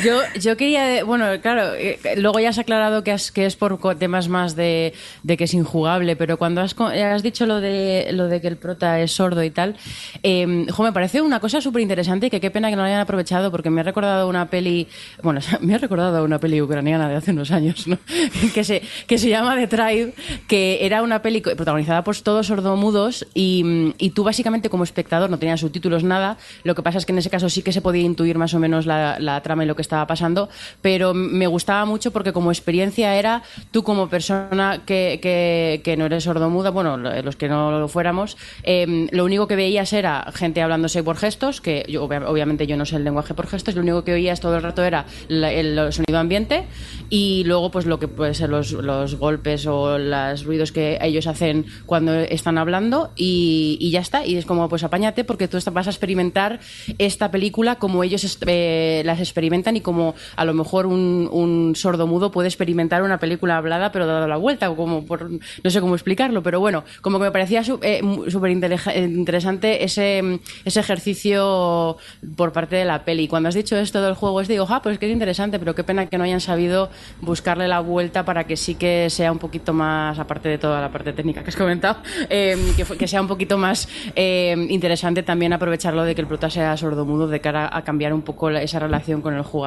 yo, 0.04 0.20
yo 0.38 0.56
quería, 0.56 1.04
bueno, 1.04 1.26
claro, 1.40 1.74
eh, 1.74 1.98
luego 2.16 2.40
ya 2.40 2.50
has 2.50 2.58
aclarado 2.58 3.02
que, 3.04 3.16
que 3.32 3.46
es 3.46 3.56
por 3.56 3.78
temas 3.96 4.28
más 4.28 4.56
de, 4.56 4.94
que 5.26 5.44
es 5.44 5.54
injugable, 5.54 6.16
pero 6.16 6.36
cuando 6.36 6.60
has, 6.60 6.74
has, 6.78 7.22
dicho 7.22 7.46
lo 7.46 7.60
de, 7.60 8.08
lo 8.12 8.28
de 8.28 8.40
que 8.40 8.48
el 8.48 8.56
prota 8.56 9.00
es 9.00 9.12
sordo 9.12 9.42
y 9.42 9.50
tal, 9.50 9.76
eh, 10.22 10.46
me 10.46 10.92
parece 10.92 11.20
una 11.20 11.40
cosa 11.40 11.60
súper 11.60 11.82
interesante 11.82 12.26
y 12.26 12.30
que 12.30 12.40
qué 12.40 12.50
pena 12.50 12.70
que 12.70 12.76
no 12.76 12.82
lo 12.82 12.88
hayan 12.88 13.00
aprovechado 13.00 13.50
porque 13.50 13.70
me 13.70 13.80
ha 13.80 13.84
recordado 13.84 14.28
una 14.28 14.46
peli, 14.46 14.88
bueno, 15.22 15.40
me 15.60 15.74
ha 15.74 15.78
recordado 15.78 16.24
una 16.24 16.38
peli 16.38 16.60
ucraniana 16.60 17.08
de 17.08 17.16
hace 17.16 17.32
unos 17.32 17.50
años, 17.50 17.86
¿no? 17.86 17.98
que, 18.54 18.64
se, 18.64 18.82
que 19.06 19.18
se 19.18 19.28
llama 19.28 19.56
The 19.56 19.66
Tribe, 19.66 20.14
que 20.48 20.84
era 20.84 21.02
una 21.02 21.22
peli 21.22 21.40
protagonizada 21.40 22.04
por 22.04 22.16
todos 22.20 22.46
sordomudos 22.46 23.26
y, 23.34 23.92
y 23.98 24.10
tú 24.10 24.24
básicamente 24.24 24.70
como 24.70 24.84
espectador 24.84 25.30
no 25.30 25.38
tenías 25.38 25.60
subtítulos 25.60 26.04
nada, 26.04 26.38
lo 26.64 26.74
que 26.74 26.82
pasa 26.82 26.98
es 26.98 27.06
que 27.06 27.12
en 27.12 27.18
ese 27.18 27.30
caso 27.30 27.48
sí 27.48 27.62
que 27.62 27.72
se 27.72 27.80
podía 27.80 28.02
intuir 28.02 28.38
más 28.38 28.54
o 28.54 28.58
menos 28.58 28.86
la, 28.86 29.40
trama 29.42 29.64
y 29.64 29.66
lo 29.66 29.76
que 29.76 29.82
estaba 29.86 30.06
pasando, 30.06 30.48
pero 30.82 31.14
me 31.14 31.46
gustaba 31.46 31.84
mucho 31.84 32.10
porque 32.10 32.32
como 32.32 32.50
experiencia 32.50 33.14
era 33.16 33.42
tú 33.70 33.82
como 33.82 34.08
persona 34.08 34.82
que, 34.84 35.18
que, 35.22 35.80
que 35.82 35.96
no 35.96 36.06
eres 36.06 36.24
sordomuda, 36.24 36.70
bueno, 36.70 36.96
los 36.96 37.36
que 37.36 37.48
no 37.48 37.78
lo 37.78 37.88
fuéramos, 37.88 38.36
eh, 38.62 39.06
lo 39.10 39.24
único 39.24 39.46
que 39.46 39.56
veías 39.56 39.92
era 39.92 40.30
gente 40.34 40.62
hablándose 40.62 41.02
por 41.02 41.16
gestos, 41.16 41.60
que 41.60 41.84
yo, 41.88 42.04
obviamente 42.04 42.66
yo 42.66 42.76
no 42.76 42.84
sé 42.84 42.96
el 42.96 43.04
lenguaje 43.04 43.34
por 43.34 43.46
gestos, 43.46 43.74
lo 43.74 43.82
único 43.82 44.04
que 44.04 44.12
oías 44.12 44.40
todo 44.40 44.56
el 44.56 44.62
rato 44.62 44.84
era 44.84 45.06
el, 45.28 45.76
sonido 45.92 46.18
ambiente 46.18 46.64
y 47.10 47.44
luego 47.44 47.70
pues 47.70 47.86
lo 47.86 47.98
que 47.98 48.08
puede 48.08 48.34
ser 48.34 48.50
los, 48.50 48.72
los 48.72 49.14
golpes 49.16 49.66
o 49.66 49.98
los 49.98 50.44
ruidos 50.44 50.72
que 50.72 50.98
ellos 51.00 51.26
hacen 51.26 51.66
cuando 51.86 52.12
están 52.14 52.58
hablando 52.58 53.12
y, 53.16 53.78
y, 53.80 53.90
ya 53.90 54.00
está. 54.00 54.26
Y 54.26 54.36
es 54.36 54.46
como, 54.46 54.68
pues 54.68 54.84
apáñate 54.84 55.24
porque 55.24 55.48
tú 55.48 55.58
vas 55.72 55.86
a 55.86 55.90
experimentar 55.90 56.60
esta 56.98 57.30
película 57.30 57.76
como 57.76 58.02
ellos 58.02 58.38
eh, 58.46 59.02
las 59.04 59.20
experimentan 59.20 59.75
y 59.76 59.80
como 59.80 60.14
a 60.36 60.44
lo 60.44 60.54
mejor 60.54 60.86
un, 60.86 61.28
un 61.30 61.74
sordo 61.76 62.06
mudo 62.06 62.30
puede 62.30 62.48
experimentar 62.48 63.02
una 63.02 63.18
película 63.18 63.56
hablada 63.56 63.92
pero 63.92 64.06
dado 64.06 64.26
la 64.26 64.36
vuelta 64.36 64.70
o 64.70 64.76
como 64.76 65.04
por, 65.04 65.30
no 65.30 65.70
sé 65.70 65.80
cómo 65.80 65.94
explicarlo, 65.94 66.42
pero 66.42 66.60
bueno, 66.60 66.84
como 67.00 67.18
que 67.18 67.24
me 67.24 67.30
parecía 67.30 67.62
eh, 67.82 68.02
súper 68.28 68.50
interesante 68.50 69.84
ese, 69.84 70.40
ese 70.64 70.80
ejercicio 70.80 71.96
por 72.36 72.52
parte 72.52 72.76
de 72.76 72.84
la 72.84 73.04
peli. 73.04 73.28
Cuando 73.28 73.48
has 73.48 73.54
dicho 73.54 73.76
esto 73.76 74.02
del 74.02 74.14
juego, 74.14 74.40
es 74.40 74.48
digo, 74.48 74.66
ah, 74.68 74.82
pues 74.82 74.98
que 74.98 75.06
es 75.06 75.12
interesante, 75.12 75.58
pero 75.58 75.74
qué 75.74 75.84
pena 75.84 76.06
que 76.06 76.18
no 76.18 76.24
hayan 76.24 76.40
sabido 76.40 76.90
buscarle 77.20 77.68
la 77.68 77.80
vuelta 77.80 78.24
para 78.24 78.44
que 78.44 78.56
sí 78.56 78.74
que 78.74 79.08
sea 79.10 79.32
un 79.32 79.38
poquito 79.38 79.72
más, 79.72 80.18
aparte 80.18 80.48
de 80.48 80.58
toda 80.58 80.80
la 80.80 80.90
parte 80.90 81.12
técnica 81.12 81.42
que 81.42 81.50
has 81.50 81.56
comentado, 81.56 81.98
eh, 82.28 82.56
que, 82.98 83.06
sea 83.06 83.20
un 83.20 83.28
poquito 83.28 83.58
más 83.58 83.88
eh, 84.14 84.54
interesante 84.68 85.22
también 85.22 85.52
aprovecharlo 85.52 86.04
de 86.04 86.14
que 86.14 86.20
el 86.20 86.26
prota 86.26 86.50
sea 86.50 86.76
sordomudo 86.76 87.28
de 87.28 87.40
cara 87.40 87.68
a 87.72 87.82
cambiar 87.82 88.12
un 88.12 88.22
poco 88.22 88.50
esa 88.50 88.78
relación 88.78 89.22
con 89.22 89.34
el 89.34 89.42
jugador. 89.42 89.65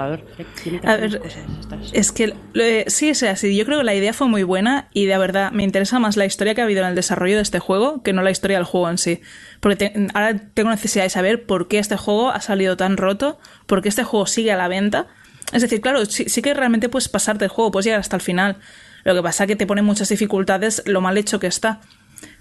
Es 1.94 2.12
que 2.12 2.36
sí, 2.88 3.10
es 3.10 3.24
así. 3.24 3.56
Yo 3.56 3.66
creo 3.66 3.80
que 3.80 3.84
la 3.84 3.96
idea 3.96 4.14
fue 4.14 4.28
muy 4.28 4.44
buena 4.44 4.90
y 4.94 5.06
de 5.06 5.18
verdad 5.18 5.52
me 5.52 5.64
interesa 5.64 6.00
más 6.00 6.18
la 6.18 6.26
historia 6.26 6.56
que 6.56 6.62
ha 6.62 6.64
habido 6.64 6.82
en 6.82 6.90
el 6.90 6.96
desarrollo 6.96 7.36
de 7.36 7.42
este 7.42 7.60
juego 7.60 8.02
que 8.04 8.14
no 8.14 8.22
la 8.22 8.32
historia 8.32 8.58
del 8.58 8.66
juego 8.66 8.90
en 8.90 8.98
sí. 8.98 9.22
Porque 9.60 10.10
ahora 10.14 10.36
tengo 10.54 10.70
necesidad 10.70 11.04
de 11.04 11.10
saber 11.10 11.46
por 11.46 11.68
qué 11.68 11.80
este 11.80 11.98
juego 11.98 12.30
ha 12.30 12.42
salido 12.42 12.78
tan 12.78 12.98
roto, 12.98 13.40
por 13.66 13.82
qué 13.82 13.90
este 13.90 14.04
juego 14.04 14.26
sigue 14.26 14.52
a 14.52 14.58
la 14.58 14.68
venta. 14.68 15.08
Es 15.54 15.62
decir, 15.62 15.82
claro, 15.82 16.06
sí, 16.06 16.26
sí 16.28 16.42
que 16.42 16.54
realmente 16.54 16.90
puedes 16.90 17.10
pasarte 17.10 17.46
el 17.46 17.50
juego, 17.50 17.72
puedes 17.72 17.86
llegar 17.86 18.00
hasta 18.00 18.16
el 18.16 18.22
final. 18.22 18.58
Lo 19.04 19.16
que 19.16 19.24
pasa 19.24 19.44
es 19.44 19.48
que 19.48 19.56
te 19.56 19.66
pone 19.66 19.82
muchas 19.82 20.10
dificultades 20.10 20.84
lo 20.86 21.02
mal 21.02 21.18
hecho 21.18 21.40
que 21.40 21.48
está. 21.48 21.82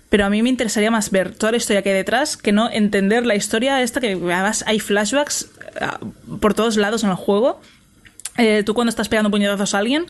Pero 0.08 0.24
a 0.24 0.30
mí 0.30 0.42
me 0.42 0.48
interesaría 0.48 0.90
más 0.90 1.10
ver 1.10 1.34
toda 1.34 1.52
la 1.52 1.58
historia 1.58 1.82
que 1.82 1.90
hay 1.90 1.96
detrás 1.96 2.36
que 2.36 2.52
no 2.52 2.70
entender 2.70 3.26
la 3.26 3.34
historia 3.34 3.82
esta 3.82 4.00
que 4.00 4.12
además 4.12 4.64
hay 4.66 4.80
flashbacks 4.80 5.50
por 6.40 6.54
todos 6.54 6.76
lados 6.76 7.04
en 7.04 7.10
el 7.10 7.16
juego. 7.16 7.60
Eh, 8.38 8.62
tú 8.64 8.72
cuando 8.72 8.90
estás 8.90 9.08
pegando 9.08 9.30
puñetazos 9.30 9.74
a 9.74 9.78
alguien, 9.78 10.06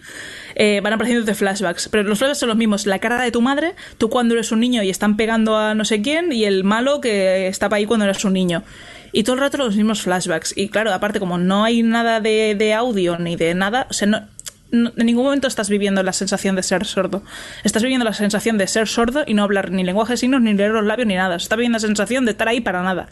eh, 0.54 0.80
van 0.82 0.92
apareciendo 0.92 1.34
flashbacks. 1.34 1.88
Pero 1.88 2.02
los 2.02 2.18
flashbacks 2.18 2.38
son 2.38 2.50
los 2.50 2.58
mismos. 2.58 2.86
La 2.86 2.98
cara 2.98 3.22
de 3.22 3.30
tu 3.32 3.40
madre, 3.40 3.74
tú 3.96 4.10
cuando 4.10 4.34
eres 4.34 4.52
un 4.52 4.60
niño 4.60 4.82
y 4.82 4.90
están 4.90 5.16
pegando 5.16 5.56
a 5.56 5.74
no 5.74 5.84
sé 5.86 6.02
quién, 6.02 6.30
y 6.32 6.44
el 6.44 6.62
malo 6.62 7.00
que 7.00 7.48
estaba 7.48 7.78
ahí 7.78 7.86
cuando 7.86 8.04
eras 8.04 8.24
un 8.24 8.34
niño. 8.34 8.62
Y 9.12 9.22
todo 9.22 9.36
el 9.36 9.40
rato 9.40 9.56
los 9.56 9.76
mismos 9.76 10.02
flashbacks. 10.02 10.52
Y 10.56 10.68
claro, 10.68 10.92
aparte, 10.92 11.18
como 11.18 11.38
no 11.38 11.64
hay 11.64 11.82
nada 11.82 12.20
de, 12.20 12.54
de 12.54 12.74
audio 12.74 13.18
ni 13.18 13.36
de 13.36 13.54
nada, 13.54 13.86
o 13.88 13.94
sea, 13.94 14.06
no, 14.06 14.28
en 14.70 14.92
ningún 14.96 15.24
momento 15.24 15.48
estás 15.48 15.70
viviendo 15.70 16.02
la 16.02 16.12
sensación 16.12 16.56
de 16.56 16.62
ser 16.62 16.84
sordo. 16.84 17.22
Estás 17.64 17.82
viviendo 17.82 18.04
la 18.04 18.12
sensación 18.12 18.58
de 18.58 18.66
ser 18.66 18.86
sordo 18.86 19.24
y 19.26 19.34
no 19.34 19.42
hablar 19.42 19.70
ni 19.70 19.84
lenguaje 19.84 20.14
de 20.14 20.16
signos, 20.18 20.42
ni 20.42 20.52
leer 20.52 20.72
los 20.72 20.84
labios, 20.84 21.08
ni 21.08 21.14
nada. 21.14 21.36
Estás 21.36 21.56
viviendo 21.56 21.76
la 21.76 21.80
sensación 21.80 22.26
de 22.26 22.32
estar 22.32 22.48
ahí 22.48 22.60
para 22.60 22.82
nada. 22.82 23.08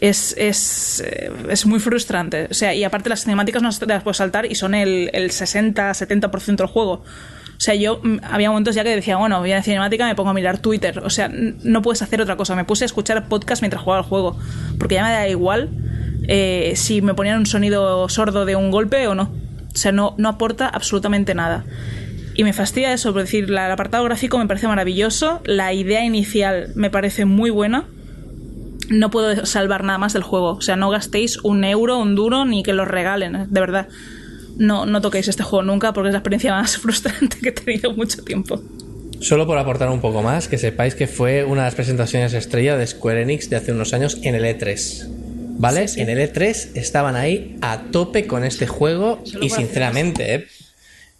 Es, 0.00 0.34
es, 0.38 1.02
eh, 1.04 1.30
es, 1.48 1.66
muy 1.66 1.80
frustrante. 1.80 2.46
O 2.50 2.54
sea, 2.54 2.74
y 2.74 2.84
aparte 2.84 3.08
las 3.08 3.24
cinemáticas 3.24 3.62
no 3.62 3.70
las 3.86 4.02
puedes 4.02 4.16
saltar 4.16 4.46
y 4.46 4.54
son 4.54 4.74
el, 4.74 5.10
el 5.12 5.30
60-70% 5.30 6.56
del 6.56 6.66
juego. 6.66 7.02
O 7.58 7.60
sea, 7.60 7.74
yo 7.74 8.00
mm, 8.02 8.18
había 8.22 8.50
momentos 8.50 8.76
ya 8.76 8.84
que 8.84 8.94
decía, 8.94 9.16
bueno, 9.16 9.40
voy 9.40 9.50
a 9.50 9.56
la 9.56 9.62
cinemática, 9.62 10.06
me 10.06 10.14
pongo 10.14 10.30
a 10.30 10.34
mirar 10.34 10.58
Twitter. 10.58 11.00
O 11.00 11.10
sea, 11.10 11.28
no 11.28 11.82
puedes 11.82 12.00
hacer 12.02 12.20
otra 12.22 12.36
cosa. 12.36 12.54
Me 12.54 12.64
puse 12.64 12.84
a 12.84 12.86
escuchar 12.86 13.28
podcast 13.28 13.62
mientras 13.62 13.82
jugaba 13.82 14.02
al 14.02 14.08
juego. 14.08 14.38
Porque 14.78 14.94
ya 14.94 15.04
me 15.04 15.10
da 15.10 15.28
igual 15.28 15.70
eh, 16.28 16.74
si 16.76 17.02
me 17.02 17.14
ponían 17.14 17.38
un 17.38 17.46
sonido 17.46 18.08
sordo 18.08 18.44
de 18.44 18.54
un 18.54 18.70
golpe 18.70 19.08
o 19.08 19.16
no. 19.16 19.32
O 19.74 19.76
sea, 19.76 19.90
no, 19.90 20.14
no 20.18 20.28
aporta 20.28 20.68
absolutamente 20.68 21.34
nada. 21.34 21.64
Y 22.34 22.44
me 22.44 22.52
fastidia 22.52 22.92
eso, 22.92 23.12
por 23.12 23.22
decir, 23.22 23.46
el 23.46 23.58
apartado 23.58 24.04
gráfico 24.04 24.38
me 24.38 24.46
parece 24.46 24.68
maravilloso, 24.68 25.42
la 25.44 25.72
idea 25.72 26.04
inicial 26.04 26.70
me 26.76 26.88
parece 26.88 27.24
muy 27.24 27.50
buena. 27.50 27.86
No 28.88 29.10
puedo 29.10 29.46
salvar 29.46 29.84
nada 29.84 29.98
más 29.98 30.12
del 30.12 30.22
juego. 30.22 30.52
O 30.52 30.60
sea, 30.60 30.76
no 30.76 30.90
gastéis 30.90 31.38
un 31.38 31.64
euro, 31.64 31.98
un 31.98 32.14
duro, 32.14 32.44
ni 32.44 32.62
que 32.62 32.72
lo 32.72 32.84
regalen, 32.84 33.36
¿eh? 33.36 33.46
de 33.48 33.60
verdad. 33.60 33.88
No, 34.56 34.86
no 34.86 35.00
toquéis 35.00 35.28
este 35.28 35.42
juego 35.42 35.62
nunca 35.62 35.92
porque 35.92 36.08
es 36.08 36.12
la 36.12 36.18
experiencia 36.18 36.52
más 36.52 36.76
frustrante 36.78 37.38
que 37.38 37.50
he 37.50 37.52
tenido 37.52 37.92
mucho 37.92 38.22
tiempo. 38.24 38.60
Solo 39.20 39.46
por 39.46 39.58
aportar 39.58 39.90
un 39.90 40.00
poco 40.00 40.22
más, 40.22 40.48
que 40.48 40.58
sepáis 40.58 40.94
que 40.94 41.06
fue 41.06 41.44
una 41.44 41.62
de 41.62 41.66
las 41.66 41.74
presentaciones 41.74 42.34
estrella 42.34 42.76
de 42.76 42.86
Square 42.86 43.22
Enix 43.22 43.50
de 43.50 43.56
hace 43.56 43.72
unos 43.72 43.92
años 43.92 44.18
en 44.22 44.34
el 44.34 44.44
E3. 44.44 45.08
¿Vale? 45.58 45.86
En 45.96 46.08
el 46.08 46.18
E3 46.18 46.76
estaban 46.76 47.16
ahí 47.16 47.56
a 47.62 47.82
tope 47.90 48.28
con 48.28 48.44
este 48.44 48.68
juego 48.68 49.20
y 49.40 49.50
sinceramente, 49.50 50.34
¿eh? 50.34 50.46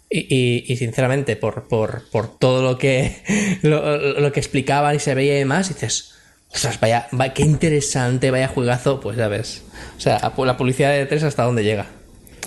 y, 0.09 0.75
sinceramente, 0.77 1.35
por, 1.35 1.67
por, 1.67 2.37
todo 2.39 2.63
lo 2.63 2.77
que, 2.77 3.17
lo, 3.63 4.31
que 4.31 4.39
explicaban 4.39 4.95
y 4.95 4.99
se 4.99 5.13
veía 5.13 5.35
y 5.35 5.39
demás, 5.39 5.67
dices, 5.67 6.13
ostras, 6.53 6.79
vaya, 6.79 7.07
vaya, 7.11 7.33
qué 7.33 7.43
interesante, 7.43 8.31
vaya 8.31 8.47
juegazo, 8.47 8.99
pues 8.99 9.17
ya 9.17 9.27
ves. 9.27 9.63
O 9.97 10.01
sea, 10.01 10.19
la 10.37 10.57
publicidad 10.57 10.91
de 10.91 11.09
E3 11.09 11.23
hasta 11.23 11.43
dónde 11.43 11.63
llega. 11.63 11.87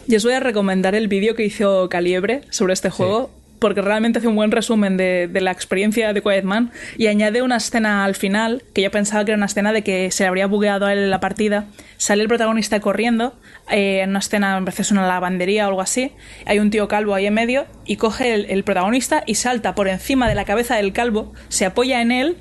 Y 0.06 0.16
os 0.16 0.24
voy 0.24 0.34
a 0.34 0.40
recomendar 0.40 0.94
el 0.94 1.08
vídeo 1.08 1.34
que 1.34 1.44
hizo 1.44 1.88
Caliebre 1.88 2.42
sobre 2.50 2.72
este 2.72 2.90
juego 2.90 3.30
porque 3.62 3.80
realmente 3.80 4.18
hace 4.18 4.26
un 4.26 4.34
buen 4.34 4.50
resumen 4.50 4.96
de, 4.96 5.30
la 5.32 5.52
experiencia 5.52 6.12
de 6.12 6.20
Quiet 6.20 6.42
Man 6.42 6.72
y 6.98 7.06
añade 7.06 7.42
una 7.42 7.58
escena 7.58 8.04
al 8.04 8.16
final, 8.16 8.64
que 8.74 8.82
yo 8.82 8.90
pensaba 8.90 9.24
que 9.24 9.30
era 9.30 9.36
una 9.36 9.46
escena 9.46 9.72
de 9.72 9.82
que 9.82 10.10
se 10.10 10.24
le 10.24 10.28
habría 10.28 10.48
bugueado 10.48 10.84
a 10.84 10.92
él 10.92 11.10
la 11.10 11.20
partida. 11.20 11.66
Sale 11.96 12.22
el 12.22 12.28
protagonista 12.28 12.80
corriendo, 12.80 13.34
eh, 13.70 14.00
en 14.00 14.10
una 14.10 14.18
escena, 14.18 14.58
me 14.58 14.64
parece 14.64 14.82
es 14.82 14.90
una 14.90 15.06
lavandería 15.06 15.66
o 15.66 15.68
algo 15.68 15.80
así, 15.80 16.10
hay 16.44 16.58
un 16.58 16.70
tío 16.70 16.88
calvo 16.88 17.14
ahí 17.14 17.26
en 17.26 17.34
medio 17.34 17.66
y 17.86 17.98
coge 17.98 18.34
el 18.34 18.64
protagonista 18.64 19.22
y 19.26 19.36
salta 19.36 19.76
por 19.76 19.86
encima 19.86 20.28
de 20.28 20.34
la 20.34 20.44
cabeza 20.44 20.74
del 20.74 20.92
calvo, 20.92 21.32
se 21.48 21.64
apoya 21.64 22.02
en 22.02 22.10
él 22.10 22.36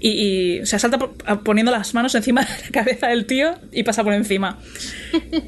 y, 0.00 0.60
se 0.64 0.78
salta 0.78 0.98
poniendo 1.44 1.72
las 1.72 1.94
manos 1.94 2.14
encima 2.14 2.42
de 2.44 2.48
la 2.64 2.70
cabeza 2.70 3.08
del 3.08 3.26
tío 3.26 3.54
y 3.72 3.82
pasa 3.82 4.04
por 4.04 4.12
encima. 4.12 4.58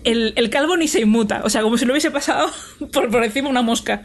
El, 0.05 0.33
el 0.37 0.51
calvo 0.51 0.77
ni 0.77 0.89
se 0.89 1.01
inmuta, 1.01 1.43
o 1.45 1.51
sea, 1.51 1.63
como 1.63 1.77
si 1.77 1.85
lo 1.85 1.93
hubiese 1.93 2.11
pasado 2.11 2.51
por, 2.93 3.11
por 3.11 3.25
encima 3.25 3.49
una 3.49 3.63
mosca. 3.63 4.03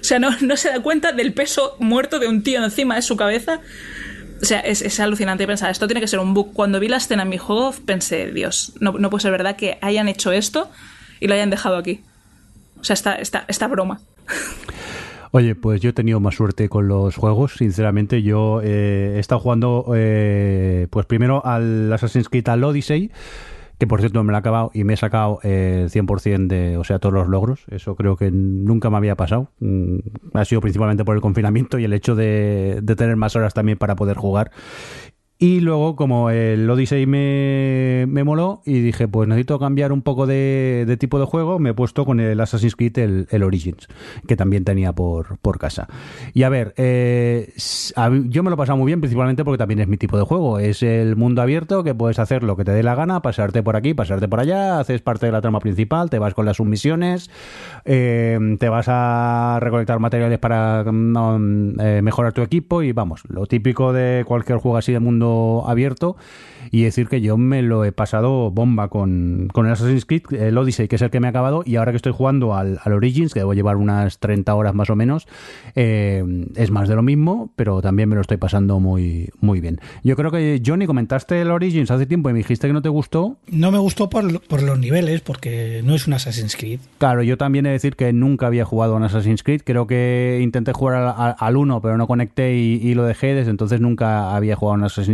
O 0.00 0.04
sea, 0.04 0.18
no, 0.18 0.30
no 0.40 0.56
se 0.56 0.68
da 0.68 0.80
cuenta 0.80 1.12
del 1.12 1.32
peso 1.32 1.76
muerto 1.78 2.18
de 2.18 2.28
un 2.28 2.42
tío 2.42 2.62
encima 2.62 2.96
de 2.96 3.02
su 3.02 3.16
cabeza. 3.16 3.60
O 4.42 4.44
sea, 4.44 4.60
es, 4.60 4.82
es, 4.82 5.00
alucinante 5.00 5.46
pensar, 5.46 5.70
esto 5.70 5.86
tiene 5.86 6.00
que 6.00 6.08
ser 6.08 6.18
un 6.18 6.34
bug. 6.34 6.52
Cuando 6.52 6.80
vi 6.80 6.88
la 6.88 6.98
escena 6.98 7.22
en 7.22 7.30
mi 7.30 7.38
juego, 7.38 7.74
pensé, 7.86 8.30
Dios, 8.32 8.74
no, 8.80 8.92
no 8.92 9.08
puede 9.08 9.22
ser 9.22 9.30
verdad 9.30 9.56
que 9.56 9.78
hayan 9.80 10.08
hecho 10.08 10.32
esto 10.32 10.70
y 11.20 11.28
lo 11.28 11.34
hayan 11.34 11.50
dejado 11.50 11.76
aquí. 11.76 12.02
O 12.78 12.84
sea, 12.84 12.94
esta, 12.94 13.14
esta, 13.14 13.44
esta 13.48 13.66
broma. 13.66 14.00
Oye, 15.36 15.56
pues 15.56 15.80
yo 15.80 15.90
he 15.90 15.92
tenido 15.92 16.20
más 16.20 16.36
suerte 16.36 16.68
con 16.68 16.86
los 16.86 17.16
juegos, 17.16 17.54
sinceramente. 17.54 18.22
Yo 18.22 18.60
eh, 18.62 19.14
he 19.16 19.18
estado 19.18 19.40
jugando, 19.40 19.84
eh, 19.96 20.86
pues 20.90 21.06
primero 21.06 21.44
al 21.44 21.92
Assassin's 21.92 22.28
Creed 22.28 22.48
al 22.48 22.62
Odyssey, 22.62 23.10
que 23.76 23.88
por 23.88 23.98
cierto 23.98 24.22
me 24.22 24.30
lo 24.30 24.36
he 24.36 24.38
acabado 24.38 24.70
y 24.74 24.84
me 24.84 24.94
he 24.94 24.96
sacado 24.96 25.40
el 25.42 25.90
100% 25.90 26.46
de, 26.46 26.76
o 26.76 26.84
sea, 26.84 27.00
todos 27.00 27.12
los 27.12 27.26
logros. 27.26 27.64
Eso 27.68 27.96
creo 27.96 28.14
que 28.14 28.30
nunca 28.30 28.90
me 28.90 28.96
había 28.96 29.16
pasado. 29.16 29.50
Mm, 29.58 29.98
ha 30.34 30.44
sido 30.44 30.60
principalmente 30.60 31.04
por 31.04 31.16
el 31.16 31.20
confinamiento 31.20 31.80
y 31.80 31.84
el 31.84 31.94
hecho 31.94 32.14
de 32.14 32.80
tener 32.96 33.16
más 33.16 33.34
horas 33.34 33.54
también 33.54 33.76
para 33.76 33.96
poder 33.96 34.16
jugar. 34.16 34.52
Y 35.36 35.60
luego, 35.60 35.96
como 35.96 36.30
el 36.30 36.70
Odyssey 36.70 37.06
me, 37.06 38.06
me 38.08 38.22
moló 38.22 38.62
y 38.64 38.80
dije, 38.80 39.08
pues 39.08 39.28
necesito 39.28 39.58
cambiar 39.58 39.92
un 39.92 40.00
poco 40.00 40.28
de, 40.28 40.96
tipo 41.00 41.18
de 41.18 41.26
juego, 41.26 41.58
me 41.58 41.70
he 41.70 41.74
puesto 41.74 42.04
con 42.04 42.20
el 42.20 42.40
Assassin's 42.40 42.76
Creed, 42.76 43.26
el, 43.28 43.42
Origins, 43.42 43.88
que 44.28 44.36
también 44.36 44.64
tenía 44.64 44.92
por, 44.92 45.38
por 45.38 45.58
casa. 45.58 45.88
Y 46.34 46.44
a 46.44 46.48
ver, 46.48 46.72
eh, 46.76 47.52
yo 48.26 48.44
me 48.44 48.50
lo 48.50 48.54
he 48.54 48.56
pasado 48.56 48.78
muy 48.78 48.86
bien, 48.86 49.00
principalmente 49.00 49.44
porque 49.44 49.58
también 49.58 49.80
es 49.80 49.88
mi 49.88 49.96
tipo 49.96 50.16
de 50.16 50.22
juego. 50.22 50.60
Es 50.60 50.84
el 50.84 51.16
mundo 51.16 51.42
abierto 51.42 51.82
que 51.82 51.96
puedes 51.96 52.20
hacer 52.20 52.44
lo 52.44 52.56
que 52.56 52.64
te 52.64 52.70
dé 52.70 52.84
la 52.84 52.94
gana, 52.94 53.20
pasarte 53.20 53.60
por 53.64 53.74
aquí, 53.74 53.92
pasarte 53.92 54.28
por 54.28 54.38
allá, 54.38 54.78
haces 54.78 55.02
parte 55.02 55.26
de 55.26 55.32
la 55.32 55.40
trama 55.40 55.58
principal, 55.58 56.10
te 56.10 56.20
vas 56.20 56.34
con 56.34 56.46
las 56.46 56.58
submisiones, 56.58 57.28
eh, 57.84 58.38
te 58.60 58.68
vas 58.68 58.86
a 58.88 59.58
recolectar 59.60 59.98
materiales 59.98 60.38
para 60.38 60.84
mm, 60.84 61.80
eh, 61.80 62.02
mejorar 62.02 62.32
tu 62.32 62.42
equipo 62.42 62.82
y 62.82 62.92
vamos, 62.92 63.24
lo 63.28 63.46
típico 63.46 63.92
de 63.92 64.24
cualquier 64.24 64.58
juego 64.58 64.76
así 64.76 64.92
de 64.92 65.00
mundo 65.00 65.23
mundo 65.24 65.64
abierto 65.66 66.16
y 66.70 66.82
decir 66.82 67.08
que 67.08 67.20
yo 67.20 67.36
me 67.36 67.62
lo 67.62 67.84
he 67.84 67.92
pasado 67.92 68.50
bomba 68.50 68.88
con, 68.88 69.48
con 69.52 69.66
el 69.66 69.72
Assassin's 69.72 70.06
Creed, 70.06 70.32
el 70.32 70.56
Odyssey, 70.56 70.88
que 70.88 70.96
es 70.96 71.02
el 71.02 71.10
que 71.10 71.20
me 71.20 71.26
ha 71.26 71.30
acabado, 71.30 71.62
y 71.64 71.76
ahora 71.76 71.92
que 71.92 71.96
estoy 71.96 72.12
jugando 72.12 72.54
al, 72.54 72.78
al 72.82 72.92
Origins, 72.92 73.32
que 73.32 73.40
debo 73.40 73.54
llevar 73.54 73.76
unas 73.76 74.18
30 74.18 74.54
horas 74.54 74.74
más 74.74 74.90
o 74.90 74.96
menos, 74.96 75.26
eh, 75.74 76.24
es 76.56 76.70
más 76.70 76.88
de 76.88 76.96
lo 76.96 77.02
mismo, 77.02 77.52
pero 77.54 77.82
también 77.82 78.08
me 78.08 78.14
lo 78.14 78.22
estoy 78.22 78.38
pasando 78.38 78.80
muy, 78.80 79.30
muy 79.40 79.60
bien. 79.60 79.78
Yo 80.02 80.16
creo 80.16 80.30
que, 80.30 80.60
Johnny, 80.64 80.86
comentaste 80.86 81.40
el 81.40 81.50
Origins 81.50 81.90
hace 81.90 82.06
tiempo 82.06 82.30
y 82.30 82.32
me 82.32 82.38
dijiste 82.38 82.66
que 82.66 82.72
no 82.72 82.82
te 82.82 82.88
gustó. 82.88 83.36
No 83.46 83.70
me 83.70 83.78
gustó 83.78 84.08
por, 84.08 84.40
por 84.40 84.62
los 84.62 84.78
niveles, 84.78 85.20
porque 85.20 85.82
no 85.84 85.94
es 85.94 86.06
un 86.06 86.14
Assassin's 86.14 86.56
Creed. 86.56 86.80
Claro, 86.98 87.22
yo 87.22 87.36
también 87.36 87.66
he 87.66 87.68
de 87.68 87.74
decir 87.74 87.96
que 87.96 88.12
nunca 88.12 88.46
había 88.46 88.64
jugado 88.64 88.94
a 88.94 88.96
un 88.96 89.02
Assassin's 89.02 89.42
Creed. 89.42 89.62
Creo 89.64 89.86
que 89.86 90.40
intenté 90.42 90.72
jugar 90.72 91.14
al, 91.16 91.36
al 91.38 91.56
1, 91.56 91.80
pero 91.82 91.96
no 91.98 92.06
conecté 92.06 92.56
y, 92.56 92.80
y, 92.82 92.94
lo 92.94 93.04
dejé. 93.04 93.34
Desde 93.34 93.50
entonces 93.50 93.80
nunca 93.80 94.34
había 94.34 94.56
jugado 94.56 94.74
a 94.74 94.78
un 94.78 94.84
Assassin's 94.84 95.13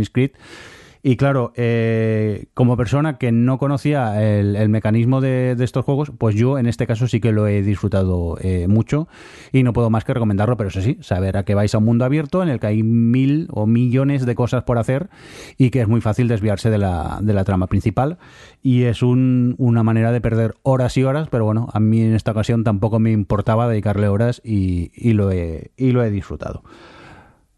Y 1.03 1.15
claro, 1.17 1.51
eh, 1.55 2.45
como 2.53 2.77
persona 2.77 3.17
que 3.17 3.31
no 3.31 3.57
conocía 3.57 4.21
el, 4.23 4.69
mecanismo 4.69 5.19
de, 5.19 5.55
estos 5.59 5.83
juegos, 5.83 6.11
pues 6.15 6.35
yo 6.35 6.59
en 6.59 6.67
este 6.67 6.85
caso 6.85 7.07
sí 7.07 7.19
que 7.19 7.31
lo 7.31 7.47
he 7.47 7.63
disfrutado 7.63 8.37
eh, 8.39 8.67
mucho 8.67 9.07
y 9.51 9.63
no 9.63 9.73
puedo 9.73 9.89
más 9.89 10.03
que 10.03 10.13
recomendarlo, 10.13 10.57
pero 10.57 10.69
eso 10.69 10.81
sí, 10.81 10.99
saber 11.01 11.37
a 11.37 11.43
que 11.43 11.55
vais 11.55 11.73
a 11.73 11.79
un 11.79 11.85
mundo 11.85 12.05
abierto 12.05 12.43
en 12.43 12.49
el 12.49 12.59
que 12.59 12.67
hay 12.67 12.83
mil 12.83 13.47
o 13.51 13.65
millones 13.65 14.27
de 14.27 14.35
cosas 14.35 14.63
por 14.63 14.77
hacer 14.77 15.09
y 15.57 15.71
que 15.71 15.81
es 15.81 15.87
muy 15.87 16.01
fácil 16.01 16.27
desviarse 16.27 16.69
de 16.69 16.77
la, 16.77 17.17
de 17.19 17.33
la 17.33 17.45
trama 17.45 17.65
principal 17.65 18.19
y 18.61 18.83
es 18.83 19.01
un, 19.01 19.55
una 19.57 19.81
manera 19.81 20.11
de 20.11 20.21
perder 20.21 20.53
horas 20.61 20.97
y 20.97 21.03
horas, 21.03 21.29
pero 21.31 21.45
bueno, 21.45 21.67
a 21.73 21.79
mí 21.79 22.01
en 22.01 22.13
esta 22.13 22.29
ocasión 22.29 22.63
tampoco 22.63 22.99
me 22.99 23.11
importaba 23.11 23.67
dedicarle 23.67 24.07
horas 24.07 24.39
y 24.45 25.13
lo, 25.13 25.31
he, 25.31 25.71
y 25.77 25.93
lo 25.93 26.03
he 26.03 26.11
disfrutado. 26.11 26.63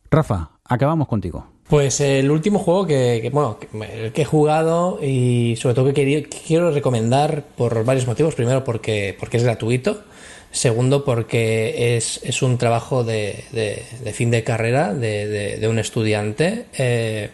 Rafa, 0.09 0.51
acabamos 0.63 1.09
contigo. 1.09 1.52
Pues 1.67 2.01
el 2.01 2.29
último 2.29 2.59
juego 2.59 2.85
que, 2.85 3.29
bueno, 3.31 3.57
que, 4.13 4.21
he 4.21 4.25
jugado 4.25 4.99
y 5.01 5.55
sobre 5.55 5.75
todo 5.75 5.93
que 5.93 6.27
quiero 6.45 6.71
recomendar 6.71 7.43
por 7.55 7.83
varios 7.85 8.05
motivos. 8.05 8.35
Primero 8.35 8.63
porque, 8.63 9.15
porque 9.19 9.37
es 9.37 9.43
gratuito. 9.43 10.03
Segundo 10.51 11.03
porque 11.03 11.97
es, 11.97 12.19
es 12.23 12.43
un 12.43 12.59
trabajo 12.59 13.03
de, 13.03 13.43
de, 13.51 13.83
de, 14.03 14.13
fin 14.13 14.29
de 14.29 14.43
carrera 14.43 14.93
de, 14.93 15.57
de 15.57 15.67
un 15.67 15.79
estudiante. 15.79 16.65
Eh, 16.77 17.31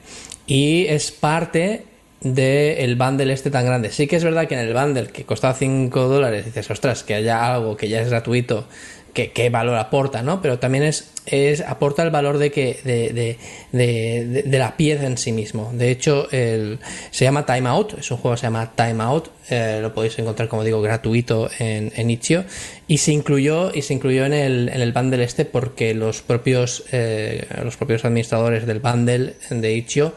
y 0.47 0.85
es 0.85 1.11
parte 1.11 1.83
del 2.21 2.95
bundle 2.95 3.33
este 3.33 3.51
tan 3.51 3.65
grande. 3.65 3.91
Sí 3.91 4.07
que 4.07 4.17
es 4.17 4.23
verdad 4.23 4.47
que 4.47 4.55
en 4.55 4.61
el 4.61 4.73
bundle 4.73 5.07
que 5.07 5.25
costaba 5.25 5.53
5 5.53 6.07
dólares 6.07 6.45
dices, 6.45 6.69
ostras, 6.69 7.03
que 7.03 7.13
haya 7.13 7.53
algo 7.53 7.77
que 7.77 7.87
ya 7.87 8.01
es 8.01 8.09
gratuito 8.09 8.65
qué 9.13 9.49
valor 9.49 9.75
aporta, 9.77 10.23
¿no? 10.23 10.41
Pero 10.41 10.59
también 10.59 10.83
es, 10.83 11.11
es 11.25 11.61
aporta 11.61 12.03
el 12.03 12.09
valor 12.09 12.37
de 12.37 12.51
que 12.51 12.79
de, 12.83 13.37
de, 13.71 14.43
de, 14.43 14.59
la 14.59 14.77
pieza 14.77 15.05
en 15.05 15.17
sí 15.17 15.31
mismo. 15.31 15.71
De 15.73 15.91
hecho, 15.91 16.27
el, 16.31 16.79
se 17.11 17.25
llama 17.25 17.45
Time 17.45 17.69
Out, 17.69 17.99
es 17.99 18.11
un 18.11 18.17
juego 18.17 18.35
que 18.35 18.41
se 18.41 18.47
llama 18.47 18.71
Time 18.75 19.03
Out, 19.03 19.29
eh, 19.49 19.79
lo 19.81 19.93
podéis 19.93 20.17
encontrar, 20.19 20.47
como 20.47 20.63
digo, 20.63 20.81
gratuito 20.81 21.49
en, 21.59 22.09
Itch.io 22.09 22.45
y 22.87 22.99
se 22.99 23.11
incluyó 23.11 23.71
y 23.73 23.81
se 23.81 23.93
incluyó 23.93 24.25
en 24.25 24.33
el, 24.33 24.69
el 24.69 24.91
bundle 24.91 25.23
este 25.23 25.45
porque 25.45 25.93
los 25.93 26.21
propios 26.21 26.85
eh, 26.91 27.45
los 27.63 27.77
propios 27.77 28.05
administradores 28.05 28.65
del 28.65 28.79
bundle 28.79 29.35
de 29.49 29.73
Itch.io 29.73 30.13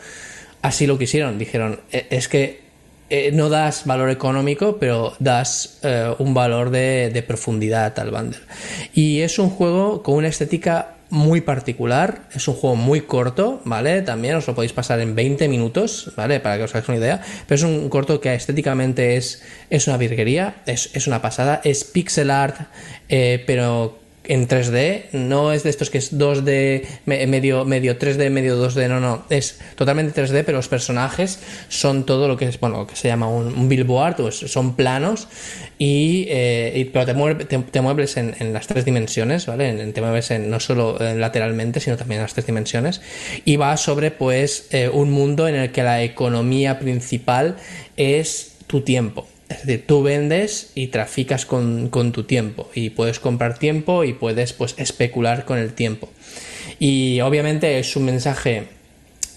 así 0.62 0.86
lo 0.86 0.98
quisieron. 0.98 1.38
Dijeron, 1.38 1.80
es 1.90 2.28
que 2.28 2.61
eh, 3.12 3.30
no 3.30 3.50
das 3.50 3.84
valor 3.84 4.08
económico, 4.08 4.78
pero 4.80 5.12
das 5.20 5.76
eh, 5.82 6.14
un 6.16 6.32
valor 6.32 6.70
de, 6.70 7.22
profundidad 7.28 7.98
al 7.98 8.10
bundle. 8.10 8.40
Y 8.94 9.20
es 9.20 9.38
un 9.38 9.50
juego 9.50 10.02
con 10.02 10.14
una 10.14 10.28
estética 10.28 10.94
muy 11.10 11.42
particular, 11.42 12.22
es 12.34 12.48
un 12.48 12.54
juego 12.54 12.74
muy 12.74 13.02
corto, 13.02 13.60
¿vale? 13.66 14.00
También 14.00 14.36
os 14.36 14.46
lo 14.46 14.54
podéis 14.54 14.72
pasar 14.72 14.98
en 15.00 15.14
20 15.14 15.46
minutos, 15.48 16.10
¿vale? 16.16 16.40
Para 16.40 16.56
que 16.56 16.64
os 16.64 16.70
hagáis 16.70 16.88
una 16.88 16.96
idea, 16.96 17.20
pero 17.46 17.56
es 17.56 17.62
un 17.64 17.90
corto 17.90 18.18
que 18.18 18.32
estéticamente 18.32 19.18
es, 19.18 19.42
es 19.68 19.86
una 19.88 19.98
virguería, 19.98 20.62
es, 20.64 20.88
es 20.94 21.06
una 21.06 21.20
pasada, 21.20 21.60
es 21.64 21.84
pixel 21.84 22.30
art, 22.30 22.60
eh, 23.10 23.44
pero 23.46 24.00
en 24.24 24.48
3D, 24.48 25.10
no 25.12 25.52
es 25.52 25.64
de 25.64 25.70
estos 25.70 25.90
que 25.90 25.98
es 25.98 26.16
2D, 26.16 26.86
medio, 27.06 27.64
medio 27.64 27.98
3D, 27.98 28.30
medio 28.30 28.56
2D, 28.56 28.88
no, 28.88 29.00
no, 29.00 29.24
es 29.30 29.58
totalmente 29.74 30.22
3D, 30.22 30.44
pero 30.44 30.58
los 30.58 30.68
personajes 30.68 31.40
son 31.68 32.06
todo 32.06 32.28
lo 32.28 32.36
que 32.36 32.46
es, 32.46 32.60
bueno, 32.60 32.86
que 32.86 32.94
se 32.94 33.08
llama 33.08 33.28
un, 33.28 33.46
un 33.46 33.68
billboard, 33.68 34.16
pues 34.16 34.36
son 34.36 34.76
planos, 34.76 35.28
y, 35.78 36.26
eh, 36.28 36.88
pero 36.92 37.06
te, 37.06 37.14
mueves, 37.14 37.48
te, 37.48 37.80
mueves 37.80 38.16
en, 38.16 38.52
las 38.52 38.68
tres 38.68 38.84
dimensiones, 38.84 39.46
¿vale? 39.46 39.92
Te 39.92 40.00
mueves 40.00 40.30
en, 40.30 40.48
no 40.50 40.60
solo 40.60 40.96
lateralmente, 40.98 41.80
sino 41.80 41.96
también 41.96 42.20
en 42.20 42.22
las 42.22 42.34
tres 42.34 42.46
dimensiones, 42.46 43.00
y 43.44 43.56
va 43.56 43.76
sobre, 43.76 44.12
pues, 44.12 44.68
eh, 44.70 44.88
un 44.88 45.10
mundo 45.10 45.48
en 45.48 45.56
el 45.56 45.72
que 45.72 45.82
la 45.82 46.02
economía 46.02 46.78
principal 46.78 47.56
es 47.96 48.52
tu 48.68 48.82
tiempo. 48.82 49.26
Es 49.52 49.66
decir, 49.66 49.86
tú 49.86 50.02
vendes 50.02 50.70
y 50.74 50.88
traficas 50.88 51.46
con, 51.46 51.88
con, 51.88 52.12
tu 52.12 52.24
tiempo 52.24 52.70
y 52.74 52.90
puedes 52.90 53.20
comprar 53.20 53.58
tiempo 53.58 54.04
y 54.04 54.12
puedes 54.12 54.52
pues 54.52 54.74
especular 54.78 55.44
con 55.44 55.58
el 55.58 55.72
tiempo. 55.74 56.10
Y 56.78 57.20
obviamente 57.20 57.78
es 57.78 57.94
un 57.96 58.04
mensaje, 58.04 58.68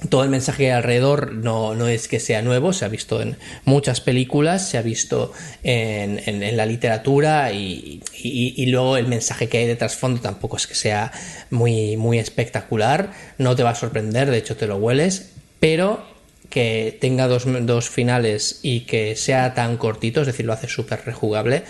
todo 0.09 0.23
el 0.23 0.29
mensaje 0.29 0.71
alrededor 0.71 1.33
no, 1.33 1.75
no 1.75 1.87
es 1.87 2.07
que 2.07 2.19
sea 2.19 2.41
nuevo, 2.41 2.73
se 2.73 2.85
ha 2.85 2.87
visto 2.87 3.21
en 3.21 3.37
muchas 3.65 4.01
películas, 4.01 4.67
se 4.67 4.77
ha 4.77 4.81
visto 4.81 5.31
en, 5.63 6.21
en, 6.25 6.57
la 6.57 6.65
literatura 6.65 7.51
y, 7.51 8.01
y, 8.13 8.53
y, 8.55 8.65
luego 8.67 8.97
el 8.97 9.07
mensaje 9.07 9.47
que 9.47 9.59
hay 9.59 9.67
de 9.67 9.75
trasfondo 9.75 10.21
tampoco 10.21 10.57
es 10.57 10.67
que 10.67 10.75
sea 10.75 11.11
muy, 11.51 11.97
muy 11.97 12.19
espectacular, 12.19 13.11
no 13.37 13.55
te 13.55 13.63
va 13.63 13.71
a 13.71 13.75
sorprender, 13.75 14.31
de 14.31 14.37
hecho 14.37 14.55
te 14.55 14.67
lo 14.67 14.77
hueles, 14.77 15.33
pero 15.59 16.14
que 16.49 16.97
tenga 16.99 17.27
dos, 17.27 17.45
dos, 17.65 17.89
finales 17.89 18.59
y 18.61 18.81
que 18.81 19.15
sea 19.15 19.53
tan 19.53 19.77
cortito, 19.77 20.21
es 20.21 20.27
decir, 20.27 20.45
lo 20.45 20.53
hace 20.53 20.67
súper 20.67 21.01
rejugable, 21.05 21.63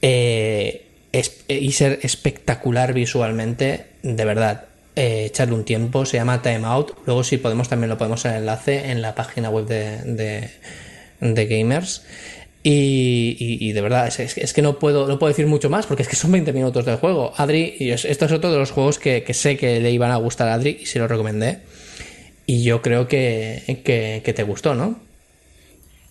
eh, 0.00 0.86
y 1.48 1.72
ser 1.72 2.00
espectacular 2.02 2.92
visualmente, 2.94 3.86
de 4.02 4.24
verdad, 4.24 4.64
eh, 4.96 5.26
echarle 5.26 5.54
un 5.54 5.64
tiempo, 5.64 6.04
se 6.04 6.16
llama 6.16 6.42
Time 6.42 6.64
Out, 6.64 6.98
luego 7.06 7.24
si 7.24 7.38
podemos 7.38 7.68
también 7.68 7.90
lo 7.90 7.98
podemos 7.98 8.24
en 8.24 8.32
el 8.32 8.38
enlace 8.38 8.90
en 8.90 9.02
la 9.02 9.14
página 9.14 9.50
web 9.50 9.66
de, 9.66 10.50
de, 11.20 11.46
Gamers. 11.46 12.02
Y, 12.64 13.36
y, 13.40 13.68
y, 13.68 13.72
de 13.72 13.80
verdad, 13.80 14.06
es, 14.06 14.38
es, 14.38 14.52
que 14.52 14.62
no 14.62 14.78
puedo, 14.78 15.08
no 15.08 15.18
puedo 15.18 15.30
decir 15.32 15.48
mucho 15.48 15.68
más 15.68 15.86
porque 15.86 16.02
es 16.02 16.08
que 16.08 16.14
son 16.14 16.30
20 16.30 16.52
minutos 16.52 16.84
del 16.84 16.96
juego. 16.96 17.32
Adri, 17.36 17.74
y 17.78 17.90
esto 17.90 18.26
es 18.26 18.32
otro 18.32 18.52
de 18.52 18.58
los 18.58 18.70
juegos 18.70 19.00
que, 19.00 19.24
que 19.24 19.34
sé 19.34 19.56
que 19.56 19.80
le 19.80 19.90
iban 19.90 20.12
a 20.12 20.16
gustar 20.16 20.48
a 20.48 20.54
Adri 20.54 20.78
y 20.80 20.86
se 20.86 21.00
lo 21.00 21.08
recomendé 21.08 21.58
y 22.46 22.64
yo 22.64 22.82
creo 22.82 23.08
que, 23.08 23.82
que, 23.84 24.22
que 24.24 24.32
te 24.32 24.42
gustó, 24.42 24.74
¿no? 24.74 25.00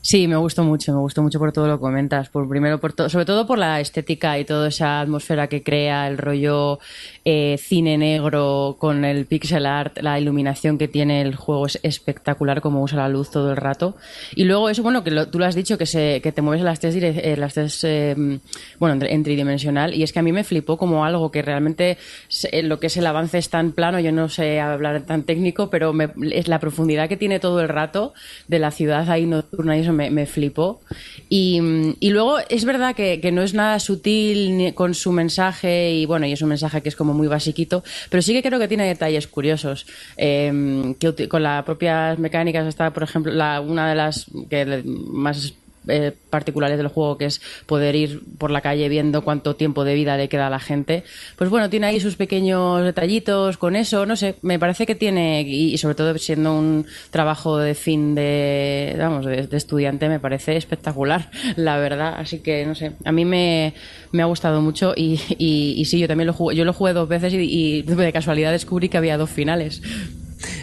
Sí, 0.03 0.28
me 0.28 0.36
gustó 0.36 0.64
mucho, 0.64 0.94
me 0.94 0.99
gustó 0.99 1.22
mucho 1.22 1.38
por 1.38 1.52
todo 1.52 1.68
lo 1.68 1.78
que 1.78 1.82
comentas. 1.82 2.28
Por 2.30 2.49
primero, 2.49 2.80
por 2.80 2.94
sobre 3.07 3.23
todo 3.23 3.45
por 3.45 3.60
la 3.60 3.80
estética 3.80 4.40
y 4.40 4.45
toda 4.45 4.69
esa 4.69 4.99
atmósfera 4.99 5.45
que 5.45 5.61
crea, 5.61 6.07
el 6.07 6.18
rollo 6.18 6.80
eh, 7.23 7.57
cine 7.60 7.99
negro 7.99 8.78
con 8.80 9.06
el 9.06 9.28
pixel 9.28 9.68
art, 9.68 9.99
la 10.02 10.19
iluminación 10.19 10.80
que 10.80 10.88
tiene 10.88 11.22
el 11.22 11.36
juego 11.36 11.68
es 11.68 11.80
espectacular, 11.84 12.61
como 12.61 12.82
usa 12.82 12.98
la 12.98 13.10
luz 13.10 13.30
todo 13.30 13.52
el 13.52 13.57
rato. 13.57 13.95
Y 14.36 14.45
luego 14.45 14.69
eso, 14.69 14.82
bueno, 14.82 15.03
que 15.03 15.11
lo, 15.11 15.28
tú 15.28 15.38
lo 15.38 15.45
has 15.45 15.53
dicho, 15.53 15.78
que, 15.78 15.86
se, 15.86 16.19
que 16.22 16.32
te 16.32 16.41
mueves 16.41 16.61
en 16.61 16.65
las 16.65 16.80
tres, 16.80 16.95
eh, 16.95 17.36
las 17.38 17.53
tres 17.53 17.84
eh, 17.84 18.40
bueno, 18.80 19.06
en, 19.06 19.23
tridimensional, 19.23 19.94
y 19.94 20.02
es 20.02 20.11
que 20.11 20.18
a 20.18 20.23
mí 20.23 20.32
me 20.32 20.44
flipó 20.44 20.78
como 20.78 21.06
algo 21.06 21.30
que 21.30 21.44
realmente 21.44 21.99
se, 22.28 22.64
lo 22.64 22.80
que 22.80 22.88
es 22.88 22.98
el 22.98 23.06
avance 23.06 23.38
es 23.38 23.49
tan 23.49 23.72
plano, 23.72 23.99
yo 23.99 24.11
no 24.11 24.30
sé 24.30 24.60
hablar 24.60 25.03
tan 25.03 25.23
técnico, 25.23 25.69
pero 25.69 25.94
me, 25.94 26.10
es 26.32 26.48
la 26.48 26.60
profundidad 26.60 27.07
que 27.07 27.18
tiene 27.18 27.40
todo 27.40 27.61
el 27.61 27.69
rato 27.69 28.15
de 28.48 28.57
la 28.57 28.72
ciudad 28.72 29.07
ahí 29.07 29.28
nocturna 29.28 29.78
y 29.78 29.82
eso 29.82 29.90
me, 29.91 30.09
me 30.09 30.26
flipó. 30.26 30.81
Y, 31.30 31.59
y, 31.99 32.09
luego 32.09 32.39
es 32.49 32.65
verdad 32.65 32.95
que, 32.95 33.31
no 33.31 33.41
es 33.41 33.53
nada 33.53 33.80
sutil 33.80 34.57
ni 34.57 34.73
con 34.73 34.93
su 34.93 35.11
mensaje, 35.11 35.93
y 35.93 36.05
bueno, 36.05 36.26
y 36.26 36.34
es 36.34 36.41
un 36.41 36.49
mensaje 36.49 36.81
que 36.81 36.89
es 36.89 36.95
como 36.95 37.13
muy 37.13 37.27
basiquito, 37.27 37.84
pero 38.09 38.22
sí 38.22 38.34
que 38.34 38.43
creo 38.43 38.59
que 38.59 38.68
tiene 38.68 38.85
detalles 38.85 39.27
curiosos. 39.27 39.85
Eh, 40.18 40.93
que 40.99 41.27
con 41.27 41.43
las 41.43 41.63
propias 41.63 42.19
mecánicas 42.19 42.68
está, 42.68 42.91
por 42.91 43.03
ejemplo, 43.03 43.31
la, 43.31 43.61
una 43.61 43.89
de 43.89 43.95
las 43.95 44.26
que 44.49 44.84
más 44.85 45.53
eh, 45.88 46.14
particulares 46.30 46.78
del 46.78 46.88
juego, 46.88 47.18
que 47.18 47.26
es 47.26 47.41
poder 47.66 47.95
ir 47.95 48.22
por 48.38 48.52
la 48.52 48.62
calle 48.62 48.88
viendo 48.90 49.24
cuánto 49.24 49.56
tiempo 49.56 49.84
de 49.84 49.95
vida 49.95 50.18
le 50.18 50.30
queda 50.30 50.48
a 50.48 50.49
la 50.49 50.60
gente. 50.60 51.03
Pues 51.38 51.49
bueno, 51.49 51.70
tiene 51.70 51.88
ahí 51.88 51.99
sus 51.99 52.16
pequeños 52.16 52.84
detallitos 52.84 53.58
con 53.58 53.76
eso, 53.76 54.06
no 54.06 54.16
sé, 54.16 54.36
me 54.41 54.60
parece 54.60 54.86
que 54.86 54.95
tiene, 54.95 55.41
y, 55.41 55.74
y 55.74 55.78
sobre 55.78 55.95
todo 55.95 56.18
siendo 56.18 56.58
un 56.58 56.86
trabajo 57.10 57.58
de 57.58 57.74
fin 57.76 58.16
de, 58.16 58.95
vamos, 58.98 59.26
de, 59.26 59.48
de, 59.48 59.58
estudiante, 59.58 60.10
me 60.10 60.20
parece 60.20 60.56
espectacular, 60.56 61.30
la 61.56 61.78
verdad. 61.78 62.16
Así 62.18 62.40
que, 62.40 62.66
no 62.66 62.76
sé, 62.76 62.94
a 63.03 63.12
mí 63.12 63.26
me, 63.26 63.74
me 64.12 64.22
ha 64.22 64.26
gustado 64.26 64.62
mucho 64.62 64.94
y, 64.95 65.20
y, 65.38 65.74
y 65.78 65.86
sí, 65.86 65.99
yo 65.99 66.08
también 66.08 66.28
lo 66.28 66.34
jugué, 66.34 66.56
yo 66.56 66.66
lo 66.66 66.74
jugué 66.74 66.94
dos 66.94 67.08
veces 67.08 67.34
y, 67.34 67.38
y 67.38 67.82
de 67.82 68.14
casualidad 68.14 68.52
descubrí 68.52 68.90
que 68.90 68.98
había 68.98 69.18
dos 69.18 69.30
finales. 69.30 69.82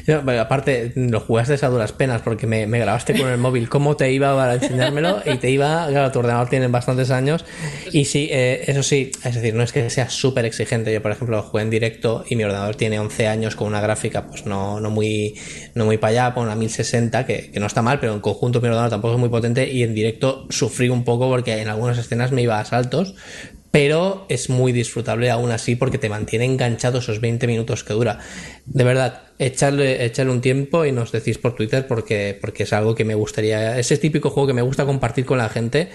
Bueno, 0.06 0.40
aparte, 0.40 0.92
lo 0.94 1.20
jugaste 1.20 1.64
a 1.64 1.68
duras 1.68 1.92
penas 1.92 2.22
porque 2.22 2.46
me, 2.46 2.66
grabaste 2.66 3.18
con 3.18 3.28
el 3.28 3.38
móvil. 3.38 3.68
Cómo 3.68 3.96
te 3.96 4.12
iba 4.12 4.34
para 4.34 4.54
enseñármelo 4.54 5.22
y 5.24 5.36
te 5.38 5.50
iba, 5.50 5.86
claro, 5.88 6.10
tu 6.12 6.20
ordenador 6.20 6.48
tiene 6.48 6.68
bastantes 6.68 7.10
años. 7.10 7.44
Y 7.92 8.04
sí, 8.04 8.28
eh, 8.30 8.64
eso 8.66 8.82
sí, 8.82 9.10
es 9.24 9.34
decir, 9.34 9.54
no 9.54 9.62
es 9.62 9.72
que 9.72 9.88
sea 9.90 10.08
súper 10.08 10.44
exigente. 10.44 10.92
Yo, 10.92 11.02
por 11.02 11.12
ejemplo, 11.12 11.42
jugué 11.42 11.62
en 11.62 11.70
directo 11.70 12.24
y 12.28 12.36
mi 12.36 12.44
ordenador 12.44 12.76
tiene 12.76 12.98
11 12.98 13.28
años 13.28 13.56
con 13.56 13.68
una 13.68 13.80
gráfica 13.80 14.26
pues 14.26 14.46
no, 14.46 14.80
no 14.80 14.90
muy 14.90 15.34
no 15.74 15.84
muy 15.84 15.98
para 15.98 16.10
allá, 16.10 16.34
con 16.34 16.44
una 16.44 16.54
1060, 16.54 17.26
que, 17.26 17.50
que 17.50 17.60
no 17.60 17.66
está 17.66 17.82
mal, 17.82 18.00
pero 18.00 18.14
en 18.14 18.20
conjunto 18.20 18.60
mi 18.60 18.68
ordenador 18.68 18.90
tampoco 18.90 19.14
es 19.14 19.20
muy 19.20 19.28
potente. 19.28 19.70
Y 19.70 19.82
en 19.82 19.94
directo 19.94 20.46
sufrí 20.50 20.88
un 20.88 21.04
poco 21.04 21.28
porque 21.28 21.60
en 21.60 21.68
algunas 21.68 21.98
escenas 21.98 22.32
me 22.32 22.42
iba 22.42 22.58
a 22.58 22.64
saltos, 22.64 23.14
pero 23.70 24.26
es 24.28 24.48
muy 24.50 24.72
disfrutable 24.72 25.30
aún 25.30 25.50
así 25.50 25.76
porque 25.76 25.98
te 25.98 26.08
mantiene 26.08 26.44
enganchado 26.44 26.98
esos 26.98 27.20
20 27.20 27.46
minutos 27.46 27.84
que 27.84 27.92
dura. 27.92 28.18
De 28.66 28.84
verdad, 28.84 29.22
echarle, 29.38 30.04
echarle 30.04 30.32
un 30.32 30.40
tiempo 30.40 30.84
y 30.84 30.92
nos 30.92 31.12
decís 31.12 31.38
por 31.38 31.54
Twitter 31.54 31.86
porque, 31.86 32.36
porque 32.40 32.62
es 32.62 32.72
algo 32.72 32.94
que 32.94 33.04
me 33.04 33.14
gustaría, 33.14 33.78
es 33.78 33.88
típico 34.00 34.30
juego 34.30 34.46
que 34.46 34.54
me 34.54 34.62
gusta 34.62 34.86
compartir 34.86 35.24
con 35.24 35.38
la 35.38 35.48
gente 35.48 35.90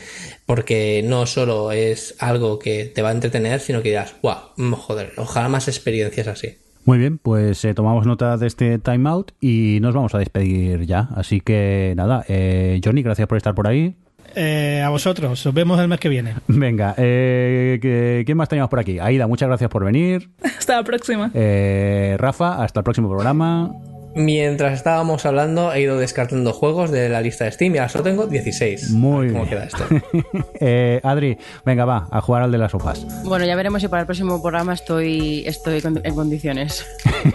porque 0.46 1.04
no 1.06 1.26
solo 1.26 1.72
es 1.72 2.16
algo 2.20 2.60
que 2.60 2.86
te 2.86 3.02
va 3.02 3.10
a 3.10 3.14
entretener, 3.14 3.60
sino 3.60 3.82
que 3.82 3.90
dirás, 3.90 4.16
guau, 4.22 4.40
joder, 4.76 5.14
ojalá 5.18 5.50
más 5.50 5.68
experiencias 5.68 6.28
así. 6.28 6.58
Muy 6.86 6.98
bien, 6.98 7.18
pues 7.18 7.64
eh, 7.64 7.74
tomamos 7.74 8.06
nota 8.06 8.36
de 8.36 8.46
este 8.46 8.78
timeout 8.78 9.32
y 9.40 9.80
nos 9.82 9.96
vamos 9.96 10.14
a 10.16 10.18
despedir 10.18 10.86
ya. 10.86 11.08
Así 11.16 11.40
que 11.40 11.94
nada, 11.96 12.26
eh, 12.28 12.82
Johnny, 12.84 13.04
gracias 13.04 13.28
por 13.28 13.38
estar 13.38 13.56
por 13.56 13.68
ahí. 13.68 13.96
Eh, 14.36 14.82
a 14.84 14.90
vosotros, 14.90 15.46
os 15.46 15.54
vemos 15.54 15.80
el 15.80 15.88
mes 15.88 16.00
que 16.00 16.10
viene. 16.10 16.36
Venga, 16.48 16.96
eh, 16.98 17.80
¿qué- 17.82 18.24
¿quién 18.26 18.38
más 18.38 18.50
tenemos 18.50 18.70
por 18.70 18.80
aquí? 18.80 19.00
Aida, 19.00 19.28
muchas 19.28 19.48
gracias 19.48 19.70
por 19.70 19.84
venir. 19.86 20.30
Hasta 20.58 20.76
la 20.78 20.84
próxima. 20.84 21.32
Eh, 21.34 22.16
Rafa, 22.18 22.64
hasta 22.64 22.80
el 22.80 22.84
próximo 22.84 23.10
programa. 23.10 23.72
Mientras 24.16 24.74
estábamos 24.74 25.26
hablando, 25.26 25.74
he 25.74 25.82
ido 25.82 25.98
descartando 25.98 26.54
juegos 26.54 26.92
de 26.92 27.10
la 27.10 27.20
lista 27.20 27.46
de 27.46 27.52
Steam 27.52 27.74
y 27.74 27.80
ahora 27.80 27.90
solo 27.90 28.04
tengo 28.04 28.28
16. 28.28 28.92
Muy 28.92 29.30
¿Cómo 29.32 29.46
bien. 29.46 29.50
queda 29.50 29.64
esto? 29.66 29.84
Eh, 30.60 31.02
Adri, 31.04 31.38
venga, 31.66 31.84
va, 31.84 32.08
a 32.12 32.22
jugar 32.22 32.44
al 32.44 32.52
de 32.52 32.58
las 32.60 32.72
sofás. 32.72 33.06
Bueno, 33.26 33.44
ya 33.46 33.56
veremos 33.56 33.82
si 33.82 33.88
para 33.88 34.02
el 34.02 34.06
próximo 34.06 34.40
programa 34.42 34.74
estoy, 34.76 35.44
estoy 35.48 35.82
en 35.84 36.16
condiciones. 36.16 36.86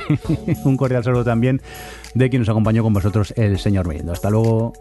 Un 0.65 0.77
cordial 0.77 1.03
saludo 1.03 1.25
también 1.25 1.61
de 2.15 2.31
quien 2.31 2.43
nos 2.43 2.49
acompañó 2.49 2.83
con 2.85 2.93
vosotros, 2.95 3.35
el 3.37 3.59
señor 3.59 3.87
Mirindo. 3.89 4.13
Hasta 4.13 4.31
luego. 4.31 4.73